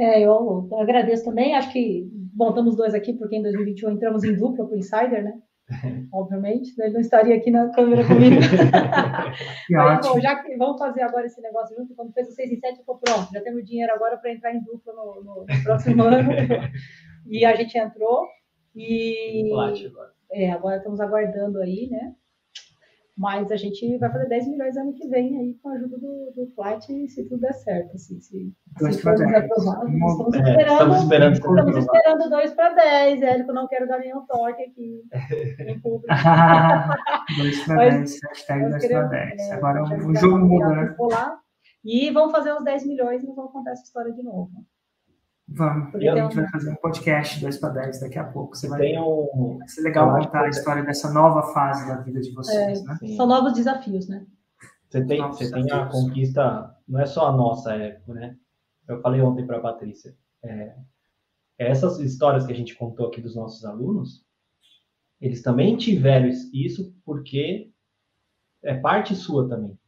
É, 0.00 0.22
eu 0.22 0.66
agradeço 0.78 1.26
também. 1.26 1.54
Acho 1.54 1.70
que, 1.70 2.08
bom, 2.34 2.48
estamos 2.48 2.74
dois 2.74 2.94
aqui, 2.94 3.12
porque 3.12 3.36
em 3.36 3.42
2021 3.42 3.90
entramos 3.90 4.24
em 4.24 4.34
dupla 4.34 4.64
para 4.64 4.74
o 4.74 4.78
Insider, 4.78 5.22
né? 5.22 5.34
Obviamente, 6.10 6.72
ele 6.80 6.94
não 6.94 7.00
estaria 7.00 7.36
aqui 7.36 7.50
na 7.50 7.70
câmera 7.70 8.06
comigo. 8.06 8.36
Mas, 9.70 10.06
bom, 10.06 10.18
já 10.18 10.42
que 10.42 10.56
vamos 10.56 10.78
fazer 10.78 11.02
agora 11.02 11.26
esse 11.26 11.40
negócio 11.42 11.76
junto, 11.76 11.94
quando 11.94 12.14
fez 12.14 12.28
o 12.28 12.32
6 12.32 12.50
em 12.50 12.58
7, 12.58 12.78
ficou 12.78 12.98
pronto. 12.98 13.30
Já 13.30 13.42
temos 13.42 13.62
dinheiro 13.64 13.92
agora 13.92 14.16
para 14.16 14.32
entrar 14.32 14.54
em 14.54 14.64
dupla 14.64 14.92
no, 14.94 15.22
no, 15.22 15.46
no 15.46 15.62
próximo 15.62 16.02
ano. 16.02 16.30
e 17.28 17.44
a 17.44 17.54
gente 17.54 17.76
entrou. 17.76 18.26
E. 18.74 19.50
É, 20.32 20.50
agora 20.50 20.78
estamos 20.78 20.98
aguardando 20.98 21.60
aí, 21.60 21.88
né? 21.90 22.14
Mas 23.20 23.52
a 23.52 23.56
gente 23.56 23.98
vai 23.98 24.10
fazer 24.10 24.30
10 24.30 24.48
milhões 24.48 24.78
ano 24.78 24.94
que 24.94 25.06
vem 25.06 25.38
aí 25.38 25.54
com 25.62 25.68
a 25.68 25.74
ajuda 25.74 25.98
do, 25.98 26.32
do 26.34 26.46
Flat, 26.54 26.86
se 26.86 27.28
tudo 27.28 27.38
der 27.42 27.52
certo. 27.52 27.94
Assim, 27.94 28.18
se, 28.18 28.50
se 28.78 29.02
for 29.02 29.12
aprovado, 29.12 29.90
estamos, 29.90 30.34
é, 30.36 30.38
esperando, 30.38 30.80
estamos 30.80 31.02
esperando. 31.02 31.34
Estamos 31.34 31.76
esperando 31.76 32.30
2 32.30 32.54
para 32.54 32.72
10. 32.72 33.22
Érico, 33.22 33.52
não 33.52 33.68
quero 33.68 33.86
dar 33.86 33.98
nenhum 33.98 34.24
toque 34.24 34.62
aqui 34.62 35.02
em 35.68 35.78
público. 35.80 36.06
2 37.36 37.66
para 37.66 37.90
10, 37.90 38.20
hashtag 38.22 38.70
2 38.70 38.88
para 38.88 39.02
10. 39.02 39.52
Agora 39.52 39.82
o 39.82 40.16
jogo 40.16 40.38
muda, 40.38 40.68
né? 40.70 40.96
E 41.84 42.10
vamos 42.10 42.32
fazer 42.32 42.54
uns 42.54 42.64
10 42.64 42.86
milhões 42.86 43.22
e 43.22 43.26
nós 43.26 43.36
vamos 43.36 43.52
contar 43.52 43.72
essa 43.72 43.82
história 43.82 44.14
de 44.14 44.22
novo. 44.22 44.50
Vamos. 45.52 45.90
Porque 45.90 46.06
e 46.06 46.08
a 46.08 46.14
gente 46.14 46.36
vai 46.36 46.48
fazer 46.48 46.70
um 46.70 46.76
podcast 46.76 47.40
2 47.40 47.58
para 47.58 47.68
10 47.70 48.00
daqui 48.00 48.18
a 48.18 48.24
pouco. 48.24 48.56
Você 48.56 48.68
vai, 48.68 48.80
tem 48.80 49.00
um... 49.00 49.58
vai 49.58 49.68
ser 49.68 49.82
legal 49.82 50.16
contar 50.16 50.44
a 50.44 50.48
história 50.48 50.84
dessa 50.84 51.12
nova 51.12 51.52
fase 51.52 51.88
da 51.88 51.96
vida 51.96 52.20
de 52.20 52.32
vocês, 52.32 52.80
é, 52.80 52.84
né? 52.84 52.98
São 53.16 53.26
novos 53.26 53.52
desafios, 53.52 54.08
né? 54.08 54.24
Você 54.88 55.04
tem, 55.04 55.20
você 55.20 55.50
tem 55.50 55.70
a 55.72 55.86
conquista, 55.86 56.76
não 56.86 57.00
é 57.00 57.06
só 57.06 57.26
a 57.26 57.32
nossa 57.32 57.74
época, 57.74 58.14
né? 58.14 58.36
Eu 58.88 59.00
falei 59.00 59.20
ontem 59.20 59.44
para 59.44 59.56
a 59.56 59.60
Patrícia. 59.60 60.16
É, 60.44 60.76
essas 61.58 61.98
histórias 61.98 62.46
que 62.46 62.52
a 62.52 62.56
gente 62.56 62.76
contou 62.76 63.08
aqui 63.08 63.20
dos 63.20 63.34
nossos 63.34 63.64
alunos, 63.64 64.24
eles 65.20 65.42
também 65.42 65.76
tiveram 65.76 66.28
isso 66.52 66.94
porque 67.04 67.72
é 68.62 68.74
parte 68.74 69.16
sua 69.16 69.48
também. 69.48 69.78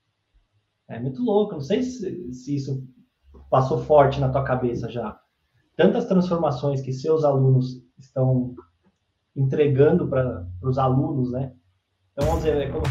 É 0.88 0.98
muito 0.98 1.22
louco. 1.22 1.54
Não 1.54 1.60
sei 1.60 1.82
se, 1.82 2.32
se 2.32 2.56
isso 2.56 2.86
passou 3.48 3.82
forte 3.84 4.20
na 4.20 4.28
tua 4.28 4.44
cabeça 4.44 4.90
já 4.90 5.21
tantas 5.76 6.06
transformações 6.06 6.80
que 6.80 6.92
seus 6.92 7.24
alunos 7.24 7.82
estão 7.98 8.54
entregando 9.34 10.08
para 10.08 10.46
os 10.62 10.78
alunos, 10.78 11.32
né? 11.32 11.52
Então, 12.12 12.28
vamos 12.28 12.44
dizer, 12.44 12.56
é 12.56 12.68
como, 12.68 12.84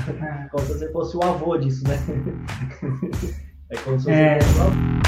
como 0.51 0.65
se 0.65 0.73
você 0.73 0.91
fosse 0.91 1.17
o 1.17 1.23
avô 1.23 1.57
disso, 1.57 1.83
né? 1.87 1.95
é 3.69 3.77
como 3.77 3.99
se 3.99 4.05
você 4.05 4.11
é... 4.11 4.41
fosse 4.41 4.59
o 4.59 4.61
avô. 4.63 5.00